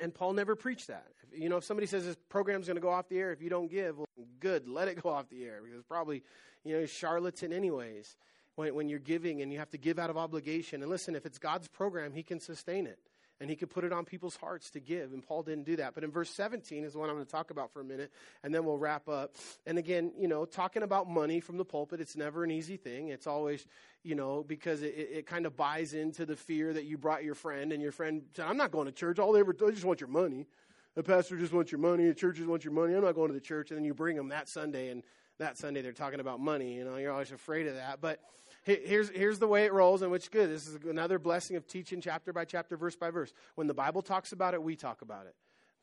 and 0.00 0.12
Paul 0.12 0.32
never 0.32 0.56
preached 0.56 0.88
that. 0.88 1.06
You 1.32 1.48
know, 1.48 1.58
if 1.58 1.64
somebody 1.64 1.86
says 1.86 2.04
this 2.04 2.16
program's 2.28 2.66
going 2.66 2.76
to 2.76 2.82
go 2.82 2.90
off 2.90 3.08
the 3.08 3.18
air 3.18 3.32
if 3.32 3.40
you 3.40 3.48
don't 3.48 3.70
give, 3.70 3.96
well, 3.98 4.06
good, 4.40 4.68
let 4.68 4.88
it 4.88 5.00
go 5.02 5.10
off 5.10 5.28
the 5.28 5.44
air 5.44 5.60
because 5.64 5.82
probably, 5.84 6.22
you 6.64 6.78
know, 6.78 6.86
charlatan 6.86 7.52
anyways. 7.52 8.16
When, 8.56 8.74
when 8.74 8.88
you're 8.88 8.98
giving 8.98 9.42
and 9.42 9.52
you 9.52 9.58
have 9.58 9.68
to 9.72 9.78
give 9.78 9.98
out 9.98 10.08
of 10.08 10.16
obligation. 10.16 10.80
And 10.80 10.90
listen, 10.90 11.14
if 11.14 11.26
it's 11.26 11.38
God's 11.38 11.68
program, 11.68 12.14
He 12.14 12.22
can 12.22 12.40
sustain 12.40 12.86
it 12.86 12.98
and 13.40 13.50
he 13.50 13.56
could 13.56 13.70
put 13.70 13.84
it 13.84 13.92
on 13.92 14.04
people's 14.04 14.36
hearts 14.36 14.70
to 14.70 14.80
give. 14.80 15.12
And 15.12 15.22
Paul 15.22 15.42
didn't 15.42 15.64
do 15.64 15.76
that. 15.76 15.94
But 15.94 16.04
in 16.04 16.10
verse 16.10 16.30
17 16.30 16.84
is 16.84 16.94
the 16.94 16.98
one 16.98 17.10
I'm 17.10 17.16
going 17.16 17.26
to 17.26 17.30
talk 17.30 17.50
about 17.50 17.72
for 17.72 17.80
a 17.80 17.84
minute, 17.84 18.10
and 18.42 18.54
then 18.54 18.64
we'll 18.64 18.78
wrap 18.78 19.08
up. 19.08 19.34
And 19.66 19.78
again, 19.78 20.12
you 20.18 20.28
know, 20.28 20.44
talking 20.44 20.82
about 20.82 21.08
money 21.08 21.40
from 21.40 21.56
the 21.56 21.64
pulpit, 21.64 22.00
it's 22.00 22.16
never 22.16 22.44
an 22.44 22.50
easy 22.50 22.76
thing. 22.76 23.08
It's 23.08 23.26
always, 23.26 23.66
you 24.02 24.14
know, 24.14 24.44
because 24.46 24.82
it, 24.82 24.94
it 24.96 25.26
kind 25.26 25.46
of 25.46 25.56
buys 25.56 25.94
into 25.94 26.24
the 26.24 26.36
fear 26.36 26.72
that 26.72 26.84
you 26.84 26.96
brought 26.96 27.24
your 27.24 27.34
friend, 27.34 27.72
and 27.72 27.82
your 27.82 27.92
friend 27.92 28.22
said, 28.34 28.46
I'm 28.46 28.56
not 28.56 28.70
going 28.70 28.86
to 28.86 28.92
church. 28.92 29.18
All 29.18 29.32
they 29.32 29.40
ever 29.40 29.52
do, 29.52 29.68
I 29.68 29.70
just 29.70 29.84
want 29.84 30.00
your 30.00 30.08
money. 30.08 30.46
The 30.94 31.02
pastor 31.02 31.36
just 31.36 31.52
wants 31.52 31.70
your 31.70 31.80
money. 31.80 32.06
The 32.06 32.14
church 32.14 32.36
just 32.36 32.48
wants 32.48 32.64
your 32.64 32.72
money. 32.72 32.94
I'm 32.94 33.04
not 33.04 33.14
going 33.14 33.28
to 33.28 33.34
the 33.34 33.40
church. 33.40 33.70
And 33.70 33.76
then 33.76 33.84
you 33.84 33.92
bring 33.92 34.16
them 34.16 34.28
that 34.30 34.48
Sunday, 34.48 34.88
and 34.88 35.02
that 35.38 35.58
Sunday 35.58 35.82
they're 35.82 35.92
talking 35.92 36.20
about 36.20 36.40
money. 36.40 36.74
You 36.74 36.84
know, 36.84 36.96
you're 36.96 37.12
always 37.12 37.32
afraid 37.32 37.66
of 37.66 37.74
that. 37.74 38.00
But 38.00 38.20
here's, 38.66 39.08
here's 39.10 39.38
the 39.38 39.46
way 39.46 39.64
it 39.64 39.72
rolls, 39.72 40.02
and 40.02 40.10
which 40.10 40.30
good. 40.30 40.50
This 40.50 40.66
is 40.66 40.78
another 40.88 41.18
blessing 41.18 41.56
of 41.56 41.66
teaching 41.66 42.00
chapter 42.00 42.32
by 42.32 42.44
chapter, 42.44 42.76
verse 42.76 42.96
by 42.96 43.10
verse. 43.10 43.32
When 43.54 43.66
the 43.66 43.74
Bible 43.74 44.02
talks 44.02 44.32
about 44.32 44.54
it, 44.54 44.62
we 44.62 44.76
talk 44.76 45.02
about 45.02 45.26
it. 45.26 45.34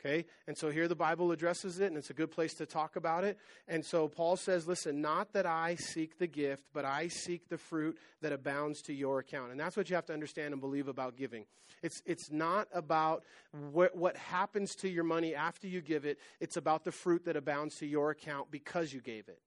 Okay? 0.05 0.25
And 0.47 0.57
so 0.57 0.69
here 0.69 0.89
the 0.89 0.95
Bible 0.95 1.31
addresses 1.31 1.79
it, 1.79 1.85
and 1.85 1.97
it's 1.97 2.09
a 2.09 2.13
good 2.13 2.29
place 2.29 2.53
to 2.55 2.65
talk 2.65 2.97
about 2.97 3.23
it. 3.23 3.37
And 3.69 3.85
so 3.85 4.09
Paul 4.09 4.35
says, 4.35 4.67
Listen, 4.67 5.01
not 5.01 5.31
that 5.31 5.45
I 5.45 5.75
seek 5.75 6.17
the 6.17 6.27
gift, 6.27 6.65
but 6.73 6.83
I 6.83 7.07
seek 7.07 7.47
the 7.47 7.57
fruit 7.57 7.97
that 8.21 8.33
abounds 8.33 8.81
to 8.83 8.93
your 8.93 9.19
account. 9.19 9.51
And 9.51 9.59
that's 9.59 9.77
what 9.77 9.89
you 9.89 9.95
have 9.95 10.05
to 10.07 10.13
understand 10.13 10.51
and 10.51 10.59
believe 10.59 10.89
about 10.89 11.15
giving. 11.15 11.45
It's, 11.81 12.01
it's 12.05 12.29
not 12.29 12.67
about 12.73 13.23
what, 13.71 13.95
what 13.95 14.17
happens 14.17 14.75
to 14.75 14.89
your 14.89 15.05
money 15.05 15.35
after 15.35 15.67
you 15.67 15.79
give 15.79 16.05
it, 16.05 16.17
it's 16.41 16.57
about 16.57 16.83
the 16.83 16.91
fruit 16.91 17.23
that 17.25 17.37
abounds 17.37 17.75
to 17.77 17.85
your 17.85 18.09
account 18.11 18.51
because 18.51 18.91
you 18.91 18.99
gave 18.99 19.29
it. 19.29 19.39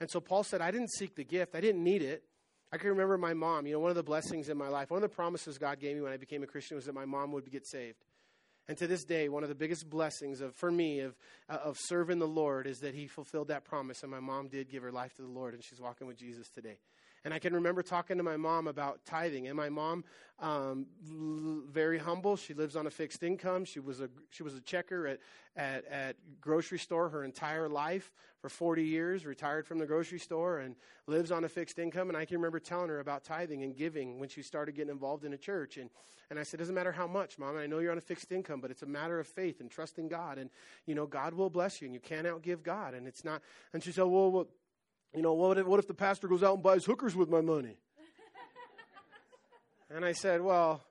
And 0.00 0.08
so 0.08 0.20
Paul 0.20 0.44
said, 0.44 0.60
I 0.60 0.70
didn't 0.70 0.90
seek 0.92 1.16
the 1.16 1.24
gift, 1.24 1.56
I 1.56 1.60
didn't 1.60 1.82
need 1.82 2.02
it. 2.02 2.22
I 2.72 2.78
can 2.78 2.88
remember 2.88 3.18
my 3.18 3.34
mom. 3.34 3.66
You 3.66 3.74
know, 3.74 3.80
one 3.80 3.90
of 3.90 3.96
the 3.96 4.02
blessings 4.02 4.48
in 4.48 4.56
my 4.56 4.68
life, 4.68 4.90
one 4.90 4.96
of 4.96 5.08
the 5.08 5.14
promises 5.14 5.58
God 5.58 5.78
gave 5.78 5.94
me 5.94 6.02
when 6.02 6.12
I 6.12 6.16
became 6.16 6.42
a 6.42 6.46
Christian 6.46 6.76
was 6.76 6.86
that 6.86 6.94
my 6.94 7.04
mom 7.04 7.32
would 7.32 7.50
get 7.50 7.66
saved. 7.66 7.98
And 8.68 8.78
to 8.78 8.86
this 8.86 9.04
day, 9.04 9.28
one 9.28 9.42
of 9.42 9.48
the 9.48 9.54
biggest 9.54 9.90
blessings 9.90 10.40
of, 10.40 10.54
for 10.54 10.70
me 10.70 11.00
of, 11.00 11.16
uh, 11.50 11.58
of 11.64 11.76
serving 11.78 12.18
the 12.20 12.28
Lord 12.28 12.66
is 12.66 12.78
that 12.80 12.94
He 12.94 13.08
fulfilled 13.08 13.48
that 13.48 13.64
promise. 13.64 14.02
And 14.02 14.10
my 14.10 14.20
mom 14.20 14.48
did 14.48 14.70
give 14.70 14.82
her 14.82 14.92
life 14.92 15.14
to 15.16 15.22
the 15.22 15.28
Lord, 15.28 15.52
and 15.52 15.62
she's 15.62 15.80
walking 15.80 16.06
with 16.06 16.16
Jesus 16.16 16.48
today. 16.48 16.78
And 17.24 17.32
I 17.32 17.38
can 17.38 17.54
remember 17.54 17.82
talking 17.82 18.16
to 18.16 18.22
my 18.22 18.36
mom 18.36 18.66
about 18.66 19.04
tithing. 19.04 19.46
And 19.46 19.56
my 19.56 19.68
mom, 19.68 20.04
um, 20.40 20.86
l- 21.08 21.62
very 21.70 21.98
humble. 21.98 22.36
She 22.36 22.52
lives 22.52 22.74
on 22.74 22.86
a 22.86 22.90
fixed 22.90 23.22
income. 23.22 23.64
She 23.64 23.78
was 23.78 24.00
a 24.00 24.10
she 24.30 24.42
was 24.42 24.54
a 24.54 24.60
checker 24.60 25.06
at, 25.06 25.20
at 25.56 25.84
at 25.86 26.16
grocery 26.40 26.78
store 26.78 27.08
her 27.10 27.22
entire 27.22 27.68
life 27.68 28.12
for 28.40 28.48
40 28.48 28.82
years. 28.82 29.24
Retired 29.24 29.66
from 29.66 29.78
the 29.78 29.86
grocery 29.86 30.18
store 30.18 30.58
and 30.58 30.74
lives 31.06 31.30
on 31.30 31.44
a 31.44 31.48
fixed 31.48 31.78
income. 31.78 32.08
And 32.08 32.16
I 32.16 32.24
can 32.24 32.38
remember 32.38 32.58
telling 32.58 32.88
her 32.88 32.98
about 32.98 33.22
tithing 33.22 33.62
and 33.62 33.76
giving 33.76 34.18
when 34.18 34.28
she 34.28 34.42
started 34.42 34.74
getting 34.74 34.90
involved 34.92 35.24
in 35.24 35.32
a 35.32 35.38
church. 35.38 35.76
And 35.76 35.90
and 36.30 36.38
I 36.40 36.44
said, 36.44 36.58
it 36.58 36.62
doesn't 36.62 36.74
matter 36.74 36.92
how 36.92 37.06
much, 37.06 37.38
mom. 37.38 37.58
I 37.58 37.66
know 37.66 37.78
you're 37.78 37.92
on 37.92 37.98
a 37.98 38.00
fixed 38.00 38.32
income, 38.32 38.62
but 38.62 38.70
it's 38.70 38.82
a 38.82 38.86
matter 38.86 39.20
of 39.20 39.26
faith 39.26 39.60
and 39.60 39.70
trusting 39.70 40.08
God. 40.08 40.38
And 40.38 40.48
you 40.86 40.94
know 40.94 41.06
God 41.06 41.34
will 41.34 41.50
bless 41.50 41.82
you, 41.82 41.86
and 41.86 41.94
you 41.94 42.00
can't 42.00 42.26
outgive 42.26 42.62
God. 42.62 42.94
And 42.94 43.06
it's 43.06 43.22
not. 43.22 43.42
And 43.74 43.82
she 43.82 43.92
said, 43.92 44.04
well, 44.04 44.30
well 44.30 44.48
you 45.14 45.22
know, 45.22 45.34
what 45.34 45.58
if, 45.58 45.66
what 45.66 45.78
if 45.78 45.86
the 45.86 45.94
pastor 45.94 46.28
goes 46.28 46.42
out 46.42 46.54
and 46.54 46.62
buys 46.62 46.84
hookers 46.84 47.14
with 47.14 47.28
my 47.28 47.40
money? 47.40 47.76
and 49.94 50.04
I 50.04 50.12
said, 50.12 50.40
well, 50.40 50.82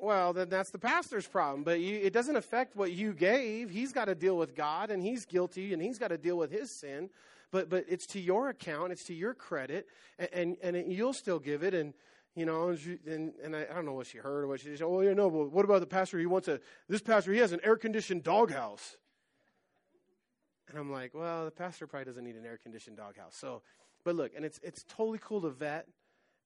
well, 0.00 0.32
then 0.32 0.48
that's 0.48 0.70
the 0.70 0.78
pastor's 0.78 1.26
problem. 1.26 1.64
But 1.64 1.80
you, 1.80 1.98
it 2.02 2.12
doesn't 2.12 2.36
affect 2.36 2.76
what 2.76 2.92
you 2.92 3.12
gave. 3.12 3.70
He's 3.70 3.92
got 3.92 4.06
to 4.06 4.14
deal 4.14 4.36
with 4.36 4.54
God, 4.54 4.90
and 4.90 5.02
he's 5.02 5.24
guilty, 5.24 5.72
and 5.72 5.82
he's 5.82 5.98
got 5.98 6.08
to 6.08 6.18
deal 6.18 6.36
with 6.36 6.50
his 6.50 6.70
sin. 6.70 7.10
But 7.50 7.70
but 7.70 7.84
it's 7.88 8.06
to 8.08 8.20
your 8.20 8.48
account, 8.48 8.92
it's 8.92 9.04
to 9.04 9.14
your 9.14 9.32
credit, 9.32 9.86
and 10.18 10.28
and, 10.32 10.56
and 10.62 10.76
it, 10.76 10.86
you'll 10.86 11.12
still 11.12 11.38
give 11.38 11.62
it. 11.62 11.74
And 11.74 11.94
you 12.34 12.44
know, 12.44 12.68
and, 12.68 12.78
she, 12.78 12.98
and, 13.06 13.32
and 13.42 13.56
I, 13.56 13.62
I, 13.62 13.74
don't 13.74 13.86
know 13.86 13.94
what 13.94 14.06
she 14.08 14.18
heard 14.18 14.44
or 14.44 14.46
what 14.46 14.60
she 14.60 14.76
said. 14.76 14.82
Oh, 14.82 15.00
yeah, 15.00 15.14
no. 15.14 15.30
But 15.30 15.52
what 15.52 15.64
about 15.64 15.80
the 15.80 15.86
pastor? 15.86 16.18
He 16.18 16.26
wants 16.26 16.48
a 16.48 16.60
this 16.86 17.00
pastor. 17.00 17.32
He 17.32 17.38
has 17.38 17.52
an 17.52 17.60
air 17.64 17.76
conditioned 17.76 18.24
doghouse. 18.24 18.96
And 20.68 20.78
I'm 20.78 20.90
like, 20.90 21.14
well, 21.14 21.44
the 21.44 21.50
pastor 21.50 21.86
probably 21.86 22.06
doesn't 22.06 22.24
need 22.24 22.36
an 22.36 22.44
air 22.44 22.58
conditioned 22.58 22.96
doghouse. 22.96 23.36
So, 23.36 23.62
but 24.04 24.14
look, 24.14 24.32
and 24.36 24.44
it's 24.44 24.60
it's 24.62 24.84
totally 24.84 25.18
cool 25.22 25.40
to 25.42 25.50
vet 25.50 25.86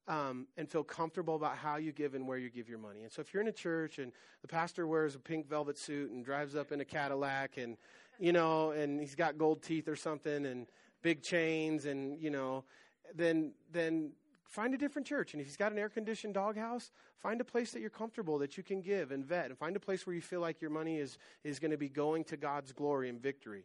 um, 0.09 0.47
and 0.57 0.68
feel 0.68 0.85
comfortable 0.85 1.37
about 1.37 1.57
how 1.57 1.77
you 1.77 1.93
give 1.93 2.14
and 2.14 2.27
where 2.27 2.39
you 2.39 2.51
give 2.51 2.68
your 2.68 2.79
money. 2.79 3.03
And 3.03 3.12
so, 3.12 3.21
if 3.21 3.33
you're 3.33 3.43
in 3.43 3.49
a 3.49 3.53
church 3.53 3.99
and 3.99 4.12
the 4.43 4.49
pastor 4.49 4.87
wears 4.87 5.14
a 5.14 5.18
pink 5.18 5.49
velvet 5.49 5.79
suit 5.79 6.11
and 6.11 6.25
drives 6.25 6.55
up 6.55 6.73
in 6.73 6.81
a 6.81 6.85
Cadillac 6.85 7.57
and 7.57 7.77
you 8.18 8.33
know, 8.33 8.73
and 8.73 9.01
he's 9.01 9.14
got 9.14 9.39
gold 9.39 9.62
teeth 9.62 9.89
or 9.89 9.97
something 9.97 10.45
and 10.45 10.66
big 11.03 11.23
chains 11.23 11.87
and 11.87 12.21
you 12.21 12.31
know, 12.31 12.64
then 13.14 13.53
then 13.73 14.12
find 14.51 14.75
a 14.75 14.79
different 14.79 15.07
church. 15.07 15.33
And 15.33 15.41
if 15.41 15.47
he's 15.47 15.57
got 15.57 15.73
an 15.73 15.79
air 15.79 15.89
conditioned 15.89 16.35
doghouse, 16.35 16.91
find 17.23 17.41
a 17.41 17.45
place 17.45 17.73
that 17.73 17.81
you're 17.81 17.89
comfortable 17.89 18.39
that 18.39 18.57
you 18.57 18.62
can 18.62 18.81
give 18.81 19.12
and 19.12 19.25
vet, 19.25 19.47
and 19.47 19.57
find 19.57 19.77
a 19.77 19.81
place 19.81 20.07
where 20.07 20.14
you 20.14 20.21
feel 20.21 20.41
like 20.41 20.61
your 20.61 20.71
money 20.71 20.99
is, 20.99 21.18
is 21.45 21.59
going 21.59 21.71
to 21.71 21.77
be 21.77 21.89
going 21.89 22.25
to 22.25 22.37
God's 22.37 22.73
glory 22.73 23.09
and 23.09 23.23
victory. 23.23 23.64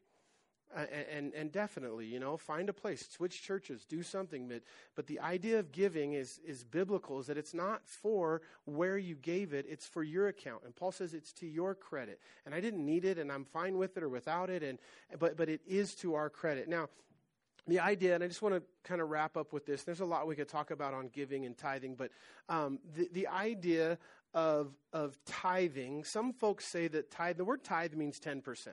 And, 0.76 1.34
and 1.34 1.54
definitely, 1.54 2.06
you 2.06 2.20
know, 2.20 2.36
find 2.36 2.68
a 2.68 2.74
place, 2.74 3.08
switch 3.10 3.42
churches, 3.42 3.86
do 3.86 4.04
something. 4.04 4.50
But, 4.50 4.64
but 4.96 5.08
the 5.08 5.22
idea 5.22 5.58
of 5.58 5.72
giving 5.72 6.14
is, 6.14 6.42
is 6.46 6.66
biblical, 6.66 7.20
is 7.20 7.28
that 7.28 7.38
it's 7.38 7.54
not 7.54 7.88
for 7.88 8.42
where 8.66 8.98
you 8.98 9.16
gave 9.16 9.54
it, 9.54 9.66
it's 9.70 9.86
for 9.86 10.04
your 10.04 10.28
account. 10.28 10.64
And 10.66 10.76
Paul 10.76 10.92
says 10.92 11.14
it's 11.14 11.32
to 11.34 11.46
your 11.46 11.76
credit. 11.76 12.20
And 12.46 12.54
I 12.54 12.60
didn't 12.60 12.86
need 12.86 13.06
it, 13.06 13.18
and 13.18 13.32
I'm 13.32 13.46
fine 13.46 13.78
with 13.78 13.96
it 13.96 14.04
or 14.04 14.10
without 14.10 14.50
it, 14.50 14.64
and, 14.64 14.78
but, 15.18 15.38
but 15.38 15.48
it 15.48 15.62
is 15.66 15.96
to 15.96 16.16
our 16.16 16.30
credit. 16.30 16.68
Now, 16.68 16.90
the 17.68 17.80
idea, 17.80 18.14
and 18.16 18.24
I 18.24 18.28
just 18.28 18.42
want 18.42 18.56
to 18.56 18.62
kind 18.84 19.02
of 19.02 19.10
wrap 19.10 19.38
up 19.38 19.54
with 19.54 19.66
this. 19.66 19.84
There's 19.84 20.02
a 20.02 20.06
lot 20.06 20.28
we 20.28 20.36
could 20.36 20.50
talk 20.50 20.72
about 20.72 20.94
on 20.94 21.10
giving 21.10 21.46
and 21.46 21.58
tithing, 21.58 21.96
but 21.96 22.12
um, 22.50 22.80
the, 22.96 23.10
the 23.12 23.28
idea 23.28 23.98
of, 24.34 24.74
of 24.94 25.18
tithing, 25.26 26.04
some 26.04 26.34
folks 26.34 26.66
say 26.66 26.88
that 26.90 27.10
tithe, 27.10 27.38
the 27.38 27.46
word 27.46 27.64
tithe 27.64 27.94
means 27.94 28.20
10%. 28.20 28.68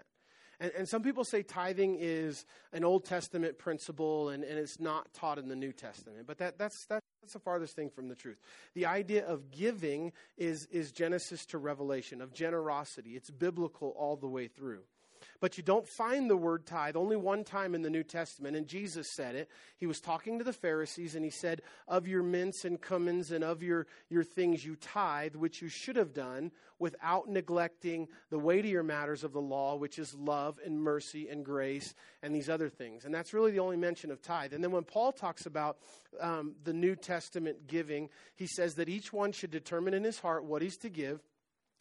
And, 0.62 0.70
and 0.78 0.88
some 0.88 1.02
people 1.02 1.24
say 1.24 1.42
tithing 1.42 1.96
is 1.98 2.46
an 2.72 2.84
Old 2.84 3.04
Testament 3.04 3.58
principle 3.58 4.28
and, 4.28 4.44
and 4.44 4.56
it's 4.58 4.78
not 4.78 5.12
taught 5.12 5.38
in 5.38 5.48
the 5.48 5.56
New 5.56 5.72
Testament. 5.72 6.24
But 6.24 6.38
that, 6.38 6.56
that's, 6.56 6.86
that's 6.86 7.32
the 7.32 7.40
farthest 7.40 7.74
thing 7.74 7.90
from 7.90 8.08
the 8.08 8.14
truth. 8.14 8.38
The 8.74 8.86
idea 8.86 9.26
of 9.26 9.50
giving 9.50 10.12
is, 10.38 10.66
is 10.70 10.92
Genesis 10.92 11.44
to 11.46 11.58
Revelation, 11.58 12.22
of 12.22 12.32
generosity. 12.32 13.16
It's 13.16 13.28
biblical 13.28 13.88
all 13.98 14.16
the 14.16 14.28
way 14.28 14.46
through. 14.46 14.82
But 15.43 15.57
you 15.57 15.64
don't 15.64 15.88
find 15.88 16.30
the 16.30 16.36
word 16.36 16.66
tithe 16.66 16.95
only 16.95 17.16
one 17.16 17.43
time 17.43 17.74
in 17.74 17.82
the 17.82 17.90
New 17.90 18.05
Testament, 18.05 18.57
and 18.57 18.64
Jesus 18.64 19.11
said 19.11 19.34
it. 19.34 19.51
He 19.76 19.88
was 19.88 20.01
talking 20.01 20.38
to 20.38 20.45
the 20.45 20.53
Pharisees, 20.53 21.16
and 21.16 21.24
he 21.24 21.32
said, 21.32 21.62
Of 21.88 22.07
your 22.07 22.22
mints 22.22 22.64
and 22.64 22.80
cummins 22.80 23.32
and 23.32 23.43
of 23.43 23.61
your, 23.61 23.88
your 24.09 24.22
things 24.22 24.64
you 24.64 24.76
tithe, 24.76 25.34
which 25.34 25.61
you 25.61 25.68
should 25.68 25.97
have 25.97 26.14
done, 26.14 26.53
without 26.78 27.28
neglecting 27.28 28.07
the 28.30 28.38
weightier 28.38 28.84
matters 28.84 29.24
of 29.24 29.32
the 29.32 29.40
law, 29.40 29.74
which 29.74 29.99
is 29.99 30.14
love 30.14 30.61
and 30.64 30.80
mercy 30.80 31.28
and 31.28 31.45
grace 31.45 31.93
and 32.22 32.32
these 32.32 32.49
other 32.49 32.68
things. 32.68 33.05
And 33.05 33.12
that's 33.12 33.34
really 33.34 33.51
the 33.51 33.59
only 33.59 33.76
mention 33.76 34.12
of 34.12 34.22
tithe. 34.22 34.53
And 34.53 34.62
then 34.62 34.70
when 34.70 34.84
Paul 34.84 35.11
talks 35.11 35.45
about 35.45 35.78
um, 36.20 36.55
the 36.62 36.72
New 36.72 36.95
Testament 36.95 37.66
giving, 37.66 38.11
he 38.36 38.47
says 38.47 38.76
that 38.76 38.88
each 38.88 39.12
one 39.12 39.32
should 39.32 39.51
determine 39.51 39.93
in 39.93 40.05
his 40.05 40.20
heart 40.20 40.45
what 40.45 40.62
he's 40.62 40.76
to 40.76 40.88
give 40.88 41.20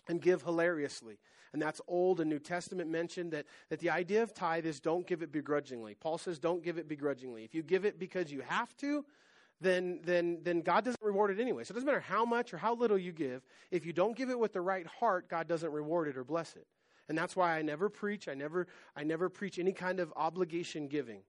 and 0.07 0.19
give 0.19 0.41
hilariously. 0.41 1.19
And 1.53 1.61
that's 1.61 1.81
Old 1.87 2.21
and 2.21 2.29
New 2.29 2.39
Testament 2.39 2.89
mentioned 2.89 3.31
that, 3.33 3.45
that 3.69 3.79
the 3.79 3.89
idea 3.89 4.23
of 4.23 4.33
tithe 4.33 4.65
is 4.65 4.79
don't 4.79 5.05
give 5.05 5.21
it 5.21 5.31
begrudgingly. 5.31 5.95
Paul 5.95 6.17
says 6.17 6.39
don't 6.39 6.63
give 6.63 6.77
it 6.77 6.87
begrudgingly. 6.87 7.43
If 7.43 7.53
you 7.53 7.61
give 7.61 7.83
it 7.83 7.99
because 7.99 8.31
you 8.31 8.41
have 8.41 8.75
to, 8.77 9.05
then, 9.59 9.99
then, 10.03 10.39
then 10.43 10.61
God 10.61 10.85
doesn't 10.85 11.03
reward 11.03 11.31
it 11.31 11.39
anyway. 11.39 11.63
So 11.63 11.71
it 11.71 11.75
doesn't 11.75 11.85
matter 11.85 11.99
how 11.99 12.25
much 12.25 12.53
or 12.53 12.57
how 12.57 12.73
little 12.73 12.97
you 12.97 13.11
give. 13.11 13.43
If 13.69 13.85
you 13.85 13.93
don't 13.93 14.15
give 14.15 14.29
it 14.29 14.39
with 14.39 14.53
the 14.53 14.61
right 14.61 14.87
heart, 14.87 15.29
God 15.29 15.47
doesn't 15.47 15.71
reward 15.71 16.07
it 16.07 16.17
or 16.17 16.23
bless 16.23 16.55
it. 16.55 16.65
And 17.09 17.17
that's 17.17 17.35
why 17.35 17.57
I 17.57 17.61
never 17.61 17.89
preach. 17.89 18.27
I 18.27 18.33
never, 18.33 18.67
I 18.95 19.03
never 19.03 19.29
preach 19.29 19.59
any 19.59 19.73
kind 19.73 19.99
of 19.99 20.13
obligation 20.15 20.87
giving. 20.87 21.19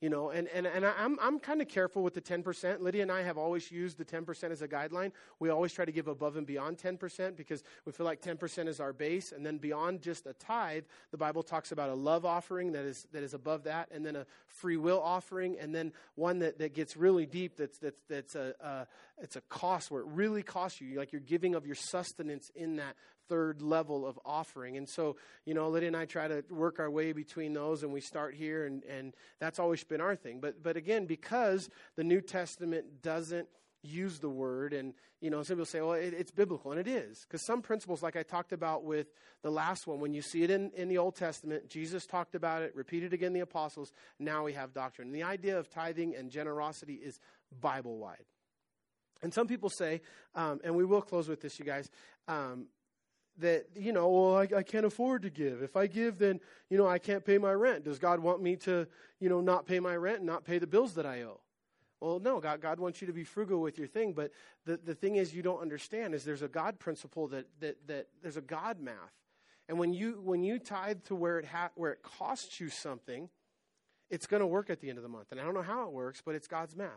You 0.00 0.08
know, 0.08 0.30
and, 0.30 0.48
and, 0.48 0.66
and 0.66 0.86
I'm, 0.86 1.18
I'm 1.20 1.38
kind 1.38 1.60
of 1.60 1.68
careful 1.68 2.02
with 2.02 2.14
the 2.14 2.22
10%. 2.22 2.80
Lydia 2.80 3.02
and 3.02 3.12
I 3.12 3.22
have 3.22 3.36
always 3.36 3.70
used 3.70 3.98
the 3.98 4.04
10% 4.04 4.50
as 4.50 4.62
a 4.62 4.68
guideline. 4.68 5.12
We 5.40 5.50
always 5.50 5.74
try 5.74 5.84
to 5.84 5.92
give 5.92 6.08
above 6.08 6.36
and 6.36 6.46
beyond 6.46 6.78
10% 6.78 7.36
because 7.36 7.62
we 7.84 7.92
feel 7.92 8.06
like 8.06 8.22
10% 8.22 8.66
is 8.66 8.80
our 8.80 8.94
base. 8.94 9.30
And 9.30 9.44
then 9.44 9.58
beyond 9.58 10.00
just 10.00 10.26
a 10.26 10.32
tithe, 10.32 10.84
the 11.10 11.18
Bible 11.18 11.42
talks 11.42 11.70
about 11.70 11.90
a 11.90 11.94
love 11.94 12.24
offering 12.24 12.72
that 12.72 12.86
is, 12.86 13.06
that 13.12 13.22
is 13.22 13.34
above 13.34 13.64
that, 13.64 13.90
and 13.90 14.04
then 14.04 14.16
a 14.16 14.24
free 14.46 14.78
will 14.78 15.02
offering, 15.02 15.58
and 15.58 15.74
then 15.74 15.92
one 16.14 16.38
that, 16.38 16.58
that 16.60 16.74
gets 16.74 16.96
really 16.96 17.26
deep 17.26 17.58
that's, 17.58 17.76
that's, 17.76 18.00
that's 18.08 18.34
a, 18.34 18.54
a, 18.60 18.86
it's 19.22 19.36
a 19.36 19.42
cost 19.42 19.90
where 19.90 20.00
it 20.00 20.08
really 20.08 20.42
costs 20.42 20.80
you. 20.80 20.98
Like 20.98 21.12
you're 21.12 21.20
giving 21.20 21.54
of 21.54 21.66
your 21.66 21.74
sustenance 21.74 22.50
in 22.54 22.76
that 22.76 22.96
third 23.30 23.62
level 23.62 24.04
of 24.04 24.18
offering. 24.24 24.76
And 24.76 24.88
so, 24.88 25.16
you 25.46 25.54
know, 25.54 25.68
Lydia 25.70 25.86
and 25.86 25.96
I 25.96 26.04
try 26.04 26.26
to 26.28 26.44
work 26.50 26.80
our 26.80 26.90
way 26.90 27.12
between 27.12 27.52
those, 27.54 27.84
and 27.84 27.92
we 27.92 28.00
start 28.00 28.34
here, 28.34 28.66
and, 28.66 28.82
and 28.84 29.14
that's 29.38 29.58
always 29.58 29.84
been 29.84 30.00
our 30.00 30.16
thing. 30.16 30.40
But, 30.40 30.62
but 30.62 30.76
again, 30.76 31.06
because 31.06 31.70
the 31.96 32.04
New 32.04 32.20
Testament 32.20 33.02
doesn't 33.02 33.48
use 33.82 34.18
the 34.18 34.28
word, 34.28 34.72
and, 34.74 34.92
you 35.20 35.30
know, 35.30 35.42
some 35.42 35.56
people 35.56 35.64
say, 35.64 35.80
well, 35.80 35.92
it, 35.92 36.12
it's 36.12 36.32
biblical, 36.32 36.72
and 36.72 36.80
it 36.80 36.88
is. 36.88 37.24
Because 37.26 37.46
some 37.46 37.62
principles, 37.62 38.02
like 38.02 38.16
I 38.16 38.24
talked 38.24 38.52
about 38.52 38.84
with 38.84 39.06
the 39.42 39.50
last 39.50 39.86
one, 39.86 40.00
when 40.00 40.12
you 40.12 40.22
see 40.22 40.42
it 40.42 40.50
in, 40.50 40.70
in 40.76 40.88
the 40.88 40.98
Old 40.98 41.14
Testament, 41.14 41.68
Jesus 41.68 42.04
talked 42.04 42.34
about 42.34 42.62
it, 42.62 42.74
repeated 42.74 43.14
again 43.14 43.32
the 43.32 43.40
apostles, 43.40 43.92
now 44.18 44.44
we 44.44 44.52
have 44.54 44.74
doctrine. 44.74 45.08
And 45.08 45.14
the 45.14 45.22
idea 45.22 45.56
of 45.56 45.70
tithing 45.70 46.16
and 46.16 46.30
generosity 46.30 46.94
is 46.94 47.20
Bible 47.60 47.96
wide. 47.96 48.26
And 49.22 49.32
some 49.32 49.46
people 49.46 49.68
say, 49.68 50.00
um, 50.34 50.60
and 50.64 50.74
we 50.74 50.84
will 50.84 51.02
close 51.02 51.28
with 51.28 51.40
this, 51.40 51.58
you 51.58 51.64
guys. 51.64 51.90
Um, 52.26 52.66
that, 53.40 53.66
you 53.74 53.92
know, 53.92 54.08
well, 54.08 54.36
I, 54.36 54.48
I, 54.58 54.62
can't 54.62 54.86
afford 54.86 55.22
to 55.22 55.30
give. 55.30 55.62
If 55.62 55.76
I 55.76 55.86
give, 55.86 56.18
then, 56.18 56.40
you 56.68 56.78
know, 56.78 56.86
I 56.86 56.98
can't 56.98 57.24
pay 57.24 57.38
my 57.38 57.52
rent. 57.52 57.84
Does 57.84 57.98
God 57.98 58.20
want 58.20 58.42
me 58.42 58.56
to, 58.56 58.86
you 59.18 59.28
know, 59.28 59.40
not 59.40 59.66
pay 59.66 59.80
my 59.80 59.96
rent 59.96 60.18
and 60.18 60.26
not 60.26 60.44
pay 60.44 60.58
the 60.58 60.66
bills 60.66 60.94
that 60.94 61.06
I 61.06 61.22
owe? 61.22 61.40
Well, 62.00 62.18
no, 62.18 62.40
God, 62.40 62.60
God 62.60 62.80
wants 62.80 63.00
you 63.00 63.06
to 63.08 63.12
be 63.12 63.24
frugal 63.24 63.60
with 63.60 63.76
your 63.76 63.86
thing, 63.86 64.12
but 64.14 64.32
the, 64.64 64.78
the 64.78 64.94
thing 64.94 65.16
is 65.16 65.34
you 65.34 65.42
don't 65.42 65.60
understand 65.60 66.14
is 66.14 66.24
there's 66.24 66.42
a 66.42 66.48
God 66.48 66.78
principle 66.78 67.28
that, 67.28 67.46
that, 67.60 67.76
that 67.88 68.06
there's 68.22 68.38
a 68.38 68.42
God 68.42 68.80
math. 68.80 68.94
And 69.68 69.78
when 69.78 69.92
you, 69.92 70.20
when 70.24 70.42
you 70.42 70.58
tithe 70.58 71.04
to 71.04 71.14
where 71.14 71.38
it, 71.38 71.44
ha- 71.44 71.70
where 71.74 71.92
it 71.92 72.02
costs 72.02 72.58
you 72.58 72.70
something, 72.70 73.28
it's 74.08 74.26
going 74.26 74.40
to 74.40 74.46
work 74.46 74.70
at 74.70 74.80
the 74.80 74.88
end 74.88 74.98
of 74.98 75.02
the 75.02 75.08
month. 75.08 75.30
And 75.30 75.40
I 75.40 75.44
don't 75.44 75.54
know 75.54 75.62
how 75.62 75.84
it 75.84 75.92
works, 75.92 76.22
but 76.24 76.34
it's 76.34 76.48
God's 76.48 76.74
math. 76.74 76.88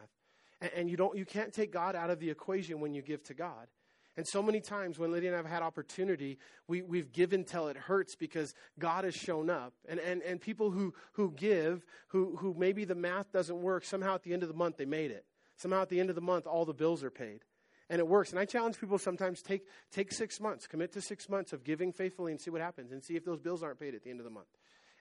And, 0.62 0.72
and 0.76 0.89
you, 0.89 0.98
don't, 0.98 1.16
you 1.18 1.26
can't 1.26 1.54
take 1.54 1.72
God 1.72 1.96
out 1.96 2.10
of 2.10 2.20
the 2.20 2.30
equation 2.30 2.80
when 2.80 2.94
you 2.94 3.02
give 3.02 3.24
to 3.26 3.34
God. 3.34 3.68
And 4.16 4.28
so 4.28 4.43
many 4.43 4.61
times 4.61 4.99
when 4.99 5.11
Lydia 5.11 5.30
and 5.30 5.36
I 5.36 5.39
have 5.39 5.49
had 5.49 5.64
opportunity, 5.64 6.38
we, 6.68 6.84
we've 6.84 7.11
given 7.11 7.43
till 7.43 7.68
it 7.68 7.78
hurts 7.78 8.16
because 8.16 8.53
God 8.78 9.05
has 9.05 9.16
shown 9.16 9.49
up. 9.49 9.74
And, 9.89 9.99
and, 9.99 10.22
and 10.22 10.39
people 10.39 10.70
who, 10.70 10.93
who 11.14 11.32
give, 11.32 11.84
who, 12.07 12.36
who 12.36 12.53
maybe 12.57 12.86
the 12.86 12.95
math 12.95 13.32
doesn't 13.32 13.59
work, 13.61 13.86
somehow 13.86 14.16
at 14.16 14.24
the 14.24 14.34
end 14.34 14.43
of 14.43 14.49
the 14.49 14.55
month 14.55 14.78
they 14.78 14.86
made 14.86 15.09
it. 15.09 15.26
Somehow 15.57 15.82
at 15.82 15.89
the 15.89 15.99
end 15.99 16.09
of 16.09 16.16
the 16.16 16.22
month, 16.22 16.45
all 16.45 16.66
the 16.66 16.74
bills 16.74 17.03
are 17.03 17.11
paid. 17.11 17.41
And 17.89 17.99
it 17.99 18.07
works. 18.07 18.30
And 18.30 18.39
I 18.39 18.45
challenge 18.45 18.80
people 18.80 18.97
sometimes 18.97 19.41
take, 19.41 19.68
take 19.91 20.11
six 20.11 20.39
months, 20.39 20.68
commit 20.68 20.93
to 20.93 21.01
six 21.01 21.28
months 21.28 21.51
of 21.51 21.64
giving 21.64 21.91
faithfully 21.91 22.32
and 22.32 22.39
see 22.39 22.49
what 22.49 22.61
happens 22.61 22.91
and 22.91 23.03
see 23.03 23.16
if 23.16 23.26
those 23.26 23.39
bills 23.39 23.64
aren't 23.64 23.80
paid 23.80 23.95
at 23.95 24.03
the 24.03 24.09
end 24.09 24.20
of 24.20 24.26
the 24.26 24.32
month 24.32 24.47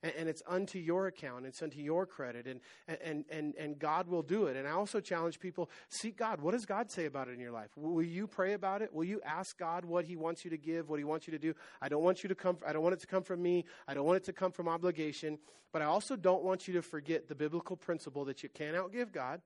and, 0.02 0.12
and 0.16 0.28
it's 0.28 0.42
unto 0.46 0.78
your 0.78 1.06
account, 1.06 1.46
it's 1.46 1.62
unto 1.62 1.80
your 1.80 2.06
credit, 2.06 2.46
and, 2.46 2.60
and, 3.02 3.24
and, 3.30 3.54
and 3.56 3.78
God 3.78 4.08
will 4.08 4.22
do 4.22 4.46
it. 4.46 4.56
And 4.56 4.66
I 4.66 4.72
also 4.72 5.00
challenge 5.00 5.38
people 5.40 5.70
seek 5.88 6.16
God. 6.16 6.40
What 6.40 6.52
does 6.52 6.66
God 6.66 6.90
say 6.90 7.06
about 7.06 7.28
it 7.28 7.32
in 7.32 7.40
your 7.40 7.52
life? 7.52 7.70
Will 7.76 8.02
you 8.02 8.26
pray 8.26 8.54
about 8.54 8.82
it? 8.82 8.92
Will 8.92 9.04
you 9.04 9.20
ask 9.24 9.58
God 9.58 9.84
what 9.84 10.04
He 10.04 10.16
wants 10.16 10.44
you 10.44 10.50
to 10.50 10.58
give, 10.58 10.88
what 10.88 10.98
He 10.98 11.04
wants 11.04 11.26
you 11.26 11.32
to 11.32 11.38
do? 11.38 11.54
I 11.80 11.88
don't 11.88 12.02
want 12.02 12.22
you 12.22 12.28
to 12.28 12.34
come, 12.34 12.58
I 12.66 12.72
don't 12.72 12.82
want 12.82 12.94
it 12.94 13.00
to 13.00 13.06
come 13.06 13.22
from 13.22 13.42
me, 13.42 13.64
I 13.86 13.94
don't 13.94 14.04
want 14.04 14.16
it 14.16 14.24
to 14.24 14.32
come 14.32 14.52
from 14.52 14.68
obligation, 14.68 15.38
but 15.72 15.82
I 15.82 15.86
also 15.86 16.16
don't 16.16 16.42
want 16.42 16.68
you 16.68 16.74
to 16.74 16.82
forget 16.82 17.28
the 17.28 17.34
biblical 17.34 17.76
principle 17.76 18.24
that 18.26 18.42
you 18.42 18.48
can't 18.48 18.76
outgive 18.76 19.12
God. 19.12 19.40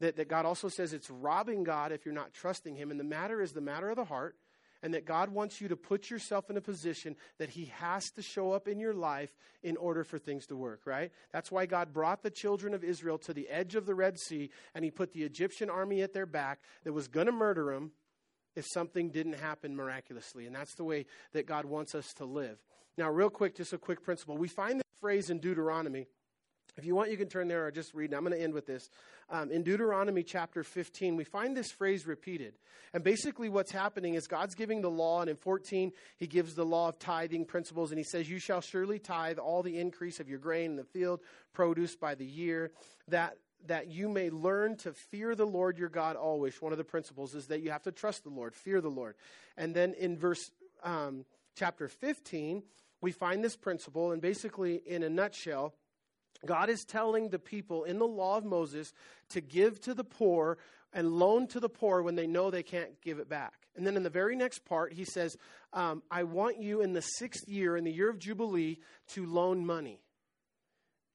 That, 0.00 0.16
that 0.16 0.28
God 0.28 0.46
also 0.46 0.68
says 0.68 0.94
it's 0.94 1.10
robbing 1.10 1.62
God 1.62 1.92
if 1.92 2.06
you're 2.06 2.14
not 2.14 2.32
trusting 2.32 2.74
Him. 2.74 2.90
And 2.90 2.98
the 2.98 3.04
matter 3.04 3.42
is 3.42 3.52
the 3.52 3.60
matter 3.60 3.90
of 3.90 3.96
the 3.96 4.04
heart 4.04 4.36
and 4.82 4.94
that 4.94 5.04
God 5.04 5.30
wants 5.30 5.60
you 5.60 5.68
to 5.68 5.76
put 5.76 6.10
yourself 6.10 6.50
in 6.50 6.56
a 6.56 6.60
position 6.60 7.16
that 7.38 7.50
He 7.50 7.66
has 7.76 8.10
to 8.12 8.22
show 8.22 8.52
up 8.52 8.68
in 8.68 8.78
your 8.78 8.94
life 8.94 9.36
in 9.62 9.76
order 9.76 10.04
for 10.04 10.18
things 10.18 10.46
to 10.46 10.56
work, 10.56 10.82
right? 10.84 11.10
That's 11.32 11.50
why 11.50 11.66
God 11.66 11.92
brought 11.92 12.22
the 12.22 12.30
children 12.30 12.74
of 12.74 12.84
Israel 12.84 13.18
to 13.18 13.34
the 13.34 13.48
edge 13.48 13.74
of 13.74 13.86
the 13.86 13.94
Red 13.94 14.18
Sea 14.18 14.50
and 14.74 14.84
He 14.84 14.90
put 14.90 15.12
the 15.12 15.24
Egyptian 15.24 15.70
army 15.70 16.02
at 16.02 16.12
their 16.12 16.26
back 16.26 16.60
that 16.84 16.92
was 16.92 17.08
going 17.08 17.26
to 17.26 17.32
murder 17.32 17.72
them 17.74 17.92
if 18.56 18.66
something 18.72 19.10
didn't 19.10 19.34
happen 19.34 19.76
miraculously. 19.76 20.46
And 20.46 20.54
that's 20.54 20.74
the 20.74 20.84
way 20.84 21.06
that 21.32 21.46
God 21.46 21.64
wants 21.64 21.94
us 21.94 22.12
to 22.14 22.24
live. 22.24 22.58
Now, 22.96 23.10
real 23.10 23.30
quick, 23.30 23.56
just 23.56 23.72
a 23.72 23.78
quick 23.78 24.02
principle. 24.02 24.36
We 24.36 24.48
find 24.48 24.80
this 24.80 25.00
phrase 25.00 25.30
in 25.30 25.38
Deuteronomy. 25.38 26.06
If 26.76 26.84
you 26.84 26.94
want, 26.94 27.10
you 27.10 27.16
can 27.16 27.28
turn 27.28 27.48
there 27.48 27.66
or 27.66 27.70
just 27.70 27.94
read. 27.94 28.12
I'm 28.14 28.24
going 28.24 28.36
to 28.36 28.42
end 28.42 28.54
with 28.54 28.66
this. 28.66 28.88
Um, 29.28 29.50
in 29.50 29.62
Deuteronomy 29.62 30.22
chapter 30.22 30.62
15, 30.62 31.16
we 31.16 31.24
find 31.24 31.56
this 31.56 31.70
phrase 31.70 32.06
repeated. 32.06 32.54
And 32.92 33.04
basically, 33.04 33.48
what's 33.48 33.70
happening 33.70 34.14
is 34.14 34.26
God's 34.26 34.54
giving 34.54 34.80
the 34.80 34.90
law, 34.90 35.20
and 35.20 35.30
in 35.30 35.36
14, 35.36 35.92
he 36.16 36.26
gives 36.26 36.54
the 36.54 36.64
law 36.64 36.88
of 36.88 36.98
tithing 36.98 37.44
principles, 37.44 37.90
and 37.90 37.98
he 37.98 38.04
says, 38.04 38.28
You 38.28 38.38
shall 38.38 38.60
surely 38.60 38.98
tithe 38.98 39.38
all 39.38 39.62
the 39.62 39.78
increase 39.78 40.20
of 40.20 40.28
your 40.28 40.38
grain 40.38 40.72
in 40.72 40.76
the 40.76 40.84
field, 40.84 41.20
produce 41.52 41.94
by 41.96 42.14
the 42.14 42.26
year, 42.26 42.72
that 43.08 43.36
that 43.66 43.88
you 43.88 44.08
may 44.08 44.30
learn 44.30 44.74
to 44.74 44.92
fear 44.92 45.34
the 45.34 45.46
Lord 45.46 45.78
your 45.78 45.90
God 45.90 46.16
always. 46.16 46.60
One 46.62 46.72
of 46.72 46.78
the 46.78 46.84
principles 46.84 47.34
is 47.34 47.48
that 47.48 47.60
you 47.60 47.70
have 47.70 47.82
to 47.82 47.92
trust 47.92 48.24
the 48.24 48.30
Lord, 48.30 48.54
fear 48.54 48.80
the 48.80 48.88
Lord. 48.88 49.16
And 49.56 49.74
then 49.74 49.94
in 49.94 50.16
verse 50.16 50.50
um, 50.82 51.26
chapter 51.54 51.88
15, 51.88 52.62
we 53.02 53.12
find 53.12 53.42
this 53.42 53.56
principle, 53.56 54.12
and 54.12 54.20
basically, 54.20 54.76
in 54.86 55.02
a 55.02 55.08
nutshell, 55.08 55.74
God 56.46 56.70
is 56.70 56.84
telling 56.84 57.28
the 57.28 57.38
people 57.38 57.84
in 57.84 57.98
the 57.98 58.06
law 58.06 58.38
of 58.38 58.44
Moses 58.44 58.92
to 59.30 59.40
give 59.40 59.80
to 59.82 59.94
the 59.94 60.04
poor 60.04 60.58
and 60.92 61.12
loan 61.12 61.46
to 61.48 61.60
the 61.60 61.68
poor 61.68 62.02
when 62.02 62.16
they 62.16 62.26
know 62.26 62.50
they 62.50 62.62
can't 62.62 63.00
give 63.02 63.18
it 63.18 63.28
back. 63.28 63.54
And 63.76 63.86
then 63.86 63.96
in 63.96 64.02
the 64.02 64.10
very 64.10 64.34
next 64.36 64.64
part, 64.64 64.92
he 64.92 65.04
says, 65.04 65.36
um, 65.72 66.02
I 66.10 66.24
want 66.24 66.60
you 66.60 66.80
in 66.80 66.92
the 66.92 67.02
sixth 67.02 67.48
year, 67.48 67.76
in 67.76 67.84
the 67.84 67.92
year 67.92 68.10
of 68.10 68.18
Jubilee, 68.18 68.78
to 69.08 69.24
loan 69.24 69.64
money. 69.64 70.00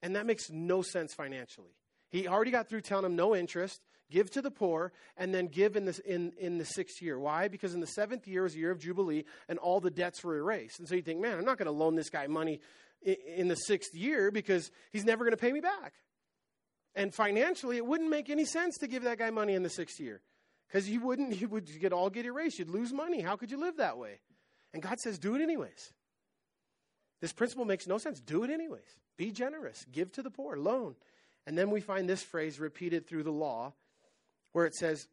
And 0.01 0.15
that 0.15 0.26
makes 0.26 0.49
no 0.49 0.82
sense 0.82 1.13
financially. 1.13 1.76
He 2.09 2.28
already 2.28 2.51
got 2.51 2.69
through 2.69 2.82
telling 2.82 3.03
them 3.03 3.15
no 3.15 3.36
interest, 3.36 3.82
give 4.09 4.30
to 4.32 4.41
the 4.41 4.51
poor, 4.51 4.93
and 5.17 5.34
then 5.34 5.47
give 5.47 5.76
in, 5.76 5.86
this, 5.86 5.99
in, 5.99 6.32
in 6.39 6.57
the 6.57 6.65
sixth 6.65 7.01
year. 7.01 7.19
Why? 7.19 7.47
Because 7.47 7.73
in 7.73 7.82
the 7.82 7.88
seventh 7.88 8.28
year 8.28 8.43
was 8.43 8.55
a 8.55 8.59
year 8.59 8.71
of 8.71 8.80
Jubilee, 8.80 9.26
and 9.49 9.59
all 9.59 9.82
the 9.82 9.91
debts 9.91 10.23
were 10.23 10.38
erased. 10.38 10.80
And 10.80 10.88
so 10.88 10.95
you 10.95 11.01
think, 11.01 11.19
man, 11.19 11.38
I'm 11.38 11.45
not 11.45 11.57
going 11.57 11.65
to 11.65 11.71
loan 11.71 11.95
this 11.95 12.09
guy 12.09 12.28
money 12.28 12.61
in, 13.01 13.47
the 13.47 13.55
sixth 13.55 13.93
year 13.93 14.31
because 14.31 14.71
he's 14.91 15.05
never 15.05 15.23
going 15.23 15.35
to 15.35 15.41
pay 15.41 15.51
me 15.51 15.61
back. 15.61 15.93
And 16.95 17.13
financially, 17.13 17.77
it 17.77 17.85
wouldn't 17.85 18.09
make 18.09 18.29
any 18.29 18.45
sense 18.45 18.77
to 18.77 18.87
give 18.87 19.03
that 19.03 19.17
guy 19.17 19.29
money 19.29 19.53
in 19.53 19.63
the 19.63 19.69
sixth 19.69 19.99
year 19.99 20.21
because 20.67 20.89
you 20.89 21.01
wouldn't, 21.01 21.39
you 21.39 21.47
would 21.47 21.69
get 21.79 21.93
all 21.93 22.09
get 22.09 22.25
erased. 22.25 22.59
You'd 22.59 22.69
lose 22.69 22.93
money. 22.93 23.21
How 23.21 23.35
could 23.35 23.51
you 23.51 23.59
live 23.59 23.77
that 23.77 23.97
way? 23.97 24.19
And 24.73 24.81
God 24.81 24.99
says, 24.99 25.19
do 25.19 25.35
it 25.35 25.41
anyways. 25.41 25.93
This 27.21 27.33
principle 27.33 27.65
makes 27.65 27.87
no 27.87 27.97
sense. 27.97 28.19
Do 28.19 28.43
it 28.43 28.49
anyways. 28.49 28.99
Be 29.17 29.31
generous. 29.31 29.85
Give 29.91 30.11
to 30.13 30.21
the 30.21 30.29
poor. 30.29 30.57
Loan. 30.57 30.95
And 31.47 31.57
then 31.57 31.69
we 31.69 31.79
find 31.81 32.09
this 32.09 32.23
phrase 32.23 32.59
repeated 32.59 33.07
through 33.07 33.23
the 33.23 33.31
law 33.31 33.73
where 34.51 34.65
it 34.65 34.75
says, 34.75 35.07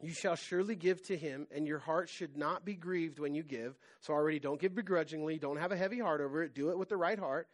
You 0.00 0.12
shall 0.12 0.36
surely 0.36 0.76
give 0.76 1.02
to 1.06 1.16
him, 1.16 1.48
and 1.50 1.66
your 1.66 1.80
heart 1.80 2.08
should 2.08 2.36
not 2.36 2.64
be 2.64 2.74
grieved 2.74 3.18
when 3.18 3.34
you 3.34 3.42
give. 3.42 3.76
So 4.00 4.12
already 4.12 4.38
don't 4.38 4.60
give 4.60 4.74
begrudgingly. 4.74 5.38
Don't 5.38 5.56
have 5.56 5.72
a 5.72 5.76
heavy 5.76 5.98
heart 5.98 6.20
over 6.20 6.42
it. 6.42 6.54
Do 6.54 6.70
it 6.70 6.78
with 6.78 6.88
the 6.88 6.96
right 6.96 7.18
heart. 7.18 7.48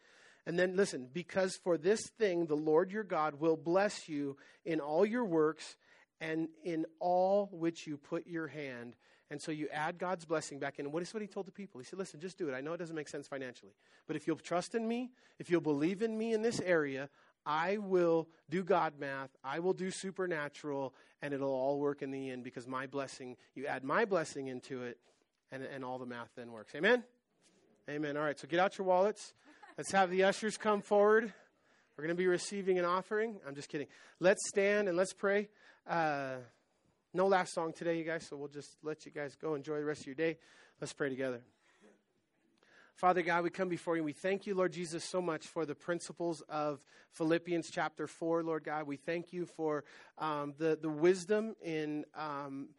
And 0.45 0.59
then 0.59 0.75
listen, 0.75 1.09
because 1.11 1.55
for 1.55 1.77
this 1.77 2.07
thing 2.19 2.45
the 2.45 2.55
Lord 2.55 2.91
your 2.91 3.03
God 3.03 3.39
will 3.39 3.57
bless 3.57 4.07
you 4.07 4.37
in 4.63 4.79
all 4.79 5.05
your 5.05 5.25
works 5.25 5.75
and 6.21 6.49
in 6.63 6.85
all 6.99 7.49
which 7.51 7.87
you 7.87 7.97
put 7.97 8.27
your 8.27 8.47
hand. 8.47 8.95
And 9.31 9.41
so 9.41 9.51
you 9.51 9.67
add 9.73 9.97
God's 9.97 10.23
blessing 10.23 10.59
back 10.59 10.77
in. 10.77 10.85
And 10.85 10.93
what 10.93 11.01
is 11.01 11.11
what 11.13 11.21
he 11.21 11.27
told 11.27 11.47
the 11.47 11.51
people? 11.51 11.79
He 11.79 11.85
said, 11.85 11.97
listen, 11.97 12.19
just 12.19 12.37
do 12.37 12.47
it. 12.47 12.53
I 12.53 12.61
know 12.61 12.73
it 12.73 12.77
doesn't 12.77 12.95
make 12.95 13.07
sense 13.07 13.27
financially. 13.27 13.71
But 14.05 14.15
if 14.15 14.27
you'll 14.27 14.35
trust 14.35 14.75
in 14.75 14.87
me, 14.87 15.09
if 15.39 15.49
you'll 15.49 15.61
believe 15.61 16.03
in 16.03 16.15
me 16.15 16.31
in 16.33 16.43
this 16.43 16.61
area, 16.61 17.09
I 17.45 17.77
will 17.77 18.27
do 18.49 18.63
God 18.63 18.93
math, 18.99 19.29
I 19.43 19.59
will 19.59 19.73
do 19.73 19.91
supernatural, 19.91 20.93
and 21.21 21.33
it'll 21.33 21.49
all 21.49 21.79
work 21.79 22.01
in 22.01 22.11
the 22.11 22.29
end 22.29 22.43
because 22.43 22.67
my 22.67 22.87
blessing, 22.87 23.37
you 23.53 23.67
add 23.67 23.83
my 23.83 24.05
blessing 24.05 24.47
into 24.47 24.83
it, 24.83 24.97
and, 25.51 25.63
and 25.63 25.85
all 25.85 25.99
the 25.99 26.05
math 26.05 26.29
then 26.35 26.51
works. 26.51 26.73
Amen? 26.75 27.03
Amen. 27.89 28.17
All 28.17 28.23
right, 28.23 28.39
so 28.39 28.47
get 28.47 28.59
out 28.59 28.77
your 28.77 28.87
wallets. 28.87 29.33
Let's 29.77 29.91
have 29.91 30.09
the 30.09 30.23
ushers 30.23 30.57
come 30.57 30.81
forward. 30.81 31.33
We're 31.97 32.03
going 32.03 32.15
to 32.15 32.21
be 32.21 32.27
receiving 32.27 32.79
an 32.79 32.85
offering. 32.85 33.37
I'm 33.47 33.55
just 33.55 33.69
kidding. 33.69 33.87
Let's 34.19 34.41
stand 34.49 34.87
and 34.87 34.97
let's 34.97 35.13
pray. 35.13 35.49
Uh, 35.87 36.37
no 37.13 37.27
last 37.27 37.53
song 37.53 37.71
today, 37.71 37.97
you 37.97 38.03
guys, 38.03 38.27
so 38.27 38.35
we'll 38.35 38.49
just 38.49 38.77
let 38.83 39.05
you 39.05 39.11
guys 39.11 39.35
go. 39.35 39.55
Enjoy 39.55 39.77
the 39.77 39.85
rest 39.85 40.01
of 40.01 40.07
your 40.07 40.15
day. 40.15 40.37
Let's 40.81 40.93
pray 40.93 41.09
together. 41.09 41.41
Father 42.95 43.21
God, 43.21 43.43
we 43.43 43.49
come 43.49 43.67
before 43.67 43.97
you. 43.97 44.05
We 44.05 44.13
thank 44.13 44.47
you, 44.47 44.55
Lord 44.55 44.71
Jesus, 44.71 45.03
so 45.03 45.21
much 45.21 45.47
for 45.47 45.65
the 45.65 45.75
principles 45.75 46.41
of 46.47 46.79
Philippians 47.11 47.69
chapter 47.69 48.07
4, 48.07 48.41
Lord 48.41 48.63
God. 48.63 48.87
We 48.87 48.95
thank 48.95 49.33
you 49.33 49.45
for 49.45 49.83
um, 50.17 50.53
the, 50.57 50.79
the 50.81 50.89
wisdom 50.89 51.57
in 51.61 52.05
um, 52.15 52.69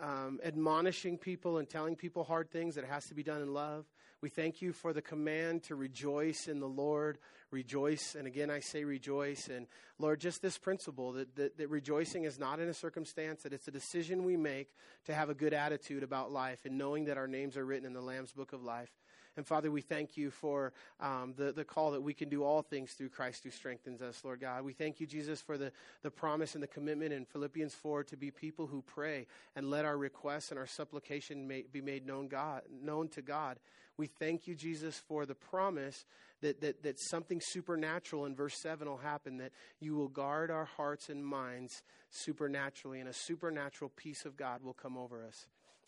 um, 0.00 0.40
admonishing 0.42 1.18
people 1.18 1.58
and 1.58 1.68
telling 1.68 1.94
people 1.94 2.24
hard 2.24 2.50
things 2.50 2.76
that 2.76 2.84
it 2.84 2.90
has 2.90 3.04
to 3.08 3.14
be 3.14 3.22
done 3.22 3.42
in 3.42 3.52
love. 3.52 3.84
We 4.22 4.30
thank 4.30 4.62
you 4.62 4.72
for 4.72 4.94
the 4.94 5.02
command 5.02 5.64
to 5.64 5.74
rejoice 5.74 6.48
in 6.48 6.58
the 6.58 6.66
Lord, 6.66 7.18
rejoice. 7.50 8.14
And 8.14 8.26
again, 8.26 8.50
I 8.50 8.60
say 8.60 8.82
rejoice. 8.84 9.48
And 9.48 9.66
Lord, 9.98 10.20
just 10.20 10.40
this 10.40 10.56
principle 10.56 11.12
that, 11.12 11.36
that, 11.36 11.58
that, 11.58 11.68
rejoicing 11.68 12.24
is 12.24 12.38
not 12.38 12.60
in 12.60 12.68
a 12.70 12.74
circumstance, 12.74 13.42
that 13.42 13.52
it's 13.52 13.68
a 13.68 13.72
decision 13.72 14.24
we 14.24 14.38
make 14.38 14.70
to 15.04 15.14
have 15.14 15.28
a 15.28 15.34
good 15.34 15.52
attitude 15.52 16.02
about 16.02 16.32
life 16.32 16.60
and 16.64 16.78
knowing 16.78 17.04
that 17.04 17.18
our 17.18 17.28
names 17.28 17.58
are 17.58 17.66
written 17.66 17.86
in 17.86 17.92
the 17.92 18.00
Lamb's 18.00 18.32
book 18.32 18.54
of 18.54 18.62
life. 18.62 18.90
And 19.36 19.46
Father, 19.46 19.70
we 19.70 19.82
thank 19.82 20.16
you 20.16 20.30
for 20.30 20.72
um, 21.00 21.34
the, 21.36 21.52
the 21.52 21.64
call 21.64 21.90
that 21.90 22.02
we 22.02 22.14
can 22.14 22.28
do 22.28 22.42
all 22.42 22.62
things 22.62 22.92
through 22.92 23.10
Christ 23.10 23.44
who 23.44 23.50
strengthens 23.50 24.00
us, 24.00 24.22
Lord 24.24 24.40
God. 24.40 24.64
We 24.64 24.72
thank 24.72 24.98
you, 24.98 25.06
Jesus, 25.06 25.40
for 25.40 25.58
the, 25.58 25.72
the 26.02 26.10
promise 26.10 26.54
and 26.54 26.62
the 26.62 26.68
commitment 26.68 27.12
in 27.12 27.24
Philippians 27.24 27.74
4 27.74 28.04
to 28.04 28.16
be 28.16 28.30
people 28.30 28.66
who 28.66 28.82
pray 28.82 29.26
and 29.54 29.70
let 29.70 29.84
our 29.84 29.98
requests 29.98 30.50
and 30.50 30.58
our 30.58 30.66
supplication 30.66 31.46
may, 31.46 31.64
be 31.70 31.80
made 31.80 32.06
known, 32.06 32.28
God, 32.28 32.62
known 32.82 33.08
to 33.10 33.22
God. 33.22 33.58
We 33.98 34.06
thank 34.06 34.46
you, 34.46 34.54
Jesus, 34.54 34.98
for 34.98 35.24
the 35.24 35.34
promise 35.34 36.04
that, 36.42 36.60
that, 36.60 36.82
that 36.82 36.98
something 36.98 37.40
supernatural 37.42 38.26
in 38.26 38.34
verse 38.34 38.58
7 38.60 38.86
will 38.88 38.98
happen, 38.98 39.38
that 39.38 39.52
you 39.80 39.94
will 39.94 40.08
guard 40.08 40.50
our 40.50 40.66
hearts 40.66 41.08
and 41.08 41.24
minds 41.24 41.82
supernaturally, 42.10 43.00
and 43.00 43.08
a 43.08 43.14
supernatural 43.14 43.90
peace 43.96 44.24
of 44.24 44.36
God 44.36 44.62
will 44.62 44.74
come 44.74 44.96
over 44.96 45.24
us. 45.24 45.46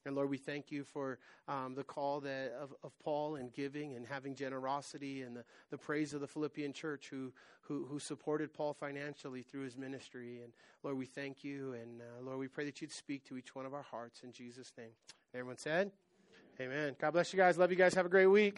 And 0.08 0.16
Lord, 0.16 0.30
we 0.30 0.38
thank 0.38 0.72
you 0.72 0.84
for 0.84 1.18
um, 1.48 1.74
the 1.74 1.84
call 1.84 2.20
that, 2.20 2.54
of, 2.58 2.74
of 2.82 2.98
Paul 2.98 3.36
and 3.36 3.52
giving 3.52 3.94
and 3.94 4.06
having 4.06 4.34
generosity 4.34 5.20
and 5.20 5.36
the, 5.36 5.44
the 5.70 5.76
praise 5.76 6.14
of 6.14 6.22
the 6.22 6.26
Philippian 6.26 6.72
church 6.72 7.08
who, 7.10 7.30
who, 7.60 7.84
who 7.84 7.98
supported 7.98 8.54
Paul 8.54 8.72
financially 8.72 9.42
through 9.42 9.64
his 9.64 9.76
ministry. 9.76 10.40
And 10.42 10.54
Lord, 10.82 10.96
we 10.96 11.04
thank 11.04 11.44
you. 11.44 11.74
And 11.74 12.00
uh, 12.00 12.24
Lord, 12.24 12.38
we 12.38 12.48
pray 12.48 12.64
that 12.64 12.80
you'd 12.80 12.90
speak 12.90 13.22
to 13.26 13.36
each 13.36 13.54
one 13.54 13.66
of 13.66 13.74
our 13.74 13.82
hearts 13.82 14.22
in 14.24 14.32
Jesus' 14.32 14.72
name. 14.78 14.92
Everyone 15.34 15.58
said, 15.58 15.92
Amen. 16.58 16.96
God 16.98 17.10
bless 17.10 17.30
you 17.34 17.36
guys. 17.36 17.58
Love 17.58 17.70
you 17.70 17.76
guys. 17.76 17.92
Have 17.92 18.06
a 18.06 18.08
great 18.08 18.26
week. 18.26 18.56